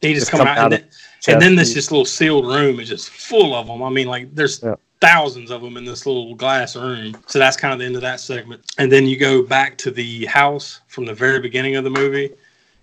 He 0.00 0.12
just 0.12 0.26
just 0.26 0.32
come 0.32 0.40
come 0.40 0.48
out, 0.48 0.58
out 0.58 0.64
and 0.64 0.82
then, 0.82 0.88
and 1.28 1.40
then 1.40 1.56
this 1.56 1.72
just 1.72 1.90
little 1.90 2.04
sealed 2.04 2.46
room 2.46 2.78
is 2.78 2.90
just 2.90 3.08
full 3.08 3.54
of 3.54 3.66
them. 3.66 3.82
I 3.82 3.88
mean, 3.88 4.06
like 4.06 4.34
there's 4.34 4.62
Yeah. 4.62 4.74
thousands 5.00 5.50
of 5.50 5.62
them 5.62 5.78
in 5.78 5.86
this 5.86 6.04
little 6.04 6.34
glass 6.34 6.76
room. 6.76 7.16
So 7.26 7.38
that's 7.38 7.56
kind 7.56 7.72
of 7.72 7.78
the 7.78 7.86
end 7.86 7.96
of 7.96 8.02
that 8.02 8.20
segment. 8.20 8.70
And 8.76 8.92
then 8.92 9.06
you 9.06 9.16
go 9.16 9.42
back 9.42 9.78
to 9.78 9.90
the 9.90 10.26
house 10.26 10.82
from 10.88 11.06
the 11.06 11.14
very 11.14 11.40
beginning 11.40 11.76
of 11.76 11.84
the 11.84 11.90
movie, 11.90 12.30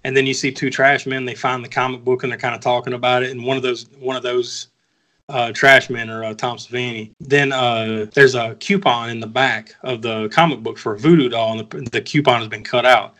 and 0.04 0.18
then 0.18 0.26
you 0.26 0.34
see 0.34 0.52
two 0.52 0.72
trash 0.72 1.06
men. 1.06 1.26
They 1.26 1.36
find 1.36 1.64
the 1.64 1.70
comic 1.70 2.04
book 2.04 2.24
and 2.24 2.32
they're 2.32 2.39
kind 2.39 2.56
of 2.56 2.62
talking 2.62 2.94
about 2.94 3.22
it. 3.22 3.30
And 3.30 3.44
one 3.44 3.56
of 3.56 3.62
those 3.62 3.86
one 4.00 4.16
of 4.16 4.24
those 4.24 4.70
uh, 5.30 5.52
trash 5.52 5.92
men 5.92 6.10
are 6.10 6.24
uh, 6.24 6.34
Tom 6.34 6.58
Savini. 6.58 7.12
Then 7.20 7.52
uh, 7.52 8.08
there's 8.16 8.34
a 8.34 8.56
coupon 8.56 9.12
in 9.12 9.20
the 9.20 9.28
back 9.28 9.76
of 9.84 10.02
the 10.02 10.28
comic 10.30 10.62
book 10.62 10.80
for 10.80 10.96
a 10.96 11.00
voodoo 11.00 11.30
doll, 11.30 11.60
and 11.60 11.70
the, 11.70 11.89
the 11.92 12.02
coupon 12.02 12.39
has 12.39 12.48
been 12.48 12.64
cut 12.64 12.86
out. 12.86 13.14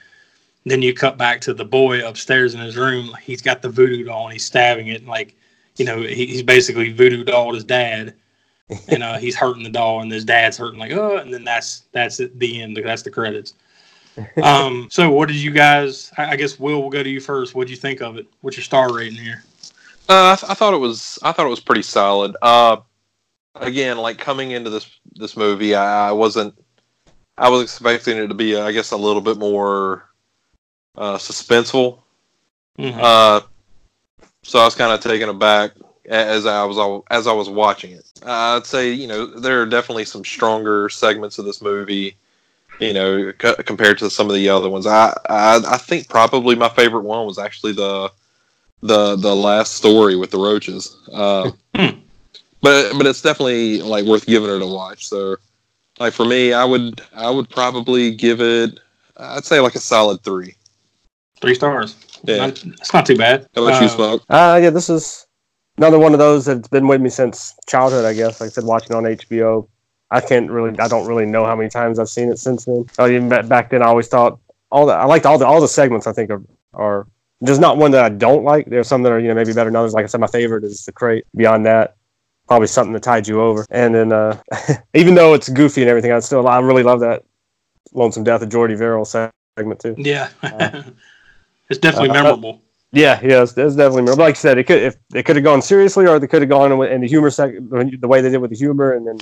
Then 0.66 0.82
you 0.82 0.94
cut 0.94 1.18
back 1.18 1.42
to 1.42 1.54
the 1.54 1.66
boy 1.66 2.08
upstairs 2.08 2.54
in 2.54 2.60
his 2.60 2.78
room. 2.78 3.16
He's 3.22 3.42
got 3.42 3.62
the 3.62 3.70
voodoo 3.70 4.04
doll 4.04 4.26
and 4.26 4.34
he's 4.34 4.46
stabbing 4.46 4.88
it. 4.88 5.02
And 5.02 5.10
like, 5.10 5.36
you 5.78 5.86
know, 5.86 6.02
he, 6.02 6.28
he's 6.28 6.44
basically 6.44 6.92
voodoo 6.92 7.24
dolled 7.24 7.56
his 7.56 7.64
dad, 7.64 8.14
and 8.88 9.04
uh, 9.04 9.18
he's 9.18 9.36
hurting 9.36 9.64
the 9.64 9.70
doll, 9.70 10.02
and 10.02 10.12
his 10.12 10.24
dad's 10.24 10.58
hurting 10.58 10.80
like, 10.80 10.92
oh, 10.92 11.18
and 11.18 11.34
then 11.34 11.44
that's 11.44 11.84
that's 11.92 12.20
it, 12.20 12.38
the 12.40 12.62
end. 12.62 12.78
That's 12.78 13.02
the 13.02 13.12
credits. 13.12 13.54
um, 14.44 14.88
so 14.92 15.10
what 15.10 15.28
did 15.28 15.38
you 15.38 15.52
guys? 15.52 16.12
I, 16.18 16.32
I 16.32 16.36
guess 16.36 16.60
Will, 16.60 16.82
we'll 16.82 16.90
go 16.90 17.04
to 17.04 17.10
you 17.10 17.20
first. 17.20 17.56
What 17.56 17.68
did 17.68 17.72
you 17.72 17.78
think 17.78 18.02
of 18.02 18.18
it? 18.18 18.28
What's 18.42 18.58
your 18.58 18.64
star 18.64 18.94
rating 18.94 19.18
here? 19.18 19.44
Uh, 20.10 20.34
I, 20.34 20.36
th- 20.36 20.52
I 20.52 20.54
thought 20.54 20.74
it 20.74 20.78
was. 20.80 21.18
I 21.24 21.32
thought 21.32 21.46
it 21.46 21.50
was 21.50 21.60
pretty 21.60 21.84
solid. 21.84 22.36
Uh, 22.42 22.78
again, 23.56 23.98
like 23.98 24.18
coming 24.18 24.52
into 24.52 24.70
this 24.70 25.00
this 25.14 25.36
movie, 25.36 25.76
I, 25.76 26.10
I 26.10 26.12
wasn't. 26.12 26.54
I 27.38 27.50
was 27.50 27.64
expecting 27.64 28.18
it 28.18 28.28
to 28.28 28.34
be, 28.34 28.56
I 28.58 28.72
guess, 28.72 28.92
a 28.92 28.98
little 28.98 29.22
bit 29.22 29.38
more 29.38 30.11
uh, 30.96 31.18
suspenseful. 31.18 32.00
Mhm. 32.80 32.98
Uh, 33.00 33.42
so 34.44 34.60
I 34.60 34.66
was 34.66 34.76
kind 34.76 34.92
of 34.92 35.00
taken 35.00 35.30
aback 35.30 35.72
as 36.08 36.46
I 36.46 36.64
was 36.64 37.04
as 37.10 37.28
I 37.28 37.34
was 37.34 37.50
watching 37.50 37.92
it. 37.92 38.06
Uh, 38.26 38.58
I'd 38.58 38.66
say 38.66 38.92
you 38.92 39.08
know 39.08 39.26
there 39.26 39.62
are 39.62 39.66
definitely 39.66 40.06
some 40.06 40.26
stronger 40.26 40.90
segments 40.90 41.38
of 41.40 41.46
this 41.46 41.62
movie. 41.62 42.16
You 42.80 42.94
know, 42.94 43.32
c- 43.40 43.64
compared 43.66 44.00
to 44.00 44.10
some 44.10 44.28
of 44.28 44.34
the 44.34 44.50
other 44.50 44.68
ones, 44.70 44.88
I, 44.88 45.16
I 45.30 45.62
I 45.68 45.78
think 45.78 46.10
probably 46.10 46.56
my 46.56 46.70
favorite 46.70 47.04
one 47.04 47.28
was 47.28 47.38
actually 47.38 47.74
the 47.74 48.12
the 48.82 49.16
the 49.16 49.36
last 49.36 49.74
story 49.74 50.16
with 50.16 50.32
the 50.32 50.40
roaches. 50.40 50.98
Uh, 51.14 51.52
but 51.74 52.02
but 52.62 53.06
it's 53.06 53.22
definitely 53.22 53.82
like 53.84 54.06
worth 54.06 54.26
giving 54.26 54.50
it 54.50 54.62
a 54.64 54.66
watch. 54.68 55.08
So 55.08 55.36
like 56.00 56.14
for 56.14 56.26
me, 56.26 56.54
I 56.54 56.66
would 56.66 57.02
I 57.14 57.30
would 57.30 57.50
probably 57.50 58.16
give 58.16 58.42
it 58.42 58.80
I'd 59.18 59.46
say 59.46 59.60
like 59.60 59.76
a 59.76 59.80
solid 59.80 60.24
three. 60.24 60.56
Three 61.42 61.56
stars. 61.56 61.96
Yeah. 62.24 62.38
Not, 62.38 62.64
it's 62.64 62.94
not 62.94 63.06
too 63.06 63.18
bad. 63.18 63.48
How 63.56 63.64
about 63.64 63.82
you, 63.82 63.88
Uh, 63.88 63.90
Smoke? 63.90 64.24
Uh, 64.30 64.60
yeah, 64.62 64.70
this 64.70 64.90
is 64.90 65.26
another 65.78 65.98
one 66.00 66.14
of 66.14 66.20
those 66.20 66.46
that's 66.46 66.68
been 66.68 66.88
with 66.88 67.02
me 67.02 67.10
since 67.10 67.56
childhood, 67.68 68.06
I 68.06 68.14
guess. 68.14 68.40
Like 68.40 68.50
I 68.50 68.52
said, 68.52 68.64
watching 68.64 68.96
on 68.96 69.04
HBO. 69.04 69.68
I 70.12 70.20
can't 70.22 70.52
really, 70.52 70.78
I 70.78 70.88
don't 70.88 71.08
really 71.08 71.26
know 71.26 71.46
how 71.46 71.56
many 71.56 71.70
times 71.70 71.98
I've 71.98 72.10
seen 72.10 72.30
it 72.30 72.38
since 72.38 72.66
then. 72.66 72.86
So 72.94 73.08
even 73.08 73.30
back 73.30 73.70
then, 73.70 73.82
I 73.82 73.88
always 73.88 74.08
thought 74.08 74.40
all 74.70 74.86
the, 74.86 74.94
I 74.94 75.06
liked 75.06 75.26
all 75.26 75.38
the, 75.38 75.46
all 75.46 75.62
the 75.62 75.68
segments. 75.68 76.06
I 76.06 76.14
think 76.14 76.30
are, 76.30 76.44
are 76.74 77.08
there's 77.40 77.60
not 77.60 77.78
one 77.78 77.92
that 77.92 78.04
I 78.04 78.10
don't 78.10 78.44
like. 78.44 78.68
There's 78.68 78.88
some 78.88 79.04
that 79.04 79.12
are, 79.12 79.20
you 79.20 79.30
know, 79.30 79.34
maybe 79.34 79.54
better 79.54 79.70
than 79.70 79.76
others. 79.76 79.94
Like 79.94 80.04
I 80.04 80.08
said, 80.08 80.20
my 80.20 80.28
favorite 80.28 80.64
is 80.64 80.86
the 80.86 80.92
crate. 80.92 81.26
Beyond 81.36 81.66
that, 81.66 81.96
probably 82.48 82.68
something 82.68 82.94
that 82.94 83.04
Tide 83.04 83.28
You 83.28 83.42
Over. 83.42 83.66
And 83.72 83.96
then, 83.96 84.12
uh, 84.12 84.40
even 84.94 85.16
though 85.16 85.34
it's 85.34 85.50
goofy 85.50 85.82
and 85.82 85.90
everything, 85.90 86.12
I 86.12 86.20
still, 86.20 86.48
I 86.48 86.60
really 86.60 86.84
love 86.84 87.00
that 87.00 87.24
Lonesome 87.94 88.24
Death 88.24 88.44
of 88.44 88.50
Jordy 88.50 88.76
Verrill 88.76 89.06
segment 89.06 89.80
too. 89.80 89.96
Yeah. 89.98 90.30
it's 91.72 91.80
definitely 91.80 92.10
Uh, 92.10 92.14
memorable. 92.14 92.62
Yeah, 92.94 93.20
yeah, 93.24 93.42
it's, 93.44 93.58
it's 93.58 93.76
definitely. 93.76 94.02
memorable. 94.02 94.24
like 94.26 94.36
I 94.36 94.40
said, 94.40 94.58
it 94.58 94.66
could 94.66 94.82
if 94.82 94.96
they 95.10 95.24
could 95.24 95.38
have 95.38 95.46
gone 95.46 95.62
seriously, 95.62 96.06
or 96.08 96.20
they 96.20 96.28
could 96.28 96.42
have 96.42 96.50
gone 96.50 96.72
in, 96.86 97.02
the 97.02 97.08
humor 97.08 97.30
sec, 97.30 97.54
the 97.60 98.08
way 98.08 98.22
they 98.22 98.30
did 98.30 98.38
with 98.40 98.52
the 98.52 98.58
humor, 98.58 98.94
and 98.94 99.08
then 99.08 99.18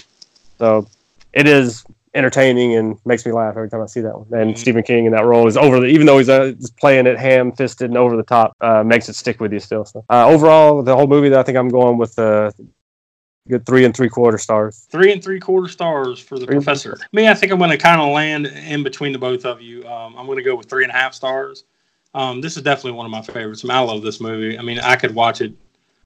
so 0.57 0.87
it 1.33 1.47
is 1.47 1.85
entertaining 2.15 2.75
and 2.75 2.97
makes 3.05 3.23
me 3.25 3.31
laugh 3.31 3.55
every 3.55 3.69
time 3.69 3.81
I 3.81 3.85
see 3.85 4.01
that 4.01 4.17
one. 4.17 4.27
And 4.41 4.57
Stephen 4.57 4.81
King 4.81 5.05
in 5.05 5.11
that 5.11 5.25
role 5.25 5.47
is 5.47 5.55
over 5.55 5.79
the, 5.79 5.85
even 5.85 6.07
though 6.07 6.17
he's 6.17 6.29
uh, 6.29 6.53
playing 6.79 7.05
it 7.05 7.19
ham 7.19 7.51
fisted 7.51 7.91
and 7.91 7.97
over 7.97 8.17
the 8.17 8.23
top, 8.23 8.55
uh, 8.61 8.83
makes 8.83 9.09
it 9.09 9.15
stick 9.15 9.39
with 9.39 9.53
you 9.53 9.59
still. 9.59 9.85
So 9.85 10.03
uh, 10.09 10.27
overall, 10.27 10.81
the 10.81 10.95
whole 10.95 11.05
movie, 11.05 11.29
that 11.29 11.39
I 11.39 11.43
think 11.43 11.57
I'm 11.57 11.69
going 11.69 11.99
with 11.99 12.17
uh, 12.17 12.51
good 13.47 13.65
three 13.65 13.85
and 13.85 13.95
three 13.95 14.09
quarter 14.09 14.39
stars. 14.39 14.87
Three 14.91 15.11
and 15.11 15.23
three 15.23 15.39
quarter 15.39 15.67
stars 15.67 16.19
for 16.19 16.39
the 16.39 16.45
three 16.47 16.55
professor. 16.55 16.97
Me, 17.13 17.27
I 17.27 17.35
think 17.35 17.51
I'm 17.51 17.59
going 17.59 17.69
to 17.69 17.77
kind 17.77 18.01
of 18.01 18.09
land 18.11 18.47
in 18.47 18.81
between 18.83 19.11
the 19.11 19.19
both 19.19 19.45
of 19.45 19.61
you. 19.61 19.87
Um, 19.87 20.15
I'm 20.17 20.25
going 20.25 20.37
to 20.37 20.43
go 20.43 20.55
with 20.55 20.67
three 20.67 20.83
and 20.83 20.91
a 20.91 20.95
half 20.95 21.13
stars. 21.13 21.65
Um, 22.13 22.41
this 22.41 22.57
is 22.57 22.63
definitely 22.63 22.93
one 22.93 23.05
of 23.05 23.11
my 23.11 23.21
favorites. 23.21 23.63
I, 23.63 23.67
mean, 23.67 23.77
I 23.77 23.81
love 23.81 24.01
this 24.01 24.19
movie. 24.19 24.57
I 24.57 24.61
mean, 24.61 24.79
I 24.79 24.95
could 24.95 25.13
watch 25.13 25.41
it 25.41 25.53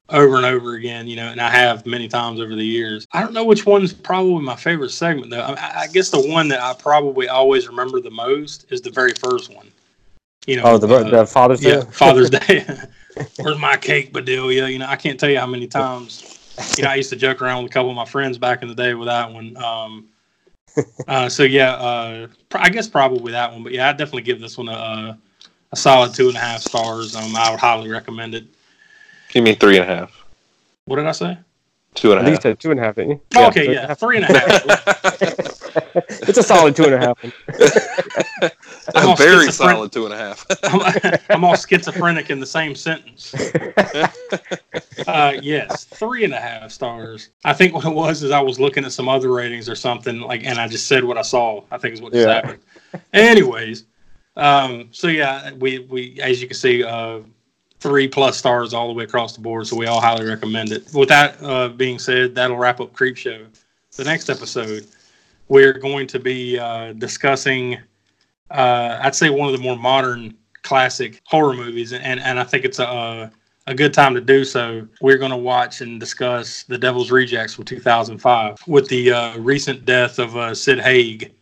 over 0.10 0.36
and 0.36 0.46
over 0.46 0.74
again, 0.76 1.08
you 1.08 1.16
know, 1.16 1.28
and 1.28 1.40
I 1.40 1.50
have 1.50 1.86
many 1.86 2.08
times 2.08 2.42
over 2.42 2.56
the 2.56 2.66
years. 2.66 3.08
I 3.14 3.22
don't 3.22 3.34
know 3.34 3.46
which 3.46 3.66
one's 3.66 3.94
probably 3.94 4.44
my 4.44 4.56
favorite 4.56 4.92
segment, 4.92 5.32
though. 5.32 5.42
I, 5.42 5.82
I 5.82 5.88
guess 5.88 6.10
the 6.10 6.20
one 6.20 6.50
that 6.50 6.62
I 6.62 6.74
probably 6.74 7.30
always 7.30 7.68
remember 7.68 8.02
the 8.02 8.12
most 8.12 8.66
is 8.70 8.82
the 8.82 8.92
very 8.92 9.14
first 9.14 9.54
one. 9.56 9.72
You 10.46 10.58
know, 10.58 10.64
Oh, 10.66 10.78
the, 10.78 10.94
uh, 10.94 11.10
the 11.10 11.26
Father's 11.26 11.62
Day. 11.62 11.76
yeah, 11.78 11.82
Father's 11.82 12.30
Day. 12.48 12.66
Where's 13.40 13.58
my 13.60 13.78
cake, 13.78 14.12
Bedelia? 14.12 14.68
You 14.68 14.80
know, 14.80 14.88
I 14.88 14.98
can't 14.98 15.20
tell 15.20 15.30
you 15.30 15.40
how 15.40 15.48
many 15.48 15.68
times. 15.68 16.40
You 16.78 16.84
know, 16.84 16.90
I 16.90 16.96
used 16.96 17.10
to 17.10 17.16
joke 17.16 17.42
around 17.42 17.64
with 17.64 17.72
a 17.72 17.74
couple 17.74 17.90
of 17.90 17.96
my 17.96 18.06
friends 18.06 18.38
back 18.38 18.62
in 18.62 18.68
the 18.68 18.76
day 18.76 18.94
with 18.94 19.08
that 19.08 19.32
one. 19.32 19.56
Um, 19.58 20.08
uh, 21.08 21.30
so 21.30 21.44
yeah, 21.44 21.74
uh, 21.74 22.28
I 22.54 22.70
guess 22.70 22.88
probably 22.88 23.32
that 23.32 23.52
one. 23.52 23.64
But 23.64 23.72
yeah, 23.72 23.90
I 23.90 23.94
definitely 23.94 24.24
give 24.24 24.40
this 24.40 24.58
one 24.58 24.68
a, 24.68 25.18
a 25.74 25.76
solid 25.76 26.14
two 26.14 26.28
and 26.28 26.38
a 26.38 26.40
half 26.40 26.62
stars. 26.62 27.16
Um, 27.16 27.36
I 27.36 27.50
would 27.50 27.60
highly 27.60 27.90
recommend 27.90 28.36
it. 28.36 28.46
You 29.34 29.42
mean 29.42 29.56
three 29.56 29.78
and 29.78 29.90
a 29.90 29.96
half? 29.96 30.24
What 30.86 30.98
did 30.98 31.08
I 31.08 31.12
say? 31.12 31.38
Two 31.96 32.12
and 32.12 32.20
I 32.20 32.22
a 32.22 32.26
think 32.26 32.38
you 32.38 32.42
said 32.42 32.60
two 32.60 32.72
and 32.72 32.80
a 32.80 32.84
half, 32.84 32.96
didn't 32.96 33.12
you? 33.12 33.22
Oh, 33.36 33.48
okay, 33.48 33.72
yeah, 33.72 33.94
three 33.94 34.18
and 34.18 34.26
a 34.26 34.40
half. 34.40 34.66
it's 36.28 36.38
a 36.38 36.44
solid 36.44 36.76
two 36.76 36.86
and 36.86 36.94
a 36.94 37.00
half. 37.00 37.18
I'm 38.96 39.10
a 39.12 39.16
very 39.16 39.52
solid 39.52 39.92
two 39.92 40.06
and 40.06 40.14
a 40.14 40.18
half. 40.18 40.46
I'm, 40.64 41.20
I'm 41.30 41.44
all 41.44 41.56
schizophrenic 41.56 42.30
in 42.30 42.40
the 42.40 42.46
same 42.46 42.76
sentence. 42.76 43.34
Uh, 45.08 45.34
yes, 45.42 45.86
three 45.86 46.24
and 46.24 46.34
a 46.34 46.40
half 46.40 46.72
stars. 46.72 47.30
I 47.46 47.54
think 47.54 47.74
what 47.74 47.86
it 47.86 47.94
was 47.94 48.24
is 48.24 48.32
I 48.32 48.42
was 48.42 48.60
looking 48.60 48.86
at 48.86 48.92
some 48.92 49.08
other 49.10 49.32
ratings 49.32 49.70
or 49.70 49.76
something 49.76 50.20
like, 50.22 50.46
and 50.46 50.60
I 50.60 50.68
just 50.68 50.88
said 50.88 51.04
what 51.04 51.18
I 51.18 51.24
saw. 51.24 51.64
I 51.72 51.78
think 51.78 51.94
is 51.94 52.02
what 52.02 52.14
just 52.14 52.28
Yeah. 52.28 52.34
happened. 52.36 52.60
Anyways, 53.14 53.86
um, 54.36 54.90
so 54.92 55.08
yeah, 55.08 55.52
we 55.54 55.80
we 55.80 56.20
as 56.22 56.42
you 56.42 56.48
can 56.48 56.58
see, 56.58 56.84
uh, 56.84 57.20
three 57.80 58.08
plus 58.08 58.38
stars 58.38 58.74
all 58.74 58.88
the 58.88 58.94
way 58.94 59.04
across 59.04 59.36
the 59.36 59.42
board. 59.42 59.68
So 59.68 59.76
we 59.76 59.86
all 59.86 60.02
highly 60.02 60.26
recommend 60.26 60.72
it. 60.72 60.90
With 60.94 61.10
that 61.10 61.42
uh, 61.44 61.70
being 61.70 62.00
said, 62.00 62.34
that'll 62.36 62.58
wrap 62.58 62.80
up 62.80 62.94
Creepshow. 62.94 63.46
The 63.96 64.04
next 64.04 64.30
episode, 64.30 64.88
we're 65.50 65.74
going 65.74 66.08
to 66.08 66.20
be 66.20 66.58
uh, 66.58 66.94
discussing, 66.94 67.78
uh, 68.50 69.00
I'd 69.02 69.14
say, 69.14 69.30
one 69.30 69.50
of 69.50 69.56
the 69.56 69.62
more 69.62 69.78
modern 69.78 70.36
classic 70.64 71.22
horror 71.26 71.54
movies, 71.54 71.94
and 71.94 72.20
and 72.20 72.40
I 72.40 72.44
think 72.44 72.66
it's 72.66 72.80
a 72.80 73.32
a 73.68 73.76
good 73.76 73.94
time 73.94 74.14
to 74.16 74.22
do 74.22 74.44
so. 74.44 74.88
We're 75.02 75.18
going 75.18 75.32
to 75.32 75.38
watch 75.38 75.82
and 75.82 76.00
discuss 76.00 76.64
The 76.64 76.78
Devil's 76.78 77.12
Rejects 77.12 77.54
from 77.54 77.66
2005 77.66 78.68
with 78.68 78.88
the 78.90 79.12
uh, 79.12 79.38
recent 79.38 79.86
death 79.86 80.20
of 80.20 80.36
uh, 80.36 80.54
Sid 80.54 80.80
Haig 80.80 81.34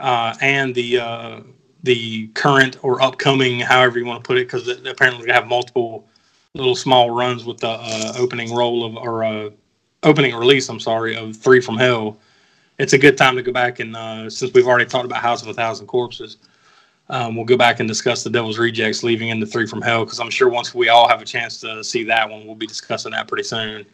uh, 0.00 0.34
and 0.40 0.74
the 0.74 0.98
uh, 0.98 1.40
the 1.82 2.28
current 2.28 2.78
or 2.82 3.02
upcoming, 3.02 3.60
however 3.60 3.98
you 3.98 4.06
want 4.06 4.22
to 4.22 4.26
put 4.26 4.38
it, 4.38 4.46
because 4.46 4.68
apparently 4.86 5.26
they 5.26 5.32
have 5.32 5.46
multiple 5.46 6.06
little 6.54 6.76
small 6.76 7.10
runs 7.10 7.44
with 7.44 7.58
the 7.58 7.70
uh, 7.70 8.12
opening 8.18 8.54
roll 8.54 8.84
of 8.84 8.96
or 8.96 9.24
uh, 9.24 9.50
opening 10.02 10.34
release. 10.34 10.68
I'm 10.68 10.80
sorry 10.80 11.16
of 11.16 11.36
Three 11.36 11.60
from 11.60 11.76
Hell. 11.76 12.18
It's 12.78 12.92
a 12.92 12.98
good 12.98 13.16
time 13.16 13.36
to 13.36 13.42
go 13.42 13.52
back 13.52 13.80
and 13.80 13.96
uh, 13.96 14.30
since 14.30 14.52
we've 14.52 14.66
already 14.66 14.86
talked 14.86 15.04
about 15.04 15.22
House 15.22 15.42
of 15.42 15.48
a 15.48 15.54
Thousand 15.54 15.86
Corpses, 15.86 16.38
um, 17.08 17.36
we'll 17.36 17.44
go 17.44 17.56
back 17.56 17.80
and 17.80 17.88
discuss 17.88 18.22
the 18.22 18.30
Devil's 18.30 18.58
Rejects, 18.58 19.02
leaving 19.02 19.28
into 19.28 19.44
Three 19.44 19.66
from 19.66 19.82
Hell, 19.82 20.04
because 20.04 20.20
I'm 20.20 20.30
sure 20.30 20.48
once 20.48 20.74
we 20.74 20.88
all 20.88 21.08
have 21.08 21.20
a 21.20 21.24
chance 21.24 21.60
to 21.60 21.82
see 21.82 22.04
that 22.04 22.28
one, 22.28 22.46
we'll 22.46 22.54
be 22.54 22.66
discussing 22.66 23.12
that 23.12 23.28
pretty 23.28 23.44
soon. 23.44 23.84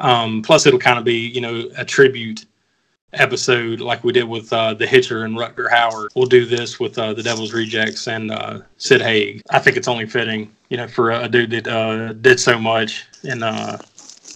Um, 0.00 0.42
plus, 0.42 0.64
it'll 0.64 0.78
kind 0.78 0.98
of 0.98 1.04
be 1.04 1.28
you 1.28 1.40
know 1.40 1.68
a 1.76 1.84
tribute 1.84 2.46
episode 3.12 3.80
like 3.80 4.04
we 4.04 4.12
did 4.12 4.24
with 4.24 4.52
uh, 4.52 4.74
the 4.74 4.86
Hitcher 4.86 5.24
and 5.24 5.36
Rutger 5.36 5.68
Hauer. 5.68 6.08
We'll 6.14 6.26
do 6.26 6.44
this 6.44 6.78
with 6.78 6.98
uh, 6.98 7.14
the 7.14 7.22
Devil's 7.22 7.52
Rejects 7.52 8.06
and 8.06 8.30
uh, 8.30 8.60
Sid 8.76 9.00
Haig. 9.00 9.42
I 9.50 9.58
think 9.58 9.76
it's 9.76 9.88
only 9.88 10.06
fitting, 10.06 10.54
you 10.68 10.76
know, 10.76 10.88
for 10.88 11.10
a, 11.10 11.28
dude 11.28 11.50
that 11.50 11.68
uh, 11.68 12.12
did 12.14 12.38
so 12.38 12.58
much 12.58 13.06
in 13.24 13.42
uh, 13.42 13.78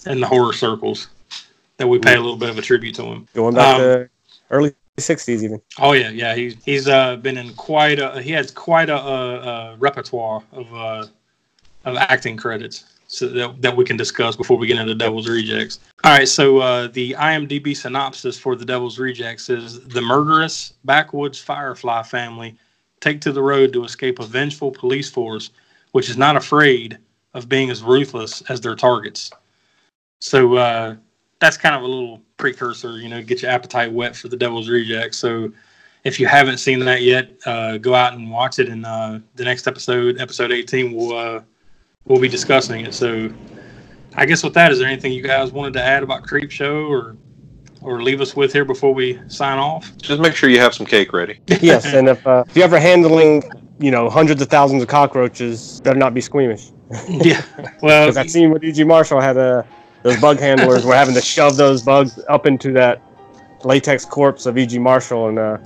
in 0.07 0.21
the 0.21 0.27
horror 0.27 0.53
circles 0.53 1.09
that 1.77 1.87
we 1.87 1.99
pay 1.99 2.15
a 2.15 2.21
little 2.21 2.37
bit 2.37 2.51
of 2.51 2.59
a 2.59 2.63
tribute 2.63 2.95
to 2.97 3.05
him. 3.05 3.29
Going 3.35 3.55
back 3.55 3.75
Um, 3.77 3.81
to 3.81 4.11
early 4.51 4.75
'60s, 4.99 5.43
even. 5.43 5.61
Oh 5.79 5.93
yeah, 5.93 6.11
yeah. 6.11 6.35
He's 6.35 6.63
he's 6.65 6.89
uh, 6.89 7.17
been 7.17 7.37
in 7.37 7.55
quite 7.55 7.99
a 7.99 8.21
he 8.21 8.33
has 8.33 8.51
quite 8.51 8.91
a, 8.91 8.97
a, 8.97 9.39
a 9.73 9.77
repertoire 9.77 10.43
of 10.53 10.75
uh, 10.75 11.07
of 11.85 11.97
acting 11.97 12.37
credits 12.37 12.85
so 13.07 13.29
that, 13.29 13.61
that 13.61 13.77
we 13.77 13.85
can 13.85 13.97
discuss 13.97 14.37
before 14.37 14.57
we 14.57 14.67
get 14.67 14.79
into 14.79 14.95
Devil's 14.95 15.29
Rejects. 15.29 15.81
All 16.05 16.13
right, 16.13 16.27
so 16.27 16.59
uh, 16.59 16.89
the 16.89 17.13
IMDb 17.19 17.77
synopsis 17.77 18.39
for 18.39 18.57
the 18.57 18.65
Devil's 18.65 18.99
Rejects 18.99 19.51
is 19.51 19.81
the 19.89 20.01
murderous 20.01 20.73
backwoods 20.85 21.39
Firefly 21.39 22.03
family 22.05 22.57
take 23.01 23.21
to 23.21 23.33
the 23.33 23.43
road 23.43 23.73
to 23.75 23.85
escape 23.85 24.19
a 24.19 24.25
vengeful 24.25 24.71
police 24.71 25.11
force, 25.11 25.51
which 25.91 26.09
is 26.09 26.17
not 26.17 26.37
afraid 26.37 26.97
of 27.35 27.49
being 27.49 27.69
as 27.71 27.83
ruthless 27.83 28.43
as 28.49 28.61
their 28.61 28.77
targets. 28.77 29.31
So 30.21 30.55
uh, 30.55 30.97
that's 31.41 31.57
kind 31.57 31.75
of 31.75 31.83
a 31.83 31.87
little 31.87 32.23
precursor, 32.37 32.99
you 32.99 33.09
know, 33.09 33.23
get 33.23 33.43
your 33.43 33.51
appetite 33.51 33.93
wet 33.93 34.17
for 34.17 34.29
the 34.29 34.37
Devil's 34.37 34.69
Rejects. 34.69 35.19
So 35.19 35.53
if 36.05 36.19
you 36.19 36.27
haven't 36.27 36.59
seen 36.59 36.79
that 36.81 37.03
yet, 37.03 37.31
uh, 37.45 37.77
go 37.79 37.95
out 37.95 38.15
and 38.15 38.31
watch 38.31 38.59
it. 38.59 38.69
And 38.69 38.87
uh, 38.87 39.19
the 39.35 39.45
next 39.45 39.67
episode, 39.67 40.21
episode 40.21 40.53
18, 40.53 40.93
we'll 40.93 41.17
uh, 41.17 41.41
we'll 42.05 42.21
be 42.21 42.29
discussing 42.29 42.85
it. 42.85 42.95
So 42.95 43.33
I 44.15 44.27
guess 44.27 44.43
with 44.43 44.55
that, 44.55 44.73
is 44.73 44.79
there 44.79 44.89
anything 44.89 45.13
you 45.13 45.23
guys 45.23 45.53
wanted 45.53 45.75
to 45.75 45.83
add 45.83 46.03
about 46.03 46.23
Creepshow 46.25 46.89
or 46.89 47.17
or 47.81 48.01
leave 48.01 48.21
us 48.21 48.37
with 48.37 48.53
here 48.53 48.65
before 48.65 48.95
we 48.95 49.21
sign 49.29 49.59
off? 49.59 49.97
Just 49.99 50.21
make 50.21 50.35
sure 50.35 50.49
you 50.49 50.61
have 50.61 50.75
some 50.75 50.87
cake 50.87 51.13
ready. 51.13 51.41
yes, 51.47 51.85
and 51.87 52.09
if 52.09 52.27
uh, 52.27 52.45
if 52.47 52.57
you're 52.57 52.65
ever 52.65 52.79
handling, 52.79 53.43
you 53.79 53.91
know, 53.91 54.09
hundreds 54.09 54.41
of 54.43 54.49
thousands 54.49 54.83
of 54.83 54.89
cockroaches, 54.89 55.81
better 55.81 55.99
not 55.99 56.15
be 56.15 56.21
squeamish. 56.21 56.71
yeah. 57.09 57.43
Well, 57.83 58.07
because 58.07 58.17
I've 58.17 58.31
seen 58.31 58.51
what 58.51 58.63
E.G. 58.63 58.85
Marshall 58.85 59.21
had 59.21 59.37
uh, 59.37 59.63
those 60.03 60.21
bug 60.21 60.39
handlers 60.39 60.85
were 60.85 60.95
having 60.95 61.15
to 61.15 61.23
shove 61.23 61.57
those 61.57 61.83
bugs 61.83 62.21
up 62.29 62.47
into 62.47 62.73
that 62.73 63.01
latex 63.65 64.05
corpse 64.05 64.47
of 64.47 64.59
E.G. 64.59 64.79
Marshall, 64.79 65.29
and 65.29 65.39
uh, 65.39 65.59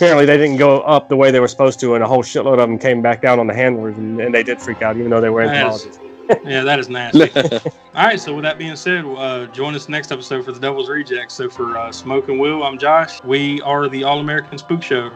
apparently 0.00 0.24
they 0.24 0.38
didn't 0.38 0.56
go 0.56 0.80
up 0.80 1.10
the 1.10 1.16
way 1.16 1.30
they 1.30 1.40
were 1.40 1.48
supposed 1.48 1.78
to, 1.78 1.94
and 1.94 2.02
a 2.02 2.06
whole 2.06 2.22
shitload 2.22 2.54
of 2.54 2.60
them 2.70 2.78
came 2.78 3.02
back 3.02 3.20
down 3.20 3.38
on 3.38 3.46
the 3.46 3.52
handlers, 3.52 3.98
and, 3.98 4.18
and 4.18 4.34
they 4.34 4.42
did 4.42 4.58
freak 4.58 4.80
out, 4.80 4.96
even 4.96 5.10
though 5.10 5.20
they 5.20 5.28
were 5.28 5.44
That 5.44 5.74
is- 5.74 5.84
entomologists. 5.84 6.06
yeah, 6.44 6.62
that 6.62 6.78
is 6.78 6.88
nasty. 6.88 7.30
All 7.94 8.06
right, 8.06 8.18
so 8.18 8.34
with 8.34 8.44
that 8.44 8.56
being 8.56 8.76
said, 8.76 9.04
uh, 9.04 9.46
join 9.48 9.74
us 9.74 9.90
next 9.90 10.10
episode 10.10 10.42
for 10.44 10.52
the 10.52 10.60
Devil's 10.60 10.88
Rejects. 10.88 11.34
So 11.34 11.50
for 11.50 11.76
uh, 11.76 11.92
Smoke 11.92 12.28
and 12.28 12.38
Will, 12.38 12.62
I'm 12.62 12.78
Josh. 12.78 13.20
We 13.24 13.60
are 13.62 13.88
the 13.88 14.04
All 14.04 14.20
American 14.20 14.56
Spook 14.56 14.82
Show. 14.82 15.10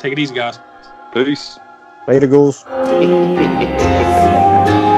Take 0.00 0.12
it 0.14 0.18
easy, 0.18 0.34
guys. 0.34 0.58
Peace. 1.14 1.58
Later, 2.08 2.26
ghouls. 2.26 2.64